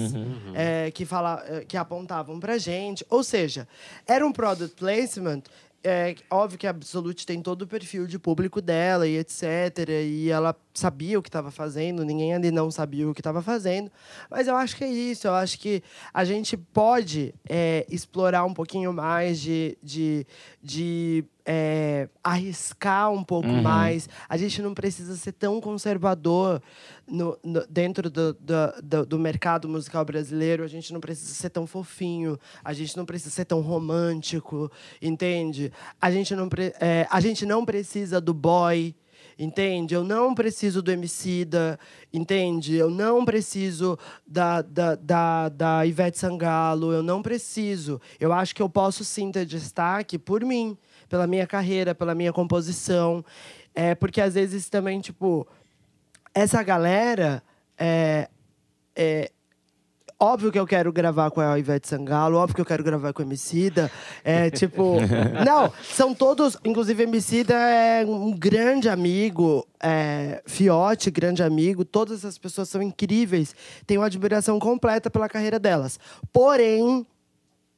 é, 0.54 0.90
que, 0.90 1.04
fala, 1.04 1.42
é, 1.46 1.64
que 1.64 1.76
apontavam 1.76 2.40
pra 2.40 2.58
gente. 2.58 3.06
Ou 3.08 3.22
seja, 3.22 3.68
era 4.06 4.26
um 4.26 4.32
product 4.32 4.76
placement. 4.76 5.42
É, 5.84 6.14
óbvio 6.30 6.58
que 6.58 6.66
a 6.66 6.70
Absolute 6.70 7.26
tem 7.26 7.42
todo 7.42 7.62
o 7.62 7.66
perfil 7.66 8.06
de 8.06 8.16
público 8.16 8.62
dela 8.62 9.06
e 9.06 9.18
etc. 9.18 9.88
E 10.04 10.30
ela 10.30 10.54
sabia 10.74 11.18
o 11.18 11.22
que 11.22 11.28
estava 11.28 11.50
fazendo, 11.50 12.04
ninguém 12.04 12.32
ali 12.34 12.50
não 12.50 12.70
sabia 12.70 13.08
o 13.08 13.12
que 13.14 13.20
estava 13.20 13.42
fazendo. 13.42 13.90
Mas 14.30 14.48
eu 14.48 14.56
acho 14.56 14.74
que 14.76 14.84
é 14.84 14.88
isso. 14.90 15.26
Eu 15.26 15.34
acho 15.34 15.58
que 15.58 15.82
a 16.14 16.24
gente 16.24 16.56
pode 16.56 17.34
é, 17.48 17.84
explorar 17.90 18.44
um 18.44 18.54
pouquinho 18.54 18.92
mais 18.92 19.38
de, 19.40 19.76
de, 19.82 20.26
de 20.62 21.24
é, 21.44 22.08
arriscar 22.24 23.10
um 23.12 23.22
pouco 23.22 23.48
mais. 23.62 24.08
A 24.28 24.36
gente 24.36 24.62
não 24.62 24.72
precisa 24.72 25.14
ser 25.16 25.32
tão 25.32 25.60
conservador 25.60 26.62
no, 27.06 27.36
no- 27.44 27.66
dentro 27.66 28.08
do, 28.08 28.32
do, 28.32 28.82
do, 28.82 29.06
do 29.06 29.18
mercado 29.18 29.68
musical 29.68 30.04
brasileiro. 30.04 30.64
A 30.64 30.68
gente 30.68 30.92
não 30.92 31.00
precisa 31.00 31.34
ser 31.34 31.50
tão 31.50 31.66
fofinho. 31.66 32.38
A 32.64 32.72
gente 32.72 32.96
não 32.96 33.04
precisa 33.04 33.30
ser 33.34 33.44
tão 33.44 33.60
romântico, 33.60 34.70
entende? 35.02 35.70
A 36.00 36.10
gente 36.10 36.34
não, 36.34 36.48
pre- 36.48 36.72
é, 36.80 37.06
a 37.10 37.20
gente 37.20 37.44
não 37.44 37.64
precisa 37.64 38.20
do 38.20 38.32
boy. 38.32 38.94
Entende? 39.42 39.92
Eu 39.92 40.04
não 40.04 40.36
preciso 40.36 40.80
do 40.80 40.92
Emicida, 40.92 41.76
entende? 42.12 42.76
Eu 42.76 42.88
não 42.88 43.24
preciso 43.24 43.98
da, 44.24 44.62
da, 44.62 44.94
da, 44.94 45.48
da 45.48 45.84
Ivete 45.84 46.16
Sangalo, 46.16 46.92
eu 46.92 47.02
não 47.02 47.20
preciso. 47.20 48.00
Eu 48.20 48.32
acho 48.32 48.54
que 48.54 48.62
eu 48.62 48.68
posso 48.68 49.04
sim 49.04 49.32
ter 49.32 49.44
destaque 49.44 50.16
por 50.16 50.44
mim, 50.44 50.78
pela 51.08 51.26
minha 51.26 51.44
carreira, 51.44 51.92
pela 51.92 52.14
minha 52.14 52.32
composição. 52.32 53.24
É, 53.74 53.96
porque 53.96 54.20
às 54.20 54.34
vezes 54.34 54.68
também, 54.68 55.00
tipo, 55.00 55.44
essa 56.32 56.62
galera 56.62 57.42
é, 57.76 58.28
é, 58.94 59.32
Óbvio 60.24 60.52
que 60.52 60.58
eu 60.58 60.68
quero 60.68 60.92
gravar 60.92 61.32
com 61.32 61.40
a 61.40 61.58
Ivete 61.58 61.88
Sangalo, 61.88 62.38
óbvio 62.38 62.54
que 62.54 62.60
eu 62.60 62.64
quero 62.64 62.84
gravar 62.84 63.12
com 63.12 63.22
a 63.22 63.24
Emicida. 63.24 63.90
É 64.22 64.50
tipo. 64.50 64.98
não, 65.44 65.72
são 65.82 66.14
todos. 66.14 66.56
Inclusive, 66.64 67.02
Emicida 67.02 67.54
é 67.54 68.06
um 68.06 68.30
grande 68.30 68.88
amigo. 68.88 69.66
É, 69.82 70.40
Fiote, 70.46 71.10
grande 71.10 71.42
amigo. 71.42 71.84
Todas 71.84 72.18
essas 72.18 72.38
pessoas 72.38 72.68
são 72.68 72.80
incríveis. 72.80 73.52
Tenho 73.84 73.98
uma 73.98 74.06
admiração 74.06 74.60
completa 74.60 75.10
pela 75.10 75.28
carreira 75.28 75.58
delas. 75.58 75.98
Porém, 76.32 77.04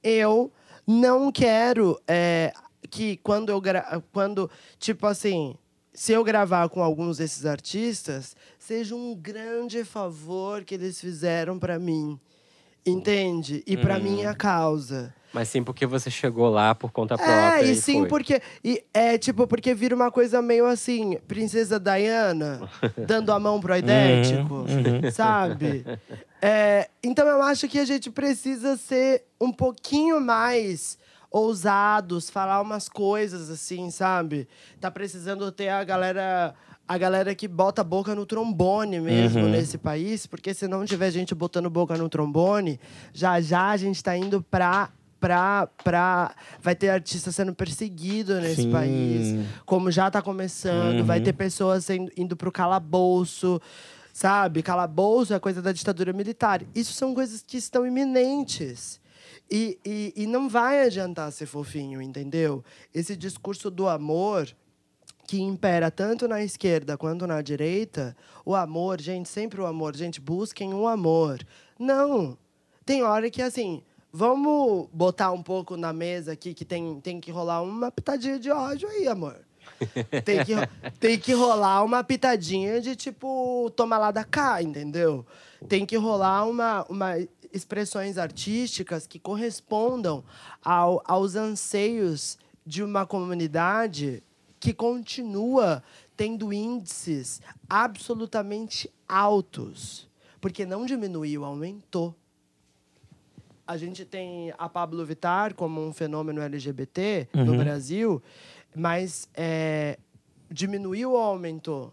eu 0.02 0.52
não 0.86 1.32
quero 1.32 1.98
é, 2.06 2.52
que 2.90 3.16
quando 3.22 3.48
eu 3.48 3.58
gra 3.58 4.02
quando 4.12 4.50
tipo 4.78 5.06
assim 5.06 5.56
se 5.94 6.12
eu 6.12 6.22
gravar 6.22 6.68
com 6.68 6.82
alguns 6.82 7.16
desses 7.16 7.46
artistas 7.46 8.36
seja 8.58 8.94
um 8.94 9.14
grande 9.14 9.82
favor 9.82 10.62
que 10.62 10.74
eles 10.74 11.00
fizeram 11.00 11.58
para 11.58 11.78
mim 11.78 12.20
entende 12.86 13.62
e 13.66 13.76
para 13.76 13.98
minha 13.98 14.34
causa 14.34 15.14
Mas 15.32 15.48
sim 15.48 15.64
porque 15.64 15.84
você 15.86 16.10
chegou 16.10 16.48
lá 16.48 16.74
por 16.74 16.92
conta 16.92 17.16
própria. 17.16 17.60
é, 17.60 17.66
e 17.66 17.72
e 17.72 17.74
sim, 17.76 18.00
foi. 18.00 18.08
porque. 18.08 18.42
E 18.62 18.84
é 18.94 19.18
tipo, 19.18 19.46
porque 19.48 19.74
vira 19.74 19.94
uma 19.94 20.10
coisa 20.10 20.40
meio 20.40 20.66
assim, 20.66 21.18
Princesa 21.26 21.80
Diana 21.80 22.68
dando 23.06 23.32
a 23.32 23.40
mão 23.40 23.60
pro 23.60 23.72
aidético, 23.72 24.64
sabe? 25.12 25.84
É, 26.40 26.88
então 27.02 27.26
eu 27.26 27.42
acho 27.42 27.66
que 27.68 27.78
a 27.78 27.84
gente 27.84 28.10
precisa 28.10 28.76
ser 28.76 29.24
um 29.40 29.50
pouquinho 29.50 30.20
mais 30.20 30.96
ousados, 31.30 32.30
falar 32.30 32.60
umas 32.60 32.88
coisas 32.88 33.50
assim, 33.50 33.90
sabe? 33.90 34.46
Tá 34.80 34.88
precisando 34.88 35.50
ter 35.50 35.68
a 35.68 35.82
galera. 35.82 36.54
A 36.86 36.98
galera 36.98 37.34
que 37.34 37.48
bota 37.48 37.80
a 37.80 37.84
boca 37.84 38.14
no 38.14 38.26
trombone 38.26 39.00
mesmo 39.00 39.48
nesse 39.48 39.78
país, 39.78 40.26
porque 40.26 40.52
se 40.52 40.68
não 40.68 40.84
tiver 40.84 41.10
gente 41.10 41.34
botando 41.34 41.70
boca 41.70 41.96
no 41.96 42.08
trombone, 42.08 42.78
já 43.12 43.40
já 43.40 43.70
a 43.70 43.76
gente 43.76 44.02
tá 44.02 44.16
indo 44.16 44.42
pra 44.42 44.90
pra, 45.24 45.66
pra. 45.82 46.34
Vai 46.60 46.74
ter 46.74 46.90
artista 46.90 47.32
sendo 47.32 47.54
perseguido 47.54 48.38
nesse 48.40 48.62
Sim. 48.62 48.70
país. 48.70 49.46
Como 49.64 49.90
já 49.90 50.10
tá 50.10 50.20
começando. 50.20 51.02
Vai 51.02 51.20
ter 51.22 51.32
pessoas 51.32 51.86
sendo, 51.86 52.12
indo 52.14 52.36
pro 52.36 52.52
calabouço. 52.52 53.58
Sabe? 54.12 54.62
Calabouço 54.62 55.32
é 55.32 55.40
coisa 55.40 55.62
da 55.62 55.72
ditadura 55.72 56.12
militar. 56.12 56.62
Isso 56.74 56.92
são 56.92 57.14
coisas 57.14 57.42
que 57.42 57.56
estão 57.56 57.86
iminentes. 57.86 59.00
E, 59.50 59.78
e, 59.84 60.12
e 60.14 60.26
não 60.26 60.48
vai 60.48 60.86
adiantar 60.86 61.32
ser 61.32 61.46
fofinho, 61.46 62.02
entendeu? 62.02 62.62
Esse 62.94 63.16
discurso 63.16 63.70
do 63.70 63.88
amor 63.88 64.54
que 65.26 65.40
impera 65.40 65.90
tanto 65.90 66.28
na 66.28 66.42
esquerda 66.42 66.96
quanto 66.96 67.26
na 67.26 67.40
direita, 67.40 68.16
o 68.44 68.54
amor, 68.54 69.00
gente, 69.00 69.28
sempre 69.28 69.60
o 69.60 69.66
amor, 69.66 69.96
gente, 69.96 70.20
busquem 70.20 70.74
o 70.74 70.86
amor. 70.86 71.44
Não. 71.78 72.36
Tem 72.84 73.02
hora 73.02 73.30
que 73.30 73.40
assim, 73.40 73.82
vamos 74.12 74.88
botar 74.92 75.32
um 75.32 75.42
pouco 75.42 75.76
na 75.76 75.92
mesa 75.92 76.32
aqui 76.32 76.54
que 76.54 76.64
tem, 76.64 77.00
tem 77.00 77.20
que 77.20 77.30
rolar 77.30 77.62
uma 77.62 77.90
pitadinha 77.90 78.38
de 78.38 78.50
ódio 78.50 78.88
aí, 78.88 79.08
amor. 79.08 79.36
Tem 80.24 80.44
que, 80.44 80.52
tem 81.00 81.18
que 81.18 81.32
rolar 81.32 81.82
uma 81.82 82.04
pitadinha 82.04 82.82
de 82.82 82.94
tipo, 82.94 83.72
toma 83.74 83.96
lá 83.96 84.10
da 84.10 84.22
cá, 84.22 84.62
entendeu? 84.62 85.24
Tem 85.66 85.86
que 85.86 85.96
rolar 85.96 86.44
uma, 86.44 86.84
uma 86.86 87.14
expressões 87.50 88.18
artísticas 88.18 89.06
que 89.06 89.18
correspondam 89.18 90.22
ao, 90.62 91.02
aos 91.06 91.34
anseios 91.34 92.36
de 92.66 92.82
uma 92.82 93.06
comunidade 93.06 94.22
que 94.64 94.72
continua 94.72 95.82
tendo 96.16 96.50
índices 96.50 97.42
absolutamente 97.68 98.90
altos. 99.06 100.08
Porque 100.40 100.64
não 100.64 100.86
diminuiu, 100.86 101.44
aumentou. 101.44 102.14
A 103.66 103.76
gente 103.76 104.06
tem 104.06 104.54
a 104.56 104.66
Pablo 104.66 105.04
Vittar 105.04 105.54
como 105.54 105.86
um 105.86 105.92
fenômeno 105.92 106.40
LGBT 106.40 107.28
no 107.34 107.58
Brasil, 107.58 108.22
mas 108.74 109.28
é, 109.34 109.98
diminuiu 110.50 111.12
ou 111.12 111.18
aumentou? 111.18 111.92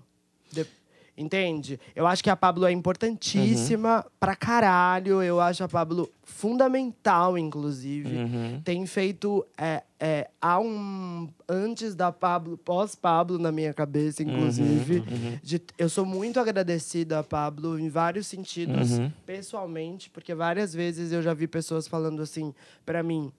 De- 1.21 1.41
entende? 1.41 1.79
Eu 1.95 2.07
acho 2.07 2.23
que 2.23 2.29
a 2.29 2.35
Pablo 2.35 2.65
é 2.65 2.71
importantíssima 2.71 4.05
pra 4.19 4.35
caralho. 4.35 5.21
Eu 5.21 5.39
acho 5.39 5.63
a 5.63 5.67
Pablo 5.67 6.09
fundamental, 6.23 7.37
inclusive. 7.37 8.17
Tem 8.63 8.85
feito. 8.85 9.45
É, 9.57 9.83
é, 9.99 10.29
há 10.41 10.59
um. 10.59 11.29
Antes 11.47 11.93
da 11.95 12.11
Pablo, 12.11 12.57
pós-Pablo 12.57 13.37
na 13.37 13.51
minha 13.51 13.73
cabeça, 13.73 14.23
inclusive. 14.23 15.03
de- 15.43 15.61
eu 15.77 15.89
sou 15.89 16.05
muito 16.05 16.39
agradecida 16.39 17.19
a 17.19 17.23
Pablo 17.23 17.77
em 17.79 17.89
vários 17.89 18.27
sentidos, 18.27 18.91
pessoalmente, 19.25 20.09
porque 20.09 20.33
várias 20.33 20.73
vezes 20.73 21.11
eu 21.11 21.21
já 21.21 21.33
vi 21.33 21.47
pessoas 21.47 21.87
falando 21.87 22.21
assim 22.21 22.53
pra 22.85 23.03
mim. 23.03 23.31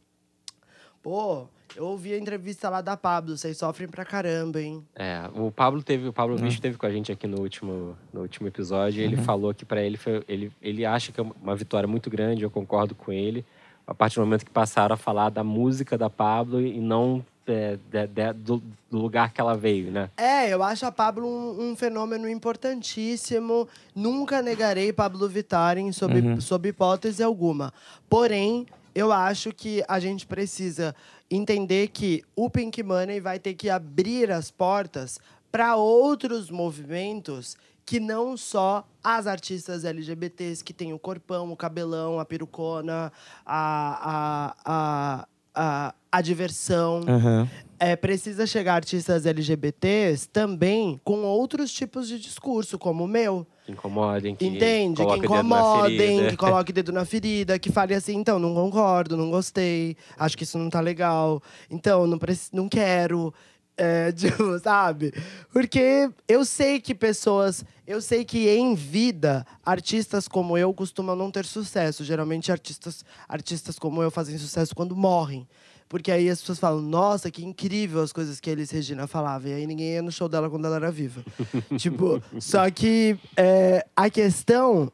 Pô, 1.02 1.48
eu 1.76 1.84
ouvi 1.86 2.12
a 2.12 2.18
entrevista 2.18 2.68
lá 2.68 2.80
da 2.80 2.96
Pablo, 2.96 3.36
vocês 3.36 3.56
sofrem 3.56 3.88
pra 3.88 4.04
caramba, 4.04 4.60
hein? 4.60 4.84
É, 4.94 5.22
o 5.34 5.50
Pablo 5.50 5.82
teve, 5.82 6.08
o 6.08 6.12
Pablo 6.12 6.36
Bicho 6.38 6.60
teve 6.60 6.76
com 6.76 6.86
a 6.86 6.90
gente 6.90 7.10
aqui 7.12 7.26
no 7.26 7.40
último, 7.40 7.96
no 8.12 8.20
último 8.22 8.48
episódio. 8.48 9.00
E 9.00 9.04
ele 9.04 9.16
falou 9.16 9.52
que 9.54 9.64
para 9.64 9.82
ele 9.82 9.96
foi, 9.96 10.22
ele, 10.28 10.52
ele 10.60 10.84
acha 10.84 11.12
que 11.12 11.20
é 11.20 11.24
uma 11.42 11.54
vitória 11.56 11.86
muito 11.88 12.08
grande. 12.10 12.42
Eu 12.42 12.50
concordo 12.50 12.94
com 12.94 13.12
ele. 13.12 13.44
A 13.86 13.94
partir 13.94 14.16
do 14.16 14.20
momento 14.24 14.44
que 14.44 14.50
passaram 14.50 14.94
a 14.94 14.96
falar 14.96 15.28
da 15.30 15.42
música 15.42 15.98
da 15.98 16.08
Pablo 16.08 16.60
e 16.60 16.80
não 16.80 17.24
é, 17.46 17.76
de- 17.90 18.06
de- 18.06 18.32
do, 18.34 18.62
do 18.88 18.98
lugar 18.98 19.32
que 19.32 19.40
ela 19.40 19.56
veio, 19.56 19.90
né? 19.90 20.08
É, 20.16 20.48
eu 20.54 20.62
acho 20.62 20.86
a 20.86 20.92
Pablo 20.92 21.26
um, 21.26 21.70
um 21.72 21.76
fenômeno 21.76 22.28
importantíssimo. 22.28 23.68
Nunca 23.94 24.40
negarei 24.42 24.92
Pablo 24.92 25.28
Vittar 25.28 25.78
em 25.78 25.90
sob, 25.92 26.40
sob 26.40 26.68
hipótese 26.68 27.22
alguma. 27.22 27.72
Porém, 28.08 28.66
eu 28.94 29.10
acho 29.12 29.52
que 29.52 29.82
a 29.88 29.98
gente 29.98 30.26
precisa 30.26 30.94
entender 31.34 31.88
que 31.88 32.22
o 32.36 32.50
Pink 32.50 32.82
Money 32.82 33.20
vai 33.20 33.38
ter 33.38 33.54
que 33.54 33.70
abrir 33.70 34.30
as 34.30 34.50
portas 34.50 35.18
para 35.50 35.76
outros 35.76 36.50
movimentos 36.50 37.56
que 37.84 37.98
não 37.98 38.36
só 38.36 38.86
as 39.02 39.26
artistas 39.26 39.84
LGBTs 39.84 40.62
que 40.62 40.72
têm 40.72 40.92
o 40.92 40.98
corpão, 40.98 41.50
o 41.50 41.56
cabelão, 41.56 42.20
a 42.20 42.24
perucona, 42.24 43.12
a, 43.44 44.54
a, 44.54 44.56
a, 44.64 45.26
a, 45.54 45.94
a 46.10 46.20
diversão. 46.20 47.00
Aham. 47.08 47.48
É, 47.82 47.96
precisa 47.96 48.46
chegar 48.46 48.74
artistas 48.74 49.26
LGBTs 49.26 50.28
também 50.28 51.00
com 51.02 51.24
outros 51.24 51.72
tipos 51.72 52.06
de 52.06 52.16
discurso, 52.16 52.78
como 52.78 53.02
o 53.02 53.08
meu. 53.08 53.44
Que 53.66 53.72
incomodem, 53.72 54.36
que 54.36 54.46
Entende? 54.46 55.04
Que 55.04 55.16
incomodem, 55.16 55.98
ferida. 55.98 56.30
que 56.30 56.36
coloque 56.36 56.72
dedo 56.72 56.92
na 56.92 57.04
ferida, 57.04 57.58
que 57.58 57.72
fale 57.72 57.92
assim, 57.92 58.14
então, 58.14 58.38
não 58.38 58.54
concordo, 58.54 59.16
não 59.16 59.32
gostei, 59.32 59.96
acho 60.16 60.38
que 60.38 60.44
isso 60.44 60.58
não 60.58 60.70
tá 60.70 60.78
legal, 60.78 61.42
então, 61.68 62.06
não, 62.06 62.20
não 62.52 62.68
quero. 62.68 63.34
É, 63.76 64.12
tipo, 64.14 64.56
sabe? 64.60 65.12
Porque 65.52 66.08
eu 66.28 66.44
sei 66.44 66.78
que 66.78 66.94
pessoas. 66.94 67.64
Eu 67.84 68.00
sei 68.00 68.24
que 68.24 68.48
em 68.48 68.76
vida, 68.76 69.44
artistas 69.64 70.28
como 70.28 70.56
eu 70.56 70.72
costumam 70.72 71.16
não 71.16 71.32
ter 71.32 71.44
sucesso. 71.44 72.04
Geralmente, 72.04 72.52
artistas, 72.52 73.04
artistas 73.28 73.76
como 73.76 74.00
eu 74.00 74.10
fazem 74.10 74.38
sucesso 74.38 74.72
quando 74.72 74.94
morrem. 74.94 75.48
Porque 75.92 76.10
aí 76.10 76.30
as 76.30 76.40
pessoas 76.40 76.58
falam, 76.58 76.80
nossa, 76.80 77.30
que 77.30 77.44
incrível 77.44 78.00
as 78.00 78.14
coisas 78.14 78.40
que 78.40 78.48
a 78.48 78.54
Elis 78.54 78.70
Regina 78.70 79.06
falava. 79.06 79.46
E 79.46 79.52
aí 79.52 79.66
ninguém 79.66 79.88
ia 79.92 80.00
no 80.00 80.10
show 80.10 80.26
dela 80.26 80.48
quando 80.48 80.64
ela 80.64 80.76
era 80.76 80.90
viva. 80.90 81.22
tipo, 81.76 82.22
só 82.40 82.70
que 82.70 83.18
é, 83.36 83.84
a 83.94 84.08
questão. 84.08 84.90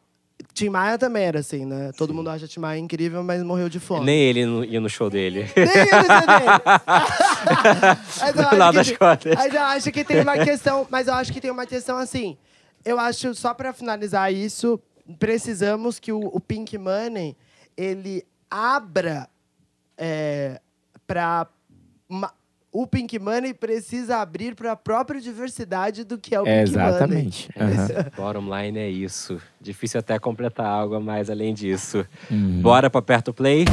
Tim 0.52 0.70
Maia 0.70 0.98
também 0.98 1.22
era 1.22 1.38
assim, 1.38 1.64
né? 1.64 1.92
Todo 1.96 2.12
mundo 2.12 2.28
acha 2.30 2.48
Tim 2.48 2.58
Maia 2.58 2.80
incrível, 2.80 3.22
mas 3.22 3.40
morreu 3.44 3.68
de 3.68 3.78
fome. 3.78 4.06
Nem 4.06 4.18
ele 4.22 4.44
no- 4.44 4.64
ia 4.64 4.80
no 4.80 4.88
show 4.90 5.08
dele. 5.08 5.48
Nem 5.54 5.64
ele, 5.68 5.86
tem- 8.82 8.96
contas. 8.98 9.34
Mas 9.36 9.54
eu 9.54 9.62
acho 9.62 9.92
que 9.92 10.02
tem 10.04 10.20
uma 10.20 10.36
questão. 10.36 10.84
Mas 10.90 11.06
eu 11.06 11.14
acho 11.14 11.32
que 11.32 11.40
tem 11.40 11.52
uma 11.52 11.64
questão 11.64 11.96
assim. 11.96 12.36
Eu 12.84 12.98
acho, 12.98 13.36
só 13.36 13.54
pra 13.54 13.72
finalizar 13.72 14.34
isso, 14.34 14.80
precisamos 15.16 16.00
que 16.00 16.10
o, 16.10 16.18
o 16.18 16.40
Pink 16.40 16.76
Money 16.76 17.36
ele 17.76 18.24
abra 18.50 19.28
é, 19.96 20.60
para 21.08 21.46
o 22.70 22.86
Pink 22.86 23.18
Money 23.18 23.54
precisa 23.54 24.18
abrir 24.18 24.54
para 24.54 24.72
a 24.72 24.76
própria 24.76 25.18
diversidade 25.18 26.04
do 26.04 26.18
que 26.18 26.34
é 26.34 26.40
o 26.40 26.46
É, 26.46 26.64
Pink 26.64 26.76
Money. 26.76 26.88
exatamente. 26.90 27.48
Aham. 27.58 27.88
Bottom 28.14 28.56
line 28.56 28.78
é 28.78 28.90
isso. 28.90 29.40
Difícil 29.58 29.98
até 29.98 30.18
completar 30.18 30.66
algo 30.66 30.94
a 30.94 31.00
mais 31.00 31.30
além 31.30 31.54
disso. 31.54 32.06
Uhum. 32.30 32.60
Bora 32.60 32.90
pra 32.90 33.00
perto 33.00 33.32
play? 33.32 33.64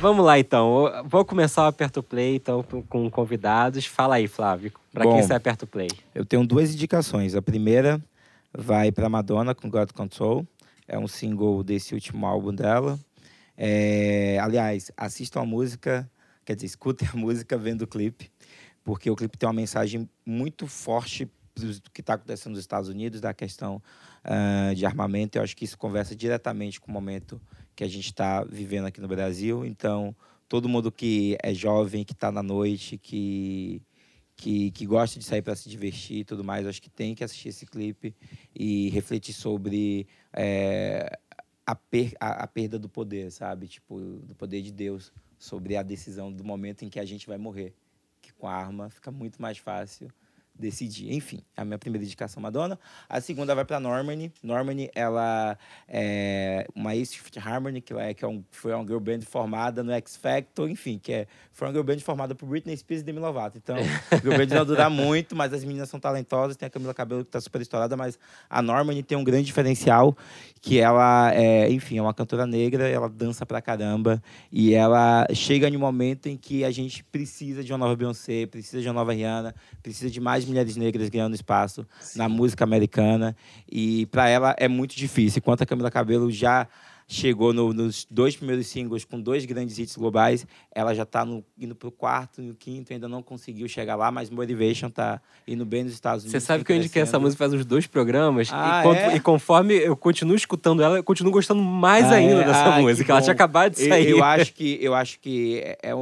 Vamos 0.00 0.24
lá, 0.24 0.38
então. 0.38 0.86
Eu 0.86 1.04
Vou 1.04 1.22
começar 1.26 1.64
o 1.64 1.66
Aperto 1.66 2.02
Play, 2.02 2.36
então, 2.36 2.64
com- 2.88 3.10
convidados. 3.10 3.84
Fala 3.84 4.14
aí, 4.14 4.26
Flávio. 4.26 4.72
Pra 4.90 5.04
Bom. 5.04 5.12
quem 5.12 5.22
você 5.22 5.34
aperta 5.34 5.66
o 5.66 5.68
play? 5.68 5.88
Eu 6.14 6.24
tenho 6.24 6.46
duas 6.46 6.72
indicações. 6.72 7.34
A 7.34 7.42
primeira 7.42 8.00
vai 8.56 8.90
para 8.90 9.10
Madonna 9.10 9.54
com 9.54 9.68
God 9.68 9.90
Control. 9.92 10.46
É 10.90 10.98
um 10.98 11.06
single 11.06 11.62
desse 11.62 11.94
último 11.94 12.26
álbum 12.26 12.52
dela. 12.52 12.98
É, 13.56 14.40
aliás, 14.40 14.90
assistam 14.96 15.42
a 15.42 15.46
música, 15.46 16.10
quer 16.44 16.56
dizer, 16.56 16.66
escutem 16.66 17.08
a 17.14 17.16
música 17.16 17.56
vendo 17.56 17.82
o 17.82 17.86
clipe, 17.86 18.28
porque 18.82 19.08
o 19.08 19.14
clipe 19.14 19.38
tem 19.38 19.46
uma 19.46 19.52
mensagem 19.52 20.10
muito 20.26 20.66
forte 20.66 21.30
do 21.54 21.90
que 21.92 22.00
está 22.00 22.14
acontecendo 22.14 22.54
nos 22.54 22.60
Estados 22.60 22.88
Unidos, 22.88 23.20
da 23.20 23.32
questão 23.32 23.80
ah, 24.24 24.72
de 24.74 24.84
armamento. 24.84 25.38
Eu 25.38 25.42
acho 25.42 25.56
que 25.56 25.64
isso 25.64 25.78
conversa 25.78 26.16
diretamente 26.16 26.80
com 26.80 26.90
o 26.90 26.94
momento 26.94 27.40
que 27.76 27.84
a 27.84 27.88
gente 27.88 28.06
está 28.06 28.42
vivendo 28.42 28.86
aqui 28.86 29.00
no 29.00 29.06
Brasil. 29.06 29.64
Então, 29.64 30.12
todo 30.48 30.68
mundo 30.68 30.90
que 30.90 31.38
é 31.40 31.54
jovem, 31.54 32.04
que 32.04 32.14
está 32.14 32.32
na 32.32 32.42
noite, 32.42 32.98
que 32.98 33.80
que, 34.40 34.70
que 34.70 34.86
gosta 34.86 35.18
de 35.18 35.24
sair 35.24 35.42
para 35.42 35.54
se 35.54 35.68
divertir 35.68 36.20
e 36.20 36.24
tudo 36.24 36.42
mais, 36.42 36.66
acho 36.66 36.80
que 36.80 36.88
tem 36.88 37.14
que 37.14 37.22
assistir 37.22 37.50
esse 37.50 37.66
clipe 37.66 38.16
e 38.54 38.88
refletir 38.88 39.34
sobre 39.34 40.06
é, 40.32 41.18
a, 41.66 41.74
per, 41.74 42.14
a, 42.18 42.44
a 42.44 42.46
perda 42.46 42.78
do 42.78 42.88
poder, 42.88 43.30
sabe? 43.30 43.68
Tipo, 43.68 44.00
do 44.00 44.34
poder 44.34 44.62
de 44.62 44.72
Deus 44.72 45.12
sobre 45.38 45.76
a 45.76 45.82
decisão 45.82 46.32
do 46.32 46.42
momento 46.42 46.86
em 46.86 46.88
que 46.88 46.98
a 46.98 47.04
gente 47.04 47.26
vai 47.26 47.36
morrer. 47.36 47.74
Que 48.22 48.32
com 48.32 48.48
a 48.48 48.54
arma 48.54 48.88
fica 48.88 49.10
muito 49.10 49.40
mais 49.42 49.58
fácil 49.58 50.08
decidir. 50.60 51.12
Enfim, 51.12 51.42
a 51.56 51.64
minha 51.64 51.78
primeira 51.78 52.04
indicação 52.04 52.42
Madonna. 52.42 52.78
A 53.08 53.20
segunda 53.20 53.54
vai 53.54 53.64
para 53.64 53.80
Normani. 53.80 54.32
Normani, 54.42 54.90
ela 54.94 55.56
é 55.88 56.66
uma 56.74 56.94
ex-Fifth 56.94 57.38
Harmony, 57.38 57.80
que, 57.80 57.92
é, 57.94 58.14
que 58.14 58.24
é 58.24 58.28
um, 58.28 58.44
foi 58.50 58.72
uma 58.72 58.84
girl 58.84 59.00
band 59.00 59.22
formada 59.22 59.82
no 59.82 59.92
X 59.92 60.16
Factor, 60.16 60.68
enfim, 60.68 60.98
que 60.98 61.12
é, 61.12 61.26
foi 61.52 61.68
uma 61.68 61.72
girl 61.72 61.84
band 61.84 61.98
formada 62.00 62.34
por 62.34 62.46
Britney 62.46 62.76
Spears 62.76 63.02
e 63.02 63.04
Demi 63.04 63.18
Lovato. 63.18 63.58
Então, 63.58 63.76
girl 64.22 64.36
band 64.36 64.54
não 64.54 64.64
dura 64.64 64.90
muito, 64.90 65.34
mas 65.34 65.52
as 65.52 65.64
meninas 65.64 65.88
são 65.88 65.98
talentosas. 65.98 66.56
Tem 66.56 66.66
a 66.66 66.70
Camila 66.70 66.94
Cabello 66.94 67.24
que 67.24 67.30
tá 67.30 67.40
super 67.40 67.60
estourada, 67.60 67.96
mas 67.96 68.18
a 68.48 68.62
Normani 68.62 69.02
tem 69.02 69.16
um 69.16 69.24
grande 69.24 69.44
diferencial, 69.44 70.16
que 70.60 70.78
ela 70.78 71.32
é, 71.34 71.70
enfim, 71.70 71.98
é 71.98 72.02
uma 72.02 72.14
cantora 72.14 72.46
negra, 72.46 72.88
ela 72.88 73.08
dança 73.08 73.46
pra 73.46 73.60
caramba, 73.60 74.22
e 74.52 74.74
ela 74.74 75.26
chega 75.32 75.68
em 75.68 75.76
um 75.76 75.80
momento 75.80 76.28
em 76.28 76.36
que 76.36 76.64
a 76.64 76.70
gente 76.70 77.02
precisa 77.04 77.62
de 77.64 77.72
uma 77.72 77.78
nova 77.78 77.96
Beyoncé, 77.96 78.46
precisa 78.46 78.80
de 78.80 78.88
uma 78.88 78.94
nova 78.94 79.12
Rihanna, 79.12 79.54
precisa 79.82 80.10
de 80.10 80.20
mais 80.20 80.44
mulheres 80.50 80.76
negras 80.76 81.08
ganhando 81.08 81.34
espaço 81.34 81.86
na 82.14 82.28
música 82.28 82.64
americana. 82.64 83.34
E 83.70 84.06
para 84.06 84.28
ela 84.28 84.54
é 84.58 84.68
muito 84.68 84.94
difícil. 84.94 85.38
Enquanto 85.38 85.62
a 85.62 85.66
Camila 85.66 85.90
Cabello 85.90 86.30
já 86.30 86.66
chegou 87.12 87.52
no- 87.52 87.72
nos 87.72 88.06
dois 88.08 88.36
primeiros 88.36 88.68
singles 88.68 89.04
com 89.04 89.20
dois 89.20 89.44
grandes 89.44 89.76
hits 89.80 89.96
globais, 89.96 90.46
ela 90.72 90.94
já 90.94 91.02
está 91.02 91.26
indo 91.58 91.74
pro 91.74 91.90
quarto, 91.90 92.40
no 92.40 92.54
quinto, 92.54 92.92
ainda 92.92 93.08
não 93.08 93.20
conseguiu 93.20 93.66
chegar 93.66 93.96
lá, 93.96 94.12
mas 94.12 94.30
Motivation 94.30 94.88
tá 94.88 95.20
indo 95.44 95.66
bem 95.66 95.82
nos 95.82 95.92
Estados 95.92 96.22
Unidos. 96.22 96.40
Você 96.40 96.46
sabe 96.46 96.58
vem 96.58 96.64
que 96.66 96.72
eu 96.72 96.76
indiquei 96.76 97.02
essa 97.02 97.18
música 97.18 97.38
faz 97.38 97.52
uns 97.52 97.64
dois 97.64 97.84
programas. 97.88 98.48
Ah, 98.52 98.78
e, 98.78 98.82
con- 98.84 98.94
é? 98.94 99.16
e 99.16 99.20
conforme 99.20 99.74
eu 99.74 99.96
continuo 99.96 100.36
escutando 100.36 100.84
ela, 100.84 100.98
eu 100.98 101.02
continuo 101.02 101.32
gostando 101.32 101.60
mais 101.60 102.04
Ah, 102.06 102.14
ainda 102.14 102.42
é? 102.42 102.46
dessa 102.46 102.76
Ah, 102.76 102.80
música. 102.80 103.12
Ela 103.12 103.22
tinha 103.22 103.32
acabado 103.32 103.74
de 103.74 103.82
Eu- 103.82 103.88
sair. 103.88 104.10
Eu, 104.10 104.22
acho 104.22 104.52
que, 104.54 104.78
eu 104.80 104.94
acho 104.94 105.18
que 105.18 105.58
é, 105.64 105.78
é- 105.82 105.92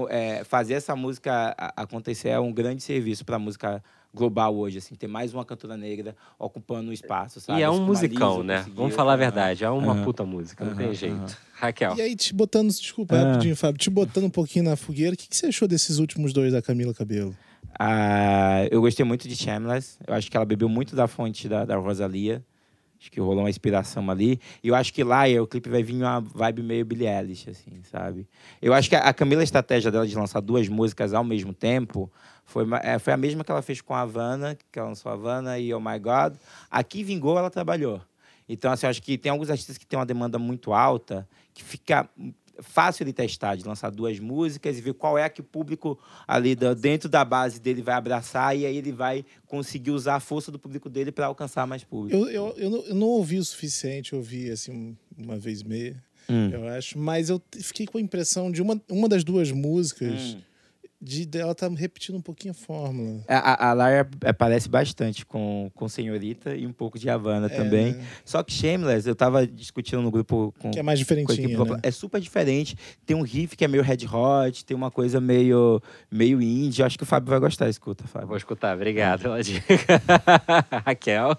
é- 0.41 0.45
fazer 0.45 0.75
essa 0.75 0.95
música 0.95 1.55
acontecer 1.75 2.29
é 2.29 2.39
um 2.39 2.53
grande 2.53 2.83
serviço 2.83 3.25
para 3.25 3.37
a 3.37 3.39
música 3.39 3.83
global 4.13 4.57
hoje, 4.57 4.79
assim, 4.79 4.95
ter 4.95 5.07
mais 5.07 5.33
uma 5.35 5.45
cantora 5.45 5.77
negra 5.77 6.17
ocupando 6.39 6.91
o 6.91 6.93
espaço, 6.93 7.41
sabe? 7.41 7.61
E 7.61 7.63
é 7.63 7.71
um 7.71 7.85
musicão, 7.85 8.43
né? 8.43 8.65
Vamos 8.75 8.95
falar 8.95 9.13
a 9.13 9.17
verdade. 9.17 9.65
É 9.65 9.71
uma 9.71 9.95
Aham. 9.95 10.05
puta 10.05 10.25
música, 10.25 10.65
não 10.65 10.75
tem 10.75 10.87
Aham, 10.87 10.95
jeito. 10.95 11.17
aham. 11.17 11.37
Raquel. 11.61 11.97
E 11.97 12.01
aí, 12.01 12.17
te 12.17 12.35
botando, 12.35 12.69
desculpa, 12.69 13.17
Ah. 13.17 13.25
rapidinho, 13.25 13.57
Fábio, 13.57 13.79
te 13.79 13.91
botando 13.91 14.25
um 14.25 14.31
pouquinho 14.31 14.65
na 14.65 14.77
fogueira, 14.77 15.15
o 15.15 15.17
que, 15.17 15.29
que 15.29 15.37
você 15.37 15.47
achou 15.47 15.67
desses 15.69 15.99
últimos 15.99 16.33
dois 16.33 16.53
da 16.53 16.63
Camila 16.63 16.95
Cabelo? 16.95 17.35
Ah, 17.79 18.67
eu 18.71 18.81
gostei 18.81 19.05
muito 19.05 19.29
de 19.29 19.37
Shameless. 19.37 19.99
Eu 20.07 20.15
acho 20.15 20.31
que 20.31 20.37
ela 20.37 20.47
bebeu 20.47 20.69
muito 20.69 20.97
da 20.97 21.07
fonte 21.07 21.49
da, 21.49 21.65
da 21.65 21.77
Rosalia. 21.77 22.45
Acho 23.01 23.13
que 23.13 23.21
rolou 23.21 23.45
uma 23.45 23.51
inspiração 23.51 24.11
ali. 24.11 24.41
E 24.63 24.69
eu 24.69 24.75
acho 24.75 24.93
que 24.93 25.05
lá 25.05 25.23
o 25.41 25.47
clipe 25.47 25.69
vai 25.69 25.85
vir 25.85 25.95
uma 25.95 26.19
vibe 26.21 26.63
meio 26.65 26.85
Billie 26.85 27.07
Eilish, 27.07 27.49
assim, 27.49 27.81
sabe? 27.85 28.27
Eu 28.61 28.75
acho 28.75 28.89
que 28.89 28.97
a 28.97 29.01
a 29.03 29.15
Camila, 29.15 29.41
a 29.41 29.45
estratégia 29.45 29.91
dela 29.93 30.05
de 30.07 30.17
lançar 30.17 30.41
duas 30.41 30.69
músicas 30.69 31.15
ao 31.15 31.23
mesmo 31.23 31.55
tempo 31.55 32.11
foi, 32.49 32.65
é, 32.83 32.99
foi 32.99 33.13
a 33.13 33.17
mesma 33.17 33.45
que 33.45 33.51
ela 33.53 33.63
fez 33.63 33.81
com 33.81 33.95
a 33.95 34.01
Havana, 34.01 34.57
que 34.73 34.79
ela 34.79 34.89
lançou 34.89 35.11
a 35.11 35.15
Havana 35.15 35.59
e 35.59 35.73
Oh 35.73 35.79
My 35.81 35.99
God. 35.99 36.35
Aqui 36.71 37.05
vingou, 37.05 37.39
ela 37.39 37.51
trabalhou. 37.51 38.01
Então, 38.49 38.73
assim, 38.73 38.87
eu 38.87 38.91
acho 38.91 39.03
que 39.03 39.17
tem 39.19 39.31
alguns 39.31 39.51
artistas 39.51 39.77
que 39.77 39.87
têm 39.87 39.99
uma 39.99 40.07
demanda 40.07 40.39
muito 40.39 40.73
alta, 40.73 41.29
que 41.53 41.63
fica 41.63 42.09
fácil 42.61 43.05
de 43.05 43.13
testar, 43.13 43.55
de 43.55 43.65
lançar 43.65 43.91
duas 43.91 44.19
músicas 44.19 44.77
e 44.79 44.81
ver 44.81 44.95
qual 44.95 45.17
é 45.17 45.23
a 45.25 45.29
que 45.29 45.41
o 45.41 45.45
público 45.45 45.97
ali 46.27 46.57
dentro 46.57 47.09
da 47.09 47.25
base 47.25 47.61
dele 47.61 47.83
vai 47.83 47.95
abraçar 47.95 48.57
e 48.57 48.67
aí 48.67 48.77
ele 48.77 48.91
vai 48.91 49.25
conseguir 49.47 49.93
usar 49.93 50.17
a 50.17 50.21
força 50.21 50.51
do 50.51 50.59
público 50.59 50.89
dele 50.91 51.13
para 51.13 51.27
alcançar 51.27 51.67
mais 51.69 51.85
público. 51.85 52.17
Eu, 52.17 52.29
eu, 52.29 52.55
eu, 52.57 52.71
não, 52.71 52.79
eu 52.87 52.95
não 52.97 53.07
ouvi 53.07 53.39
o 53.39 53.45
suficiente, 53.45 54.13
eu 54.13 54.19
ouvi 54.19 54.51
assim 54.51 54.97
uma 55.17 55.37
vez 55.39 55.61
e 55.61 55.69
meia, 55.69 56.03
Hum. 56.31 56.51
eu 56.53 56.69
acho, 56.69 56.99
mas 56.99 57.31
eu 57.31 57.41
fiquei 57.61 57.87
com 57.87 57.97
a 57.97 58.01
impressão 58.01 58.51
de 58.53 58.61
uma, 58.61 58.79
uma 58.91 59.09
das 59.09 59.23
duas 59.25 59.51
músicas, 59.51 60.35
Hum. 60.35 60.41
De 61.01 61.25
dela 61.25 61.55
tá 61.55 61.69
repetindo 61.69 62.17
um 62.17 62.21
pouquinho 62.21 62.51
a 62.51 62.55
fórmula. 62.55 63.23
A, 63.29 63.37
a, 63.67 63.71
a 63.71 63.73
Lara 63.73 64.09
é, 64.23 64.33
parece 64.33 64.69
bastante 64.69 65.25
com, 65.25 65.71
com 65.75 65.89
Senhorita 65.89 66.57
e 66.57 66.67
um 66.67 66.73
pouco 66.73 66.99
de 66.99 67.09
Havana 67.09 67.47
É, 67.47 67.51
também. 67.51 67.93
né? 67.93 68.07
Só 68.25 68.43
que 68.43 68.53
Shameless, 68.53 69.09
eu 69.09 69.15
tava 69.15 69.47
discutindo 69.47 70.03
no 70.03 70.11
grupo 70.11 70.53
com, 70.59 70.71
Que 70.73 70.81
é 70.81 70.83
mais 70.83 71.01
equipe 71.01 71.57
popular. 71.57 71.77
né? 71.77 71.81
É 71.85 71.91
super 71.93 72.21
diferente. 72.21 72.77
Tem 73.07 73.17
um 73.17 73.23
riff 73.23 73.57
que 73.57 73.65
é 73.65 73.69
meio 73.69 73.83
red 73.83 73.99
hot, 74.13 74.65
tem 74.65 74.77
uma 74.77 74.91
coisa 74.91 75.21
meio, 75.21 75.81
meio 76.11 76.43
indie. 76.43 76.81
Eu 76.83 76.87
Acho 76.87 76.99
que 76.99 77.05
o 77.05 77.07
Fábio 77.07 77.31
vai 77.31 77.39
gostar, 77.39 77.69
escuta, 77.69 78.05
Fábio. 78.09 78.29
vou 78.29 78.37
escutar, 78.37 78.75
obrigado 78.75 79.23
pela 79.23 79.41
dica. 79.43 79.65
Raquel. 80.85 81.37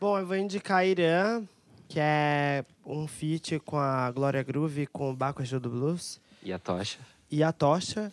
Bom, 0.00 0.18
eu 0.18 0.26
vou 0.26 0.36
indicar 0.36 0.86
Irã, 0.86 1.42
que 1.86 1.98
é 2.00 2.64
um 2.86 3.06
feat 3.06 3.58
com 3.60 3.76
a 3.78 4.10
Glória 4.10 4.42
Groove 4.42 4.86
com 4.86 5.10
o 5.10 5.14
Baco 5.14 5.42
do 5.60 5.68
Blues. 5.70 6.20
E 6.42 6.52
a 6.52 6.58
tocha? 6.58 6.98
E 7.30 7.42
a 7.42 7.52
Tocha. 7.52 8.12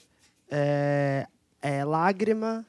É, 0.49 1.27
é 1.61 1.83
Lágrima. 1.85 2.65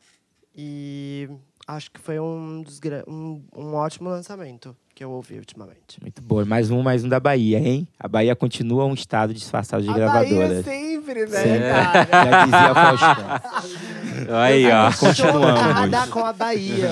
E 0.55 1.29
acho 1.67 1.91
que 1.91 2.01
foi 2.01 2.19
um, 2.19 2.63
dos, 2.63 2.81
um, 3.07 3.43
um 3.57 3.75
ótimo 3.75 4.09
lançamento 4.09 4.77
que 4.95 5.05
eu 5.05 5.11
ouvi 5.11 5.39
ultimamente. 5.39 5.99
Muito 6.01 6.21
boa. 6.21 6.45
Mais 6.45 6.71
um, 6.71 6.83
mais 6.83 7.03
um 7.05 7.09
da 7.09 7.19
Bahia, 7.19 7.59
hein? 7.59 7.89
A 7.99 8.07
Bahia 8.07 8.37
continua 8.37 8.85
um 8.85 8.93
estado 8.93 9.33
disfarçado 9.33 9.83
de 9.83 9.89
a 9.89 9.95
gravadora. 9.95 10.49
Bahia 10.49 10.63
sempre, 10.63 11.27
né, 11.27 11.43
Sim. 11.43 11.61
cara? 11.61 12.09
Já 12.13 12.45
dizia 12.45 12.75
Faustão. 12.75 14.37
Aí, 14.37 14.67
ó. 14.71 14.93
Continuamos. 14.93 16.09
Com 16.11 16.25
a 16.25 16.33
Bahia. 16.35 16.91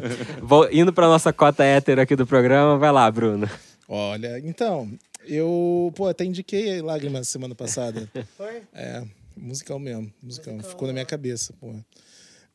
Vou, 0.42 0.68
indo 0.70 0.92
pra 0.92 1.06
nossa 1.06 1.32
cota 1.32 1.64
hétero 1.64 2.00
aqui 2.00 2.14
do 2.14 2.26
programa, 2.26 2.76
vai 2.76 2.92
lá, 2.92 3.10
Bruno. 3.10 3.48
Olha, 3.88 4.38
então, 4.40 4.90
Eu, 5.24 5.92
pô, 5.96 6.08
até 6.08 6.24
indiquei 6.24 6.82
Lágrimas 6.82 7.28
semana 7.28 7.54
passada. 7.54 8.08
Foi? 8.36 8.62
É, 8.74 9.02
musical 9.36 9.78
mesmo. 9.78 10.12
Musical. 10.22 10.54
musical. 10.54 10.70
Ficou 10.70 10.88
na 10.88 10.92
minha 10.92 11.06
cabeça, 11.06 11.52
pô. 11.60 11.74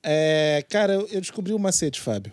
É, 0.03 0.65
cara, 0.69 0.93
eu 0.93 1.21
descobri 1.21 1.53
um 1.53 1.59
macete, 1.59 2.01
Fábio. 2.01 2.31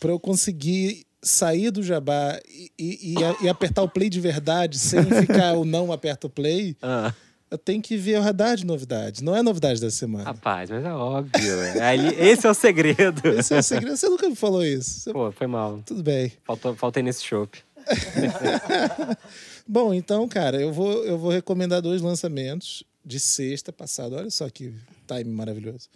Pra 0.00 0.10
eu 0.10 0.18
conseguir 0.18 1.06
sair 1.22 1.70
do 1.70 1.82
jabá 1.82 2.38
e, 2.48 2.70
e, 2.78 3.14
e, 3.42 3.48
apertar 3.48 3.82
o 3.82 3.88
play 3.88 4.08
de 4.08 4.20
verdade, 4.20 4.78
sem 4.78 5.04
ficar 5.04 5.54
o 5.54 5.64
não 5.64 5.92
aperta 5.92 6.26
o 6.26 6.30
play, 6.30 6.76
ah. 6.80 7.12
eu 7.50 7.58
tenho 7.58 7.82
que 7.82 7.96
ver 7.96 8.18
o 8.18 8.22
radar 8.22 8.56
de 8.56 8.64
novidades. 8.64 9.20
Não 9.20 9.36
é 9.36 9.42
novidade 9.42 9.80
da 9.80 9.90
semana. 9.90 10.24
Rapaz, 10.24 10.70
mas 10.70 10.84
é 10.84 10.92
óbvio. 10.92 11.60
É 11.80 11.96
esse 12.24 12.46
é 12.46 12.50
o 12.50 12.54
segredo. 12.54 13.28
Esse 13.28 13.54
é 13.54 13.58
o 13.58 13.62
segredo. 13.62 13.96
Você 13.96 14.08
nunca 14.08 14.28
me 14.28 14.36
falou 14.36 14.64
isso. 14.64 15.00
Você... 15.00 15.12
Pô, 15.12 15.30
foi 15.32 15.46
mal. 15.46 15.82
Tudo 15.84 16.02
bem. 16.02 16.32
Faltou, 16.44 16.74
faltei 16.76 17.02
nesse 17.02 17.24
chopp. 17.24 17.58
Bom, 19.66 19.92
então, 19.92 20.26
cara, 20.28 20.60
eu 20.60 20.72
vou, 20.72 21.04
eu 21.04 21.18
vou 21.18 21.30
recomendar 21.30 21.82
dois 21.82 22.00
lançamentos 22.00 22.84
de 23.08 23.18
sexta 23.18 23.72
passada. 23.72 24.16
Olha 24.16 24.30
só 24.30 24.48
que 24.50 24.72
time 25.06 25.32
maravilhoso. 25.32 25.88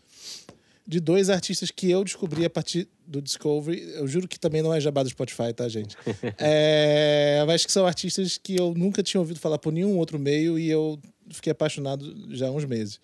De 0.85 0.99
dois 0.99 1.29
artistas 1.29 1.71
que 1.71 1.91
eu 1.91 2.03
descobri 2.03 2.45
a 2.45 2.51
partir 2.51 2.89
do 3.07 3.21
Discovery. 3.21 3.83
Eu 3.93 4.09
juro 4.09 4.27
que 4.27 4.41
também 4.41 4.63
não 4.63 4.73
é 4.73 4.81
jabá 4.81 5.03
do 5.03 5.11
Spotify, 5.11 5.53
tá, 5.55 5.69
gente? 5.69 5.95
é, 6.39 7.45
mas 7.47 7.67
que 7.67 7.71
são 7.71 7.87
artistas 7.87 8.39
que 8.39 8.57
eu 8.59 8.75
nunca 8.75 9.03
tinha 9.03 9.21
ouvido 9.21 9.39
falar 9.39 9.59
por 9.59 9.73
nenhum 9.73 9.99
outro 9.99 10.19
meio 10.19 10.59
e 10.59 10.69
eu 10.71 10.99
fiquei 11.31 11.53
apaixonado 11.53 12.35
já 12.35 12.49
há 12.49 12.51
uns 12.51 12.65
meses. 12.65 12.99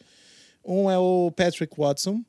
Um 0.65 0.91
é 0.91 0.99
o 0.99 1.31
Patrick 1.31 1.75
Watson, 1.79 2.25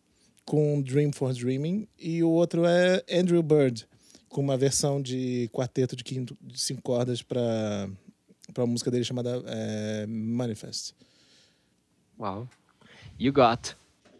com 0.45 0.81
Dream 0.81 1.11
for 1.13 1.33
Dreaming, 1.33 1.87
e 1.97 2.21
o 2.23 2.29
outro 2.29 2.65
é 2.65 3.03
Andrew 3.11 3.41
Bird, 3.41 3.87
com 4.27 4.41
uma 4.41 4.57
versão 4.57 5.01
de 5.01 5.49
quarteto 5.51 5.95
de, 5.95 6.03
quinto, 6.03 6.37
de 6.41 6.59
cinco 6.59 6.81
cordas 6.81 7.21
para 7.21 7.89
uma 8.57 8.67
música 8.67 8.91
dele 8.91 9.03
chamada 9.03 9.41
é, 9.47 10.05
Manifest. 10.07 10.93
Uau. 12.19 12.47
You 13.17 13.31
got. 13.31 13.75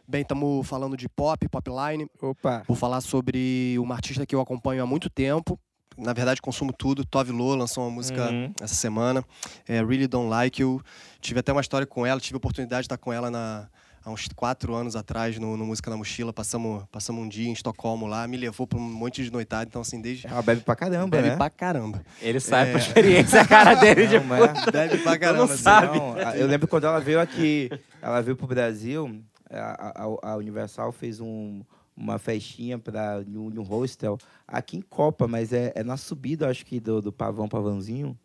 Bem, 0.08 0.22
estamos 0.22 0.66
falando 0.66 0.96
de 0.96 1.10
pop, 1.10 1.48
popline. 1.50 2.08
Opa. 2.22 2.64
Vou 2.66 2.76
falar 2.76 3.02
sobre 3.02 3.76
uma 3.78 3.94
artista 3.94 4.26
que 4.26 4.34
eu 4.34 4.40
acompanho 4.40 4.82
há 4.82 4.86
muito 4.86 5.10
tempo. 5.10 5.60
Na 5.98 6.14
verdade, 6.14 6.42
consumo 6.42 6.72
tudo. 6.72 7.04
Tove 7.04 7.34
Lo 7.34 7.56
lançou 7.56 7.84
uma 7.84 7.92
música 7.92 8.32
uhum. 8.32 8.54
essa 8.62 8.74
semana. 8.74 9.24
É, 9.68 9.84
really 9.84 10.08
Don't 10.08 10.30
Like 10.30 10.62
You. 10.62 10.82
Tive 11.20 11.42
até 11.42 11.52
uma 11.52 11.60
história 11.60 11.86
com 11.86 12.06
ela. 12.06 12.22
Tive 12.22 12.36
a 12.36 12.38
oportunidade 12.38 12.84
de 12.84 12.86
estar 12.86 12.98
com 12.98 13.12
ela 13.12 13.30
na, 13.30 13.68
há 14.04 14.10
uns 14.10 14.28
quatro 14.36 14.74
anos 14.74 14.96
atrás 14.96 15.38
no, 15.38 15.56
no, 15.58 15.66
Música 15.66 15.90
na 15.90 15.98
Mochila. 15.98 16.34
Passamos, 16.34 16.84
passamos 16.92 17.24
um 17.24 17.28
dia 17.28 17.48
em 17.48 17.54
Estocolmo 17.54 18.08
lá, 18.08 18.28
me 18.28 18.38
levou 18.38 18.68
para 18.68 18.80
um 18.80 18.82
monte 18.82 19.24
de 19.24 19.32
noitada. 19.32 19.66
Então, 19.68 19.82
assim, 19.82 20.02
desde. 20.02 20.28
Ela 20.28 20.42
bebe 20.42 20.62
pra 20.62 20.76
caramba, 20.76 21.18
bebe 21.18 21.30
né? 21.30 21.36
pra 21.36 21.50
caramba. 21.50 22.04
Ele 22.22 22.40
sabe 22.40 22.70
é... 22.70 22.74
por 22.74 22.82
experiência 22.82 23.42
a 23.42 23.48
cara 23.48 23.76
dele 23.80 24.08
de 24.08 24.20
não, 24.20 24.36
é... 24.36 24.72
Bebe 24.72 24.98
pra 25.00 25.18
caramba. 25.18 25.46
Não 25.46 25.54
assim. 25.54 25.64
sabe. 25.64 25.98
Não, 25.98 26.18
eu 26.34 26.48
lembro 26.48 26.68
quando 26.68 26.86
ela 26.86 27.00
veio 27.00 27.20
aqui, 27.20 27.70
ela 28.02 28.22
veio 28.22 28.36
pro 28.36 28.48
Brasil, 28.48 29.24
a, 29.50 30.04
a, 30.04 30.32
a 30.32 30.36
Universal 30.38 30.92
fez 30.92 31.20
um 31.20 31.62
uma 32.00 32.18
festinha 32.18 32.80
para 32.80 33.22
um, 33.28 33.60
um 33.60 33.62
hostel 33.62 34.18
aqui 34.48 34.78
em 34.78 34.82
Copa, 34.82 35.28
mas 35.28 35.52
é, 35.52 35.74
é 35.76 35.84
na 35.84 35.98
subida, 35.98 36.48
acho 36.48 36.66
que, 36.66 36.80
do, 36.80 37.02
do 37.02 37.12
Pavão 37.12 37.50
Pavãozinho. 37.50 38.18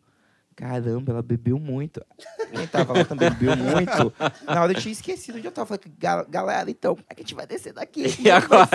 Caramba, 0.55 1.11
ela 1.11 1.21
bebeu 1.21 1.59
muito. 1.59 2.01
Quem 2.53 2.65
tava 2.67 2.93
lá 2.93 3.03
também 3.03 3.29
bebeu 3.29 3.55
muito. 3.57 4.13
Na 4.45 4.63
hora 4.63 4.71
eu 4.71 4.79
tinha 4.79 4.93
esquecido 4.93 5.37
onde 5.37 5.47
eu 5.47 5.51
tava. 5.51 5.67
Falei, 5.67 5.81
galera, 6.29 6.71
então, 6.71 6.95
como 6.95 7.05
é 7.09 7.13
que 7.13 7.21
a 7.21 7.23
gente 7.23 7.35
vai 7.35 7.45
descer 7.45 7.73
daqui? 7.73 8.05
E 8.21 8.31
agora? 8.31 8.65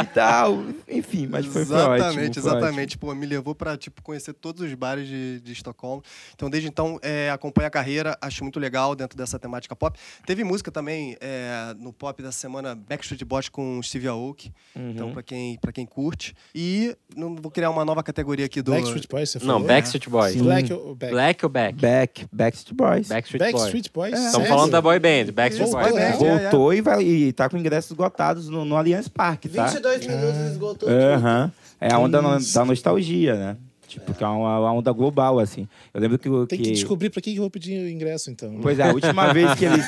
E 0.00 0.06
tal. 0.14 0.64
Enfim, 0.88 1.26
mas 1.26 1.44
foi, 1.44 1.62
Exatamente, 1.62 1.98
foi 1.98 2.24
ótimo, 2.24 2.32
foi 2.32 2.40
exatamente. 2.40 2.98
Pô, 2.98 3.14
me 3.14 3.26
levou 3.26 3.54
pra, 3.54 3.76
tipo, 3.76 4.00
conhecer 4.00 4.32
todos 4.32 4.62
os 4.62 4.72
bares 4.72 5.06
de, 5.06 5.40
de 5.40 5.52
Estocolmo. 5.52 6.02
Então, 6.34 6.48
desde 6.48 6.68
então, 6.68 6.98
é, 7.02 7.30
acompanho 7.30 7.68
a 7.68 7.70
carreira. 7.70 8.16
Acho 8.20 8.42
muito 8.42 8.58
legal 8.58 8.96
dentro 8.96 9.18
dessa 9.18 9.38
temática 9.38 9.76
pop. 9.76 9.98
Teve 10.24 10.44
música 10.44 10.70
também 10.70 11.16
é, 11.20 11.74
no 11.78 11.92
pop 11.92 12.22
da 12.22 12.32
semana 12.32 12.74
Backstreet 12.74 13.22
Boys 13.24 13.50
com 13.50 13.82
Steve 13.82 14.08
Aoki. 14.08 14.50
Uhum. 14.74 14.90
Então, 14.92 15.12
pra 15.12 15.22
quem, 15.22 15.58
pra 15.58 15.72
quem 15.72 15.84
curte. 15.84 16.34
E 16.54 16.96
não 17.14 17.34
vou 17.36 17.50
criar 17.50 17.68
uma 17.68 17.84
nova 17.84 18.02
categoria 18.02 18.46
aqui 18.46 18.62
do... 18.62 18.70
Backstreet 18.70 19.06
Boys, 19.08 19.30
você 19.30 19.40
falou? 19.40 19.58
Não, 19.58 19.66
Backstreet 19.66 20.08
Boys. 20.08 20.36
Black, 20.36 20.72
Back? 20.94 21.12
Black 21.12 21.44
ou 21.44 21.50
Back? 21.50 21.80
Back. 21.80 22.26
Backstreet 22.32 22.76
Boys. 22.76 23.08
Backstreet, 23.08 23.40
Backstreet 23.40 23.90
Boys. 23.92 24.12
Boys. 24.12 24.26
Estamos 24.26 24.48
falando 24.48 24.70
da 24.70 24.80
boy 24.80 24.98
band, 24.98 25.32
Backstreet 25.32 25.70
Voltou, 25.70 25.90
Boys. 25.90 25.94
né? 25.94 26.12
Voltou 26.12 26.74
e, 26.74 26.80
vai, 26.80 27.02
e 27.02 27.32
tá 27.32 27.48
com 27.48 27.56
ingressos 27.56 27.90
esgotados 27.90 28.48
no, 28.48 28.64
no 28.64 28.76
Allianz 28.76 29.08
Parque, 29.08 29.48
tá? 29.48 29.66
22 29.66 30.06
minutos 30.06 30.40
esgotou 30.52 30.88
Uhum. 30.88 31.50
É 31.80 31.92
a 31.92 31.98
onda 31.98 32.22
no, 32.22 32.38
da 32.38 32.64
nostalgia, 32.64 33.34
né? 33.34 33.56
Tipo, 33.86 34.12
que 34.12 34.24
é 34.24 34.26
uma, 34.26 34.58
uma 34.60 34.72
onda 34.72 34.90
global, 34.92 35.38
assim. 35.38 35.68
Eu 35.94 36.00
lembro 36.00 36.18
que... 36.18 36.28
Tem 36.48 36.60
que 36.60 36.72
descobrir 36.72 37.10
pra 37.10 37.20
que 37.22 37.36
eu 37.36 37.42
vou 37.42 37.50
pedir 37.50 37.78
o 37.78 37.88
ingresso, 37.88 38.30
então. 38.30 38.58
Pois 38.60 38.78
é, 38.78 38.88
a 38.88 38.92
última 38.92 39.32
vez 39.32 39.54
que 39.54 39.64
eles... 39.64 39.86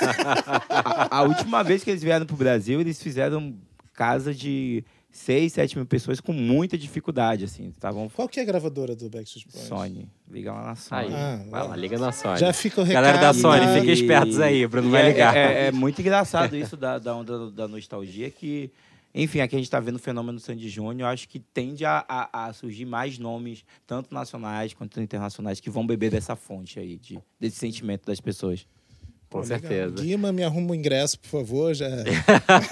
a, 0.69 1.19
a 1.19 1.23
última 1.23 1.63
vez 1.65 1.83
que 1.83 1.91
eles 1.91 2.03
vieram 2.03 2.25
pro 2.25 2.37
Brasil, 2.37 2.81
eles 2.81 3.03
fizeram 3.03 3.55
casa 3.95 4.33
de 4.33 4.85
6, 5.19 5.53
7 5.53 5.77
mil 5.77 5.87
pessoas 5.87 6.21
com 6.21 6.33
muita 6.33 6.79
dificuldade, 6.79 7.45
assim. 7.45 7.73
Tavam... 7.81 8.09
Qual 8.09 8.29
que 8.29 8.39
é 8.39 8.43
a 8.43 8.47
gravadora 8.47 8.95
do 8.95 9.11
Backstreet 9.11 9.47
Boys? 9.53 9.67
Sony. 9.67 10.09
Liga 10.31 10.53
lá 10.53 10.65
na 10.65 10.77
Sony. 10.77 11.07
Aí, 11.07 11.13
ah, 11.13 11.45
vai 11.51 11.69
lá, 11.69 11.77
liga 11.77 11.99
na 11.99 12.13
Sony. 12.13 12.39
Já 12.39 12.53
fica 12.53 12.81
o 12.81 12.85
recado. 12.85 13.03
Galera 13.03 13.21
da 13.21 13.35
Sony, 13.35 13.65
e... 13.65 13.81
fiquem 13.81 13.93
espertos 13.93 14.39
aí, 14.39 14.67
Bruno 14.67 14.91
vai 14.91 15.09
ligar. 15.09 15.37
É, 15.37 15.41
é, 15.41 15.67
é, 15.67 15.73
muito 15.73 16.01
engraçado 16.01 16.57
isso 16.57 16.77
da, 16.77 16.99
da 16.99 17.15
onda 17.15 17.51
da 17.51 17.67
nostalgia, 17.67 18.31
que... 18.31 18.71
Enfim, 19.15 19.41
aqui 19.41 19.57
a 19.57 19.59
gente 19.59 19.67
está 19.67 19.81
vendo 19.81 19.97
o 19.97 19.99
fenômeno 19.99 20.39
Sandy 20.39 20.69
Júnior. 20.69 21.09
Acho 21.09 21.29
que 21.29 21.41
tende 21.41 21.85
a, 21.85 22.05
a, 22.07 22.47
a, 22.47 22.53
surgir 22.53 22.85
mais 22.85 23.19
nomes, 23.19 23.65
tanto 23.87 24.15
nacionais 24.15 24.73
quanto 24.75 25.01
internacionais, 25.01 25.59
que 25.59 25.71
vão 25.71 25.85
beber 25.85 26.11
dessa 26.11 26.37
fonte 26.37 26.79
aí, 26.79 26.97
de, 26.97 27.19
desse 27.41 27.57
sentimento 27.57 28.07
das 28.07 28.21
pessoas. 28.21 28.67
Com 29.29 29.43
certeza. 29.43 29.95
Guima, 29.95 30.33
me 30.33 30.45
arruma 30.45 30.69
o 30.69 30.73
um 30.73 30.75
ingresso, 30.75 31.19
por 31.19 31.29
favor. 31.29 31.75
Já. 31.75 31.89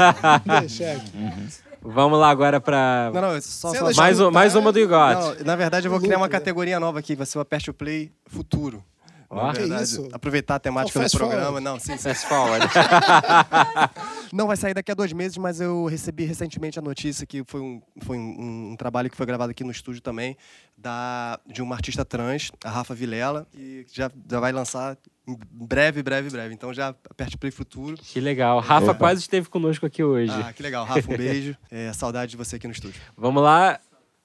Deixa 0.61 0.93
aqui. 0.93 1.17
Uhum. 1.17 1.49
Vamos 1.89 2.19
lá 2.19 2.31
agora 2.31 2.61
para 2.61 3.11
Não, 3.15 3.21
não, 3.21 3.41
só, 3.41 3.73
só 3.73 3.93
mais, 3.95 4.21
um, 4.21 4.31
mais 4.31 4.55
uma 4.55 4.73
do 4.73 4.79
Igot. 4.79 5.45
Na 5.45 5.55
verdade, 5.55 5.87
eu 5.87 5.91
vou 5.91 6.01
criar 6.01 6.19
uma 6.19 6.29
categoria 6.29 6.81
nova 6.81 6.99
aqui. 6.99 7.15
Vai 7.15 7.27
ser 7.27 7.39
o 7.39 7.41
Aperte 7.41 7.71
o 7.71 7.75
Play 7.75 8.11
Futuro. 8.27 8.83
Oh, 9.29 9.53
que 9.53 9.63
isso? 9.83 10.09
Aproveitar 10.13 10.57
a 10.57 10.59
temática 10.59 11.01
oh, 11.01 11.03
do 11.03 11.11
programa. 11.11 11.43
Forward. 11.43 11.65
Não, 11.65 11.79
sim, 11.79 11.97
sim. 11.97 12.09
Fast 12.09 12.27
forward. 12.27 12.67
Não, 14.33 14.47
vai 14.47 14.57
sair 14.57 14.75
daqui 14.75 14.91
a 14.91 14.95
dois 14.95 15.13
meses, 15.13 15.37
mas 15.37 15.61
eu 15.61 15.87
recebi 15.87 16.25
recentemente 16.25 16.79
a 16.79 16.83
notícia 16.83 17.27
que 17.27 17.43
foi 17.47 17.61
um, 17.61 17.83
foi 18.03 18.17
um, 18.17 18.71
um, 18.73 18.77
trabalho 18.77 19.11
que 19.11 19.17
foi 19.17 19.27
gravado 19.27 19.51
aqui 19.51 19.65
no 19.65 19.71
estúdio 19.71 20.01
também, 20.01 20.37
da, 20.77 21.41
de 21.47 21.63
uma 21.63 21.75
artista 21.75 22.05
trans, 22.05 22.51
a 22.65 22.71
Rafa 22.71 22.95
Vilela, 22.95 23.47
e 23.55 23.85
já, 23.93 24.11
já 24.31 24.41
vai 24.41 24.53
lançar 24.53 24.97
em 25.27 25.37
breve, 25.51 26.03
breve, 26.03 26.31
breve. 26.31 26.55
Então 26.55 26.73
já 26.73 26.89
aperte 26.89 27.37
play 27.37 27.51
futuro. 27.51 27.97
Que 27.97 28.21
legal. 28.21 28.61
Rafa 28.61 28.95
quase 28.95 29.21
esteve 29.21 29.49
conosco 29.49 29.85
aqui 29.85 30.03
hoje. 30.03 30.33
Ah, 30.33 30.53
que 30.53 30.63
legal. 30.63 30.85
Rafa, 30.85 31.13
um 31.13 31.17
beijo. 31.19 31.57
É, 31.71 31.93
saudade 31.93 32.31
de 32.31 32.37
você 32.37 32.57
aqui 32.57 32.67
no 32.67 32.73
estúdio. 32.73 33.01
Vamos 33.17 33.43
lá, 33.43 33.81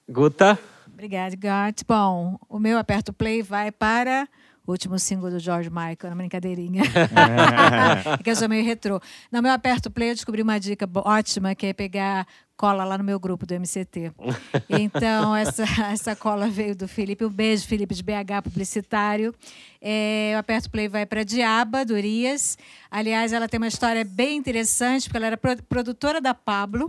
Guta. 0.08 0.58
Obrigada, 0.92 1.34
Gat. 1.34 1.82
Bom, 1.86 2.38
o 2.48 2.58
meu 2.58 2.78
aperto 2.78 3.12
play 3.12 3.42
vai 3.42 3.72
para 3.72 4.28
o 4.66 4.70
último 4.70 4.98
single 4.98 5.30
do 5.30 5.38
George 5.38 5.70
Michael, 5.70 5.96
uma 6.04 6.16
brincadeirinha. 6.16 6.82
é 8.18 8.22
que 8.22 8.30
eu 8.30 8.36
sou 8.36 8.48
meio 8.48 8.64
retrô. 8.64 9.00
No 9.30 9.42
meu 9.42 9.52
aperto 9.52 9.90
play, 9.90 10.10
eu 10.10 10.14
descobri 10.14 10.42
uma 10.42 10.58
dica 10.58 10.88
ótima, 10.94 11.54
que 11.54 11.66
é 11.66 11.72
pegar 11.72 12.26
cola 12.56 12.84
lá 12.84 12.96
no 12.96 13.02
meu 13.02 13.18
grupo 13.18 13.44
do 13.44 13.54
MCT. 13.54 14.12
Então, 14.68 15.34
essa, 15.36 15.64
essa 15.90 16.14
cola 16.14 16.48
veio 16.48 16.76
do 16.76 16.86
Felipe. 16.86 17.24
Um 17.24 17.28
beijo, 17.28 17.66
Felipe, 17.66 17.92
de 17.92 18.02
BH, 18.04 18.42
publicitário. 18.44 19.34
É, 19.80 20.32
o 20.36 20.38
Aperto 20.38 20.70
Play 20.70 20.86
vai 20.86 21.04
para 21.04 21.24
Diaba, 21.24 21.84
do 21.84 21.94
Urias. 21.94 22.56
Aliás, 22.88 23.32
ela 23.32 23.48
tem 23.48 23.58
uma 23.58 23.66
história 23.66 24.04
bem 24.04 24.36
interessante, 24.36 25.04
porque 25.04 25.16
ela 25.16 25.26
era 25.26 25.36
produtora 25.68 26.20
da 26.20 26.34
Pablo. 26.34 26.88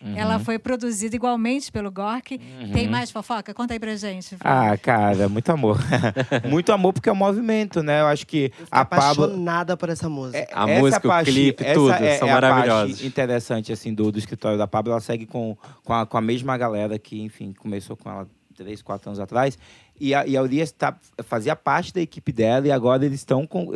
Uhum. 0.00 0.16
Ela 0.16 0.38
foi 0.38 0.58
produzida 0.58 1.16
igualmente 1.16 1.72
pelo 1.72 1.90
Gork. 1.90 2.34
Uhum. 2.34 2.72
Tem 2.72 2.88
mais 2.88 3.10
fofoca? 3.10 3.52
Conta 3.52 3.74
aí 3.74 3.80
pra 3.80 3.94
gente. 3.96 4.36
Ah, 4.40 4.76
cara, 4.76 5.28
muito 5.28 5.50
amor. 5.50 5.78
muito 6.48 6.72
amor 6.72 6.92
porque 6.92 7.08
é 7.08 7.12
um 7.12 7.16
movimento, 7.16 7.82
né? 7.82 8.00
Eu 8.00 8.06
acho 8.06 8.26
que 8.26 8.52
Eu 8.58 8.66
a 8.70 8.84
Pablo 8.84 9.24
apaixonada 9.24 9.76
por 9.76 9.88
essa 9.88 10.08
música. 10.08 10.38
É, 10.38 10.48
a 10.52 10.66
música, 10.66 11.08
parte, 11.08 11.30
o 11.30 11.32
clipe, 11.32 11.64
tudo, 11.74 11.92
é, 11.92 12.18
são 12.18 12.28
é 12.28 12.32
maravilhosos. 12.32 13.04
interessante 13.04 13.72
assim 13.72 13.92
do, 13.92 14.10
do 14.12 14.18
escritório 14.18 14.56
da 14.56 14.66
Pablo, 14.66 14.92
ela 14.92 15.00
segue 15.00 15.26
com, 15.26 15.56
com, 15.84 15.92
a, 15.92 16.06
com 16.06 16.16
a 16.16 16.20
mesma 16.20 16.56
galera 16.56 16.98
que, 16.98 17.20
enfim, 17.20 17.52
começou 17.52 17.96
com 17.96 18.10
ela 18.10 18.28
três, 18.56 18.82
quatro 18.82 19.08
anos 19.08 19.20
atrás. 19.20 19.58
E 20.00 20.14
a, 20.14 20.26
e 20.26 20.36
a 20.36 20.42
Urias 20.42 20.70
tá, 20.70 20.96
fazia 21.24 21.56
parte 21.56 21.92
da 21.92 22.00
equipe 22.00 22.32
dela 22.32 22.66
e 22.66 22.72
agora 22.72 23.04
eles 23.04 23.20
estão 23.20 23.46
com 23.46 23.72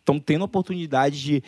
estão 0.00 0.18
tendo 0.18 0.44
oportunidade 0.44 1.20
de 1.20 1.42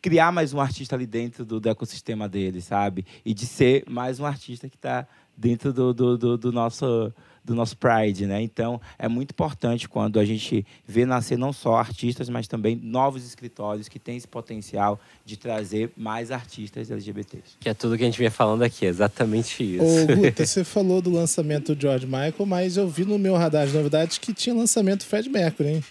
criar 0.00 0.32
mais 0.32 0.52
um 0.54 0.60
artista 0.60 0.96
ali 0.96 1.06
dentro 1.06 1.44
do, 1.44 1.60
do 1.60 1.68
ecossistema 1.68 2.28
dele, 2.28 2.60
sabe? 2.60 3.04
E 3.24 3.34
de 3.34 3.46
ser 3.46 3.84
mais 3.88 4.20
um 4.20 4.26
artista 4.26 4.68
que 4.68 4.76
está 4.76 5.06
dentro 5.36 5.72
do, 5.72 5.94
do, 5.94 6.18
do, 6.18 6.38
do 6.38 6.52
nosso 6.52 7.12
do 7.48 7.54
nosso 7.54 7.76
Pride, 7.76 8.26
né? 8.26 8.42
Então, 8.42 8.80
é 8.98 9.08
muito 9.08 9.30
importante 9.30 9.88
quando 9.88 10.20
a 10.20 10.24
gente 10.24 10.66
vê 10.86 11.06
nascer 11.06 11.38
não 11.38 11.52
só 11.52 11.76
artistas, 11.76 12.28
mas 12.28 12.46
também 12.46 12.76
novos 12.76 13.24
escritórios 13.24 13.88
que 13.88 13.98
têm 13.98 14.18
esse 14.18 14.28
potencial 14.28 15.00
de 15.24 15.36
trazer 15.36 15.90
mais 15.96 16.30
artistas 16.30 16.90
LGBTs. 16.90 17.56
Que 17.58 17.70
é 17.70 17.74
tudo 17.74 17.96
que 17.96 18.02
a 18.02 18.06
gente 18.06 18.18
vem 18.18 18.28
falando 18.28 18.62
aqui, 18.62 18.84
exatamente 18.84 19.76
isso. 19.76 19.82
Ô, 19.82 20.16
Guta, 20.16 20.44
você 20.46 20.62
falou 20.62 21.00
do 21.00 21.10
lançamento 21.10 21.74
do 21.74 21.80
George 21.80 22.06
Michael, 22.06 22.46
mas 22.46 22.76
eu 22.76 22.86
vi 22.86 23.06
no 23.06 23.18
meu 23.18 23.34
radar 23.34 23.66
de 23.66 23.72
novidades 23.72 24.18
que 24.18 24.34
tinha 24.34 24.54
lançamento 24.54 25.00
do 25.00 25.06
Fred 25.06 25.28
Mercury, 25.30 25.68
hein? 25.68 25.84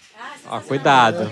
Ó, 0.46 0.60
cuidado. 0.60 1.30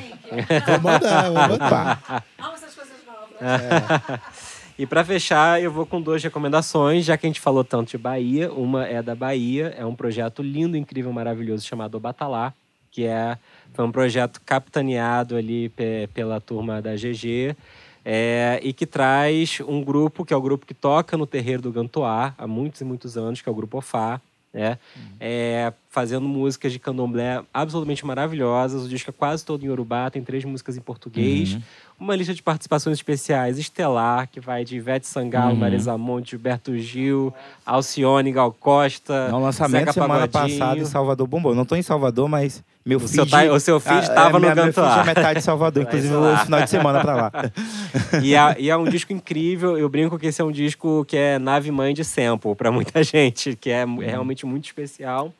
Vou 0.66 0.80
mandar, 0.80 1.30
vou 1.30 1.48
mandar. 1.48 2.24
Amo 2.38 2.54
essas 2.54 2.74
coisas 2.74 2.96
novas. 3.06 3.22
É. 3.40 4.20
E 4.78 4.84
para 4.86 5.02
fechar, 5.02 5.62
eu 5.62 5.72
vou 5.72 5.86
com 5.86 6.02
duas 6.02 6.22
recomendações, 6.22 7.02
já 7.06 7.16
que 7.16 7.24
a 7.26 7.30
gente 7.30 7.40
falou 7.40 7.64
tanto 7.64 7.92
de 7.92 7.96
Bahia. 7.96 8.52
Uma 8.52 8.86
é 8.86 9.02
da 9.02 9.14
Bahia, 9.14 9.74
é 9.74 9.86
um 9.86 9.94
projeto 9.94 10.42
lindo, 10.42 10.76
incrível, 10.76 11.10
maravilhoso 11.14 11.64
chamado 11.66 11.98
Batalá, 11.98 12.52
que 12.90 13.06
é 13.06 13.38
foi 13.72 13.86
um 13.86 13.90
projeto 13.90 14.38
capitaneado 14.44 15.34
ali 15.34 15.70
pe- 15.70 16.10
pela 16.12 16.42
turma 16.42 16.82
da 16.82 16.94
GG. 16.94 17.56
é, 18.04 18.60
e 18.62 18.74
que 18.74 18.84
traz 18.84 19.60
um 19.66 19.82
grupo, 19.82 20.26
que 20.26 20.34
é 20.34 20.36
o 20.36 20.42
grupo 20.42 20.66
que 20.66 20.74
toca 20.74 21.16
no 21.16 21.26
terreiro 21.26 21.62
do 21.62 21.72
Gantoá 21.72 22.34
há 22.36 22.46
muitos 22.46 22.82
e 22.82 22.84
muitos 22.84 23.16
anos, 23.16 23.40
que 23.40 23.48
é 23.48 23.52
o 23.52 23.54
Grupo 23.54 23.78
Ofá, 23.78 24.20
né? 24.52 24.78
É, 25.18 25.72
fazendo 25.96 26.28
músicas 26.28 26.72
de 26.72 26.78
candomblé 26.78 27.42
absolutamente 27.54 28.04
maravilhosas. 28.04 28.84
O 28.84 28.88
disco 28.88 29.08
é 29.08 29.14
quase 29.16 29.42
todo 29.42 29.62
em 29.64 29.68
Yorubá, 29.68 30.10
tem 30.10 30.22
três 30.22 30.44
músicas 30.44 30.76
em 30.76 30.80
português. 30.82 31.54
Uhum. 31.54 31.62
Uma 31.98 32.14
lista 32.14 32.34
de 32.34 32.42
participações 32.42 32.98
especiais 32.98 33.56
estelar, 33.58 34.28
que 34.30 34.38
vai 34.38 34.62
de 34.62 34.76
Ivete 34.76 35.06
Sangalo, 35.06 35.52
Uhum. 35.52 35.56
Marisa 35.56 35.96
Monte, 35.96 36.32
Gilberto 36.32 36.76
Gil, 36.76 37.32
Alcione, 37.64 38.30
Gal 38.30 38.52
Costa, 38.52 39.28
No 39.30 39.40
lançamento 39.40 39.80
Zeca 39.86 39.92
semana 39.94 40.28
Pagodinho. 40.28 40.58
passada 40.58 40.78
em 40.80 40.84
Salvador 40.84 41.26
bombou. 41.26 41.54
Não 41.54 41.62
estou 41.62 41.78
em 41.78 41.80
Salvador, 41.82 42.28
mas 42.28 42.62
meu 42.84 42.98
O 42.98 43.08
feed... 43.08 43.26
ti- 43.26 43.48
o 43.48 43.58
seu 43.58 43.80
feed 43.80 44.04
Ah, 44.10 44.14
tava 44.14 44.32
no 44.32 44.40
minha, 44.40 44.54
meu 44.54 44.70
feed 44.70 44.86
é 45.00 45.04
metade 45.04 45.38
de 45.38 45.44
Salvador, 45.46 45.82
inclusive 45.88 46.14
esse 46.34 46.44
final 46.44 46.60
de 46.62 46.68
semana 46.70 47.00
para 47.00 47.14
lá. 47.16 47.32
E 48.22 48.34
é, 48.34 48.56
e 48.58 48.68
é 48.68 48.76
um 48.76 48.84
disco 48.84 49.14
incrível. 49.14 49.78
Eu 49.78 49.88
brinco 49.88 50.18
que 50.18 50.26
esse 50.26 50.42
é 50.42 50.44
um 50.44 50.52
disco 50.52 51.02
que 51.06 51.16
é 51.16 51.38
nave 51.38 51.70
mãe 51.70 51.94
de 51.94 52.04
sample 52.04 52.54
para 52.54 52.70
muita 52.70 53.00
gente, 53.02 53.56
que 53.56 53.70
é, 53.70 53.86
Uhum. 53.86 54.02
é 54.02 54.06
realmente 54.08 54.44
muito 54.44 54.66
especial. 54.66 55.32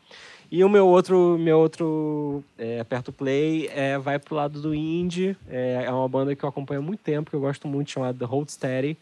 E 0.51 0.63
o 0.63 0.69
meu 0.69 0.87
outro, 0.87 1.37
meu 1.39 1.59
outro 1.59 2.43
é, 2.57 2.81
Aperto 2.81 3.13
Play 3.13 3.69
é, 3.75 3.99
vai 3.99 4.19
pro 4.19 4.35
lado 4.35 4.61
do 4.61 4.75
indie. 4.75 5.37
É, 5.49 5.85
é 5.87 5.91
uma 5.91 6.09
banda 6.09 6.35
que 6.37 6.45
eu 6.45 6.49
acompanho 6.49 6.81
há 6.81 6.83
muito 6.83 7.01
tempo, 7.01 7.31
que 7.31 7.37
eu 7.37 7.41
gosto 7.41 7.67
muito, 7.67 7.91
chamada 7.91 8.17
The 8.19 8.25
Hold 8.25 8.49
Steady. 8.49 8.97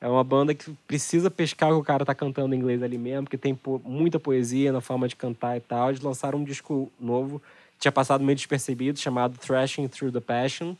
É 0.00 0.08
uma 0.08 0.24
banda 0.24 0.54
que 0.54 0.70
precisa 0.86 1.30
pescar 1.30 1.70
o 1.70 1.74
que 1.74 1.80
o 1.80 1.84
cara 1.84 2.04
tá 2.04 2.14
cantando 2.14 2.54
em 2.54 2.58
inglês 2.58 2.82
ali 2.82 2.98
mesmo, 2.98 3.24
porque 3.24 3.38
tem 3.38 3.54
po- 3.54 3.80
muita 3.84 4.18
poesia 4.18 4.72
na 4.72 4.80
forma 4.80 5.08
de 5.08 5.16
cantar 5.16 5.56
e 5.56 5.60
tal. 5.60 5.90
Eles 5.90 6.00
lançaram 6.00 6.38
um 6.38 6.44
disco 6.44 6.90
novo, 6.98 7.40
que 7.74 7.80
tinha 7.80 7.92
passado 7.92 8.22
meio 8.22 8.36
despercebido, 8.36 8.98
chamado 8.98 9.38
Thrashing 9.38 9.88
Through 9.88 10.12
the 10.12 10.20
Passion 10.20 10.74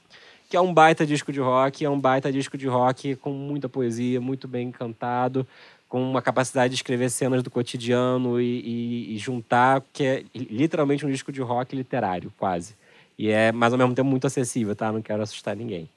que 0.50 0.56
é 0.56 0.60
um 0.60 0.74
baita 0.74 1.06
disco 1.06 1.32
de 1.32 1.38
rock, 1.38 1.84
é 1.84 1.88
um 1.88 2.00
baita 2.00 2.32
disco 2.32 2.58
de 2.58 2.66
rock 2.66 3.14
com 3.14 3.30
muita 3.30 3.68
poesia, 3.68 4.20
muito 4.20 4.48
bem 4.48 4.72
cantado, 4.72 5.46
com 5.90 6.00
uma 6.08 6.22
capacidade 6.22 6.70
de 6.70 6.76
escrever 6.76 7.10
cenas 7.10 7.42
do 7.42 7.50
cotidiano 7.50 8.40
e, 8.40 8.60
e- 8.60 9.14
e 9.14 9.18
juntar, 9.18 9.82
que 9.92 10.04
é 10.04 10.22
literalmente 10.34 11.04
um 11.04 11.10
disco 11.10 11.30
de 11.32 11.40
rock 11.42 11.74
literário, 11.76 12.32
quase. 12.38 12.74
E 13.18 13.28
é, 13.28 13.50
mas 13.52 13.72
ao 13.72 13.78
mesmo 13.78 13.92
tempo, 13.94 14.08
muito 14.08 14.26
acessível, 14.26 14.74
tá? 14.74 14.90
Não 14.92 15.02
quero 15.02 15.20
assustar 15.22 15.54
ninguém. 15.56 15.90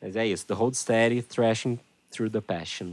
Mas 0.00 0.14
é 0.14 0.26
isso, 0.26 0.46
The 0.46 0.54
Hold 0.54 0.74
Steady, 0.74 1.22
Thrashing 1.22 1.78
Through 2.10 2.30
the 2.30 2.40
Passion. 2.40 2.92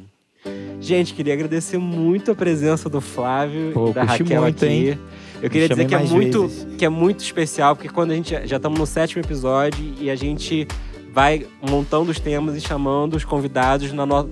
Gente, 0.79 1.13
queria 1.13 1.33
agradecer 1.33 1.77
muito 1.77 2.31
a 2.31 2.35
presença 2.35 2.87
do 2.89 3.01
Flávio 3.01 3.71
Pô, 3.73 3.89
e 3.89 3.93
da 3.93 4.03
Raquel 4.03 4.41
muito, 4.41 4.63
aqui. 4.65 4.73
hein? 4.73 4.99
Eu 5.41 5.49
queria 5.49 5.67
dizer 5.67 5.85
que 5.85 5.95
é 5.95 5.99
muito, 5.99 6.47
vezes. 6.47 6.75
que 6.77 6.85
é 6.85 6.89
muito 6.89 7.19
especial, 7.19 7.75
porque 7.75 7.89
quando 7.89 8.11
a 8.11 8.15
gente 8.15 8.47
já 8.47 8.55
estamos 8.55 8.79
no 8.79 8.85
sétimo 8.85 9.21
episódio 9.21 9.83
e 9.99 10.09
a 10.09 10.15
gente 10.15 10.65
vai 11.11 11.45
montando 11.61 12.09
os 12.11 12.19
temas 12.19 12.55
e 12.55 12.61
chamando 12.61 13.15
os 13.15 13.25
convidados 13.25 13.91
na 13.91 14.05
no, 14.05 14.23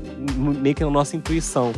meio 0.62 0.74
que 0.76 0.84
na 0.84 0.90
nossa 0.90 1.16
intuição. 1.18 1.74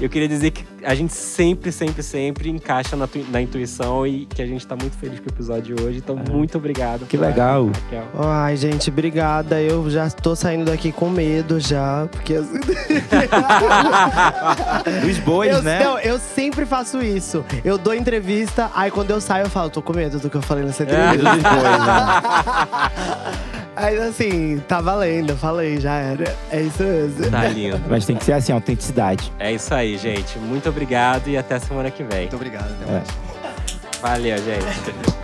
Eu 0.00 0.08
queria 0.08 0.28
dizer 0.28 0.50
que 0.50 0.64
a 0.84 0.94
gente 0.94 1.12
sempre, 1.12 1.70
sempre, 1.72 2.02
sempre 2.02 2.50
encaixa 2.50 2.96
na, 2.96 3.06
tu- 3.06 3.24
na 3.30 3.40
intuição 3.40 4.06
e 4.06 4.26
que 4.26 4.42
a 4.42 4.46
gente 4.46 4.60
está 4.60 4.76
muito 4.76 4.96
feliz 4.96 5.18
com 5.20 5.26
o 5.26 5.32
episódio 5.32 5.74
de 5.76 5.82
hoje. 5.82 5.98
Então, 5.98 6.16
muito 6.16 6.58
obrigado. 6.58 7.06
Que 7.06 7.16
legal. 7.16 7.66
Raquel. 7.66 8.04
Ai, 8.18 8.56
gente, 8.56 8.90
obrigada. 8.90 9.60
Eu 9.60 9.88
já 9.90 10.08
tô 10.10 10.34
saindo 10.36 10.64
daqui 10.64 10.92
com 10.92 11.08
medo 11.10 11.58
já, 11.60 12.06
porque 12.10 12.34
assim, 12.34 12.60
Dos 15.06 15.18
bois, 15.18 15.54
eu, 15.54 15.62
né? 15.62 15.82
não, 15.82 15.98
eu 15.98 16.18
sempre 16.18 16.64
faço 16.66 17.02
isso. 17.02 17.44
Eu 17.64 17.78
dou 17.78 17.94
entrevista, 17.94 18.70
aí 18.74 18.90
quando 18.90 19.10
eu 19.10 19.20
saio 19.20 19.44
eu 19.46 19.50
falo, 19.50 19.70
tô 19.70 19.82
com 19.82 19.92
medo 19.92 20.18
do 20.18 20.28
que 20.30 20.36
eu 20.36 20.42
falei 20.42 20.64
nessa 20.64 20.82
entrevista. 20.82 21.16
Medo 21.16 21.34
dos 21.34 21.42
bois, 21.42 21.62
né? 21.62 23.44
Aí 23.76 23.98
assim, 23.98 24.62
tá 24.68 24.80
valendo, 24.80 25.30
eu 25.30 25.36
falei, 25.36 25.80
já 25.80 25.94
era. 25.94 26.32
É 26.48 26.60
isso 26.60 26.80
mesmo. 26.80 27.28
Tá 27.28 27.48
lindo. 27.48 27.80
Mas 27.88 28.06
tem 28.06 28.14
que 28.14 28.22
ser 28.24 28.34
assim, 28.34 28.52
autenticidade. 28.52 29.32
É 29.36 29.52
isso 29.52 29.74
aí, 29.74 29.98
gente. 29.98 30.38
Muito 30.38 30.68
obrigado 30.74 31.28
e 31.28 31.36
até 31.36 31.58
semana 31.58 31.90
que 31.90 32.02
vem. 32.02 32.22
Muito 32.22 32.36
obrigado, 32.36 32.70
até 32.80 32.90
É. 32.90 32.92
mais. 32.92 33.08
Valeu, 34.00 34.36
gente. 34.38 35.14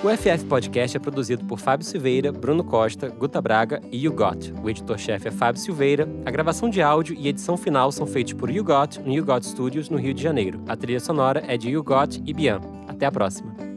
O 0.00 0.08
FF 0.16 0.44
Podcast 0.44 0.96
é 0.96 1.00
produzido 1.00 1.44
por 1.44 1.58
Fábio 1.58 1.84
Silveira, 1.84 2.30
Bruno 2.30 2.62
Costa, 2.62 3.08
Guta 3.08 3.42
Braga 3.42 3.82
e 3.90 4.04
You 4.04 4.12
Got. 4.12 4.52
O 4.62 4.70
editor-chefe 4.70 5.26
é 5.26 5.30
Fábio 5.32 5.60
Silveira. 5.60 6.08
A 6.24 6.30
gravação 6.30 6.70
de 6.70 6.80
áudio 6.80 7.16
e 7.18 7.26
edição 7.26 7.56
final 7.56 7.90
são 7.90 8.06
feitos 8.06 8.32
por 8.34 8.48
You 8.48 8.62
Got 8.62 9.00
no 9.04 9.12
You 9.12 9.24
Got 9.24 9.44
Studios, 9.44 9.90
no 9.90 9.98
Rio 9.98 10.14
de 10.14 10.22
Janeiro. 10.22 10.60
A 10.68 10.76
trilha 10.76 11.00
sonora 11.00 11.42
é 11.48 11.56
de 11.56 11.70
You 11.70 11.82
Got 11.82 12.22
e 12.24 12.32
Bian. 12.32 12.60
Até 12.86 13.06
a 13.06 13.12
próxima. 13.12 13.67